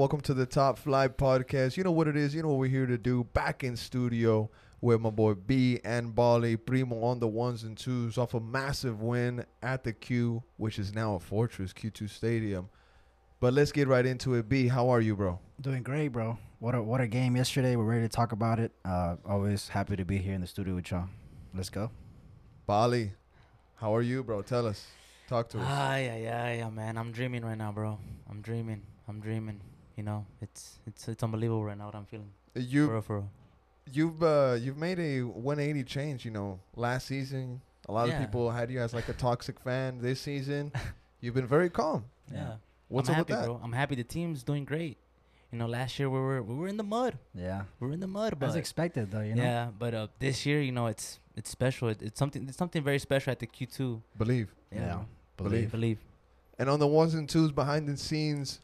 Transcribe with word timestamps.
y'all? 0.00 0.06
Welcome 0.06 0.20
to 0.22 0.34
the 0.34 0.46
Top 0.46 0.78
Flight 0.78 1.18
Podcast. 1.18 1.76
You 1.76 1.84
know 1.84 1.92
what 1.92 2.08
it 2.08 2.16
is. 2.16 2.34
You 2.34 2.42
know 2.42 2.48
what 2.48 2.58
we're 2.58 2.70
here 2.70 2.86
to 2.86 2.96
do. 2.96 3.24
Back 3.34 3.62
in 3.64 3.76
studio 3.76 4.50
with 4.80 5.00
my 5.00 5.10
boy 5.10 5.34
B 5.34 5.78
and 5.84 6.14
Bali 6.14 6.56
Primo 6.56 7.04
on 7.04 7.20
the 7.20 7.28
ones 7.28 7.64
and 7.64 7.76
twos 7.76 8.16
off 8.16 8.32
a 8.32 8.40
massive 8.40 9.02
win 9.02 9.44
at 9.62 9.84
the 9.84 9.92
Q, 9.92 10.42
which 10.56 10.78
is 10.78 10.94
now 10.94 11.16
a 11.16 11.20
Fortress 11.20 11.74
Q2 11.74 12.08
Stadium. 12.08 12.70
But 13.40 13.52
let's 13.52 13.72
get 13.72 13.88
right 13.88 14.06
into 14.06 14.34
it. 14.34 14.48
B, 14.48 14.68
how 14.68 14.88
are 14.88 15.00
you, 15.00 15.16
bro? 15.16 15.38
Doing 15.60 15.82
great, 15.82 16.08
bro. 16.08 16.38
What 16.60 16.74
a 16.74 16.82
what 16.82 17.00
a 17.00 17.06
game 17.06 17.36
yesterday. 17.36 17.76
We're 17.76 17.84
ready 17.84 18.02
to 18.02 18.08
talk 18.08 18.32
about 18.32 18.58
it. 18.58 18.72
Uh, 18.84 19.16
always 19.26 19.68
happy 19.68 19.96
to 19.96 20.04
be 20.04 20.18
here 20.18 20.34
in 20.34 20.40
the 20.40 20.46
studio 20.46 20.74
with 20.74 20.90
y'all. 20.90 21.08
Let's 21.54 21.70
go. 21.70 21.90
Bali, 22.66 23.12
how 23.76 23.94
are 23.94 24.02
you, 24.02 24.22
bro? 24.22 24.42
Tell 24.42 24.66
us. 24.66 24.86
Talk 25.28 25.48
to 25.50 25.58
us. 25.58 25.66
Ay, 25.66 26.04
yeah, 26.06 26.16
yeah, 26.16 26.54
yeah, 26.54 26.70
man. 26.70 26.96
I'm 26.96 27.12
dreaming 27.12 27.44
right 27.44 27.56
now, 27.56 27.70
bro. 27.70 27.98
I'm 28.28 28.40
dreaming. 28.40 28.82
I'm 29.06 29.20
dreaming. 29.20 29.60
You 29.96 30.02
know, 30.04 30.26
it's 30.40 30.78
it's 30.86 31.08
it's 31.08 31.22
unbelievable 31.22 31.64
right 31.64 31.76
now 31.78 31.86
what 31.86 31.94
I'm 31.94 32.06
feeling. 32.06 32.30
For 32.54 32.60
You 32.60 32.90
real, 32.90 33.00
for 33.02 33.16
real. 33.18 33.30
you've 33.92 34.22
uh, 34.22 34.56
you've 34.60 34.76
made 34.78 34.98
a 34.98 35.22
180 35.22 35.84
change. 35.84 36.24
You 36.24 36.30
know, 36.30 36.60
last 36.76 37.06
season 37.06 37.60
a 37.88 37.92
lot 37.92 38.08
Yeah. 38.08 38.14
of 38.14 38.20
people 38.26 38.50
had 38.50 38.70
you 38.70 38.80
as 38.80 38.92
like 38.94 39.08
a 39.08 39.12
toxic 39.14 39.58
fan. 39.60 39.98
This 40.00 40.20
season, 40.20 40.72
you've 41.20 41.34
been 41.34 41.46
very 41.46 41.70
calm. 41.70 42.04
Yeah. 42.32 42.54
What's 42.88 43.08
I'm 43.08 43.12
up 43.14 43.16
happy, 43.18 43.32
with 43.32 43.40
that? 43.40 43.46
bro. 43.46 43.60
I'm 43.62 43.72
happy 43.72 43.94
the 43.94 44.04
team's 44.04 44.42
doing 44.42 44.64
great. 44.64 44.96
You 45.52 45.58
know, 45.58 45.66
last 45.66 45.98
year 45.98 46.08
we 46.08 46.18
were 46.18 46.42
we 46.42 46.54
were 46.54 46.68
in 46.68 46.76
the 46.76 46.84
mud. 46.84 47.18
Yeah. 47.34 47.62
We 47.80 47.86
were 47.88 47.92
in 47.92 48.00
the 48.00 48.06
mud, 48.06 48.38
but 48.38 48.48
As 48.50 48.56
expected, 48.56 49.10
though. 49.10 49.20
You 49.20 49.34
know. 49.34 49.42
yeah, 49.42 49.68
but 49.76 49.94
uh, 49.94 50.06
this 50.18 50.46
year, 50.46 50.60
you 50.60 50.72
know, 50.72 50.86
it's 50.86 51.18
it's 51.36 51.50
special. 51.50 51.88
It, 51.88 52.00
it's 52.02 52.18
something 52.18 52.48
it's 52.48 52.56
something 52.58 52.82
very 52.82 52.98
special 53.00 53.32
at 53.32 53.38
the 53.40 53.46
Q2. 53.48 54.00
Believe. 54.16 54.54
Yeah. 54.72 55.02
bro. 55.36 55.48
Believe. 55.48 55.70
Believe. 55.72 55.98
And 56.58 56.68
on 56.70 56.78
the 56.78 56.86
ones 56.86 57.14
and 57.14 57.28
twos 57.28 57.50
behind 57.52 57.88
the 57.88 57.96
scenes, 57.96 58.60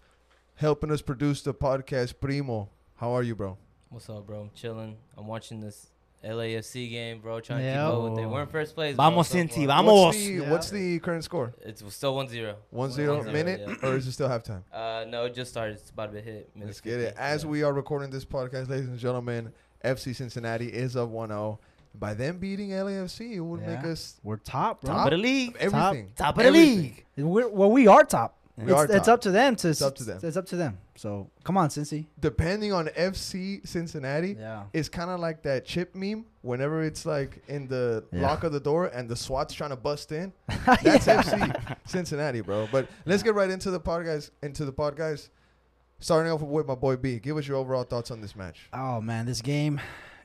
helping 0.56 0.90
us 0.90 1.02
produce 1.02 1.42
the 1.42 1.54
podcast, 1.54 2.14
Primo. 2.20 2.68
How 2.96 3.12
are 3.12 3.22
you, 3.22 3.34
bro? 3.34 3.56
What's 3.90 4.08
up, 4.10 4.26
bro? 4.26 4.40
I'm 4.42 4.50
chilling. 4.54 4.96
I'm 5.16 5.26
watching 5.26 5.60
this 5.60 5.88
LAFC 6.24 6.90
game, 6.90 7.20
bro. 7.20 7.40
Trying 7.40 7.60
to 7.60 7.64
Yeah. 7.64 7.86
keep 7.86 7.94
up 7.94 8.02
with 8.10 8.18
it. 8.18 8.26
We're 8.26 8.42
in 8.42 8.48
first 8.48 8.74
place. 8.74 8.96
bro, 8.96 9.04
Vamos, 9.04 9.28
so 9.28 9.36
Cinti, 9.36 9.66
far. 9.66 9.66
vamos. 9.84 10.04
What's 10.06 10.16
the, 10.18 10.32
Yeah. 10.32 10.50
what's 10.50 10.70
the 10.70 10.98
current 11.00 11.24
score? 11.24 11.54
It's 11.60 11.82
still 11.94 12.14
1 12.16 12.28
0. 12.28 12.56
1 12.70 12.90
0 12.90 13.22
minute, 13.24 13.60
yeah. 13.66 13.88
or 13.88 13.96
is 13.96 14.06
it 14.06 14.12
still 14.12 14.28
halftime? 14.28 14.62
Uh, 14.72 15.04
no, 15.08 15.26
it 15.26 15.34
just 15.34 15.50
started. 15.50 15.74
It's 15.76 15.90
about 15.90 16.06
to 16.06 16.12
be 16.12 16.20
hit. 16.22 16.50
minute 16.54 16.66
Let's 16.66 16.80
get 16.80 17.00
it. 17.00 17.14
As 17.16 17.44
yeah. 17.44 17.50
we 17.50 17.62
are 17.62 17.72
recording 17.72 18.10
this 18.10 18.24
podcast, 18.24 18.68
ladies 18.68 18.88
and 18.88 18.98
gentlemen, 18.98 19.52
FC 19.84 20.14
Cincinnati 20.14 20.66
is 20.68 20.96
up 20.96 21.08
1 21.10 21.28
0. 21.28 21.60
By 21.94 22.12
them 22.12 22.38
beating 22.38 22.70
LAFC, 22.70 23.34
it 23.36 23.40
would 23.40 23.60
make 23.66 23.84
us 23.84 24.20
We're 24.22 24.36
top, 24.36 24.82
bro. 24.82 24.92
Top 24.92 25.06
of 25.06 25.10
the 25.12 25.16
league. 25.18 25.56
everything. 25.58 26.12
Top 26.16 26.36
of 26.36 26.42
the 26.42 26.48
Everything. 26.48 26.82
league. 26.82 27.06
We're, 27.16 27.48
well, 27.48 27.70
we 27.70 27.86
are 27.86 28.04
top. 28.04 28.36
We 28.58 28.72
it's, 28.72 28.90
it's 28.90 29.08
up 29.08 29.20
to 29.20 29.30
them 29.30 29.54
to. 29.56 29.68
It's 29.68 29.82
up 29.82 29.94
to 29.96 30.04
them. 30.04 30.18
It's 30.22 30.36
up 30.36 30.46
to 30.46 30.56
them. 30.56 30.78
So 30.94 31.28
come 31.44 31.58
on, 31.58 31.68
Cincy. 31.68 32.06
Depending 32.18 32.72
on 32.72 32.86
FC 32.86 33.66
Cincinnati, 33.68 34.34
Yeah. 34.38 34.64
it's 34.72 34.88
kind 34.88 35.10
of 35.10 35.20
like 35.20 35.42
that 35.42 35.66
chip 35.66 35.94
meme 35.94 36.24
whenever 36.40 36.82
it's 36.82 37.04
like 37.04 37.42
in 37.48 37.68
the 37.68 38.04
Yeah. 38.12 38.22
lock 38.22 38.44
of 38.44 38.52
the 38.52 38.60
door 38.60 38.86
and 38.86 39.10
the 39.10 39.16
SWAT's 39.16 39.52
trying 39.52 39.70
to 39.70 39.76
bust 39.76 40.10
in. 40.10 40.32
That's 40.66 41.06
FC 41.06 41.76
Cincinnati, 41.86 42.40
bro. 42.40 42.66
But 42.72 42.88
let's 43.04 43.22
get 43.22 43.34
right 43.34 43.50
into 43.50 43.70
the 43.70 43.80
pod, 43.80 44.06
guys. 44.06 44.30
Into 44.42 44.64
the 44.64 44.72
pod, 44.72 44.96
guys. 44.96 45.28
Starting 45.98 46.32
off 46.32 46.40
with 46.40 46.66
my 46.66 46.74
boy 46.74 46.96
B. 46.96 47.18
Give 47.18 47.36
us 47.36 47.46
your 47.46 47.58
overall 47.58 47.84
thoughts 47.84 48.10
on 48.10 48.20
this 48.22 48.34
match. 48.34 48.68
Oh 48.72 49.00
man, 49.02 49.26
this 49.26 49.42
game 49.42 49.80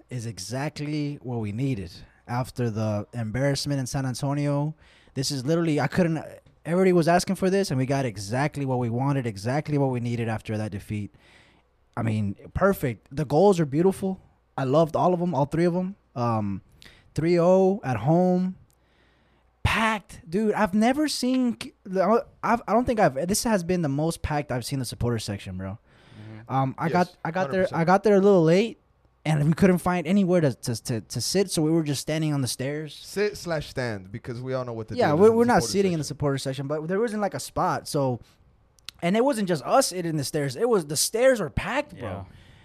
is 0.10 0.26
exactly 0.26 1.20
what 1.22 1.40
we 1.40 1.52
needed 1.52 1.92
after 2.28 2.70
the 2.70 3.08
embarrassment 3.14 3.80
in 3.82 3.86
San 3.88 4.06
Antonio. 4.06 4.74
This 5.16 5.32
is 5.32 5.46
literally 5.46 5.80
I 5.82 5.88
couldn't. 5.88 6.24
Everybody 6.66 6.94
was 6.94 7.08
asking 7.08 7.36
for 7.36 7.50
this, 7.50 7.72
and 7.72 7.78
we 7.78 7.86
got 7.86 8.06
exactly 8.06 8.66
what 8.66 8.78
we 8.80 8.90
wanted, 8.90 9.26
exactly 9.26 9.78
what 9.78 9.90
we 9.90 10.00
needed 10.00 10.30
after 10.30 10.58
that 10.58 10.72
defeat. 10.72 11.14
I 11.98 12.04
mean, 12.04 12.36
perfect. 12.54 13.08
The 13.12 13.26
goals 13.26 13.60
are 13.60 13.66
beautiful. 13.66 14.20
I 14.58 14.64
loved 14.66 14.96
all 14.96 15.14
of 15.14 15.20
them, 15.20 15.34
all 15.34 15.46
three 15.46 15.66
of 15.66 15.74
them. 15.74 15.96
Um, 16.16 16.62
3-0 17.16 17.80
at 17.84 17.98
home, 17.98 18.56
packed, 19.64 20.22
dude. 20.30 20.54
I've 20.54 20.74
never 20.74 21.08
seen. 21.08 21.58
I've, 22.44 22.62
I 22.68 22.74
don't 22.74 22.86
think 22.86 23.00
I've. 23.00 23.28
This 23.28 23.44
has 23.44 23.64
been 23.64 23.82
the 23.82 23.90
most 23.90 24.22
packed 24.22 24.52
I've 24.52 24.66
seen 24.66 24.80
the 24.80 24.86
supporter 24.86 25.20
section, 25.20 25.58
bro. 25.58 25.78
Mhm. 26.50 26.54
Um, 26.54 26.76
I 26.78 26.86
Yes, 26.88 26.94
got 26.94 27.16
I 27.26 27.32
got 27.32 27.52
there 27.52 27.64
100%. 27.66 27.74
I 27.74 27.84
got 27.86 28.04
there 28.04 28.16
a 28.16 28.20
little 28.20 28.44
late, 28.44 28.80
and 29.26 29.46
we 29.46 29.54
couldn't 29.54 29.78
find 29.78 30.08
anywhere 30.08 30.42
to, 30.42 30.54
to 30.54 30.84
to 30.84 31.02
to 31.02 31.22
sit, 31.22 31.52
so 31.52 31.62
we 31.62 31.72
were 31.72 31.84
just 31.84 32.02
standing 32.02 32.34
on 32.34 32.42
the 32.42 32.48
stairs. 32.48 33.00
Sit 33.04 33.38
slash 33.38 33.70
stand 33.70 34.12
because 34.12 34.42
we 34.42 34.54
all 34.54 34.66
know 34.66 34.74
what 34.74 34.88
the 34.88 34.96
yeah, 34.96 35.08
deal 35.08 35.16
is 35.16 35.22
we're, 35.22 35.32
we're 35.32 35.46
not 35.46 35.62
supporter 35.62 35.72
sitting 35.72 35.94
in 35.94 36.00
the 36.00 36.04
supporter 36.04 36.38
section, 36.38 36.68
but 36.68 36.88
there 36.88 37.00
wasn't 37.00 37.22
like 37.22 37.34
a 37.34 37.40
spot. 37.40 37.88
So, 37.88 38.20
and 39.02 39.16
it 39.16 39.24
wasn't 39.24 39.48
just 39.48 39.64
us 39.64 39.88
sitting 39.88 40.10
in 40.10 40.18
the 40.18 40.24
stairs. 40.24 40.56
It 40.56 40.68
was 40.68 40.86
the 40.86 40.98
stairs 40.98 41.40
were 41.40 41.50
packed, 41.50 41.98
bro. 41.98 42.10
Yeah. 42.10 42.24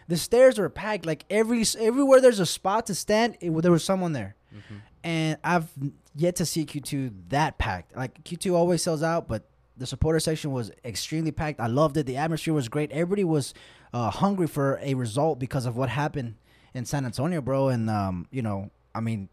The 0.09 0.17
stairs 0.17 0.59
were 0.59 0.71
packed. 0.71 1.05
Like 1.05 1.25
every 1.29 1.65
everywhere 1.79 2.21
there's 2.21 2.41
a 2.41 2.47
spot 2.47 2.87
to 2.87 2.95
stand, 2.95 3.37
it, 3.41 3.51
there 3.63 3.73
was 3.73 3.85
someone 3.85 4.13
there. 4.13 4.37
Mhm. 4.55 4.81
And 5.05 5.39
I've 5.45 5.69
yet 6.15 6.37
to 6.37 6.47
see 6.47 6.65
Q2 6.65 7.13
that 7.29 7.59
packed. 7.59 7.95
Like 7.95 8.25
Q2 8.25 8.55
always 8.55 8.83
sells 8.83 9.03
out, 9.03 9.29
but 9.29 9.45
the 9.77 9.87
supporter 9.87 10.21
section 10.21 10.53
was 10.53 10.71
extremely 10.85 11.33
packed. 11.33 11.61
I 11.61 11.67
loved 11.67 11.99
it. 11.99 12.07
The 12.07 12.17
atmosphere 12.17 12.55
was 12.55 12.69
great. 12.69 12.91
Everybody 12.93 13.25
was 13.25 13.53
uh, 13.93 14.11
hungry 14.11 14.47
for 14.47 14.81
a 14.83 14.95
result 14.95 15.39
because 15.39 15.67
of 15.67 15.77
what 15.77 15.91
happened 15.91 16.37
in 16.77 16.85
San 16.85 17.05
Antonio, 17.05 17.41
bro. 17.41 17.69
And 17.69 17.89
um, 17.91 18.27
you 18.31 18.43
know, 18.43 18.71
I 18.95 19.01
mean, 19.01 19.29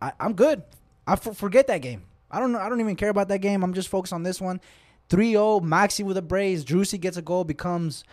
I, 0.00 0.12
I'm 0.18 0.32
good. 0.34 0.62
I 1.06 1.12
f- 1.12 1.36
forget 1.36 1.66
that 1.68 1.78
game. 1.82 2.02
I 2.30 2.40
don't 2.40 2.52
know. 2.52 2.58
I 2.60 2.68
don't 2.68 2.80
even 2.80 2.96
care 2.96 3.08
about 3.10 3.28
that 3.28 3.38
game. 3.38 3.62
I'm 3.62 3.74
just 3.74 3.88
focused 3.88 4.12
on 4.12 4.22
this 4.22 4.40
one. 4.40 4.60
3-0, 5.08 5.62
Maxi 5.62 6.04
with 6.04 6.16
a 6.16 6.22
brace. 6.22 6.62
Driussi 6.62 7.00
gets 7.00 7.16
a 7.16 7.22
goal, 7.22 7.42
becomes 7.42 8.04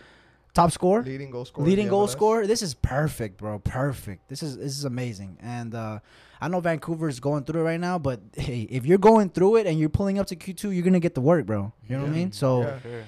top 0.54 0.72
scorer 0.72 1.02
leading 1.04 1.30
goal 1.30 1.44
scorer. 1.44 1.64
leading 1.66 1.84
in 1.84 1.90
goal 1.90 2.06
MLS. 2.08 2.10
scorer. 2.10 2.46
This 2.46 2.62
is 2.62 2.74
perfect, 2.74 3.38
bro. 3.38 3.60
Perfect. 3.60 4.28
This 4.28 4.42
is 4.42 4.56
this 4.56 4.76
is 4.76 4.84
amazing. 4.84 5.38
And 5.40 5.74
uh, 5.74 6.00
I 6.40 6.48
know 6.48 6.58
Vancouver 6.60 7.08
is 7.08 7.20
going 7.20 7.44
through 7.44 7.60
it 7.60 7.64
right 7.64 7.78
now, 7.80 7.98
but 7.98 8.20
hey, 8.36 8.62
if 8.68 8.84
you're 8.84 8.98
going 8.98 9.30
through 9.30 9.56
it 9.56 9.66
and 9.68 9.78
you're 9.78 9.88
pulling 9.88 10.18
up 10.18 10.26
to 10.28 10.36
Q2, 10.36 10.74
you're 10.74 10.82
gonna 10.84 10.98
get 11.00 11.14
the 11.14 11.20
work, 11.20 11.46
bro. 11.46 11.72
You 11.88 11.96
know 11.96 12.02
what 12.02 12.10
I 12.10 12.14
mean? 12.14 12.32
So, 12.32 12.62
Yeah. 12.62 12.80
Sure. 12.80 13.04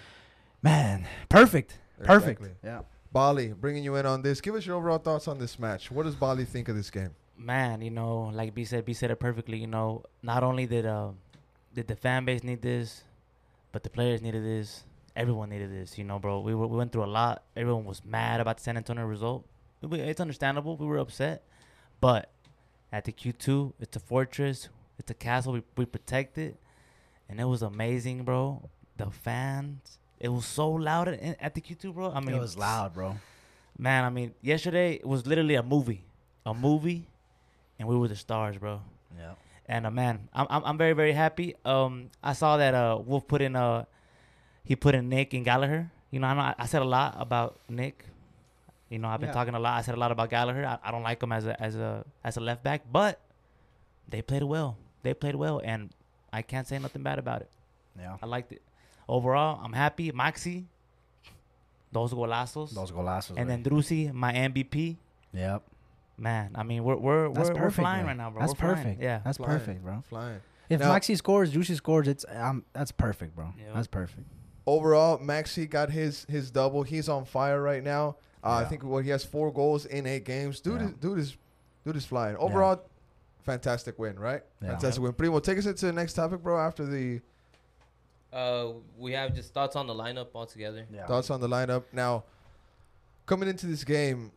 man, 0.62 1.06
perfect, 1.28 1.78
perfect. 2.04 2.41
Exactly. 2.41 2.50
Yeah. 2.62 2.82
Bali, 3.12 3.48
bringing 3.48 3.84
you 3.84 3.97
in 3.97 4.06
on 4.06 4.22
this. 4.22 4.41
Give 4.41 4.54
us 4.54 4.65
your 4.65 4.76
overall 4.76 4.98
thoughts 4.98 5.26
on 5.28 5.38
this 5.38 5.59
match. 5.59 5.91
What 5.91 6.04
does 6.04 6.15
Bali 6.15 6.44
think 6.44 6.69
of 6.69 6.76
this 6.76 6.91
game? 6.91 7.10
man, 7.41 7.81
you 7.81 7.91
know, 7.91 8.31
like 8.32 8.54
B 8.54 8.65
said, 8.65 8.84
B 8.84 8.93
said 8.93 9.10
it 9.10 9.16
perfectly. 9.16 9.59
You 9.59 9.66
know, 9.66 10.04
not 10.22 10.43
only 10.44 10.66
did 10.66 10.87
uh, 10.87 11.10
did 11.75 11.88
the 11.88 11.97
fan 11.97 12.25
base 12.25 12.44
need 12.44 12.62
this, 12.62 13.04
but 13.72 13.82
the 13.82 13.91
players 13.91 14.22
needed 14.22 14.44
this. 14.44 14.84
Everyone 15.16 15.50
needed 15.50 15.72
this. 15.72 15.99
You 15.99 16.04
know, 16.04 16.19
bro. 16.19 16.41
We 16.41 16.54
were, 16.54 16.66
we 16.66 16.76
went 16.76 16.93
through 16.93 17.04
a 17.04 17.06
lot. 17.06 17.43
Everyone 17.56 17.84
was 17.84 18.04
mad 18.04 18.41
about 18.41 18.59
the 18.59 18.62
San 18.62 18.76
Antonio 18.76 19.04
result. 19.04 19.47
It's 19.82 20.20
understandable. 20.20 20.76
We 20.76 20.87
were 20.87 20.99
upset, 20.99 21.43
but 22.00 22.31
at 22.93 23.04
the 23.04 23.12
Q 23.12 23.32
two, 23.32 23.75
it's 23.81 23.97
a 23.97 24.00
fortress. 24.00 24.69
It's 24.99 25.10
a 25.10 25.15
castle. 25.15 25.54
We 25.54 25.62
we 25.76 25.87
protect 25.87 26.38
it, 26.38 26.56
and 27.28 27.41
it 27.41 27.44
was 27.44 27.62
amazing, 27.62 28.25
bro. 28.25 28.69
The 28.97 29.10
fans. 29.10 29.99
It 30.20 30.28
was 30.28 30.44
so 30.44 30.69
loud 30.70 31.08
at, 31.08 31.41
at 31.41 31.54
the 31.54 31.60
Q 31.60 31.75
two, 31.76 31.92
bro. 31.92 32.12
I 32.12 32.20
mean, 32.20 32.36
it 32.36 32.41
was 32.41 32.56
loud, 32.56 32.92
bro. 32.94 33.16
Man, 33.78 34.04
I 34.04 34.10
mean, 34.10 34.34
yesterday 34.42 34.94
it 34.94 35.06
was 35.06 35.26
literally 35.26 35.54
a 35.54 35.62
movie, 35.62 36.04
a 36.44 36.53
movie, 36.53 37.06
and 37.78 37.88
we 37.88 37.97
were 37.97 38.08
the 38.08 38.16
stars, 38.16 38.58
bro. 38.58 38.82
Yeah. 39.19 39.32
And 39.66 39.86
uh, 39.86 39.91
man, 39.91 40.28
I'm, 40.34 40.47
I'm 40.50 40.62
I'm 40.64 40.78
very 40.78 40.93
very 40.93 41.12
happy. 41.12 41.55
Um, 41.64 42.11
I 42.22 42.34
saw 42.34 42.56
that 42.58 42.75
uh 42.75 42.99
Wolf 43.05 43.26
put 43.26 43.40
in 43.40 43.56
uh 43.56 43.84
he 44.64 44.76
put 44.76 44.94
in 44.94 45.08
Nick 45.08 45.32
and 45.32 45.44
Gallagher. 45.44 45.90
You 46.11 46.20
know, 46.20 46.26
I 46.26 46.34
know 46.34 46.40
I, 46.40 46.55
I 46.58 46.67
said 46.67 46.82
a 46.82 46.84
lot 46.84 47.17
about 47.19 47.56
Nick. 47.69 48.05
You 48.90 48.99
know, 48.99 49.08
I've 49.08 49.20
been 49.20 49.28
Yeah. 49.28 49.34
talking 49.34 49.55
a 49.55 49.58
lot. 49.61 49.78
I 49.78 49.82
said 49.82 49.94
a 49.94 49.99
lot 49.99 50.11
about 50.12 50.28
Gallagher. 50.28 50.67
I, 50.67 50.78
I 50.82 50.90
don't 50.90 51.05
like 51.05 51.22
him 51.22 51.32
as 51.32 51.46
a 51.46 51.55
as 51.62 51.76
a 51.76 52.05
as 52.25 52.37
a 52.37 52.40
left 52.40 52.62
back, 52.62 52.82
but 52.93 53.20
they 54.08 54.20
played 54.20 54.43
well. 54.43 54.76
They 55.02 55.14
played 55.14 55.37
well, 55.37 55.62
and 55.64 55.90
I 56.32 56.43
can't 56.43 56.67
say 56.67 56.78
nothing 56.78 57.02
bad 57.02 57.19
about 57.19 57.40
it. 57.40 57.50
Yeah. 57.99 58.17
I 58.20 58.26
liked 58.26 58.52
it. 58.52 58.61
Overall, 59.10 59.60
I'm 59.64 59.72
happy. 59.72 60.12
Maxi, 60.12 60.64
those 61.92 62.12
golazos, 62.14 62.70
Those 62.72 62.92
golazos. 62.92 63.34
and 63.36 63.48
then 63.50 63.62
Driussi, 63.64 64.12
my 64.12 64.32
MVP. 64.32 64.96
Yep. 65.32 65.62
Man, 66.18 66.50
I 66.54 66.62
mean, 66.62 66.84
we're 66.84 66.96
we're 66.96 67.32
That's 67.32 67.48
we're, 67.48 67.54
we're 67.54 67.60
perfect. 67.62 67.76
flying 67.80 68.00
bro. 68.02 68.08
right 68.08 68.16
now, 68.16 68.30
bro. 68.30 68.40
That's 68.40 68.52
We're 68.52 68.58
flying. 68.58 68.76
perfect. 68.76 69.02
Yeah. 69.02 69.20
That's 69.24 69.38
Flying. 69.38 69.58
perfect, 69.58 69.82
bro. 69.84 70.02
Flying. 70.08 70.40
If 70.68 70.80
Now- 70.80 70.92
Maxi 70.94 71.16
scores, 71.16 71.50
Juicy 71.50 71.74
scores, 71.74 72.06
it's 72.08 72.24
um 72.28 72.64
that's 72.72 72.92
perfect, 72.92 73.34
bro. 73.34 73.52
Yeah. 73.58 73.72
That's 73.74 73.86
perfect. 73.86 74.26
Overall, 74.66 75.18
Maxi 75.18 75.68
got 75.68 75.90
his 75.90 76.26
his 76.28 76.50
double. 76.50 76.82
He's 76.82 77.08
on 77.08 77.24
fire 77.24 77.60
right 77.62 77.82
now. 77.82 78.16
Uh, 78.44 78.50
I 78.52 78.64
think 78.66 78.84
what 78.84 79.04
he 79.04 79.10
has 79.10 79.24
four 79.24 79.52
goals 79.52 79.84
in 79.86 80.06
eight 80.06 80.24
games. 80.24 80.60
Dude, 80.60 80.80
Yeah. 80.80 80.88
is, 80.88 80.92
dude 80.94 81.18
is 81.18 81.36
dude 81.84 81.96
is 81.96 82.04
flying. 82.04 82.36
Overall, 82.36 82.82
fantastic 83.42 83.98
win, 83.98 84.18
right? 84.18 84.42
Yeah. 84.62 84.70
Fantastic 84.72 85.02
win. 85.02 85.12
Primo, 85.14 85.40
take 85.40 85.58
us 85.58 85.66
into 85.66 85.86
the 85.86 85.92
next 85.92 86.12
topic, 86.12 86.42
bro. 86.42 86.58
After 86.60 86.84
the 86.86 87.20
Uh, 88.32 88.73
we 88.97 89.12
have 89.12 89.35
just 89.35 89.53
thoughts 89.53 89.75
on 89.77 89.87
the 89.87 89.94
lineup 89.94 90.29
altogether. 90.35 90.87
Yeah. 90.93 91.06
thoughts 91.06 91.31
on 91.31 91.41
the 91.41 91.49
lineup. 91.49 91.85
Now, 91.93 92.25
coming 93.27 93.49
into 93.49 93.67
this 93.67 93.82
game, 93.85 94.31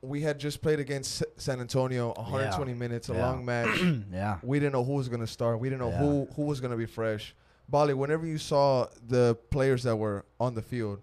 we 0.00 0.22
had 0.22 0.38
just 0.38 0.62
played 0.62 0.78
against 0.80 1.22
San 1.36 1.60
Antonio, 1.60 2.12
120 2.16 2.74
minutes, 2.74 3.08
a 3.08 3.14
Yeah. 3.14 3.26
long 3.26 3.44
match. 3.44 3.78
yeah. 4.12 4.38
we 4.42 4.58
didn't 4.60 4.72
know 4.72 4.84
who 4.84 4.94
was 4.94 5.08
gonna 5.08 5.26
start. 5.26 5.58
We 5.60 5.68
didn't 5.68 5.80
know 5.80 5.90
Yeah. 5.90 5.98
who 5.98 6.28
who 6.36 6.42
was 6.42 6.60
gonna 6.60 6.76
be 6.76 6.86
fresh. 6.86 7.34
Bali, 7.68 7.94
whenever 7.94 8.24
you 8.26 8.38
saw 8.38 8.86
the 9.08 9.36
players 9.50 9.82
that 9.82 9.96
were 9.96 10.24
on 10.38 10.54
the 10.54 10.62
field, 10.62 11.02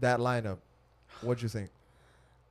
that 0.00 0.18
lineup, 0.20 0.58
what'd 1.20 1.42
you 1.42 1.48
think? 1.50 1.70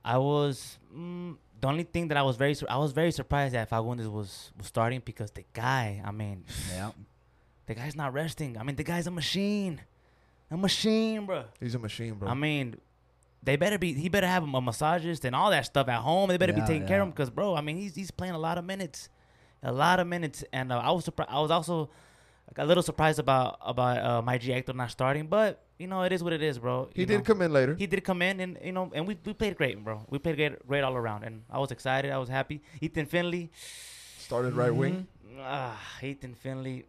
I 0.04 0.18
was 0.18 0.78
mm, 0.94 1.36
the 1.60 1.66
only 1.66 1.82
thing 1.84 2.08
that 2.08 2.16
I 2.16 2.22
was 2.22 2.36
very 2.36 2.54
sur- 2.54 2.66
I 2.70 2.76
was 2.78 2.92
very 2.92 3.10
surprised 3.10 3.54
that 3.54 3.68
Fagundez 3.68 4.10
was 4.10 4.52
was 4.56 4.66
starting 4.66 5.02
because 5.04 5.30
the 5.32 5.44
guy, 5.52 6.00
I 6.04 6.10
mean, 6.12 6.44
Yeah. 6.70 6.92
The 7.66 7.74
guy's 7.74 7.96
not 7.96 8.12
resting. 8.12 8.56
I 8.58 8.62
mean, 8.62 8.76
the 8.76 8.84
guy's 8.84 9.06
a 9.06 9.10
machine, 9.10 9.80
a 10.50 10.56
machine, 10.56 11.26
bro. 11.26 11.44
He's 11.60 11.74
a 11.74 11.78
machine, 11.78 12.14
bro. 12.14 12.28
I 12.28 12.34
mean, 12.34 12.76
they 13.42 13.56
better 13.56 13.78
be. 13.78 13.92
He 13.92 14.08
better 14.08 14.26
have 14.26 14.42
a 14.44 14.46
massagist 14.60 15.24
and 15.24 15.34
all 15.34 15.50
that 15.50 15.66
stuff 15.66 15.88
at 15.88 16.00
home. 16.00 16.28
They 16.28 16.36
better 16.36 16.52
Yeah, 16.52 16.60
be 16.64 16.66
taking 16.66 16.86
care 16.86 17.00
of 17.00 17.06
him 17.08 17.10
because, 17.10 17.30
bro. 17.30 17.54
I 17.56 17.60
mean, 17.60 17.76
he's 17.76 17.94
he's 17.94 18.10
playing 18.10 18.34
a 18.34 18.38
lot 18.38 18.56
of 18.58 18.64
minutes, 18.64 19.08
a 19.62 19.72
lot 19.72 19.98
of 20.00 20.06
minutes, 20.06 20.44
and 20.52 20.72
uh, 20.72 20.78
I 20.78 20.90
was 20.92 21.04
surprised. 21.04 21.30
I 21.32 21.40
was 21.40 21.50
also 21.50 21.90
like, 22.48 22.58
a 22.58 22.64
little 22.64 22.82
surprised 22.84 23.18
about 23.18 23.58
about 23.64 23.98
uh, 23.98 24.22
my 24.22 24.38
G 24.38 24.52
Hector 24.52 24.72
not 24.72 24.90
starting, 24.92 25.26
but 25.26 25.62
you 25.78 25.86
know, 25.88 26.02
it 26.02 26.12
is 26.12 26.22
what 26.22 26.32
it 26.32 26.42
is, 26.42 26.58
bro. 26.60 26.88
he 26.94 27.00
You 27.02 27.06
did 27.06 27.18
know? 27.18 27.22
come 27.24 27.42
in 27.42 27.52
later. 27.52 27.74
He 27.74 27.86
did 27.88 28.02
come 28.04 28.22
in, 28.22 28.38
and 28.40 28.58
you 28.64 28.72
know, 28.72 28.90
and 28.94 29.06
we, 29.08 29.16
we 29.24 29.32
played 29.34 29.56
great, 29.56 29.82
bro. 29.82 30.06
We 30.08 30.18
played 30.20 30.36
great, 30.36 30.66
great 30.66 30.82
all 30.82 30.94
around, 30.94 31.24
and 31.24 31.42
I 31.50 31.58
was 31.58 31.70
excited. 31.72 32.10
I 32.12 32.18
was 32.18 32.28
happy. 32.28 32.62
Ethan 32.80 33.06
Finlay, 33.06 33.50
Started 34.18 34.54
right 34.54 34.70
wing. 34.74 35.06
ah, 35.40 35.76
Ethan 36.00 36.34
Finlay. 36.34 36.84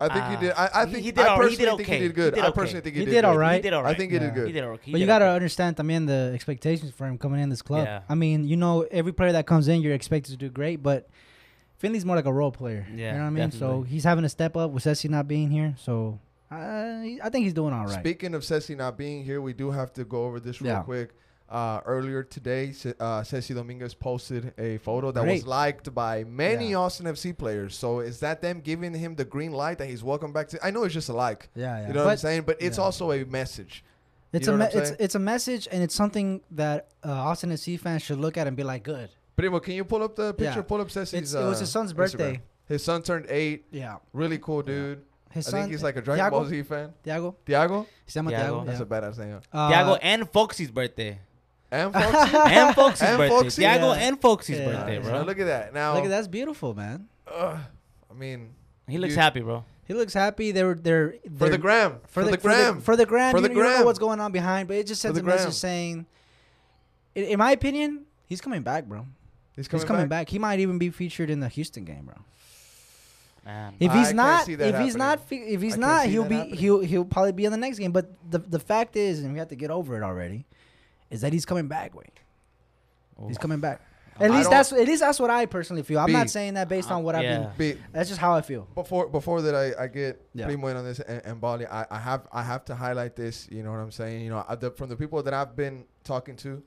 I 0.00 0.08
think 0.08 0.24
he 0.26 0.34
Ah, 0.36 0.40
did. 0.40 0.52
I, 0.52 0.70
I 0.82 0.84
think 0.86 1.04
he 1.04 1.12
did 1.12 1.18
I 1.24 1.28
all- 1.28 1.36
he 1.36 1.42
personally 1.56 1.66
did 1.66 1.76
think 1.76 1.88
he 1.88 1.98
did 2.08 2.14
good. 2.14 2.34
He 2.34 2.40
did 2.40 2.44
I 2.44 2.48
okay. 2.48 2.54
personally 2.60 2.80
think 2.82 2.94
he, 2.96 3.00
He 3.00 3.04
did, 3.06 3.10
did 3.12 3.16
good. 3.18 3.24
all 3.26 3.38
right. 3.38 3.54
He 3.56 3.62
did 3.62 3.72
all 3.72 3.82
right. 3.84 3.94
I 3.94 3.98
think 3.98 4.10
he 4.10 4.16
Yeah. 4.16 4.24
did 4.24 4.34
good. 4.34 4.46
He 4.48 4.52
did 4.52 4.64
all 4.64 4.70
right. 4.70 4.80
He 4.82 4.90
But 4.92 5.00
you 5.00 5.06
did 5.06 5.12
gotta 5.12 5.24
okay. 5.26 5.36
understand, 5.36 5.78
mean, 5.84 6.06
the 6.06 6.32
expectations 6.34 6.92
for 6.92 7.06
him 7.06 7.16
coming 7.16 7.40
in 7.40 7.48
this 7.48 7.62
club. 7.62 7.86
Yeah. 7.86 8.00
I 8.08 8.14
mean, 8.16 8.44
you 8.44 8.56
know, 8.56 8.82
every 8.90 9.12
player 9.12 9.32
that 9.32 9.46
comes 9.46 9.68
in, 9.68 9.82
you're 9.82 9.94
expected 9.94 10.32
to 10.32 10.36
do 10.36 10.48
great, 10.50 10.82
but 10.82 11.08
Finlay's 11.78 12.04
more 12.04 12.16
like 12.16 12.26
a 12.26 12.32
role 12.32 12.50
player. 12.50 12.86
Yeah, 12.94 13.12
you 13.12 13.18
know 13.18 13.24
what 13.24 13.26
I 13.26 13.30
mean. 13.30 13.50
So 13.52 13.58
definitely. 13.58 13.88
he's 13.90 14.04
having 14.04 14.22
to 14.22 14.28
step 14.28 14.56
up 14.56 14.70
with 14.72 14.82
Ceci 14.82 15.08
not 15.08 15.28
being 15.28 15.50
here. 15.50 15.74
So 15.78 16.18
uh, 16.50 16.54
I 16.56 17.28
think 17.30 17.44
he's 17.44 17.54
doing 17.54 17.72
all 17.72 17.84
right. 17.86 17.98
Speaking 18.00 18.34
of 18.34 18.44
Ceci 18.44 18.74
not 18.74 18.96
being 18.98 19.24
here, 19.24 19.40
we 19.40 19.52
do 19.52 19.70
have 19.70 19.92
to 19.94 20.04
go 20.04 20.24
over 20.24 20.40
this 20.40 20.60
real 20.60 20.72
Yeah. 20.72 20.82
quick. 20.82 21.10
Uh, 21.46 21.80
earlier 21.84 22.22
today, 22.22 22.72
Ce- 22.72 22.94
uh, 22.98 23.22
Ceci 23.22 23.52
Dominguez 23.54 23.92
posted 23.94 24.54
a 24.58 24.78
photo 24.78 25.12
that 25.12 25.24
was 25.24 25.46
liked 25.46 25.94
by 25.94 26.24
many 26.24 26.70
Yeah. 26.70 26.78
Austin 26.78 27.06
FC 27.06 27.32
players. 27.36 27.76
So 27.76 28.00
is 28.00 28.18
that 28.20 28.40
them 28.40 28.60
giving 28.60 28.94
him 28.94 29.14
the 29.14 29.24
green 29.26 29.52
light 29.52 29.78
that 29.78 29.86
he's 29.86 30.02
welcome 30.02 30.32
back 30.32 30.48
to? 30.48 30.66
I 30.66 30.70
know 30.70 30.84
it's 30.84 30.94
just 30.94 31.10
a 31.10 31.12
like. 31.12 31.50
yeah, 31.54 31.80
yeah. 31.82 31.88
You 31.88 31.92
know 31.94 32.04
what 32.06 32.12
I'm 32.12 32.16
saying? 32.16 32.42
But 32.42 32.56
it's 32.60 32.78
yeah. 32.78 32.84
also 32.84 33.12
a 33.12 33.24
message. 33.24 33.84
it's 34.32 34.46
you 34.46 34.54
a 34.54 34.56
me- 34.56 34.64
it's 34.72 34.90
it's 34.98 35.14
a 35.14 35.18
message, 35.18 35.68
and 35.70 35.82
it's 35.82 35.94
something 35.94 36.40
that 36.52 36.88
uh, 37.04 37.12
Austin 37.12 37.50
FC 37.50 37.78
fans 37.78 38.02
should 38.02 38.18
look 38.18 38.36
at 38.38 38.46
and 38.46 38.56
be 38.56 38.64
like, 38.64 38.82
good. 38.82 39.10
Primo, 39.36 39.60
can 39.60 39.74
you 39.74 39.84
pull 39.84 40.02
up 40.02 40.16
the 40.16 40.32
picture? 40.32 40.60
Yeah. 40.60 40.62
Pull 40.62 40.80
up 40.80 40.90
Ceci's. 40.90 41.12
It's, 41.20 41.34
it 41.34 41.44
was 41.44 41.58
uh, 41.58 41.60
his 41.60 41.70
son's 41.70 41.92
Instagram. 41.92 41.96
birthday. 41.96 42.42
His 42.66 42.82
son 42.82 43.02
turned 43.02 43.26
eight. 43.28 43.66
Yeah, 43.70 43.96
Really 44.14 44.38
cool 44.38 44.62
dude. 44.62 45.02
his 45.30 45.46
I 45.46 45.50
son. 45.50 45.60
think 45.60 45.72
he's 45.72 45.82
like 45.82 45.96
a 45.96 46.00
Dragon 46.00 46.24
Thiago? 46.24 46.30
Ball 46.30 46.44
Z 46.46 46.62
fan. 46.62 46.92
Thiago. 47.04 47.34
Tiago? 47.44 47.86
Se 48.06 48.18
llama 48.18 48.30
Thiago. 48.30 48.38
Thiago. 48.62 48.66
That's 48.66 48.78
yeah. 48.80 48.84
a 48.84 48.86
badass 48.86 49.18
name. 49.18 49.40
Uh, 49.52 49.70
Thiago 49.70 49.98
and 50.02 50.30
Foxy's 50.30 50.70
birthday. 50.70 51.18
And 51.70 51.92
Foxy? 51.94 52.36
and 52.36 52.74
Foxy's 52.74 53.02
And 53.08 53.18
birthday. 53.18 53.28
Foxy? 53.42 53.62
Thiago 53.62 53.96
Yeah. 53.96 54.06
and 54.08 54.20
Foxy's 54.20 54.58
Yeah. 54.58 54.64
birthday, 54.66 54.98
bro. 54.98 55.12
Now 55.12 55.22
look 55.22 55.38
at 55.40 55.46
that. 55.46 55.74
Now, 55.74 55.94
Look 55.94 56.04
at 56.04 56.10
that's 56.10 56.28
beautiful, 56.28 56.74
man. 56.74 57.08
ugh, 57.26 57.58
I 58.10 58.14
mean, 58.14 58.50
he 58.88 58.98
looks 58.98 59.14
You- 59.14 59.20
happy, 59.20 59.40
bro. 59.40 59.64
He 59.86 59.92
looks 59.92 60.14
happy. 60.14 60.50
They're 60.50 60.74
they're, 60.74 61.10
for 61.24 61.28
they're 61.30 61.48
the 61.50 61.58
gram. 61.58 62.00
For, 62.06 62.24
the, 62.24 62.36
gram. 62.38 62.80
for 62.80 62.96
the 62.96 63.04
gram. 63.04 63.32
For 63.32 63.38
you, 63.38 63.42
the 63.42 63.48
you 63.50 63.54
don't 63.56 63.64
know 63.64 63.70
gram. 63.76 63.84
what's 63.84 63.98
going 63.98 64.18
on 64.20 64.32
behind, 64.32 64.66
but 64.68 64.76
it 64.78 64.86
just 64.86 65.02
For 65.02 65.08
sends 65.08 65.18
the 65.18 65.22
a 65.24 65.26
message 65.26 65.42
gram. 65.46 65.52
saying, 65.52 66.06
in, 67.14 67.24
in 67.24 67.38
my 67.38 67.50
opinion, 67.52 68.06
he's 68.26 68.40
coming 68.40 68.62
back, 68.62 68.86
bro. 68.86 69.04
he's 69.56 69.66
He's 69.68 69.84
coming 69.84 70.08
back. 70.08 70.30
He 70.30 70.38
might 70.38 70.60
even 70.60 70.78
be 70.78 70.88
featured 70.90 71.28
in 71.28 71.40
the 71.40 71.48
Houston 71.48 71.84
game, 71.84 72.04
bro. 72.06 72.14
Man. 73.44 73.74
If 73.78 73.90
I 73.90 73.98
he's 73.98 74.06
can't 74.06 74.16
not, 74.16 74.46
see 74.46 74.52
if 74.54 74.58
that 74.60 74.80
he's 74.80 74.96
not, 74.96 75.18
happening. 75.20 75.44
fe- 75.46 75.52
if 75.52 75.60
he's 75.60 75.72
I 75.74 75.76
can't 75.76 75.80
not, 75.86 76.02
see 76.04 76.10
he'll 76.12 76.22
that 76.22 76.28
be 76.30 76.36
happening. 76.36 76.58
he'll 76.58 76.80
he'll 76.80 77.04
probably 77.04 77.32
be 77.32 77.44
in 77.44 77.52
the 77.52 77.58
next 77.58 77.78
game. 77.78 77.92
But 77.92 78.10
the 78.30 78.38
the 78.38 78.58
fact 78.58 78.96
is, 78.96 79.22
and 79.22 79.34
we 79.34 79.38
have 79.38 79.48
to 79.48 79.54
get 79.56 79.70
over 79.70 79.98
it 79.98 80.02
already, 80.02 80.46
is 81.14 81.20
that 81.22 81.32
he's 81.32 81.46
coming 81.46 81.68
back. 81.68 81.94
Wait, 81.94 82.12
he's 83.28 83.38
coming 83.38 83.60
back. 83.60 83.80
At 84.20 84.30
I 84.30 84.36
least 84.36 84.50
that's 84.50 84.72
at 84.72 84.86
least 84.86 85.00
that's 85.00 85.18
what 85.18 85.30
I 85.30 85.44
personally 85.46 85.82
feel. 85.82 85.98
I'm 85.98 86.06
B. 86.06 86.12
not 86.12 86.30
saying 86.30 86.54
that 86.54 86.68
based 86.68 86.88
on 86.90 87.02
what 87.02 87.16
I've 87.16 87.22
been. 87.22 87.42
Yeah. 87.42 87.50
Be- 87.58 87.78
That's 87.92 88.08
just 88.08 88.20
how 88.20 88.32
I 88.34 88.42
feel. 88.42 88.68
before 88.74 89.08
before 89.08 89.42
that 89.42 89.54
I, 89.56 89.84
I 89.84 89.86
get 89.88 90.20
Yeah. 90.34 90.46
Primo 90.46 90.68
in 90.68 90.76
on 90.76 90.84
this 90.84 91.00
and, 91.00 91.20
and 91.24 91.40
Bali, 91.40 91.66
I, 91.66 91.84
I 91.90 91.98
have 91.98 92.28
I 92.32 92.42
have 92.44 92.64
to 92.66 92.76
highlight 92.76 93.16
this. 93.16 93.48
You 93.50 93.64
know 93.64 93.72
what 93.72 93.78
I'm 93.78 93.90
saying? 93.90 94.22
You 94.22 94.30
know, 94.30 94.44
I, 94.48 94.54
the, 94.54 94.70
from 94.70 94.88
the 94.88 94.94
people 94.96 95.20
that 95.24 95.34
I've 95.34 95.56
been 95.56 95.84
talking 96.04 96.36
to, 96.36 96.62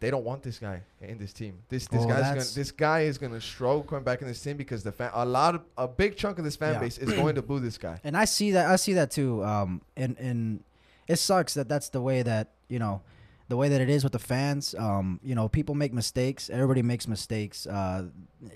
they 0.00 0.10
don't 0.10 0.24
want 0.24 0.42
this 0.42 0.58
guy 0.58 0.80
in 1.02 1.18
this 1.18 1.34
team. 1.34 1.58
This 1.68 1.86
this 1.88 2.04
Oh, 2.04 2.08
guy's 2.08 2.22
gonna 2.22 2.54
this 2.54 2.70
guy 2.70 3.00
is 3.00 3.18
gonna 3.18 3.40
struggle 3.42 3.82
coming 3.82 4.04
back 4.04 4.22
in 4.22 4.26
this 4.26 4.40
team 4.42 4.56
because 4.56 4.82
the 4.82 4.92
fan 4.92 5.10
a 5.12 5.26
lot 5.26 5.56
of 5.56 5.60
a 5.76 5.86
big 5.88 6.16
chunk 6.16 6.38
of 6.38 6.44
this 6.44 6.56
fan 6.56 6.72
Yeah. 6.72 6.80
base 6.80 6.96
is 6.96 7.12
going 7.12 7.34
to 7.34 7.42
boo 7.42 7.60
this 7.60 7.76
guy. 7.76 8.00
And 8.02 8.16
I 8.16 8.24
see 8.24 8.52
that 8.52 8.64
I 8.70 8.76
see 8.76 8.94
that 8.94 9.10
too. 9.10 9.44
Um, 9.44 9.82
and 9.94 10.16
and 10.18 10.64
it 11.06 11.16
sucks 11.16 11.52
that 11.52 11.68
that's 11.68 11.90
the 11.90 12.00
way 12.00 12.22
that 12.22 12.48
you 12.68 12.78
know, 12.78 13.02
the 13.48 13.56
way 13.56 13.68
that 13.68 13.80
it 13.80 13.88
is 13.88 14.04
with 14.04 14.12
the 14.12 14.18
fans. 14.18 14.74
Um, 14.78 15.20
you 15.22 15.34
know, 15.34 15.48
people 15.48 15.74
make 15.74 15.92
mistakes. 15.92 16.50
Everybody 16.50 16.82
makes 16.82 17.08
mistakes. 17.08 17.66
Uh, 17.66 18.04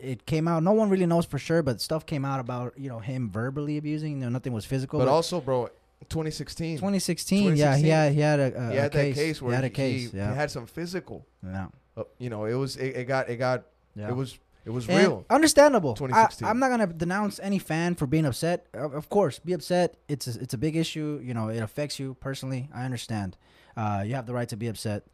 it 0.01 0.27
came 0.27 0.47
out. 0.47 0.63
No 0.63 0.73
one 0.73 0.91
really 0.91 1.07
knows 1.07 1.25
for 1.27 1.39
sure, 1.39 1.63
but 1.63 1.81
stuff 1.81 2.05
came 2.07 2.25
out 2.25 2.41
about 2.41 2.79
you 2.79 2.89
know 2.89 2.99
him 2.99 3.31
verbally 3.31 3.79
abusing. 3.79 4.19
You 4.19 4.25
know, 4.25 4.29
nothing 4.29 4.53
was 4.53 4.65
physical. 4.65 4.99
But 4.99 5.09
also, 5.09 5.41
bro, 5.41 5.69
2016, 6.09 6.77
2016, 6.77 7.57
yeah, 7.57 7.77
he 7.77 7.89
had 7.89 8.13
he 8.13 8.21
had 8.21 8.39
a, 8.41 8.55
a, 8.55 8.71
he 8.73 8.77
a 8.77 8.81
had 8.83 8.93
case. 8.93 9.17
that 9.17 9.23
case 9.23 9.43
where 9.43 9.53
he 9.53 9.55
had 9.57 9.65
a 9.65 9.71
case. 9.71 10.13
he, 10.13 10.17
yeah, 10.19 10.31
he 10.31 10.37
had 10.37 10.51
some 10.51 10.67
physical. 10.67 11.27
yeah, 11.43 11.67
Uh, 11.97 12.05
you 12.19 12.31
know, 12.31 12.45
it 12.45 12.55
was 12.55 12.77
it, 12.77 12.97
it 12.97 13.05
got 13.09 13.29
it 13.29 13.37
got 13.37 13.65
yeah. 13.97 14.09
it 14.09 14.17
was 14.17 14.39
it 14.65 14.71
was 14.71 14.89
And 14.89 14.99
real. 14.99 15.25
Understandable. 15.31 15.93
I, 15.93 15.95
2016. 15.95 16.47
I'm 16.49 16.59
not 16.59 16.69
gonna 16.71 16.87
denounce 16.87 17.41
any 17.43 17.59
fan 17.59 17.95
for 17.95 18.07
being 18.07 18.27
upset. 18.27 18.67
Of 18.75 18.95
of 18.95 19.09
course, 19.09 19.39
be 19.39 19.53
upset. 19.55 19.97
It's 20.09 20.27
a, 20.29 20.41
it's 20.41 20.55
a 20.55 20.59
big 20.59 20.77
issue. 20.77 21.21
You 21.23 21.35
know, 21.35 21.49
it 21.49 21.59
affects 21.61 21.99
you 21.99 22.15
personally. 22.21 22.69
I 22.75 22.85
understand. 22.85 23.37
Uh, 23.77 24.03
you 24.07 24.15
have 24.15 24.27
the 24.27 24.35
right 24.35 24.49
to 24.49 24.57
be 24.57 24.67
upset. 24.69 25.05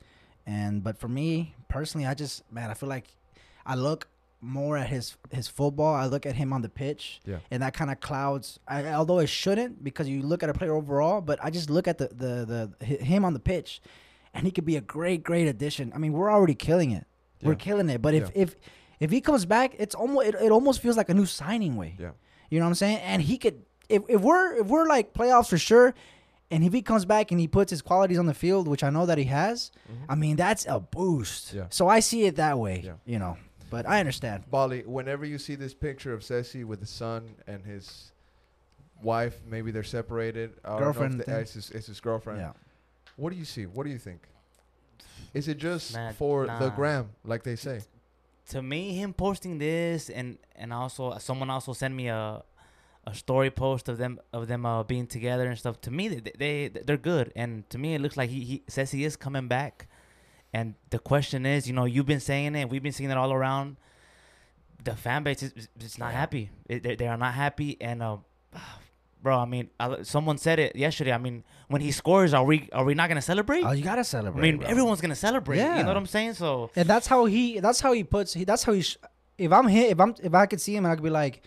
And 0.46 0.82
but 0.82 0.98
for 0.98 1.08
me 1.08 1.54
personally, 1.68 2.06
I 2.06 2.14
just 2.14 2.42
man, 2.52 2.70
I 2.70 2.74
feel 2.74 2.88
like 2.88 3.06
I 3.66 3.74
look 3.74 4.08
more 4.40 4.76
at 4.78 4.88
his 4.88 5.16
his 5.30 5.48
football. 5.48 5.94
I 5.94 6.06
look 6.06 6.24
at 6.24 6.34
him 6.36 6.52
on 6.52 6.62
the 6.62 6.68
pitch, 6.68 7.20
Yeah. 7.26 7.38
and 7.50 7.62
that 7.62 7.74
kind 7.74 7.90
of 7.90 8.00
clouds. 8.00 8.58
I, 8.66 8.86
although 8.92 9.18
it 9.18 9.28
shouldn't, 9.28 9.82
because 9.84 10.08
you 10.08 10.22
look 10.22 10.42
at 10.42 10.48
a 10.48 10.54
player 10.54 10.72
overall. 10.74 11.20
But 11.20 11.38
I 11.42 11.50
just 11.50 11.68
look 11.70 11.86
at 11.88 11.98
the 11.98 12.08
the 12.08 12.72
the 12.80 12.86
hi- 12.86 13.04
him 13.04 13.24
on 13.24 13.32
the 13.34 13.40
pitch, 13.40 13.80
and 14.32 14.46
he 14.46 14.50
could 14.50 14.64
be 14.64 14.76
a 14.76 14.80
great 14.80 15.22
great 15.22 15.48
addition. 15.48 15.92
I 15.94 15.98
mean, 15.98 16.12
we're 16.12 16.30
already 16.32 16.54
killing 16.54 16.92
it. 16.92 17.06
We're 17.42 17.54
killing 17.56 17.88
it. 17.90 18.00
But 18.00 18.14
if 18.14 18.24
Yeah. 18.34 18.42
if 18.42 18.56
if 19.00 19.10
he 19.10 19.20
comes 19.20 19.44
back, 19.44 19.74
it's 19.78 19.94
almost 19.94 20.28
it, 20.28 20.34
it 20.36 20.50
almost 20.50 20.80
feels 20.80 20.96
like 20.96 21.08
a 21.10 21.14
new 21.14 21.26
signing 21.26 21.76
way. 21.76 21.96
Yeah. 21.98 22.12
You 22.50 22.58
know 22.58 22.64
what 22.64 22.70
I'm 22.70 22.74
saying? 22.76 22.98
And 22.98 23.20
he 23.22 23.36
could 23.38 23.62
if, 23.88 24.02
if 24.08 24.20
we're 24.22 24.56
if 24.56 24.66
we're 24.68 24.86
like 24.86 25.12
playoffs 25.14 25.48
for 25.50 25.58
sure, 25.58 25.94
and 26.50 26.64
if 26.64 26.72
he 26.72 26.82
comes 26.82 27.04
back 27.04 27.30
and 27.30 27.40
he 27.40 27.46
puts 27.46 27.70
his 27.70 27.82
qualities 27.82 28.18
on 28.18 28.26
the 28.26 28.34
field, 28.34 28.68
which 28.68 28.82
I 28.82 28.90
know 28.90 29.06
that 29.06 29.18
he 29.18 29.24
has, 29.24 29.70
mm-hmm. 29.90 30.10
I 30.10 30.14
mean 30.14 30.36
that's 30.36 30.66
a 30.66 30.80
boost. 30.80 31.54
Yeah. 31.54 31.66
So 31.70 31.88
I 31.88 32.00
see 32.00 32.24
it 32.24 32.36
that 32.36 32.58
way. 32.58 32.82
Yeah. 32.84 32.92
You 33.04 33.18
know. 33.18 33.36
But 33.70 33.86
I 33.86 34.00
understand. 34.00 34.44
Bali, 34.50 34.82
whenever 34.86 35.26
you 35.26 35.36
see 35.36 35.54
this 35.54 35.74
picture 35.74 36.14
of 36.14 36.24
Ceci 36.24 36.64
with 36.64 36.80
his 36.80 36.88
son 36.88 37.28
and 37.46 37.64
his 37.66 38.12
wife, 39.02 39.38
maybe 39.46 39.70
they're 39.70 39.82
separated. 39.82 40.54
I 40.64 40.70
don't 40.70 40.80
know 40.80 40.88
if 40.88 40.94
Girlfriend 40.94 41.20
the- 41.20 41.24
thing. 41.24 41.34
it's, 41.34 41.52
his, 41.52 41.70
it's 41.72 41.86
his 41.86 42.00
girlfriend. 42.00 42.40
Yeah. 42.40 42.52
What 43.16 43.30
do 43.30 43.38
you 43.38 43.44
see? 43.44 43.66
What 43.66 43.84
do 43.84 43.90
you 43.90 43.98
think? 43.98 44.22
Is 45.34 45.48
it 45.48 45.58
just 45.58 45.92
Man, 45.92 46.14
for 46.14 46.46
the 46.46 46.70
gram, 46.70 47.10
like 47.24 47.42
they 47.42 47.56
say? 47.56 47.82
to 48.48 48.62
me, 48.62 48.94
him 48.94 49.12
posting 49.12 49.58
this 49.58 50.08
and 50.08 50.38
and 50.56 50.72
also 50.72 51.18
someone 51.18 51.50
also 51.50 51.72
sent 51.72 51.94
me 51.94 52.08
a 52.08 52.42
a 53.08 53.14
story 53.14 53.50
post 53.50 53.88
of 53.88 53.98
them 53.98 54.20
of 54.32 54.48
them 54.48 54.66
uh, 54.66 54.82
being 54.82 55.06
together 55.06 55.46
and 55.48 55.58
stuff. 55.58 55.80
To 55.82 55.90
me, 55.90 56.08
they, 56.08 56.32
they 56.38 56.68
they're 56.68 56.96
good, 56.96 57.32
and 57.34 57.68
to 57.70 57.78
me, 57.78 57.94
it 57.94 58.00
looks 58.00 58.16
like 58.16 58.30
he, 58.30 58.40
he 58.40 58.62
says 58.68 58.90
he 58.90 59.04
is 59.04 59.16
coming 59.16 59.48
back. 59.48 59.88
And 60.52 60.74
the 60.90 60.98
question 60.98 61.44
is, 61.44 61.66
you 61.66 61.74
know, 61.74 61.84
you've 61.84 62.06
been 62.06 62.20
saying 62.20 62.54
it, 62.54 62.70
we've 62.70 62.82
been 62.82 62.92
seeing 62.92 63.10
it 63.10 63.16
all 63.16 63.32
around. 63.32 63.76
The 64.82 64.96
fan 64.96 65.22
base 65.22 65.42
is, 65.42 65.68
is 65.80 65.98
not 65.98 66.12
happy. 66.12 66.50
It, 66.68 66.82
they, 66.82 66.96
they 66.96 67.06
are 67.06 67.16
not 67.16 67.34
happy, 67.34 67.76
and 67.80 68.02
uh, 68.02 68.16
bro, 69.22 69.38
I 69.38 69.44
mean, 69.44 69.70
I, 69.78 70.02
someone 70.02 70.38
said 70.38 70.58
it 70.58 70.76
yesterday. 70.76 71.12
I 71.12 71.18
mean, 71.18 71.44
when 71.68 71.80
he 71.80 71.90
scores, 71.90 72.32
are 72.34 72.44
we 72.44 72.68
are 72.72 72.84
we 72.84 72.94
not 72.94 73.08
gonna 73.08 73.22
celebrate? 73.22 73.64
Oh, 73.64 73.72
you 73.72 73.84
gotta 73.84 74.04
celebrate. 74.04 74.40
I 74.40 74.50
mean, 74.50 74.58
bro. 74.58 74.68
everyone's 74.68 75.00
gonna 75.00 75.14
celebrate. 75.14 75.58
Yeah. 75.58 75.78
You 75.78 75.82
know 75.82 75.88
what 75.88 75.96
I'm 75.96 76.06
saying? 76.06 76.34
So 76.34 76.70
and 76.76 76.88
that's 76.88 77.06
how 77.06 77.24
he 77.24 77.60
that's 77.60 77.80
how 77.80 77.92
he 77.92 78.04
puts 78.04 78.34
he 78.34 78.44
that's 78.44 78.64
how 78.64 78.72
he 78.72 78.82
sh- 78.82 78.98
if 79.38 79.52
i'm 79.52 79.68
hit 79.68 79.92
if 79.92 80.00
i'm 80.00 80.14
if 80.20 80.34
i 80.34 80.46
could 80.46 80.60
see 80.60 80.74
him 80.74 80.84
i 80.84 80.94
could 80.96 81.04
be 81.04 81.10
like 81.10 81.42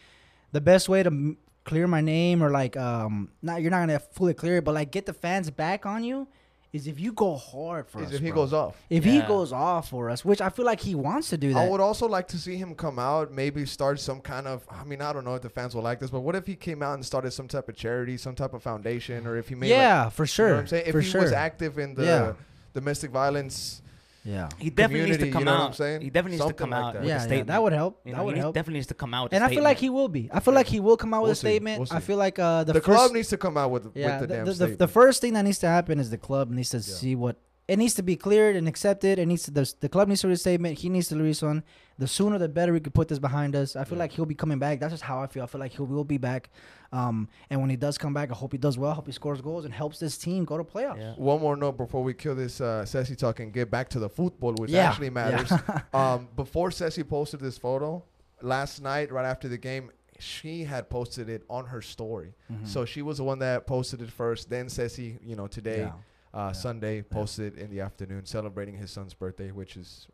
the 0.52 0.62
best 0.62 0.90
way 0.90 1.04
to 1.04 1.36
clear 1.64 1.88
my 1.88 2.02
name 2.02 2.42
or 2.44 2.50
like 2.50 2.76
um 2.78 3.30
not 3.42 3.62
you're 3.62 3.72
not 3.72 3.80
gonna 3.82 4.00
fully 4.00 4.34
clear 4.34 4.58
it 4.58 4.64
but 4.64 4.74
like 4.74 4.92
get 4.92 5.06
the 5.06 5.14
fans 5.14 5.50
back 5.52 5.86
on 5.86 6.04
you 6.04 6.28
is 6.74 6.88
if 6.88 7.00
you 7.00 7.12
go 7.12 7.36
hard 7.36 7.86
for 7.88 8.02
Is 8.02 8.08
us 8.08 8.14
if 8.16 8.22
he 8.22 8.28
bro. 8.30 8.36
goes 8.36 8.54
off. 8.54 8.78
if 8.90 9.04
he 9.04 9.22
goes 9.22 9.52
off 9.54 9.90
for 9.90 10.10
us 10.10 10.24
which 10.26 10.40
i 10.42 10.50
feel 10.50 10.66
like 10.66 10.80
he 10.80 10.96
wants 10.96 11.30
to 11.30 11.38
do 11.38 11.54
that 11.54 11.60
I 11.60 11.70
would 11.70 11.82
also 11.82 12.08
like 12.08 12.28
to 12.30 12.38
see 12.38 12.56
him 12.56 12.74
come 12.76 12.98
out, 12.98 13.32
maybe 13.32 13.66
start 13.66 14.00
some 14.00 14.22
kind 14.22 14.48
of. 14.48 14.66
I 14.72 14.84
mean, 14.86 15.02
I 15.02 15.12
don't 15.14 15.26
know 15.26 15.36
if 15.36 15.42
the 15.42 15.50
fans 15.50 15.76
will 15.76 15.84
like 15.84 16.00
this, 16.00 16.10
but 16.10 16.22
what 16.22 16.36
if 16.36 16.48
he 16.48 16.56
came 16.56 16.82
out 16.82 16.94
and 16.96 17.06
started 17.06 17.32
some 17.32 17.48
type 17.50 17.68
of 17.68 17.76
charity, 17.76 18.16
some 18.18 18.36
type 18.36 18.54
of 18.54 18.64
foundation, 18.64 19.28
or 19.28 19.36
if 19.38 19.50
he 19.50 19.56
made 19.56 19.70
like, 19.72 19.78
yeah 19.80 20.10
for 20.10 20.24
you 20.24 20.28
sure 20.28 20.48
know 20.48 20.54
what 20.56 20.60
I'm 20.62 20.68
saying? 20.68 20.84
If 20.88 20.94
for 20.94 21.02
he 21.02 21.10
sure 21.10 21.22
was 21.22 21.32
active 21.34 21.78
in 21.78 21.94
the 21.94 22.06
Yeah. 22.06 22.34
domestic 22.74 23.12
violence, 23.12 23.82
yeah 24.24 24.50
he 24.60 24.70
definitely 24.70 25.10
needs 25.10 25.18
community, 25.18 25.20
to 25.20 25.26
you 25.28 25.34
come 25.34 25.44
know 25.46 25.52
what 25.54 25.62
out. 25.62 25.68
I'm 25.68 25.74
saying? 25.74 26.02
He 26.02 26.10
definitely 26.12 26.38
needs 26.38 26.48
to 26.48 26.54
come 26.54 26.70
like 26.70 26.80
out 26.84 26.94
that. 26.94 27.00
with 27.02 27.10
yeah, 27.10 27.24
a 27.26 27.36
yeah 27.38 27.44
that 27.44 27.64
would 27.64 27.74
help 27.74 28.02
You 28.06 28.12
that 28.14 28.20
he 28.20 28.26
would 28.26 28.32
needs- 28.36 28.44
help 28.44 28.54
definitely 28.56 28.74
needs 28.80 28.88
to 28.88 28.94
come 28.94 29.14
out. 29.14 29.24
With 29.26 29.34
and 29.34 29.44
a 29.44 29.48
i 29.48 29.50
feel 29.50 29.64
like 29.64 29.78
he 29.80 29.90
will 29.90 30.08
be 30.10 30.30
i 30.32 30.40
feel 30.40 30.54
like 30.54 30.68
he 30.68 30.80
will 30.80 30.98
come 30.98 31.14
out 31.14 31.24
with 31.24 31.30
We'll 31.30 31.32
a 31.32 31.36
see. 31.36 31.48
statement 31.48 31.80
We'll 31.80 31.98
i 31.98 32.00
feel 32.00 32.18
like 32.18 32.38
uh 32.38 32.64
the, 32.64 32.74
the, 32.74 32.82
first 32.82 32.98
club 33.00 33.12
needs 33.14 33.30
to 33.30 33.38
come 33.38 33.58
out 33.58 33.72
with 33.72 33.92
yeah 33.96 34.20
with 34.20 34.22
the, 34.22 34.28
the, 34.28 34.34
damn 34.34 34.46
the, 34.46 34.52
the, 34.52 34.56
statement. 34.56 34.80
the 34.80 34.88
first 34.88 35.22
thing 35.22 35.34
that 35.34 35.42
needs 35.44 35.60
to 35.60 35.68
happen 35.68 36.00
is 36.00 36.10
the 36.12 36.18
club 36.18 36.52
needs 36.52 36.70
to 36.70 36.82
see 36.82 37.16
what 37.16 37.38
it 37.72 37.78
needs 37.78 37.94
to 37.94 38.04
be 38.04 38.16
cleared 38.18 38.56
and 38.60 38.68
accepted. 38.68 39.18
It 39.18 39.26
needs 39.28 39.44
to 39.44 39.52
the, 39.52 39.66
the 39.80 39.88
club 39.90 40.08
needs 40.10 40.22
to 40.22 40.28
release 40.28 40.40
a 40.40 40.48
statement. 40.50 40.80
He 40.80 40.90
needs 40.90 41.08
to 41.10 41.16
release 41.16 41.42
one. 41.42 41.64
The 41.98 42.08
sooner 42.08 42.38
the 42.38 42.50
better 42.50 42.74
we 42.74 42.80
could 42.82 42.94
put 42.94 43.08
this 43.08 43.20
behind 43.20 43.56
us. 43.56 43.76
I 43.76 43.84
feel 43.86 43.98
Yeah. 43.98 44.04
like 44.04 44.12
he'll 44.12 44.26
be 44.26 44.36
coming 44.44 44.60
back. 44.60 44.80
That's 44.82 44.92
just 44.92 45.04
how 45.04 45.20
I 45.24 45.28
feel. 45.28 45.44
I 45.44 45.46
feel 45.46 45.60
like 45.66 45.72
he 45.72 45.82
will 45.82 46.04
be 46.04 46.18
back. 46.18 46.50
Um, 46.92 47.30
and 47.50 47.62
when 47.62 47.70
he 47.70 47.78
does 47.78 47.98
come 47.98 48.14
back, 48.14 48.30
I 48.32 48.36
hope 48.36 48.52
he 48.52 48.58
does 48.58 48.78
well. 48.78 48.92
I 48.92 48.96
hope 48.96 49.06
he 49.06 49.14
scores 49.14 49.40
goals 49.40 49.64
and 49.66 49.74
helps 49.74 50.00
this 50.00 50.18
team 50.18 50.44
go 50.44 50.58
to 50.58 50.64
playoffs. 50.66 50.98
Yeah. 51.00 51.14
One 51.16 51.40
more 51.40 51.56
note 51.56 51.78
before 51.78 52.04
we 52.04 52.14
kill 52.14 52.36
this 52.36 52.60
uh, 52.60 52.84
Ceci 52.86 53.16
talk 53.16 53.40
and 53.40 53.54
get 53.54 53.72
back 53.72 53.88
to 53.90 54.00
the 54.00 54.10
football, 54.10 54.54
which 54.58 54.72
Yeah, 54.72 54.90
actually 54.90 55.10
matters. 55.12 55.52
um, 55.94 56.28
before 56.36 56.72
Ceci 56.72 57.04
posted 57.04 57.40
this 57.40 57.58
photo 57.58 58.04
last 58.42 58.82
night, 58.82 59.12
right 59.14 59.26
after 59.26 59.48
the 59.48 59.58
game, 59.58 59.92
she 60.20 60.66
had 60.66 60.90
posted 60.90 61.30
it 61.30 61.44
on 61.50 61.66
her 61.68 61.82
story. 61.82 62.34
Mhm. 62.52 62.68
So 62.68 62.84
she 62.86 63.02
was 63.02 63.18
the 63.18 63.24
one 63.24 63.40
that 63.40 63.66
posted 63.66 64.02
it 64.02 64.12
first. 64.12 64.50
Then 64.50 64.68
Ceci, 64.70 65.18
you 65.24 65.36
know, 65.38 65.48
today, 65.48 65.80
Yeah. 65.82 65.92
Uh, 66.34 66.38
Yeah. 66.38 66.52
Sunday, 66.54 67.02
posted 67.02 67.58
it 67.58 67.60
in 67.62 67.70
the 67.72 67.82
afternoon, 67.82 68.26
celebrating 68.26 68.76
his 68.78 68.92
son's 68.92 69.14
birthday, 69.14 69.52
which 69.52 69.76
is 69.78 70.08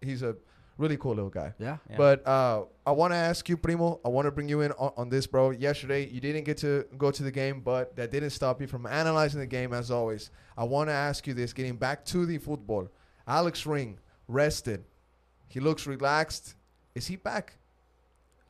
he's 0.00 0.22
a 0.22 0.34
really 0.78 0.96
cool 0.96 1.14
little 1.14 1.30
guy. 1.30 1.52
Yeah. 1.58 1.76
Yeah. 1.90 1.96
But 1.96 2.26
uh, 2.26 2.64
I 2.86 2.92
want 2.92 3.12
to 3.12 3.16
ask 3.16 3.48
you, 3.48 3.56
Primo. 3.56 4.00
I 4.04 4.08
want 4.08 4.26
to 4.26 4.30
bring 4.30 4.48
you 4.48 4.62
in 4.62 4.72
on, 4.72 4.92
on 4.96 5.08
this, 5.08 5.26
bro. 5.26 5.50
Yesterday, 5.50 6.08
you 6.08 6.20
didn't 6.20 6.44
get 6.44 6.56
to 6.58 6.86
go 6.96 7.10
to 7.10 7.22
the 7.22 7.30
game, 7.30 7.60
but 7.60 7.94
that 7.96 8.10
didn't 8.10 8.30
stop 8.30 8.60
you 8.60 8.66
from 8.66 8.86
analyzing 8.86 9.40
the 9.40 9.46
game 9.46 9.72
as 9.72 9.90
always. 9.90 10.30
I 10.56 10.64
want 10.64 10.88
to 10.88 10.94
ask 10.94 11.26
you 11.26 11.34
this: 11.34 11.52
getting 11.52 11.76
back 11.76 12.04
to 12.06 12.24
the 12.26 12.38
football, 12.38 12.88
Alex 13.26 13.66
Ring 13.66 13.98
rested. 14.28 14.84
He 15.48 15.60
looks 15.60 15.86
relaxed. 15.86 16.54
Is 16.94 17.06
he 17.06 17.16
back? 17.16 17.54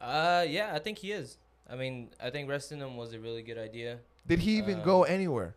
Uh, 0.00 0.44
yeah, 0.48 0.70
I 0.74 0.78
think 0.78 0.98
he 0.98 1.12
is. 1.12 1.38
I 1.68 1.76
mean, 1.76 2.10
I 2.22 2.30
think 2.30 2.48
resting 2.48 2.78
him 2.78 2.96
was 2.96 3.12
a 3.12 3.18
really 3.20 3.42
good 3.42 3.58
idea. 3.58 3.98
Did 4.26 4.40
he 4.40 4.56
even 4.58 4.80
Uh, 4.80 4.84
go 4.84 5.02
anywhere? 5.04 5.54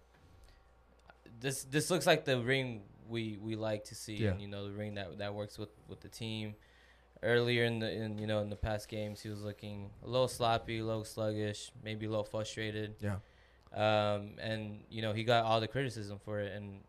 This 1.46 1.64
this 1.76 1.92
looks 1.92 2.08
like 2.08 2.26
the 2.26 2.40
ring 2.42 2.68
we 3.08 3.38
we 3.48 3.56
like 3.56 3.84
to 3.86 3.96
see, 3.96 4.16
Yeah. 4.16 4.32
and 4.32 4.42
you 4.42 4.48
know 4.48 4.64
the 4.70 4.72
ring 4.82 4.96
that 4.96 5.08
that 5.20 5.32
works 5.34 5.56
with 5.62 5.70
with 5.88 6.02
the 6.02 6.10
team. 6.10 6.56
Earlier 7.24 7.64
in 7.66 7.80
the 7.80 7.90
in 8.04 8.18
you 8.18 8.28
know 8.28 8.40
in 8.46 8.50
the 8.50 8.56
past 8.56 8.88
games, 8.90 9.22
he 9.22 9.30
was 9.30 9.42
looking 9.44 9.90
a 10.04 10.08
little 10.08 10.28
sloppy, 10.28 10.80
a 10.80 10.86
little 10.86 11.06
sluggish, 11.06 11.72
maybe 11.84 12.06
a 12.06 12.10
little 12.10 12.24
frustrated. 12.36 12.96
Yeah. 13.00 13.18
Um, 13.74 14.36
and 14.40 14.62
you 14.90 15.02
know 15.04 15.14
he 15.14 15.24
got 15.24 15.46
all 15.46 15.60
the 15.60 15.68
criticism 15.68 16.18
for 16.26 16.40
it, 16.40 16.52
and 16.56 16.82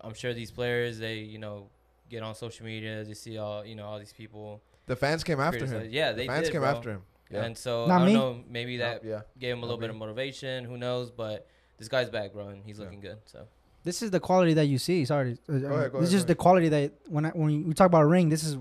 I'm 0.00 0.14
sure 0.14 0.32
these 0.34 0.50
players 0.50 0.98
they 0.98 1.16
you 1.18 1.38
know 1.38 1.68
get 2.08 2.22
on 2.22 2.34
social 2.34 2.64
media, 2.66 3.04
they 3.04 3.14
see 3.14 3.36
all 3.38 3.64
you 3.64 3.74
know 3.74 3.86
all 3.86 3.98
these 3.98 4.12
people. 4.12 4.62
The 4.86 4.96
fans 4.96 5.22
came 5.24 5.40
after 5.40 5.66
him. 5.66 5.88
Yeah, 5.90 6.12
The 6.12 6.18
they 6.18 6.26
fans 6.26 6.46
did, 6.46 6.52
came 6.52 6.60
bro. 6.62 6.70
after 6.70 6.90
him. 6.92 7.02
Yeah. 7.30 7.44
And 7.44 7.58
so 7.58 7.86
Not 7.86 7.96
I 7.96 7.98
don't 7.98 8.06
me. 8.06 8.14
know, 8.14 8.44
maybe 8.48 8.78
No, 8.78 8.84
that 8.84 9.04
yeah. 9.04 9.20
gave 9.38 9.52
him 9.52 9.58
a 9.58 9.60
Not 9.62 9.66
little 9.66 9.80
bit 9.80 9.90
me. 9.90 9.96
of 9.96 9.98
motivation. 9.98 10.64
Who 10.64 10.78
knows? 10.78 11.10
But 11.10 11.46
this 11.78 11.88
guy's 11.88 12.08
back, 12.08 12.32
bro, 12.32 12.48
and 12.48 12.64
he's 12.64 12.78
Yeah. 12.78 12.84
looking 12.84 13.00
good. 13.00 13.18
So 13.26 13.46
This 13.84 14.02
is 14.02 14.10
the 14.10 14.20
quality 14.20 14.54
that 14.54 14.66
you 14.66 14.78
see. 14.78 15.04
Sorry, 15.04 15.38
uh, 15.48 15.52
ahead, 15.52 15.62
go 15.62 15.68
this 15.68 15.92
ahead, 15.92 16.02
is 16.02 16.10
just 16.10 16.26
the 16.26 16.34
quality 16.34 16.68
that 16.68 16.92
when 17.08 17.26
I, 17.26 17.30
when 17.30 17.66
we 17.66 17.74
talk 17.74 17.86
about 17.86 18.02
ring, 18.02 18.28
this 18.28 18.42
is 18.44 18.56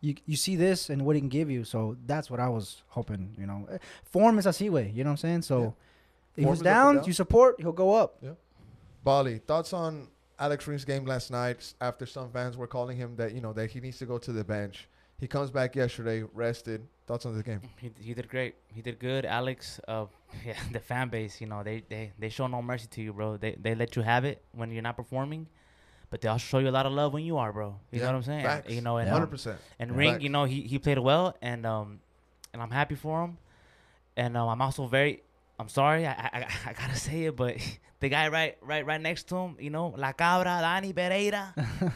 you 0.00 0.14
you 0.26 0.36
see 0.36 0.56
this 0.56 0.90
and 0.90 1.04
what 1.06 1.14
it 1.16 1.20
can 1.20 1.28
give 1.28 1.50
you. 1.50 1.64
So 1.64 1.96
that's 2.06 2.30
what 2.30 2.40
I 2.40 2.48
was 2.48 2.82
hoping. 2.88 3.34
You 3.38 3.46
know, 3.46 3.68
Uh, 3.70 3.78
form 4.04 4.38
is 4.38 4.46
así 4.46 4.68
way. 4.70 4.90
You 4.94 5.04
know 5.04 5.10
what 5.10 5.12
I'm 5.12 5.16
saying? 5.18 5.42
So 5.42 5.60
Yeah. 5.62 5.70
if 6.44 6.48
he's 6.48 6.56
is 6.58 6.62
down, 6.62 6.96
down. 6.96 7.04
you 7.04 7.12
support, 7.12 7.60
he'll 7.60 7.72
go 7.72 7.94
up. 7.94 8.16
Yeah. 8.20 8.30
Bali, 9.04 9.38
thoughts 9.38 9.72
on 9.72 10.08
Alex 10.38 10.66
Ring's 10.66 10.84
game 10.84 11.04
last 11.04 11.30
night 11.30 11.74
after 11.80 12.06
some 12.06 12.30
fans 12.30 12.56
were 12.56 12.66
calling 12.66 12.96
him 12.96 13.14
that, 13.16 13.32
you 13.34 13.40
know, 13.40 13.52
that 13.52 13.70
he 13.70 13.80
needs 13.80 13.98
to 13.98 14.06
go 14.06 14.18
to 14.18 14.32
the 14.32 14.42
bench. 14.44 14.88
He 15.18 15.28
comes 15.28 15.50
back 15.50 15.76
yesterday, 15.76 16.24
rested. 16.34 16.86
Thoughts 17.06 17.26
on 17.26 17.36
the 17.36 17.42
game? 17.42 17.60
He, 17.80 17.90
he 18.00 18.14
did 18.14 18.28
great. 18.28 18.54
He 18.68 18.80
did 18.80 18.98
good. 18.98 19.24
Alex, 19.26 19.80
uh, 19.88 20.06
yeah, 20.46 20.54
the 20.70 20.78
fan 20.80 21.08
base, 21.08 21.40
you 21.40 21.46
know, 21.48 21.62
they, 21.62 21.82
they, 21.88 22.12
they 22.18 22.28
show 22.28 22.46
no 22.46 22.62
mercy 22.62 22.86
to 22.92 23.02
you, 23.02 23.12
bro. 23.12 23.36
They 23.36 23.56
they 23.60 23.74
let 23.74 23.96
you 23.96 24.02
have 24.02 24.24
it 24.24 24.40
when 24.52 24.70
you're 24.70 24.82
not 24.82 24.96
performing, 24.96 25.48
but 26.10 26.20
they 26.20 26.28
also 26.28 26.44
show 26.44 26.58
you 26.58 26.68
a 26.68 26.76
lot 26.78 26.86
of 26.86 26.92
love 26.92 27.12
when 27.12 27.24
you 27.24 27.38
are, 27.38 27.52
bro. 27.52 27.74
You 27.90 27.98
Yeah, 27.98 28.06
know 28.06 28.12
what 28.12 28.16
I'm 28.18 28.22
saying? 28.22 28.44
Facts. 28.44 28.70
You 28.72 28.80
know, 28.82 28.98
and 28.98 29.08
Yeah. 29.08 29.16
um, 29.16 29.26
100%. 29.26 29.56
and 29.80 29.90
Yeah. 29.90 29.96
Ring, 29.96 30.10
Facts. 30.12 30.22
you 30.22 30.28
know, 30.30 30.44
he, 30.44 30.60
he 30.62 30.78
played 30.78 30.98
well, 30.98 31.36
and 31.42 31.66
um, 31.66 32.00
and 32.52 32.62
I'm 32.62 32.70
happy 32.70 32.94
for 32.94 33.24
him, 33.24 33.36
and 34.16 34.36
um, 34.36 34.48
I'm 34.48 34.62
also 34.62 34.86
very, 34.86 35.22
I'm 35.58 35.68
sorry, 35.68 36.06
I, 36.06 36.12
I, 36.12 36.46
I 36.66 36.72
gotta 36.72 36.96
say 36.96 37.24
it, 37.24 37.36
but 37.36 37.56
the 38.00 38.08
guy 38.08 38.28
right 38.28 38.56
right 38.62 38.84
right 38.84 39.00
next 39.00 39.28
to 39.28 39.36
him, 39.36 39.56
you 39.60 39.70
know, 39.70 39.94
La 39.96 40.12
Cabra, 40.12 40.60
Dani 40.62 40.92
Pereira, 40.94 41.54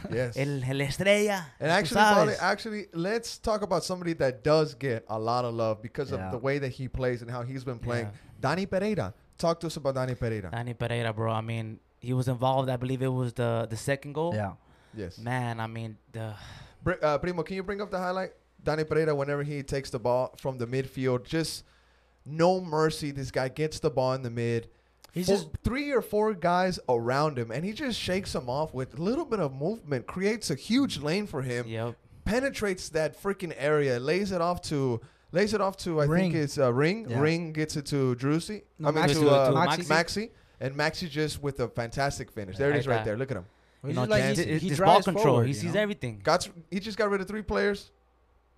Yes. 0.11 0.37
el, 0.37 0.63
el 0.63 0.81
Estrella. 0.81 1.45
And 1.59 1.69
actually, 1.71 1.95
Bali, 2.01 2.33
actually, 2.39 2.85
let's 2.93 3.37
talk 3.39 3.61
about 3.63 3.83
somebody 3.83 4.13
that 4.13 4.43
does 4.43 4.73
get 4.73 5.05
a 5.09 5.19
lot 5.19 5.43
of 5.43 5.53
love 5.53 5.81
because 5.81 6.11
Yeah. 6.11 6.25
of 6.27 6.31
the 6.31 6.37
way 6.37 6.59
that 6.59 6.69
he 6.69 6.87
plays 6.87 7.21
and 7.21 7.29
how 7.29 7.41
he's 7.43 7.63
been 7.65 7.79
playing. 7.79 8.05
Yeah. 8.41 8.55
Dani 8.55 8.69
Pereira. 8.69 9.13
Talk 9.37 9.59
to 9.61 9.67
us 9.67 9.75
about 9.77 9.95
Dani 9.95 10.17
Pereira. 10.17 10.49
Dani 10.51 10.77
Pereira, 10.77 11.11
bro. 11.13 11.31
I 11.31 11.41
mean, 11.41 11.79
he 11.99 12.13
was 12.13 12.27
involved. 12.27 12.69
I 12.69 12.77
believe 12.77 13.01
it 13.01 13.07
was 13.21 13.33
the 13.33 13.67
the 13.69 13.77
second 13.77 14.13
goal. 14.13 14.33
Yeah. 14.33 14.53
Yes. 14.95 15.17
Man, 15.19 15.59
I 15.59 15.67
mean, 15.67 15.97
the 16.11 16.33
Br- 16.83 17.01
uh, 17.03 17.17
Primo, 17.17 17.43
can 17.43 17.55
you 17.55 17.63
bring 17.63 17.81
up 17.81 17.91
the 17.91 17.99
highlight? 17.99 18.31
Dani 18.63 18.87
Pereira, 18.87 19.13
whenever 19.13 19.43
he 19.43 19.61
takes 19.61 19.89
the 19.89 19.99
ball 19.99 20.33
from 20.37 20.57
the 20.57 20.65
midfield, 20.65 21.23
just 21.25 21.63
no 22.27 22.59
mercy. 22.61 23.11
This 23.11 23.31
guy 23.31 23.49
gets 23.49 23.79
the 23.79 23.89
ball 23.89 24.13
in 24.13 24.21
the 24.23 24.29
mid. 24.29 24.67
He's 25.13 25.25
Four- 25.27 25.35
just 25.35 25.47
three 25.63 25.91
or 25.91 26.01
four 26.01 26.33
guys 26.33 26.79
around 26.87 27.39
him, 27.39 27.49
and 27.51 27.65
he 27.65 27.73
just 27.73 27.99
shakes 27.99 28.33
them 28.33 28.49
off 28.49 28.73
with 28.73 28.99
a 28.99 29.01
little 29.01 29.25
bit 29.25 29.39
of 29.39 29.53
movement, 29.55 30.05
creates 30.05 30.51
a 30.51 30.55
huge 30.55 30.99
lane 30.99 31.25
for 31.25 31.41
him, 31.41 31.65
yep. 31.67 31.95
penetrates 32.25 32.89
that 32.89 33.21
freaking 33.21 33.53
area, 33.57 33.99
lays 33.99 34.31
it 34.31 34.41
off 34.41 34.61
to 34.63 35.01
lays 35.31 35.53
it 35.53 35.61
off 35.61 35.75
to 35.77 36.01
I 36.01 36.05
Ring. 36.05 36.31
think 36.31 36.35
it's 36.43 36.57
uh, 36.57 36.71
Ring. 36.71 37.07
Yeah. 37.09 37.19
Ring 37.19 37.51
gets 37.53 37.75
it 37.77 37.85
to 37.87 38.15
Driussi. 38.15 38.63
No, 38.79 38.89
I 38.89 38.91
mean 38.91 39.03
Maxi. 39.05 39.13
to, 39.13 39.19
To- 39.21 39.29
uh, 39.29 39.49
to 39.49 39.55
Maxi. 39.55 39.87
Maxi. 39.87 40.29
And 40.59 40.75
Maxi 40.75 41.09
just 41.09 41.41
with 41.41 41.59
a 41.59 41.67
fantastic 41.67 42.31
finish. 42.31 42.57
There 42.57 42.71
it 42.71 42.77
is, 42.77 42.87
right 42.87 43.05
there. 43.05 43.15
Look 43.17 43.29
at 43.31 43.37
him. 43.37 43.45
he's 43.83 43.89
You 43.89 43.95
know, 43.95 44.01
just 44.01 44.09
like 44.11 44.21
Chance- 44.21 44.37
just, 44.37 44.49
he's- 44.49 44.61
he 44.61 44.69
his 44.69 44.79
ball 44.79 45.01
control. 45.03 45.23
forward, 45.25 45.47
he 45.47 45.53
sees 45.53 45.73
know? 45.73 45.81
everything. 45.81 46.19
Got 46.23 46.47
he 46.71 46.79
just 46.79 46.97
got 46.97 47.09
rid 47.09 47.21
of 47.21 47.27
three 47.27 47.41
players. 47.43 47.91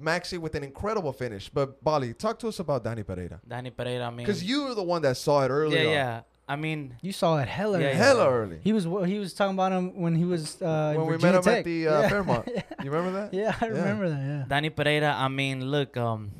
Maxi 0.01 0.37
with 0.37 0.55
an 0.55 0.63
incredible 0.63 1.11
finish. 1.13 1.49
But 1.49 1.83
Bali, 1.83 2.13
talk 2.13 2.39
to 2.39 2.47
us 2.47 2.59
about 2.59 2.83
Dani 2.83 3.05
Pereira. 3.05 3.39
Dani 3.47 3.75
Pereira. 3.75 4.05
I 4.07 4.09
mean, 4.09 4.25
Because 4.25 4.43
you 4.43 4.63
were 4.65 4.73
the 4.75 4.83
one 4.83 5.01
that 5.03 5.17
saw 5.17 5.43
it 5.43 5.49
earlier. 5.49 5.79
yeah, 5.81 5.87
on. 5.87 5.93
yeah. 5.93 6.21
I 6.47 6.55
mean, 6.55 6.95
You 7.01 7.11
saw 7.11 7.37
it 7.37 7.47
hella. 7.47 7.79
Yeah, 7.79 7.87
early. 7.87 7.97
yeah. 7.97 8.03
Hella 8.05 8.29
early. 8.31 8.59
He 8.63 8.73
was 8.73 8.85
he 9.07 9.19
was 9.19 9.33
talking 9.33 9.53
about 9.53 9.71
him 9.71 9.99
when 10.01 10.15
he 10.15 10.25
was 10.25 10.59
uh, 10.61 10.93
in 10.95 11.01
when 11.01 11.07
we 11.07 11.13
Virginia 11.17 11.31
met 11.33 11.35
him 11.35 11.43
Tech. 11.43 11.57
at 11.59 11.65
the 11.65 11.87
uh, 11.87 12.01
yeah. 12.01 12.09
Fairmont. 12.09 12.49
You 12.83 12.91
remember 12.91 13.11
that? 13.19 13.33
yeah, 13.33 13.55
I 13.61 13.65
Yeah. 13.65 13.71
remember 13.73 14.09
that. 14.09 14.19
Yeah. 14.19 14.45
Dani 14.59 14.75
Pereira. 14.75 15.13
I 15.15 15.27
mean, 15.27 15.65
look, 15.69 15.95
um, 15.97 16.31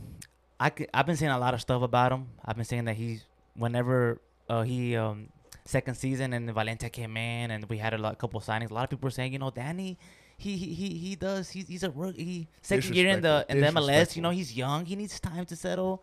I 0.59 0.69
could, 0.71 0.87
I've 0.93 1.05
been 1.05 1.15
saying 1.17 1.31
a 1.31 1.37
lot 1.37 1.53
of 1.53 1.61
stuff 1.61 1.81
about 1.83 2.11
him. 2.11 2.27
I've 2.43 2.55
been 2.55 2.65
saying 2.65 2.85
that 2.85 2.95
he's 2.95 3.23
whenever 3.55 4.19
uh, 4.49 4.63
he 4.63 4.95
um 4.95 5.29
second 5.65 5.93
season 5.95 6.33
and 6.33 6.49
Valencia 6.51 6.89
came 6.89 7.15
in 7.15 7.51
and 7.51 7.65
we 7.69 7.77
had 7.77 7.93
a 7.93 7.97
lot, 7.99 8.17
couple 8.17 8.39
signings. 8.41 8.71
A 8.71 8.73
lot 8.73 8.85
of 8.85 8.89
people 8.89 9.05
were 9.05 9.11
saying, 9.11 9.33
you 9.33 9.37
know, 9.39 9.51
Danny. 9.51 9.99
He, 10.39 10.55
he, 10.57 10.73
he, 10.73 10.89
he 10.97 11.15
does 11.15 11.49
he's, 11.49 11.67
he's 11.67 11.83
a 11.83 11.89
rookie 11.91 12.23
he 12.23 12.47
second 12.61 12.95
year 12.95 13.09
in 13.09 13.21
the 13.21 13.45
in 13.49 13.59
the 13.59 13.67
MLS 13.67 14.15
you 14.15 14.21
know 14.21 14.29
he's 14.31 14.55
young 14.55 14.85
he 14.85 14.95
needs 14.95 15.19
time 15.19 15.45
to 15.45 15.55
settle 15.55 16.01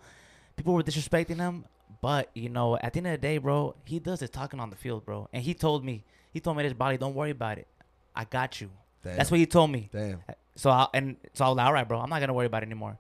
people 0.57 0.75
were 0.75 0.83
disrespecting 0.83 1.39
him 1.39 1.65
but 2.03 2.31
you 2.35 2.49
know 2.51 2.77
at 2.77 2.93
the 2.93 2.99
end 2.99 3.07
of 3.07 3.13
the 3.13 3.19
day 3.19 3.39
bro 3.39 3.75
he 3.87 3.99
does 3.99 4.21
his 4.21 4.29
talking 4.31 4.61
on 4.61 4.69
the 4.71 4.77
field 4.77 5.05
bro 5.07 5.27
and 5.33 5.43
he 5.43 5.55
told 5.55 5.85
me 5.85 6.05
he 6.33 6.39
told 6.41 6.57
me 6.57 6.63
this 6.63 6.75
body 6.75 6.97
don't 6.99 7.15
worry 7.15 7.31
about 7.31 7.57
it 7.59 7.67
I 8.15 8.25
got 8.25 8.61
you 8.61 8.69
Damn. 9.03 9.17
that's 9.17 9.31
what 9.31 9.41
he 9.41 9.47
told 9.47 9.71
me 9.71 9.89
Damn. 9.93 10.21
so 10.55 10.69
I, 10.71 10.87
and 10.93 11.17
so 11.33 11.45
I 11.45 11.49
was 11.49 11.57
like, 11.57 11.67
all 11.67 11.73
right, 11.73 11.89
bro, 11.89 11.99
I'm 12.01 12.11
not 12.11 12.21
gonna 12.21 12.35
worry 12.35 12.47
about 12.47 12.63
it 12.63 12.67
anymore. 12.67 12.99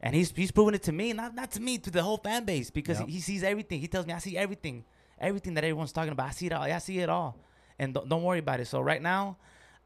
And 0.00 0.14
he's 0.14 0.30
he's 0.30 0.50
proven 0.52 0.74
it 0.74 0.82
to 0.84 0.92
me, 0.92 1.12
not 1.14 1.34
not 1.34 1.50
to 1.52 1.60
me, 1.60 1.78
to 1.78 1.90
the 1.90 2.02
whole 2.02 2.18
fan 2.18 2.44
base 2.44 2.70
because 2.70 2.98
Yep. 3.00 3.08
he, 3.08 3.14
he 3.14 3.20
sees 3.20 3.42
everything. 3.42 3.80
He 3.80 3.88
tells 3.88 4.06
me 4.06 4.12
I 4.12 4.18
see 4.18 4.36
everything, 4.36 4.84
everything 5.18 5.54
that 5.54 5.64
everyone's 5.64 5.90
talking 5.92 6.12
about. 6.12 6.28
I 6.28 6.32
see 6.32 6.46
it 6.46 6.52
all. 6.52 6.62
I 6.62 6.78
see 6.78 6.98
it 6.98 7.08
all, 7.08 7.38
and 7.78 7.94
don't, 7.94 8.06
don't 8.08 8.22
worry 8.22 8.40
about 8.40 8.60
it. 8.60 8.66
So 8.66 8.80
right 8.80 9.00
now, 9.00 9.38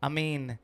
I 0.02 0.08
mean, 0.08 0.58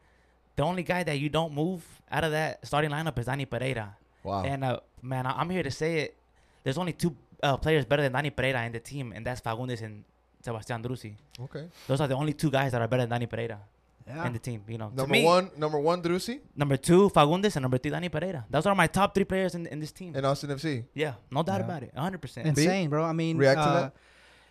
the 0.56 0.62
only 0.62 0.82
guy 0.82 1.02
that 1.04 1.18
you 1.18 1.28
don't 1.28 1.52
move 1.52 1.84
out 2.10 2.24
of 2.24 2.30
that 2.32 2.66
starting 2.66 2.90
lineup 2.90 3.18
is 3.18 3.26
Dani 3.26 3.48
Pereira. 3.48 3.94
Wow. 4.24 4.42
And 4.44 4.64
uh, 4.64 4.80
man, 5.02 5.26
I, 5.26 5.32
I'm 5.40 5.50
here 5.50 5.62
to 5.62 5.70
say 5.70 5.98
it. 6.00 6.16
There's 6.64 6.78
only 6.78 6.92
two 6.92 7.14
uh, 7.42 7.56
players 7.56 7.84
better 7.84 8.02
than 8.02 8.12
Dani 8.12 8.34
Pereira 8.34 8.64
in 8.64 8.72
the 8.72 8.80
team, 8.80 9.12
and 9.14 9.24
that's 9.24 9.40
Fagundez 9.40 9.82
and 9.82 10.04
Sebastian 10.42 10.82
Driussi. 10.82 11.12
okay. 11.40 11.68
Those 11.86 12.00
are 12.00 12.08
the 12.08 12.14
only 12.14 12.32
two 12.32 12.50
guys 12.50 12.72
that 12.72 12.80
are 12.80 12.88
better 12.88 13.06
than 13.06 13.20
Dani 13.20 13.28
Pereira 13.28 13.58
Yeah. 14.06 14.26
in 14.26 14.32
the 14.32 14.38
team. 14.38 14.62
You 14.68 14.78
know, 14.78 14.90
Number 14.94 15.12
me, 15.12 15.24
one, 15.24 15.50
number 15.56 15.78
one, 15.78 16.00
Driussi 16.02 16.40
Number 16.56 16.76
two, 16.76 17.10
Fagundez, 17.10 17.56
and 17.56 17.62
number 17.62 17.78
three, 17.78 17.90
Dani 17.90 18.10
Pereira. 18.10 18.44
Those 18.50 18.66
are 18.66 18.74
my 18.74 18.86
top 18.86 19.14
three 19.14 19.24
players 19.24 19.54
in, 19.54 19.66
in 19.66 19.78
this 19.80 19.92
team. 19.92 20.14
in 20.16 20.24
Austin 20.24 20.50
FC. 20.50 20.84
yeah, 20.94 21.14
no 21.30 21.42
doubt 21.42 21.58
Yeah. 21.60 21.64
about 21.64 21.82
it. 21.82 21.92
100%. 21.94 22.44
Insane, 22.46 22.88
bro. 22.88 23.04
I 23.04 23.12
mean, 23.12 23.36
React 23.36 23.58
to 23.58 23.68
uh, 23.68 23.80
that? 23.80 23.92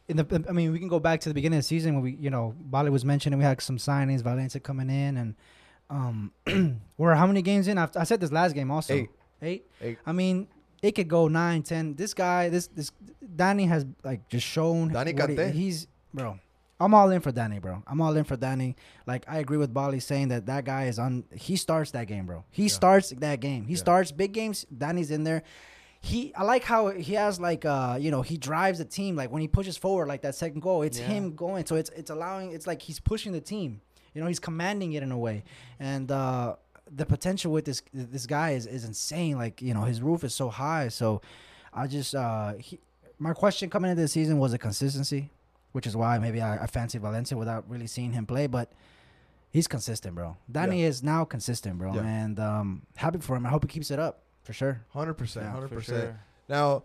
In 0.07 0.17
the, 0.17 0.45
I 0.47 0.51
mean, 0.51 0.71
we 0.71 0.77
can 0.79 0.87
go 0.87 0.99
back 0.99 1.19
to 1.21 1.29
the 1.29 1.33
beginning 1.33 1.57
of 1.57 1.63
the 1.63 1.67
season 1.67 1.95
when 1.95 2.03
we, 2.03 2.11
you 2.11 2.29
know, 2.29 2.53
Bali 2.59 2.91
was 2.91 3.03
mentioning 3.03 3.39
we 3.39 3.45
had 3.45 3.59
some 3.61 3.77
signings, 3.77 4.21
Valencia 4.21 4.59
coming 4.61 4.89
in, 4.89 5.17
and 5.17 5.33
um, 5.89 6.31
we're 6.97 7.13
how 7.15 7.27
many 7.27 7.41
games 7.41 7.67
in? 7.67 7.77
I've, 7.77 7.95
I 7.95 8.03
said 8.03 8.19
this 8.19 8.31
last 8.31 8.53
game 8.53 8.71
also. 8.71 8.93
Eight. 8.93 9.09
Eight. 9.41 9.65
Eight. 9.81 9.97
I 10.05 10.11
mean, 10.11 10.47
it 10.81 10.93
could 10.93 11.07
go 11.07 11.27
nine, 11.27 11.63
ten. 11.63 11.95
This 11.95 12.13
guy, 12.13 12.49
this 12.49 12.67
this 12.67 12.91
Danny 13.35 13.65
has 13.65 13.85
like 14.03 14.27
just 14.29 14.45
shown. 14.45 14.89
Danny 14.89 15.13
what 15.13 15.29
he- 15.29 15.51
he's 15.51 15.87
bro. 16.13 16.39
I'm 16.77 16.93
all 16.93 17.09
in 17.09 17.21
for 17.21 17.31
Danny, 17.31 17.59
bro. 17.59 17.81
I'm 17.87 18.01
all 18.01 18.15
in 18.17 18.25
for 18.25 18.35
Danny. 18.35 18.75
Like 19.07 19.23
I 19.29 19.37
agree 19.37 19.57
with 19.57 19.73
Bali 19.73 19.99
saying 20.01 20.27
that 20.29 20.45
that 20.47 20.65
guy 20.65 20.85
is 20.85 20.99
on. 20.99 21.23
He 21.33 21.55
starts 21.55 21.91
that 21.91 22.07
game, 22.07 22.25
bro. 22.25 22.43
He 22.51 22.67
starts 22.67 23.11
that 23.11 23.39
game. 23.39 23.65
He 23.65 23.73
Yeah. 23.73 23.79
starts 23.79 24.11
big 24.11 24.33
games. 24.33 24.65
Danny's 24.75 25.09
in 25.11 25.23
there. 25.23 25.43
He, 26.01 26.35
I 26.35 26.43
like 26.43 26.63
how 26.63 26.89
he 26.89 27.13
has 27.13 27.39
like, 27.39 27.65
uh, 27.65 27.97
you 27.99 28.11
know, 28.11 28.21
he 28.21 28.37
drives 28.37 28.77
the 28.77 28.85
team. 28.85 29.15
Like 29.15 29.31
when 29.31 29.41
he 29.41 29.47
pushes 29.47 29.75
forward, 29.75 30.07
like 30.07 30.21
that 30.21 30.35
second 30.35 30.61
goal, 30.61 30.83
it's 30.83 30.99
Yeah. 30.99 31.07
him 31.07 31.33
going. 31.35 31.65
So 31.65 31.75
it's 31.77 31.89
it's 31.95 32.11
allowing. 32.11 32.51
It's 32.51 32.67
like 32.67 32.81
he's 32.81 32.99
pushing 32.99 33.31
the 33.31 33.41
team. 33.41 33.81
You 34.15 34.21
know, 34.21 34.27
he's 34.27 34.39
commanding 34.39 34.93
it 34.93 35.03
in 35.03 35.11
a 35.11 35.17
way, 35.17 35.43
and 35.79 36.09
uh, 36.09 36.55
the 36.89 37.05
potential 37.05 37.51
with 37.51 37.65
this 37.65 37.83
this 37.93 38.25
guy 38.25 38.51
is, 38.51 38.65
is 38.65 38.83
insane. 38.85 39.37
Like 39.37 39.61
you 39.61 39.73
know, 39.75 39.83
his 39.83 40.01
roof 40.01 40.23
is 40.23 40.33
so 40.33 40.49
high. 40.49 40.87
So 40.87 41.21
I 41.73 41.85
just 41.87 42.15
uh, 42.15 42.53
he, 42.57 42.79
my 43.19 43.33
question 43.33 43.69
coming 43.69 43.91
into 43.91 44.01
the 44.01 44.07
season 44.07 44.39
was 44.39 44.53
a 44.53 44.57
consistency, 44.57 45.31
which 45.73 45.85
is 45.85 45.95
why 45.95 46.17
maybe 46.17 46.41
I, 46.41 46.63
I 46.63 46.67
fancied 46.67 47.01
Valencia 47.01 47.37
without 47.37 47.69
really 47.69 47.87
seeing 47.87 48.13
him 48.13 48.25
play, 48.25 48.47
but. 48.47 48.71
He's 49.51 49.69
consistent, 49.69 50.15
bro. 50.15 50.35
Danny 50.51 50.83
is 50.83 51.01
now 51.01 51.23
consistent, 51.23 51.77
bro, 51.77 51.93
Yeah. 51.93 52.01
and 52.03 52.37
um, 52.41 52.81
happy 52.97 53.19
for 53.19 53.37
him. 53.37 53.45
I 53.45 53.49
hope 53.49 53.63
he 53.63 53.69
keeps 53.69 53.89
it 53.89 53.99
up 53.99 54.19
for 54.43 54.51
sure. 54.51 54.81
Hundred 54.89 55.13
percent, 55.13 55.45
Yeah, 55.45 55.51
hundred 55.53 55.69
For 55.69 55.75
percent. 55.75 56.01
sure. 56.01 56.19
Now, 56.49 56.83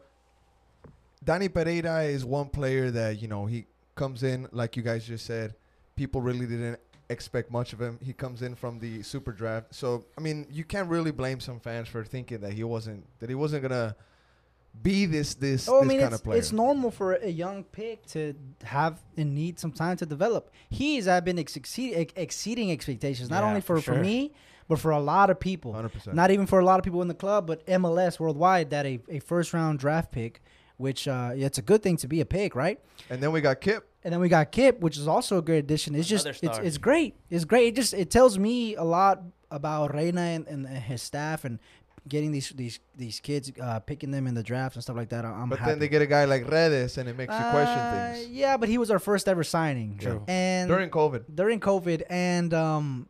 Dani 1.24 1.52
Pereira 1.52 2.02
is 2.04 2.24
one 2.24 2.48
player 2.48 2.92
that 2.92 3.20
you 3.20 3.26
know 3.26 3.46
he 3.46 3.66
comes 3.96 4.22
in 4.22 4.46
like 4.52 4.76
you 4.76 4.84
guys 4.84 5.04
just 5.04 5.26
said. 5.26 5.54
People 5.96 6.20
really 6.20 6.46
didn't 6.46 6.78
expect 7.10 7.50
much 7.50 7.72
of 7.72 7.80
him. 7.80 7.98
He 8.02 8.12
comes 8.12 8.40
in 8.42 8.54
from 8.54 8.78
the 8.78 9.02
super 9.02 9.32
draft, 9.32 9.74
so 9.74 10.04
I 10.16 10.20
mean 10.20 10.46
you 10.50 10.64
can't 10.64 10.88
really 10.88 11.10
blame 11.10 11.40
some 11.40 11.60
fans 11.60 11.88
for 11.88 12.04
thinking 12.04 12.40
that 12.40 12.52
he 12.54 12.64
wasn't 12.64 13.04
that 13.20 13.28
he 13.28 13.34
wasn't 13.34 13.62
gonna 13.62 13.96
be 14.82 15.04
this 15.04 15.34
this, 15.34 15.68
Oh, 15.68 15.82
I 15.82 15.84
mean, 15.84 15.98
kind 16.00 16.12
it's, 16.12 16.20
of 16.20 16.24
player. 16.24 16.38
it's 16.38 16.52
normal 16.52 16.90
for 16.92 17.14
a 17.14 17.28
young 17.28 17.64
pick 17.64 18.06
to 18.08 18.34
have 18.62 19.00
and 19.16 19.34
need 19.34 19.58
some 19.58 19.72
time 19.72 19.96
to 19.96 20.06
develop. 20.06 20.50
He's 20.68 21.08
uh, 21.08 21.20
been 21.20 21.40
ex- 21.40 21.56
exceed, 21.56 21.94
ex- 21.94 22.12
exceeding 22.14 22.70
expectations, 22.70 23.28
not 23.30 23.42
Yeah, 23.42 23.48
only 23.48 23.60
for, 23.62 23.76
for 23.80 23.94
for 23.94 24.00
me, 24.00 24.32
but 24.68 24.78
for 24.78 24.92
a 24.92 25.00
lot 25.00 25.28
of 25.28 25.40
people. 25.40 25.72
Hundred 25.72 25.88
percent. 25.92 26.14
Not 26.14 26.30
even 26.30 26.46
for 26.46 26.60
a 26.60 26.64
lot 26.64 26.78
of 26.78 26.84
people 26.84 27.02
in 27.02 27.08
the 27.08 27.14
club, 27.14 27.48
but 27.48 27.66
MLS 27.66 28.20
worldwide 28.20 28.70
that 28.70 28.86
a, 28.86 29.00
a 29.08 29.18
first 29.18 29.52
round 29.52 29.80
draft 29.80 30.12
pick, 30.12 30.40
which 30.76 31.08
uh, 31.08 31.32
it's 31.34 31.58
a 31.58 31.62
good 31.62 31.82
thing 31.82 31.96
to 31.96 32.06
be 32.06 32.20
a 32.20 32.24
pick, 32.24 32.54
right? 32.54 32.78
And 33.10 33.20
then 33.20 33.32
we 33.32 33.40
got 33.40 33.60
Kip. 33.60 33.88
And 34.02 34.12
then 34.12 34.20
we 34.20 34.28
got 34.28 34.50
Kip, 34.50 34.80
which 34.80 34.96
is 34.96 35.06
also 35.06 35.38
a 35.38 35.42
great 35.42 35.58
addition. 35.58 35.94
It's 35.94 36.08
just 36.08 36.26
it's 36.26 36.58
it's 36.58 36.78
great. 36.78 37.14
It's 37.28 37.44
great. 37.44 37.68
It 37.68 37.74
just 37.76 37.92
it 37.94 38.10
tells 38.10 38.38
me 38.38 38.74
a 38.76 38.84
lot 38.84 39.22
about 39.50 39.94
Reyna 39.94 40.20
and, 40.22 40.46
and 40.46 40.66
his 40.68 41.02
staff 41.02 41.44
and 41.44 41.58
getting 42.08 42.32
these 42.32 42.48
these 42.56 42.80
these 42.96 43.20
kids 43.20 43.52
uh, 43.60 43.78
picking 43.80 44.10
them 44.10 44.26
in 44.26 44.32
the 44.34 44.42
draft 44.42 44.74
and 44.76 44.82
stuff 44.82 44.96
like 44.96 45.10
that. 45.10 45.24
I- 45.26 45.30
I'm 45.32 45.50
But 45.50 45.58
happy. 45.58 45.72
then 45.72 45.78
they 45.80 45.88
get 45.88 46.00
a 46.00 46.06
guy 46.06 46.24
like 46.24 46.50
Redes, 46.50 46.96
and 46.96 47.08
it 47.10 47.16
makes 47.16 47.32
you 47.34 47.40
question 47.50 47.78
Uh, 47.78 48.12
things. 48.14 48.28
Yeah, 48.28 48.56
but 48.56 48.68
he 48.70 48.78
was 48.78 48.90
our 48.90 48.98
first 48.98 49.28
ever 49.28 49.44
signing. 49.44 49.98
True. 49.98 50.22
And 50.26 50.68
During 50.68 50.88
COVID. 50.88 51.24
during 51.34 51.60
COVID, 51.60 52.02
and 52.08 52.54
um, 52.54 53.06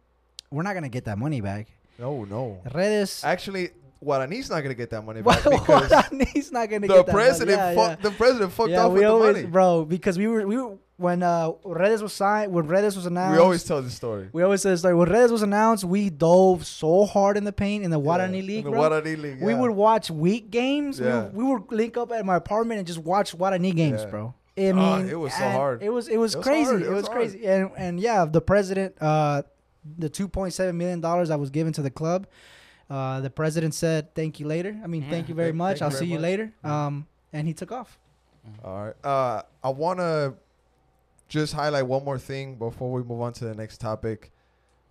we're 0.51 0.65
not 0.65 0.75
gonna 0.75 0.89
get 0.89 1.05
that 1.05 1.19
money 1.19 1.41
back. 1.41 1.69
No, 2.01 2.25
no. 2.25 2.61
Redes. 2.75 3.23
Actually, 3.23 3.71
Guarani's 4.05 4.49
not 4.49 4.63
gonna 4.63 4.75
get 4.75 4.91
that 4.91 5.03
money 5.03 5.21
back 5.23 5.43
because 5.45 5.93
he's 6.33 6.51
not 6.51 6.71
gonna 6.71 6.87
the 6.87 6.95
get 6.95 7.07
that 7.07 7.13
president 7.13 7.59
money. 7.59 7.77
Yeah, 7.77 7.89
fucked 7.89 8.03
the 8.03 8.11
president 8.13 8.53
fucked 8.53 8.71
yeah, 8.71 8.85
off 8.87 8.93
we 8.93 9.01
with 9.01 9.09
always, 9.09 9.35
the 9.37 9.43
money. 9.43 9.53
bro, 9.53 9.85
because 9.85 10.17
we 10.19 10.27
were 10.27 10.47
we 10.47 10.57
were 10.57 10.77
when 10.97 11.23
uh 11.23 11.53
Redes 11.65 12.03
was 12.03 12.13
signed 12.13 12.53
when 12.53 12.67
Redes 12.67 12.97
was 12.97 13.07
announced. 13.07 13.33
We 13.37 13.43
always 13.43 13.65
tell 13.65 13.81
the 13.83 13.91
story. 13.91 14.29
we 14.33 14.43
always 14.43 14.63
say 14.63 14.71
this 14.71 14.81
story. 14.81 14.95
When 14.95 15.09
Redes 15.11 15.31
was 15.33 15.43
announced, 15.43 15.85
we 15.85 16.09
dove 16.11 16.67
so 16.67 17.05
hard 17.05 17.37
in 17.37 17.45
the 17.45 17.53
paint 17.53 17.85
in 17.85 17.91
the 17.91 18.01
Guarani 18.01 18.37
Yeah, 18.41 18.43
League, 18.43 18.65
in 18.65 18.65
the 18.65 18.71
bro. 18.71 18.81
Guarani 18.91 19.21
League. 19.21 19.43
We 19.43 19.55
would 19.55 19.71
watch 19.71 20.11
week 20.11 20.51
games. 20.51 20.99
Yeah. 21.01 21.07
We, 21.07 21.21
would, 21.23 21.35
we 21.35 21.45
would 21.45 21.73
link 21.73 21.97
up 21.97 22.13
at 22.13 22.25
my 22.25 22.37
apartment 22.37 22.79
and 22.79 22.87
just 22.87 22.99
watch 22.99 23.37
Guarani 23.37 23.75
games, 23.75 24.03
Yeah. 24.03 24.11
bro. 24.11 24.35
I 24.59 24.61
mean, 24.61 24.79
Ah, 24.79 24.99
it 25.01 25.19
was 25.19 25.33
so 25.33 25.49
hard. 25.51 25.83
It 25.83 25.89
was 25.91 26.09
it 26.09 26.17
was 26.19 26.35
It 26.35 26.39
was 26.39 26.45
crazy. 26.47 26.75
It, 26.75 26.83
It 26.83 26.91
was, 26.91 27.03
was 27.03 27.09
crazy. 27.09 27.47
And 27.47 27.71
and 27.79 27.99
yeah, 28.01 28.27
the 28.27 28.41
president, 28.43 28.95
uh, 29.01 29.43
the 29.99 30.11
two 30.11 30.29
point 30.29 30.53
seven 30.53 30.77
million 30.77 31.01
dollars 31.01 31.29
that 31.31 31.41
was 31.41 31.49
given 31.49 31.73
to 31.75 31.83
the 31.83 31.91
club, 31.91 32.27
uh, 32.91 33.21
the 33.21 33.31
president 33.31 33.73
said, 33.75 34.15
"Thank 34.15 34.41
you 34.41 34.47
later." 34.47 34.79
I 34.83 34.87
mean, 34.89 35.03
Yeah. 35.03 35.11
thank 35.11 35.29
you 35.29 35.35
very 35.35 35.53
much. 35.53 35.79
thank 35.79 35.83
I'll 35.83 35.91
very 35.91 36.01
see 36.07 36.11
you 36.13 36.19
much. 36.19 36.23
later. 36.23 36.53
Yeah. 36.65 36.87
Um, 36.87 37.07
and 37.33 37.47
he 37.47 37.55
took 37.55 37.71
off. 37.73 37.99
All 38.65 38.87
right. 38.87 39.05
Uh, 39.05 39.43
I 39.63 39.69
want 39.71 40.01
to 40.01 40.35
just 41.29 41.53
highlight 41.55 41.87
one 41.87 42.05
more 42.05 42.19
thing 42.19 42.57
before 42.57 42.91
we 42.91 43.03
move 43.05 43.21
on 43.21 43.33
to 43.35 43.45
the 43.45 43.55
next 43.55 43.79
topic. 43.79 44.33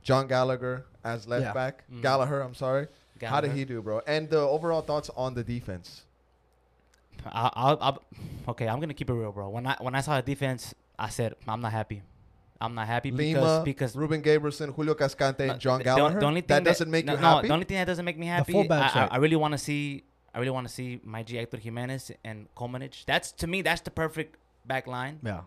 Jon 0.02 0.28
Gallagher 0.28 0.86
as 1.04 1.28
left 1.28 1.44
Yeah. 1.44 1.54
back. 1.54 1.84
Mhm. 1.92 2.02
Gallagher, 2.02 2.40
I'm 2.42 2.54
sorry. 2.56 2.88
How 3.22 3.42
did 3.42 3.52
he 3.52 3.66
do, 3.66 3.82
bro? 3.82 4.02
And 4.08 4.30
the 4.30 4.40
overall 4.40 4.82
thoughts 4.82 5.10
on 5.18 5.34
the 5.34 5.44
defense. 5.44 6.04
I, 7.26 7.50
I'll, 7.54 7.78
I'll, 7.82 8.04
okay, 8.50 8.66
I'm 8.70 8.80
gonna 8.80 8.94
keep 8.94 9.10
it 9.10 9.14
real, 9.14 9.34
bro. 9.34 9.50
When 9.50 9.68
I 9.68 9.76
when 9.82 9.94
I 9.94 10.00
saw 10.00 10.16
the 10.16 10.22
defense, 10.22 10.74
I 10.98 11.10
said 11.10 11.34
I'm 11.46 11.60
not 11.60 11.74
happy. 11.74 12.02
I'm 12.62 12.76
not 12.76 12.88
happy 12.88 13.10
Lima, 13.12 13.40
because 13.40 13.64
because 13.64 13.96
Ruben 13.96 14.22
Gabrielsen, 14.22 14.72
Julio 14.74 14.94
Cascante, 14.94 15.46
No, 15.48 15.54
and 15.54 15.62
Jon 15.62 15.82
Gallagher. 15.82 16.20
The, 16.20 16.26
only 16.26 16.42
thing 16.42 16.48
that 16.58 16.64
doesn't 16.66 16.92
make 16.92 17.06
no, 17.06 17.14
you 17.14 17.20
no, 17.20 17.28
happy. 17.36 17.48
the 17.48 17.54
only 17.54 17.66
thing 17.66 17.78
that 17.78 17.86
doesn't 17.86 18.04
make 18.06 18.18
me 18.18 18.28
happy. 18.28 18.52
fullbacks, 18.54 18.96
I, 18.96 19.04
I. 19.06 19.08
I 19.12 19.18
really 19.18 19.38
want 19.38 19.54
to 19.54 19.58
see. 19.58 20.04
I 20.34 20.40
really 20.40 20.52
want 20.52 20.68
to 20.68 20.74
see 20.74 21.00
my 21.04 21.24
G 21.24 21.38
Hector 21.38 21.58
Jimenez 21.58 22.12
and 22.24 22.48
Kolmanic. 22.56 23.06
That's 23.06 23.32
to 23.34 23.48
me. 23.48 23.62
That's 23.62 23.82
the 23.82 23.92
perfect 23.92 24.36
back 24.66 24.88
line. 24.88 25.20
Yeah. 25.24 25.42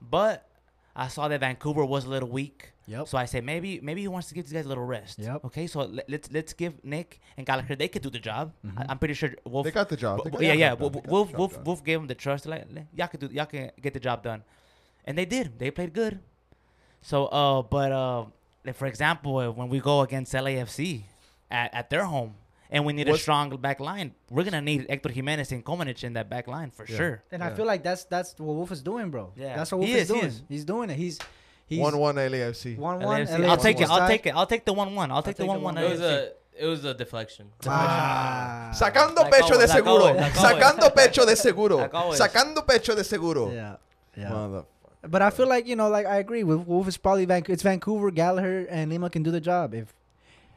But 0.00 0.46
I 0.94 1.08
saw 1.08 1.28
that 1.28 1.40
Vancouver 1.40 1.84
was 1.84 2.04
a 2.04 2.08
little 2.10 2.28
weak. 2.28 2.72
Yep. 2.86 3.08
So 3.08 3.16
I 3.18 3.24
said 3.24 3.44
maybe 3.44 3.80
maybe 3.80 4.00
he 4.02 4.08
wants 4.08 4.28
to 4.28 4.34
give 4.34 4.44
these 4.44 4.52
guys 4.52 4.66
a 4.66 4.68
little 4.68 4.84
rest. 4.84 5.18
Yep. 5.18 5.44
Okay, 5.46 5.66
so 5.66 5.80
let, 5.84 6.10
let's 6.10 6.30
let's 6.32 6.52
give 6.52 6.74
Nick 6.84 7.20
and 7.36 7.46
Gallagher. 7.46 7.74
They 7.76 7.88
could 7.88 8.02
do 8.02 8.10
the 8.10 8.18
job. 8.18 8.52
Mhm. 8.66 8.78
I, 8.78 8.86
I'm 8.90 8.98
pretty 8.98 9.14
sure 9.14 9.30
Wolf. 9.44 9.64
they 9.64 9.70
got 9.70 9.88
the 9.88 9.96
job. 9.96 10.18
Wo- 10.18 10.24
They 10.24 10.30
wo- 10.30 10.38
got 10.38 10.44
yeah, 10.46 10.52
the 10.52 10.58
yeah. 10.58 10.72
Wolf, 10.74 10.92
done. 10.92 10.92
They 10.92 10.98
got 11.00 11.06
the 11.06 11.12
Wolf, 11.12 11.32
Wolf. 11.38 11.64
Wolf 11.64 11.84
gave 11.84 11.98
them 12.00 12.06
the 12.08 12.14
trust. 12.14 12.46
Like, 12.46 12.66
y'all 12.94 13.06
could 13.08 13.20
do, 13.20 13.28
y'all 13.32 13.46
can 13.46 13.70
get 13.80 13.94
the 13.94 14.00
job 14.00 14.22
done, 14.22 14.42
and 15.04 15.16
they 15.16 15.24
did. 15.24 15.58
They 15.58 15.70
played 15.70 15.92
good. 15.92 16.18
So, 17.02 17.26
uh, 17.26 17.62
but 17.62 17.92
uh, 17.92 18.24
like 18.64 18.76
for 18.76 18.86
example, 18.86 19.36
uh, 19.38 19.50
when 19.50 19.68
we 19.68 19.80
go 19.80 20.00
against 20.02 20.32
LAFC 20.34 21.02
at, 21.50 21.72
at 21.74 21.90
their 21.90 22.04
home, 22.04 22.34
and 22.70 22.84
we 22.84 22.92
need 22.92 23.08
a 23.08 23.16
strong 23.18 23.56
back 23.56 23.80
line, 23.80 24.14
we're 24.30 24.44
gonna 24.44 24.60
need 24.60 24.86
Hector 24.88 25.10
Jimenez 25.10 25.50
and 25.52 25.64
Kolmanic 25.64 26.04
in 26.04 26.12
that 26.12 26.28
back 26.30 26.46
line 26.46 26.70
for 26.70 26.84
Yeah. 26.86 26.96
sure. 26.96 27.22
And 27.32 27.40
Yeah. 27.40 27.48
I 27.48 27.54
feel 27.54 27.66
like 27.66 27.82
that's 27.82 28.04
that's 28.04 28.38
what 28.38 28.54
Wolf 28.54 28.70
is 28.70 28.82
doing, 28.82 29.10
bro. 29.10 29.32
Yeah. 29.34 29.56
That's 29.56 29.72
what 29.72 29.78
Wolf 29.78 29.88
He 29.90 29.94
is, 29.96 30.02
is, 30.02 30.08
he 30.08 30.14
doing. 30.14 30.26
is. 30.26 30.42
He's 30.48 30.64
doing 30.64 30.90
it. 30.90 30.96
He's 30.96 31.18
he's 31.66 31.80
One 31.80 31.98
one 31.98 32.14
LAFC. 32.16 32.76
one 32.78 33.00
one. 33.00 33.22
LAFC. 33.26 33.38
LA 33.40 33.48
I'll 33.48 33.56
take 33.56 33.80
it. 33.80 33.88
I'll 33.90 34.06
take 34.08 34.26
it. 34.26 34.34
I'll 34.36 34.46
take 34.46 34.64
the 34.64 34.72
one 34.72 34.94
one. 34.94 35.10
I'll 35.10 35.22
take 35.22 35.36
the 35.36 35.42
take 35.44 35.48
the 35.50 35.58
one 35.58 35.62
one. 35.62 35.74
one- 35.74 35.84
It 35.84 35.90
was 35.90 36.00
a 36.00 36.32
it 36.56 36.66
was 36.66 36.84
a 36.84 36.92
deflection. 36.94 37.46
Ah. 37.66 38.70
Sacando 38.74 39.16
Like 39.16 39.32
pecho 39.32 39.48
de 39.48 39.54
always, 39.54 39.68
like 39.70 39.78
seguro. 39.78 40.04
always, 40.04 40.16
like 40.20 40.34
always. 40.36 40.60
Sacando 40.60 40.94
pecho 40.94 41.26
de 41.26 41.34
seguro. 41.36 41.76
Like. 41.78 41.92
Sacando 41.92 42.66
pecho 42.66 42.94
de 42.94 43.02
seguro. 43.04 43.50
Yeah. 43.52 43.76
Yeah. 44.16 44.62
Mother- 45.02 45.10
But 45.10 45.22
I 45.22 45.30
feel 45.30 45.46
like 45.48 45.66
you 45.66 45.76
know, 45.76 45.88
like 45.88 46.06
I 46.06 46.16
agree 46.16 46.44
with 46.44 46.66
Wolf. 46.66 46.88
Is 46.88 46.96
probably 46.96 47.24
Van- 47.24 47.44
it's 47.48 47.62
Vancouver, 47.62 48.10
Gallagher, 48.10 48.66
and 48.68 48.90
Lima 48.90 49.10
can 49.10 49.22
do 49.22 49.30
the 49.30 49.40
job. 49.40 49.74
If 49.74 49.94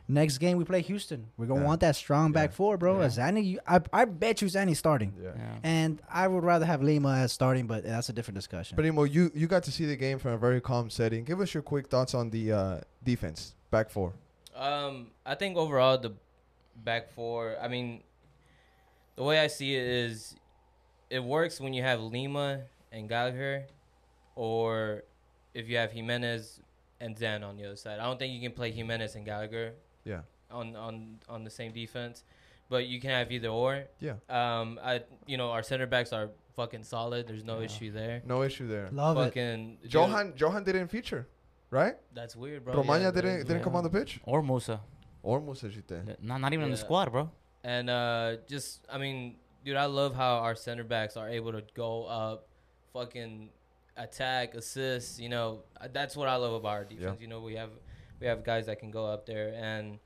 next 0.07 0.37
game 0.39 0.57
we 0.57 0.65
play 0.65 0.81
Houston, 0.81 1.27
we're 1.37 1.45
gonna 1.45 1.61
Yeah. 1.61 1.67
want 1.67 1.81
that 1.81 1.95
strong 1.95 2.31
back 2.33 2.51
four, 2.51 2.77
bro. 2.77 2.99
Yeah. 3.01 3.07
Zanny, 3.07 3.45
you, 3.45 3.59
I 3.65 3.79
I 3.93 4.05
bet 4.05 4.41
you 4.41 4.47
Zanny 4.49 4.75
starting, 4.75 5.13
Yeah. 5.21 5.31
Yeah. 5.37 5.55
and 5.63 6.01
I 6.09 6.27
would 6.27 6.43
rather 6.43 6.65
have 6.65 6.81
Lima 6.83 7.15
as 7.19 7.31
starting, 7.31 7.67
but 7.67 7.83
that's 7.85 8.09
a 8.09 8.13
different 8.13 8.35
discussion. 8.35 8.75
But 8.75 8.83
Primo, 8.83 9.03
you, 9.05 9.31
you 9.33 9.47
got 9.47 9.63
to 9.63 9.71
see 9.71 9.85
the 9.85 9.95
game 9.95 10.19
from 10.19 10.31
a 10.33 10.37
very 10.37 10.59
calm 10.59 10.89
setting. 10.89 11.23
Give 11.23 11.39
us 11.39 11.53
your 11.53 11.63
quick 11.63 11.87
thoughts 11.87 12.13
on 12.13 12.29
the 12.31 12.51
uh, 12.51 12.81
defense, 13.03 13.55
back 13.71 13.89
four. 13.89 14.11
Um, 14.55 15.07
I 15.25 15.35
think 15.35 15.55
overall 15.57 15.97
the 15.97 16.11
back 16.83 17.09
four. 17.13 17.55
I 17.61 17.67
mean, 17.69 18.01
the 19.15 19.23
way 19.23 19.39
I 19.39 19.47
see 19.47 19.75
it 19.75 19.87
is, 19.87 20.35
it 21.09 21.23
works 21.23 21.61
when 21.61 21.73
you 21.73 21.81
have 21.81 22.01
Lima 22.01 22.61
and 22.91 23.07
Gallagher, 23.07 23.65
or 24.35 25.03
if 25.53 25.67
you 25.69 25.77
have 25.77 25.91
Jimenez 25.91 26.59
and 26.99 27.17
Zen 27.17 27.43
on 27.43 27.57
the 27.57 27.65
other 27.65 27.75
side. 27.75 27.99
I 27.99 28.03
don't 28.05 28.17
think 28.17 28.33
you 28.33 28.41
can 28.41 28.51
play 28.53 28.71
Jimenez 28.71 29.15
and 29.15 29.25
Gallagher 29.25 29.73
Yeah. 30.05 30.21
on 30.51 30.75
on 30.75 31.19
on 31.29 31.43
the 31.43 31.49
same 31.49 31.71
defense, 31.73 32.23
but 32.69 32.87
you 32.87 32.99
can 33.01 33.09
have 33.11 33.31
either 33.31 33.49
or. 33.49 33.85
Yeah. 33.99 34.15
Um, 34.29 34.79
I 34.83 35.01
you 35.27 35.37
know 35.37 35.51
our 35.51 35.63
center 35.63 35.85
backs 35.87 36.13
are 36.13 36.29
fucking 36.55 36.83
solid. 36.83 37.27
There's 37.27 37.43
no 37.43 37.59
Yeah. 37.59 37.65
issue 37.65 37.91
there. 37.91 38.21
No 38.25 38.43
issue 38.43 38.67
there. 38.67 38.89
Love 38.91 39.17
it. 39.17 39.25
fucking 39.25 39.79
Johan 39.89 40.33
Johan 40.37 40.63
didn't 40.63 40.87
feature, 40.87 41.27
right? 41.69 41.95
That's 42.13 42.35
weird, 42.35 42.63
bro. 42.65 42.75
Romaña 42.75 43.03
Yeah, 43.03 43.11
didn't 43.11 43.47
didn't 43.47 43.63
come 43.63 43.75
on 43.75 43.83
the 43.83 43.89
pitch. 43.89 44.19
Or 44.25 44.41
Musa. 44.41 44.79
Or 45.23 45.39
Moussa 45.39 45.67
Djitté. 45.67 46.19
Not 46.21 46.41
not 46.41 46.51
even 46.53 46.65
in 46.65 46.71
the 46.71 46.77
squad, 46.77 47.09
bro. 47.11 47.29
And 47.63 47.89
uh, 47.89 48.37
just, 48.45 48.85
I 48.91 48.97
mean, 48.97 49.37
dude, 49.63 49.77
I 49.77 49.85
love 49.85 50.13
how 50.15 50.39
our 50.39 50.53
center 50.53 50.83
backs 50.83 51.15
are 51.15 51.29
able 51.29 51.53
to 51.53 51.63
go 51.73 52.03
up, 52.03 52.49
fucking 52.91 53.49
attack, 53.97 54.55
assist. 54.55 55.19
You 55.19 55.29
know, 55.29 55.63
Uh, 55.79 55.87
that's 55.91 56.15
what 56.15 56.27
I 56.27 56.35
love 56.37 56.53
about 56.53 56.69
our 56.71 56.83
defense. 56.85 57.19
You 57.21 57.27
know, 57.27 57.41
we 57.41 57.55
have 57.55 57.69
we 58.19 58.27
have 58.27 58.43
guys 58.43 58.65
that 58.67 58.79
can 58.79 58.91
go 58.91 59.05
up 59.05 59.25
there, 59.25 59.53
and 59.55 59.99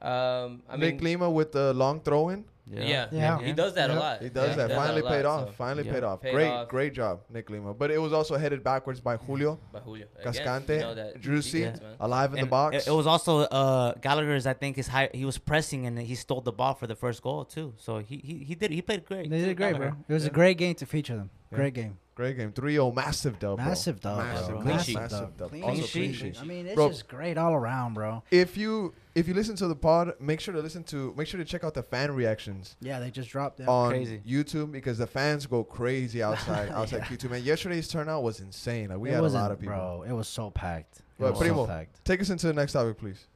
um, 0.00 0.62
I 0.68 0.76
Nick 0.76 0.96
mean, 0.96 1.04
Lima 1.04 1.30
with 1.30 1.52
the 1.52 1.74
long 1.74 2.00
throw 2.00 2.28
in. 2.28 2.44
yeah, 2.70 3.08
Yeah. 3.10 3.40
he 3.42 3.52
does 3.52 3.74
that 3.74 3.90
Yeah. 3.90 3.96
a 3.96 3.98
lot. 3.98 4.22
He 4.22 4.28
does 4.28 4.50
Yeah, 4.50 4.56
that. 4.56 4.68
does 4.68 4.76
Finally 4.76 5.00
a 5.00 5.04
lot, 5.04 5.12
paid 5.12 5.22
so- 5.22 5.30
off. 5.30 5.54
Finally 5.56 5.86
Yeah. 5.86 5.92
paid 5.94 6.04
off. 6.04 6.20
Paid 6.20 6.32
great, 6.34 6.48
off. 6.50 6.68
great 6.68 6.92
job, 6.94 7.20
Nick 7.30 7.50
Lima. 7.50 7.74
But 7.74 7.90
it 7.90 7.98
was 7.98 8.12
also 8.12 8.36
headed 8.36 8.62
backwards 8.62 9.00
by 9.00 9.16
Julio 9.16 9.58
By 9.72 9.80
Julio. 9.80 10.06
Cascante, 10.22 10.74
you 10.74 10.80
know 10.80 10.94
that 10.94 11.20
Juicy, 11.20 11.72
alive 11.98 12.32
in 12.34 12.40
the 12.40 12.46
box. 12.46 12.76
It, 12.76 12.90
it 12.90 12.92
was 12.94 13.06
also 13.06 13.40
uh, 13.40 13.94
Gallagher's. 13.94 14.46
I 14.46 14.52
think 14.52 14.76
his 14.76 14.86
high. 14.88 15.08
He 15.12 15.24
was 15.24 15.38
pressing 15.38 15.86
and 15.86 15.98
he 15.98 16.14
stole 16.14 16.42
the 16.42 16.52
ball 16.52 16.74
for 16.74 16.86
the 16.86 16.94
first 16.96 17.20
goal 17.22 17.44
too. 17.44 17.74
So 17.78 17.98
he 17.98 18.18
he, 18.18 18.44
he 18.44 18.54
did. 18.54 18.70
He 18.70 18.82
played 18.82 19.04
great. 19.04 19.28
They 19.30 19.40
did 19.40 19.56
great, 19.56 19.76
bro. 19.76 19.94
It 20.08 20.12
was 20.12 20.26
a 20.26 20.30
great 20.30 20.58
game 20.58 20.74
to 20.76 20.86
feature 20.86 21.16
them. 21.16 21.30
Yeah. 21.50 21.56
Great 21.58 21.74
game. 21.74 21.98
Great 22.18 22.36
game. 22.36 22.50
3-0. 22.50 22.92
Massive 22.96 23.38
dub. 23.38 23.58
Massive 23.58 24.00
dub, 24.00 24.18
Massive, 24.18 24.48
bro. 24.48 24.56
Clean 24.56 24.66
Massive 24.74 24.86
sheet. 24.86 24.94
Massive 24.96 25.20
dub. 25.20 25.36
dub. 25.38 25.50
Clean 25.50 25.62
Also 25.62 25.82
sheet. 25.82 25.92
clean 25.92 26.14
Clean 26.14 26.32
sheet. 26.32 26.42
I 26.42 26.44
mean, 26.44 26.66
it's 26.66 26.74
Bro. 26.74 26.88
just 26.88 27.06
great 27.06 27.38
all 27.38 27.54
around, 27.54 27.94
bro. 27.94 28.24
If 28.32 28.56
you 28.56 28.92
if 29.14 29.28
you 29.28 29.34
listen 29.34 29.54
to 29.54 29.68
the 29.68 29.76
pod, 29.76 30.14
make 30.18 30.40
sure 30.40 30.52
to 30.52 30.60
listen 30.60 30.82
to 30.84 31.14
make 31.16 31.28
sure 31.28 31.38
to 31.38 31.44
check 31.44 31.62
out 31.62 31.74
the 31.74 31.82
fan 31.84 32.10
reactions 32.12 32.74
Yeah, 32.80 32.98
they 32.98 33.12
just 33.12 33.30
dropped 33.30 33.58
that. 33.58 33.68
on 33.68 33.90
Crazy. 33.90 34.20
YouTube 34.26 34.72
because 34.72 34.98
the 34.98 35.06
fans 35.06 35.46
go 35.46 35.62
crazy 35.62 36.20
outside 36.20 36.70
outside 36.74 37.02
Yeah. 37.08 37.16
Q2. 37.16 37.30
Man, 37.30 37.44
yesterday's 37.44 37.86
turnout 37.86 38.24
was 38.24 38.40
insane. 38.40 38.88
Like 38.88 38.98
we 38.98 39.10
it 39.10 39.12
had 39.14 39.22
a 39.22 39.28
lot 39.28 39.52
of 39.52 39.60
people. 39.60 39.76
bro. 39.76 40.02
It 40.02 40.12
was 40.12 40.26
so 40.26 40.50
packed. 40.50 40.96
It 40.96 41.02
But 41.20 41.30
was 41.30 41.38
so 41.38 41.44
Primo, 41.44 41.66
packed. 41.68 42.04
Take 42.04 42.20
us 42.20 42.30
into 42.30 42.48
the 42.48 42.52
next 42.52 42.72
topic, 42.72 42.98
please. 42.98 43.26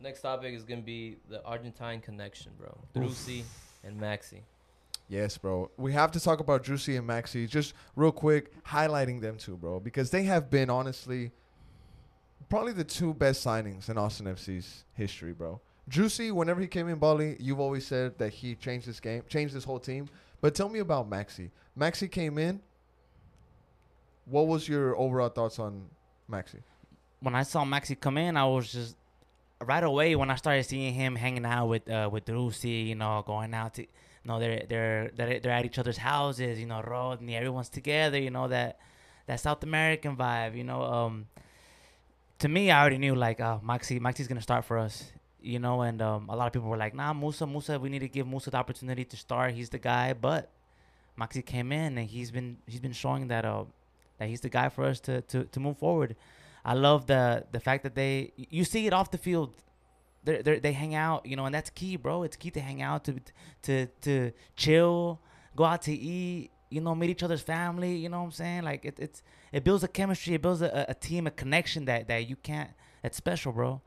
Next 0.00 0.20
topic 0.20 0.52
is 0.52 0.64
gonna 0.64 0.80
be 0.80 1.18
the 1.30 1.44
Argentine 1.44 2.00
connection, 2.00 2.50
bro. 2.58 2.76
Driussi 2.92 3.44
and 3.84 4.00
Maxi. 4.00 4.40
Yes, 5.12 5.36
bro. 5.36 5.70
We 5.76 5.92
have 5.92 6.10
to 6.12 6.20
talk 6.20 6.40
about 6.40 6.64
Juicy 6.64 6.96
and 6.96 7.06
Maxi. 7.06 7.48
Just 7.48 7.74
real 7.96 8.12
quick, 8.12 8.64
highlighting 8.64 9.20
them 9.20 9.36
too, 9.36 9.56
bro, 9.56 9.78
because 9.78 10.10
they 10.10 10.22
have 10.22 10.48
been 10.48 10.70
honestly 10.70 11.32
probably 12.48 12.72
the 12.72 12.84
two 12.84 13.12
best 13.12 13.44
signings 13.44 13.88
in 13.90 13.98
Austin 13.98 14.26
FC's 14.26 14.84
history, 14.94 15.32
bro. 15.32 15.60
Juicy, 15.88 16.30
whenever 16.30 16.60
he 16.60 16.66
came 16.66 16.88
in 16.88 16.98
Bali, 16.98 17.36
you've 17.38 17.60
always 17.60 17.86
said 17.86 18.16
that 18.18 18.30
he 18.30 18.54
changed 18.54 18.86
this 18.86 19.00
game, 19.00 19.22
changed 19.28 19.54
this 19.54 19.64
whole 19.64 19.80
team. 19.80 20.08
But 20.40 20.54
tell 20.54 20.70
me 20.70 20.78
about 20.78 21.10
Maxi. 21.10 21.50
Maxi 21.78 22.10
came 22.10 22.38
in. 22.38 22.60
What 24.24 24.46
was 24.46 24.66
your 24.66 24.96
overall 24.96 25.28
thoughts 25.28 25.58
on 25.58 25.88
Maxi? 26.30 26.60
when 27.22 27.34
I 27.34 27.44
saw 27.44 27.64
Maxi 27.64 27.98
come 27.98 28.18
in, 28.18 28.36
I 28.36 28.44
was 28.44 28.72
just 28.72 28.96
right 29.64 29.82
away 29.82 30.16
when 30.16 30.30
I 30.30 30.34
started 30.34 30.64
seeing 30.64 30.92
him 30.92 31.14
hanging 31.14 31.46
out 31.46 31.66
with 31.66 31.88
uh, 31.88 32.08
with 32.12 32.24
Driussi, 32.24 32.88
you 32.88 32.94
know, 32.96 33.22
going 33.24 33.54
out 33.54 33.74
to, 33.74 33.86
you 34.24 34.28
know, 34.28 34.38
they're 34.38 34.64
they're 34.68 35.10
they're 35.16 35.52
at 35.52 35.64
each 35.64 35.78
other's 35.78 35.96
houses, 35.98 36.60
you 36.60 36.66
know, 36.66 36.80
Rodney, 36.80 37.36
everyone's 37.36 37.68
together, 37.68 38.18
you 38.18 38.30
know 38.30 38.48
that 38.48 38.78
that 39.26 39.40
South 39.40 39.62
American 39.62 40.16
vibe, 40.16 40.56
you 40.56 40.64
know. 40.64 40.82
Um, 40.82 41.26
to 42.38 42.48
me, 42.48 42.70
I 42.70 42.80
already 42.80 42.98
knew 42.98 43.14
like 43.14 43.40
uh, 43.40 43.58
Maxi 43.58 44.00
Maxi's 44.00 44.28
gonna 44.28 44.42
start 44.42 44.64
for 44.64 44.78
us, 44.78 45.12
you 45.40 45.58
know, 45.58 45.82
and 45.82 46.00
um, 46.02 46.28
a 46.28 46.36
lot 46.36 46.46
of 46.46 46.52
people 46.52 46.68
were 46.68 46.76
like, 46.76 46.94
Nah, 46.94 47.12
Musa, 47.12 47.46
Musa, 47.46 47.78
we 47.78 47.88
need 47.88 48.00
to 48.00 48.08
give 48.08 48.26
Musa 48.26 48.50
the 48.50 48.56
opportunity 48.56 49.04
to 49.04 49.16
start. 49.16 49.54
He's 49.54 49.70
the 49.70 49.78
guy, 49.78 50.12
but 50.12 50.50
Maxi 51.18 51.44
came 51.44 51.72
in 51.72 51.98
and 51.98 52.08
he's 52.08 52.30
been 52.30 52.58
he's 52.66 52.80
been 52.80 52.92
showing 52.92 53.28
that 53.28 53.44
uh 53.44 53.64
that 54.18 54.28
he's 54.28 54.40
the 54.40 54.48
guy 54.48 54.68
for 54.68 54.84
us 54.84 55.00
to 55.00 55.22
to 55.22 55.44
to 55.44 55.60
move 55.60 55.78
forward. 55.78 56.16
I 56.64 56.74
love 56.74 57.06
the 57.06 57.44
the 57.50 57.60
fact 57.60 57.82
that 57.82 57.94
they 57.94 58.32
you 58.36 58.64
see 58.64 58.86
it 58.86 58.92
off 58.92 59.10
the 59.10 59.18
field. 59.18 59.54
They 60.24 60.42
they 60.42 60.58
they 60.58 60.72
hang 60.72 60.94
out, 60.94 61.26
you 61.26 61.36
know, 61.36 61.46
and 61.46 61.54
that's 61.54 61.70
key, 61.70 61.96
bro. 61.96 62.22
It's 62.22 62.36
key 62.36 62.50
to 62.52 62.60
hang 62.60 62.82
out, 62.82 63.04
to 63.04 63.14
to 63.62 63.86
to 64.02 64.32
chill, 64.56 65.20
go 65.56 65.64
out 65.64 65.82
to 65.82 65.92
eat, 65.92 66.50
you 66.70 66.80
know, 66.80 66.94
meet 66.94 67.10
each 67.10 67.22
other's 67.22 67.42
family. 67.42 67.96
You 67.96 68.08
know 68.08 68.20
what 68.20 68.26
I'm 68.26 68.32
saying? 68.32 68.62
Like 68.62 68.84
it, 68.84 68.98
it's 68.98 69.22
it 69.52 69.64
builds 69.64 69.84
a 69.84 69.88
chemistry, 69.88 70.34
it 70.34 70.42
builds 70.42 70.62
a, 70.62 70.86
a 70.88 70.94
team, 70.94 71.26
a 71.26 71.30
connection 71.30 71.84
that 71.86 72.08
that 72.08 72.28
you 72.28 72.36
can't. 72.36 72.70
That's 73.02 73.16
special, 73.16 73.52
bro. 73.52 73.80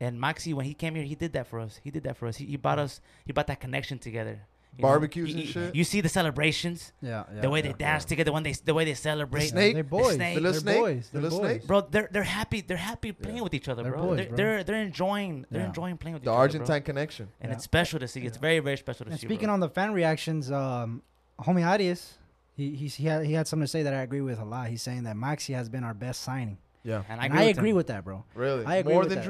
And 0.00 0.18
Maxi, 0.20 0.52
when 0.54 0.66
he 0.66 0.74
came 0.74 0.94
here, 0.94 1.04
he 1.04 1.14
did 1.14 1.32
that 1.34 1.46
for 1.46 1.60
us. 1.60 1.80
He 1.82 1.90
did 1.90 2.02
that 2.04 2.16
for 2.16 2.26
us. 2.26 2.36
He, 2.36 2.46
he 2.46 2.56
brought 2.56 2.78
mm. 2.78 2.84
us. 2.84 3.00
He 3.24 3.32
brought 3.32 3.46
that 3.46 3.60
connection 3.60 3.98
together. 3.98 4.40
You 4.76 4.82
know? 4.82 4.88
Barbecues 4.88 5.30
You- 5.30 5.34
and 5.36 5.44
you- 5.46 5.50
shit? 5.52 5.74
You 5.74 5.84
see 5.84 6.00
the 6.00 6.08
celebrations, 6.08 6.92
Yeah, 7.00 7.24
yeah. 7.34 7.40
the 7.42 7.50
way 7.50 7.60
yeah, 7.60 7.68
they 7.68 7.72
dance 7.74 8.04
together, 8.04 8.32
when 8.32 8.42
they 8.42 8.52
the 8.52 8.74
way 8.74 8.84
they 8.84 8.94
celebrate. 8.94 9.48
snake? 9.48 9.74
They're 9.74 9.84
boys. 9.84 10.14
snake. 10.14 10.34
The 10.36 10.40
little 10.40 10.60
snake? 10.60 10.78
boys. 10.80 11.10
The 11.12 11.20
little 11.20 11.38
snake? 11.38 11.66
bro 11.66 11.80
they're 11.82 12.08
they're 12.10 12.22
happy 12.22 12.60
they're 12.60 12.76
happy 12.76 13.12
playing 13.12 13.36
Yeah. 13.38 13.42
with 13.44 13.54
each 13.54 13.68
other 13.68 13.82
They're 13.82 13.92
bro. 13.92 14.02
boys, 14.02 14.16
they're, 14.18 14.26
bro. 14.28 14.36
they're 14.36 14.64
they're 14.64 14.82
enjoying 14.82 15.46
they're 15.50 15.60
Yeah. 15.62 15.66
enjoying 15.68 15.96
playing 15.98 16.14
with 16.14 16.24
The 16.24 16.30
each 16.30 16.34
other, 16.34 16.36
The 16.36 16.40
Argentine 16.58 16.80
bro. 16.80 16.86
connection. 16.86 17.28
and 17.40 17.50
Yeah. 17.50 17.54
it's 17.56 17.64
special 17.64 17.98
to 18.00 18.08
see 18.08 18.20
it's 18.22 18.36
very 18.38 18.58
very 18.60 18.76
special 18.76 19.04
to 19.06 19.10
And 19.12 19.20
see 19.20 19.26
speaking 19.26 19.46
bro. 19.46 19.54
on 19.54 19.60
the 19.60 19.68
fan 19.68 19.92
reactions, 19.92 20.50
um, 20.50 21.02
homie 21.40 21.66
Arias, 21.66 22.18
he 22.56 22.74
he's, 22.76 22.94
he 22.96 23.06
had 23.06 23.24
he 23.26 23.32
had 23.32 23.46
something 23.48 23.64
to 23.64 23.68
say 23.68 23.82
that 23.82 23.94
I 23.94 24.02
agree 24.02 24.20
with 24.20 24.38
a 24.38 24.44
lot. 24.44 24.68
He's 24.68 24.82
saying 24.82 25.04
that 25.04 25.16
Maxi 25.16 25.54
has 25.54 25.68
been 25.68 25.82
our 25.84 25.94
best 25.94 26.22
signing, 26.22 26.58
Yeah. 26.84 27.02
and 27.08 27.20
and 27.20 27.32
I 27.32 27.36
I 27.38 27.42
agree, 27.42 27.50
agree, 27.50 27.72
with, 27.72 27.76
with 27.78 27.86
that, 27.88 28.04
bro. 28.04 28.24
Really? 28.34 28.64
I 28.64 28.76
agree 28.76 28.92
More 28.94 29.04
than 29.06 29.18
that. 29.18 29.24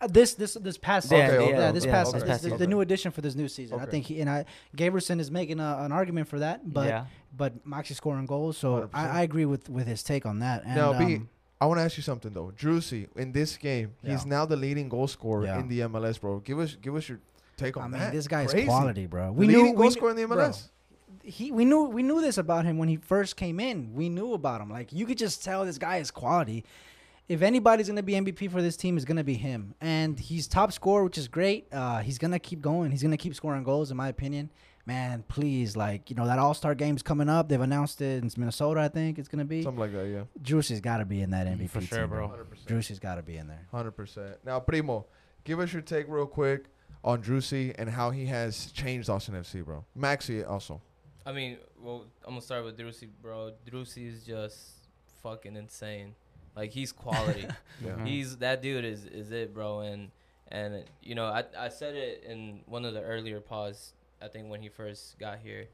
Juicy? 0.00 0.10
Uh, 0.10 0.12
this 0.12 0.34
this 0.34 0.54
this 0.54 0.78
past 0.78 1.10
Yeah, 1.10 1.26
season. 1.26 1.40
okay, 1.42 1.50
yeah, 1.50 1.58
okay, 1.64 1.72
this 1.72 1.84
okay, 1.84 1.90
past 1.92 2.08
okay, 2.10 2.18
season. 2.18 2.28
past 2.28 2.42
the, 2.42 2.56
the 2.56 2.66
new 2.66 2.80
addition 2.80 3.12
for 3.12 3.20
this 3.20 3.34
new 3.34 3.48
season. 3.48 3.80
I 3.80 3.86
think 3.86 4.06
he 4.06 4.20
and 4.20 4.28
I 4.30 4.44
Gaverson 4.76 5.20
is 5.20 5.30
making 5.30 5.60
a, 5.60 5.78
an 5.80 5.92
argument 5.92 6.28
for 6.28 6.38
that, 6.38 6.72
but 6.72 6.86
yeah 6.86 7.04
but 7.36 7.66
Maxi 7.68 7.94
scoring 7.94 8.26
goals, 8.26 8.56
so 8.56 8.88
I, 8.92 9.08
I 9.08 9.22
agree 9.22 9.44
with 9.44 9.68
with 9.68 9.86
his 9.86 10.02
take 10.02 10.26
on 10.26 10.38
that. 10.40 10.64
And, 10.64 10.74
Now, 10.74 10.98
B, 10.98 11.16
um, 11.16 11.28
I 11.60 11.66
want 11.66 11.78
to 11.78 11.84
ask 11.84 11.96
you 11.96 12.02
something 12.02 12.32
though. 12.32 12.52
Juicy 12.56 13.08
in 13.16 13.32
this 13.32 13.56
game, 13.56 13.94
he's 14.02 14.26
now 14.26 14.46
the 14.46 14.56
leading 14.56 14.88
goal 14.88 15.08
scorer 15.08 15.44
Yeah. 15.44 15.60
in 15.60 15.68
the 15.68 15.80
MLS, 15.80 16.20
bro. 16.20 16.40
Give 16.40 16.58
us 16.58 16.76
give 16.80 16.94
us 16.96 17.08
your 17.08 17.20
take 17.56 17.76
on 17.76 17.84
I 17.84 17.88
mean, 17.88 18.00
that. 18.00 18.12
this 18.12 18.28
guy's 18.28 18.50
Crazy. 18.50 18.66
quality, 18.66 19.06
bro. 19.06 19.32
We 19.32 19.46
leading 19.46 19.64
knew 19.64 19.72
goal 19.74 19.86
we, 19.86 19.90
scorer 19.90 20.10
in 20.10 20.16
the 20.16 20.26
bro, 20.26 20.36
MLS. 20.36 20.68
he 21.22 21.50
we 21.50 21.64
knew 21.64 21.84
we 21.84 22.02
knew 22.02 22.20
this 22.20 22.38
about 22.38 22.64
him 22.64 22.78
when 22.78 22.88
he 22.88 22.96
first 22.96 23.36
came 23.36 23.60
in. 23.60 23.94
We 23.94 24.08
knew 24.08 24.32
about 24.32 24.60
him. 24.60 24.70
Like 24.70 24.92
you 24.92 25.06
could 25.06 25.18
just 25.18 25.44
tell 25.44 25.64
this 25.64 25.78
guy 25.78 25.96
is 25.98 26.10
quality. 26.10 26.64
If 27.28 27.42
anybody's 27.42 27.88
gonna 27.88 28.02
be 28.02 28.12
MVP 28.14 28.50
for 28.50 28.62
this 28.62 28.76
team, 28.76 28.96
it's 28.96 29.04
gonna 29.04 29.24
be 29.24 29.34
him. 29.34 29.74
And 29.80 30.18
he's 30.18 30.46
top 30.46 30.72
scorer, 30.72 31.04
which 31.04 31.18
is 31.18 31.26
great. 31.28 31.66
Uh, 31.72 31.98
he's 31.98 32.18
gonna 32.18 32.38
keep 32.38 32.60
going. 32.60 32.90
He's 32.90 33.02
gonna 33.02 33.16
keep 33.16 33.34
scoring 33.34 33.64
goals, 33.64 33.90
in 33.90 33.96
my 33.96 34.08
opinion. 34.08 34.50
Man, 34.86 35.24
please, 35.26 35.76
like 35.76 36.08
you 36.10 36.14
know 36.14 36.26
that 36.26 36.38
All 36.38 36.54
Star 36.54 36.76
game's 36.76 37.02
coming 37.02 37.28
up. 37.28 37.48
They've 37.48 37.60
announced 37.60 38.00
it 38.00 38.22
in 38.22 38.30
Minnesota. 38.36 38.80
I 38.80 38.88
think 38.88 39.18
it's 39.18 39.26
gonna 39.28 39.44
be. 39.44 39.64
Something 39.64 39.80
like 39.80 39.92
that, 39.92 40.06
yeah. 40.06 40.22
Juicy's 40.40 40.80
got 40.80 40.98
to 40.98 41.04
be 41.04 41.22
in 41.22 41.30
that 41.30 41.48
MVP 41.48 41.70
For 41.70 41.80
sure, 41.80 41.98
team, 42.02 42.10
bro. 42.10 42.28
100%. 42.28 42.66
Juicy's 42.66 43.00
got 43.00 43.16
to 43.16 43.22
be 43.22 43.36
in 43.36 43.48
there. 43.48 43.66
100%. 43.74 44.36
Now, 44.44 44.60
Primo, 44.60 45.06
give 45.42 45.58
us 45.58 45.72
your 45.72 45.82
take 45.82 46.06
real 46.08 46.26
quick 46.26 46.66
on 47.02 47.20
Juicy 47.22 47.74
and 47.76 47.90
how 47.90 48.10
he 48.10 48.26
has 48.26 48.70
changed 48.70 49.10
Austin 49.10 49.34
FC, 49.34 49.64
bro. 49.64 49.84
Maxi 49.98 50.48
also. 50.48 50.80
I 51.24 51.32
mean, 51.32 51.56
well, 51.82 52.04
I'm 52.24 52.34
gonna 52.34 52.40
start 52.42 52.64
with 52.64 52.78
Driussi, 52.78 53.08
bro. 53.20 53.50
Driussi 53.68 54.06
is 54.06 54.22
just 54.22 54.88
fucking 55.24 55.56
insane. 55.56 56.14
Like 56.56 56.70
he's 56.70 56.92
quality. 56.92 57.46
Yeah. 57.84 58.02
He's 58.06 58.38
that 58.38 58.62
dude 58.62 58.86
is 58.86 59.04
is 59.04 59.30
it, 59.32 59.52
bro. 59.52 59.80
And 59.80 60.10
and 60.48 60.82
you 61.02 61.14
know, 61.14 61.26
I 61.26 61.44
I 61.58 61.68
said 61.68 61.94
it 61.94 62.24
in 62.26 62.60
one 62.64 62.86
of 62.86 62.94
the 62.94 63.02
earlier 63.02 63.38
pods. 63.40 63.92
I 64.22 64.28
think 64.28 64.48
when 64.48 64.62
he 64.62 64.70
first 64.70 65.18
got 65.18 65.40
here, 65.40 65.66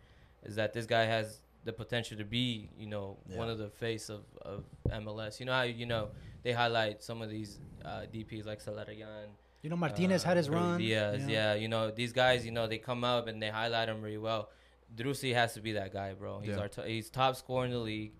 is 0.42 0.56
that 0.56 0.72
this 0.72 0.84
guy 0.86 1.04
has 1.04 1.40
the 1.64 1.72
potential 1.72 2.16
to 2.18 2.24
be, 2.24 2.68
you 2.76 2.88
know, 2.88 3.18
one 3.36 3.48
of 3.48 3.58
the 3.58 3.68
face 3.70 4.08
of 4.10 4.22
of 4.42 4.64
MLS. 4.90 5.38
You 5.38 5.46
know 5.46 5.52
how 5.52 5.62
you 5.62 5.86
know 5.86 6.08
they 6.42 6.50
highlight 6.50 7.04
some 7.04 7.22
of 7.22 7.30
these 7.30 7.60
uh, 7.84 8.02
DPs 8.12 8.44
like 8.44 8.60
Salarian. 8.60 9.28
You 9.62 9.70
know, 9.70 9.76
Martinez 9.76 10.24
uh, 10.24 10.28
had 10.28 10.36
his 10.38 10.50
run. 10.50 10.78
Diaz, 10.78 11.20
you 11.20 11.26
know. 11.28 11.32
yeah. 11.32 11.54
You 11.54 11.68
know 11.68 11.92
these 11.92 12.12
guys. 12.12 12.44
You 12.44 12.50
know 12.50 12.66
they 12.66 12.78
come 12.78 13.04
up 13.04 13.28
and 13.28 13.40
they 13.40 13.50
highlight 13.50 13.88
him 13.88 14.02
really 14.02 14.18
well. 14.18 14.48
Driussi 14.96 15.32
has 15.34 15.54
to 15.54 15.60
be 15.60 15.72
that 15.74 15.92
guy, 15.92 16.14
bro. 16.14 16.40
He's 16.40 16.50
Yeah. 16.56 16.58
our 16.62 16.68
to- 16.68 16.82
he's 16.88 17.10
top 17.10 17.36
scorer 17.36 17.66
in 17.66 17.70
the 17.70 17.78
league. 17.78 18.12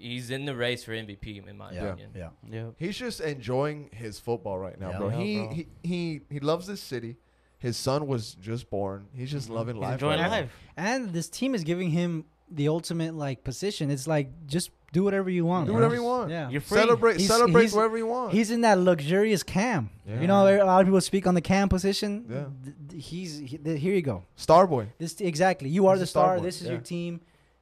He's 0.00 0.30
in 0.30 0.44
the 0.46 0.54
race 0.56 0.82
for 0.84 0.92
MVP, 0.92 1.46
in 1.48 1.56
my 1.56 1.72
Yeah, 1.72 1.84
opinion. 1.84 2.10
yeah. 2.16 2.28
yeah 2.50 2.66
He's 2.78 2.96
just 2.96 3.20
enjoying 3.20 3.90
his 3.92 4.18
football 4.18 4.58
right 4.58 4.78
now, 4.80 4.90
Yeah. 4.90 4.98
bro. 4.98 5.08
Yeah, 5.10 5.16
he, 5.18 5.36
bro. 5.38 5.50
he 5.52 5.66
he 5.82 6.20
he 6.30 6.40
loves 6.40 6.66
this 6.66 6.80
city. 6.82 7.16
His 7.58 7.76
son 7.76 8.06
was 8.06 8.34
just 8.34 8.70
born. 8.70 9.06
He's 9.14 9.30
just 9.30 9.48
Mhm. 9.48 9.54
loving 9.54 9.76
He's 9.76 9.82
life. 9.82 9.92
enjoying 9.94 10.20
right 10.20 10.26
now. 10.30 10.36
life 10.40 10.52
And 10.76 11.12
this 11.12 11.28
team 11.28 11.54
is 11.54 11.62
giving 11.64 11.90
him 11.90 12.24
the 12.50 12.68
ultimate 12.68 13.14
like 13.14 13.44
position. 13.44 13.90
It's 13.90 14.06
like 14.06 14.28
just 14.46 14.70
do 14.92 15.04
whatever 15.04 15.30
you 15.30 15.44
want. 15.44 15.66
Do 15.68 15.74
whatever 15.74 15.94
you 15.94 16.02
want. 16.02 16.30
Yeah. 16.30 16.48
you're 16.50 16.60
free 16.62 16.78
Celebrate 16.78 17.16
He's- 17.18 17.28
celebrate 17.28 17.62
he's- 17.62 17.74
wherever 17.74 17.96
you 17.96 18.06
want. 18.06 18.32
He's 18.32 18.50
in 18.50 18.62
that 18.62 18.76
luxurious 18.78 19.42
cam. 19.44 19.90
Yeah. 20.08 20.20
You 20.20 20.26
know, 20.26 20.48
a 20.48 20.64
lot 20.64 20.80
of 20.80 20.86
people 20.88 21.00
speak 21.00 21.26
on 21.28 21.34
the 21.34 21.40
cam 21.42 21.68
position. 21.68 22.24
Yeah. 22.28 22.46
Th- 22.64 22.76
th- 22.88 23.04
He's 23.04 23.38
he, 23.38 23.56
th- 23.58 23.80
here. 23.80 23.94
You 23.94 24.02
go. 24.02 24.24
Starboy. 24.36 24.86
This 24.98 25.20
exactly. 25.20 25.68
You 25.68 25.86
are 25.86 25.96
the 25.98 26.06
star 26.06 26.24
star. 26.24 26.36
boy, 26.38 26.42
This 26.44 26.60
is 26.60 26.66
yeah. 26.66 26.72
your 26.72 26.80
team. 26.80 27.20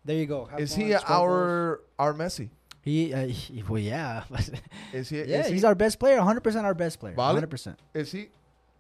There 0.09 0.16
you 0.16 0.25
go. 0.25 0.47
Have 0.47 0.59
Is 0.59 0.75
he 0.75 0.92
score 0.92 1.01
goals. 1.01 1.11
our 1.11 1.81
our 1.99 2.14
Messi? 2.14 2.49
He, 2.81 3.12
uh, 3.12 3.27
he 3.27 3.62
well, 3.68 3.79
yeah, 3.79 4.25
Is 4.94 5.11
he? 5.11 5.18
yeah. 5.18 5.40
is 5.40 5.49
he, 5.49 5.53
He's 5.53 5.64
our 5.64 5.75
best 5.75 5.99
player. 6.01 6.16
100 6.16 6.40
percent 6.40 6.64
our 6.64 6.73
best 6.73 6.99
player. 6.99 7.12
100 7.14 7.51
percent. 7.51 7.79
Is 7.92 8.11
he 8.11 8.29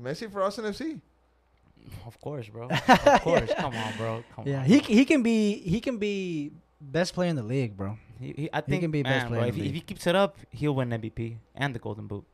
Messi 0.02 0.32
for 0.32 0.42
Austin 0.42 0.64
FC? 0.64 1.00
of 2.06 2.20
course 2.20 2.48
bro 2.50 2.68
of 2.88 3.22
course 3.22 3.50
come 3.56 3.74
on 3.74 3.96
bro 3.96 4.22
come 4.34 4.44
on. 4.44 4.46
Yeah, 4.46 4.58
on 4.60 4.64
he 4.66 4.78
bro. 4.78 4.86
c- 4.86 4.94
he 4.94 5.04
can 5.04 5.22
be 5.22 5.58
he 5.60 5.80
can 5.80 5.96
be 5.98 6.52
best 6.80 7.14
player 7.14 7.30
in 7.30 7.36
the 7.36 7.42
league, 7.42 7.76
bro. 7.76 7.98
He, 8.20 8.32
he, 8.36 8.50
I 8.52 8.62
he 8.66 8.78
can 8.78 8.90
be 8.90 9.02
best 9.02 9.26
player 9.26 9.40
bro, 9.40 9.42
in 9.44 9.48
if, 9.50 9.54
the 9.54 9.62
he, 9.62 9.68
if 9.68 9.74
he 9.74 9.80
keeps 9.82 10.06
it 10.06 10.14
up 10.16 10.36
he'll 10.50 10.74
win 10.74 10.88
MVP 10.90 11.36
and 11.54 11.74
the 11.74 11.78
Golden 11.78 12.06
Boot 12.06 12.24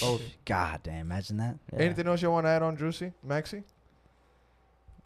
Both. 0.00 0.22
God 0.44 0.80
damn, 0.82 1.00
imagine 1.06 1.36
that. 1.38 1.58
Yeah. 1.72 1.78
Anything 1.80 2.06
else 2.08 2.22
you 2.22 2.30
want 2.30 2.46
to 2.46 2.50
add 2.50 2.62
on 2.62 2.76
Juicy, 2.76 3.12
Maxi? 3.26 3.62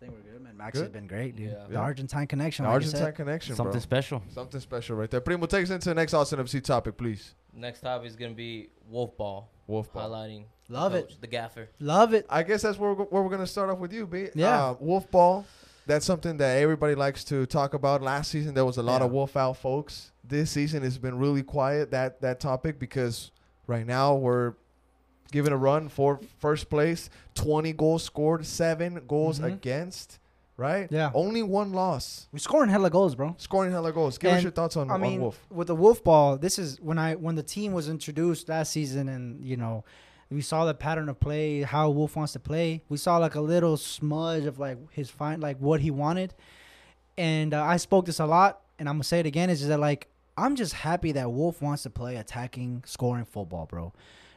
I 0.04 0.06
think 0.08 0.24
we're 0.24 0.32
good, 0.32 0.42
man. 0.42 0.56
Max 0.56 0.78
has 0.78 0.88
been 0.88 1.06
great, 1.06 1.34
dude. 1.36 1.50
Yeah. 1.50 1.64
The 1.66 1.74
Yeah. 1.74 1.80
Argentine 1.80 2.26
connection. 2.26 2.64
The 2.64 2.68
like 2.68 2.72
you 2.72 2.74
Argentine 2.86 3.00
said. 3.06 3.14
connection, 3.14 3.56
something 3.56 3.72
bro. 3.72 3.80
special 3.80 4.22
Something 4.28 4.60
special 4.60 4.96
right 4.96 5.10
there. 5.10 5.20
Primo, 5.20 5.46
take 5.46 5.64
us 5.64 5.70
into 5.70 5.88
the 5.88 5.94
next 5.94 6.12
Austin 6.14 6.38
FC 6.40 6.60
topic, 6.62 6.96
please. 6.98 7.34
Next 7.54 7.80
topic 7.80 8.08
is 8.08 8.16
gonna 8.16 8.34
be 8.34 8.68
Wolf 8.88 9.16
Ball, 9.16 9.48
Wolf 9.66 9.92
ball. 9.92 10.10
highlighting 10.10 10.44
the 10.68 10.74
Love 10.74 10.94
it. 10.94 11.14
the 11.20 11.26
gaffer. 11.26 11.68
Love 11.80 12.12
it. 12.14 12.26
I 12.28 12.42
guess 12.42 12.62
that's 12.62 12.78
where 12.78 12.92
we're, 12.92 13.04
where 13.06 13.22
we're 13.22 13.30
gonna 13.30 13.46
start 13.46 13.70
off 13.70 13.78
with 13.78 13.92
you, 13.92 14.06
B. 14.06 14.28
Yeah. 14.34 14.66
Uh, 14.70 14.74
wolf 14.80 15.10
ball. 15.10 15.46
That's 15.86 16.04
something 16.06 16.36
that 16.38 16.58
everybody 16.58 16.94
likes 16.94 17.24
to 17.24 17.44
talk 17.46 17.74
about. 17.74 18.00
Last 18.02 18.30
season 18.30 18.54
there 18.54 18.64
was 18.64 18.76
a 18.78 18.82
lot 18.82 19.00
Yeah. 19.00 19.06
of 19.06 19.12
wolf 19.12 19.36
out 19.36 19.56
folks. 19.56 20.12
This 20.22 20.50
season 20.50 20.82
has 20.82 20.98
been 20.98 21.18
really 21.18 21.42
quiet 21.42 21.90
that 21.92 22.20
that 22.22 22.40
topic 22.40 22.78
because 22.78 23.30
right 23.66 23.86
now 23.86 24.14
we're 24.14 24.54
giving 25.32 25.52
a 25.52 25.56
run 25.56 25.88
for 25.88 26.20
first 26.38 26.68
place. 26.70 27.10
Twenty 27.34 27.72
goals 27.72 28.02
scored, 28.04 28.46
seven 28.46 29.02
goals 29.08 29.40
Mhm. 29.40 29.52
against. 29.54 30.18
right? 30.56 30.86
Yeah. 30.92 31.10
Only 31.14 31.42
one 31.42 31.72
loss. 31.72 32.28
We're 32.32 32.38
scoring 32.38 32.70
hella 32.70 32.88
goals, 32.88 33.16
bro. 33.16 33.34
Scoring 33.38 33.72
hella 33.72 33.92
goals. 33.92 34.18
Give 34.18 34.30
us 34.34 34.42
your 34.44 34.52
thoughts 34.52 34.76
on, 34.76 34.88
I 34.88 34.94
on 34.94 35.00
mean, 35.00 35.20
Wolf. 35.20 35.44
with 35.50 35.66
the 35.66 35.74
Wolf 35.74 36.04
ball, 36.04 36.36
this 36.38 36.60
is 36.60 36.80
when 36.80 36.96
I 36.96 37.16
when 37.16 37.34
the 37.34 37.42
team 37.42 37.72
was 37.72 37.88
introduced 37.88 38.48
last 38.48 38.70
season, 38.70 39.08
and 39.08 39.44
you 39.44 39.56
know, 39.56 39.82
we 40.30 40.40
saw 40.40 40.64
the 40.64 40.72
pattern 40.72 41.08
of 41.08 41.18
play, 41.18 41.62
how 41.62 41.90
Wolf 41.90 42.14
wants 42.14 42.34
to 42.34 42.38
play. 42.38 42.82
We 42.88 42.98
saw 42.98 43.16
like 43.18 43.34
a 43.34 43.40
little 43.40 43.76
smudge 43.76 44.44
of 44.44 44.60
like 44.60 44.78
his 44.92 45.10
find 45.10 45.42
like 45.42 45.58
what 45.58 45.80
he 45.80 45.90
wanted, 45.90 46.34
and 47.18 47.52
uh, 47.52 47.62
I 47.64 47.76
spoke 47.76 48.06
this 48.06 48.20
a 48.20 48.26
lot, 48.26 48.60
and 48.78 48.88
I'm 48.88 48.94
gonna 48.96 49.04
say 49.04 49.18
it 49.18 49.26
again. 49.26 49.50
Is 49.50 49.66
that 49.66 49.80
like 49.80 50.06
I'm 50.36 50.54
just 50.54 50.72
happy 50.74 51.10
that 51.12 51.32
Wolf 51.32 51.62
wants 51.62 51.82
to 51.82 51.90
play 51.90 52.14
attacking, 52.14 52.84
scoring 52.86 53.24
football, 53.24 53.66
bro. 53.66 53.92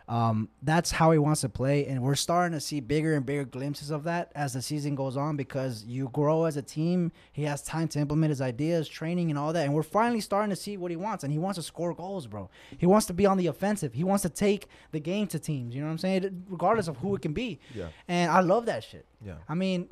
Um, 0.09 0.47
that's 0.61 0.91
how 0.91 1.11
he 1.11 1.17
wants 1.17 1.41
to 1.41 1.49
play, 1.49 1.85
and 1.85 2.01
we're 2.01 2.15
starting 2.15 2.53
to 2.57 2.61
see 2.61 2.79
bigger 2.79 3.15
and 3.15 3.25
bigger 3.25 3.43
glimpses 3.43 3.89
of 3.91 4.05
that 4.05 4.31
as 4.35 4.53
the 4.53 4.61
season 4.61 4.95
goes 4.95 5.17
on 5.17 5.35
because 5.35 5.83
you 5.85 6.09
grow 6.13 6.45
as 6.45 6.55
a 6.55 6.61
team. 6.61 7.11
He 7.33 7.43
has 7.43 7.61
time 7.61 7.89
to 7.89 7.99
implement 7.99 8.29
his 8.29 8.39
ideas, 8.39 8.87
training, 8.87 9.29
and 9.31 9.37
all 9.37 9.51
that, 9.51 9.65
and 9.65 9.73
we're 9.73 9.83
finally 9.83 10.21
starting 10.21 10.49
to 10.49 10.55
see 10.55 10.77
what 10.77 10.91
he 10.91 10.95
wants. 10.97 11.25
And 11.25 11.33
he 11.33 11.39
wants 11.39 11.57
to 11.57 11.61
score 11.63 11.93
goals, 11.93 12.25
bro. 12.25 12.49
He 12.77 12.85
wants 12.85 13.05
to 13.07 13.13
be 13.13 13.25
on 13.25 13.37
the 13.37 13.47
offensive. 13.47 13.93
He 13.95 14.05
wants 14.05 14.21
to 14.21 14.29
take 14.29 14.67
the 14.91 15.01
game 15.01 15.27
to 15.27 15.39
teams. 15.39 15.75
You 15.75 15.81
know 15.81 15.87
what 15.87 15.91
I'm 15.91 15.97
saying? 15.97 16.45
Regardless 16.49 16.87
of 16.87 16.95
who 16.97 17.13
it 17.15 17.21
can 17.21 17.33
be, 17.33 17.59
Yeah. 17.75 17.87
and 18.07 18.31
I 18.31 18.39
love 18.39 18.65
that 18.67 18.85
shit. 18.85 19.05
Yeah. 19.25 19.33
I 19.49 19.55
mean, 19.55 19.89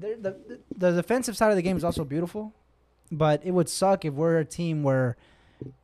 the, 0.00 0.16
the 0.20 0.58
the 0.76 0.90
defensive 0.96 1.36
side 1.36 1.50
of 1.50 1.56
the 1.56 1.62
game 1.62 1.76
is 1.76 1.84
also 1.84 2.04
beautiful, 2.04 2.54
but 3.12 3.40
it 3.44 3.52
would 3.52 3.68
suck 3.68 4.04
if 4.04 4.14
we're 4.14 4.38
a 4.38 4.44
team 4.44 4.82
where 4.82 5.16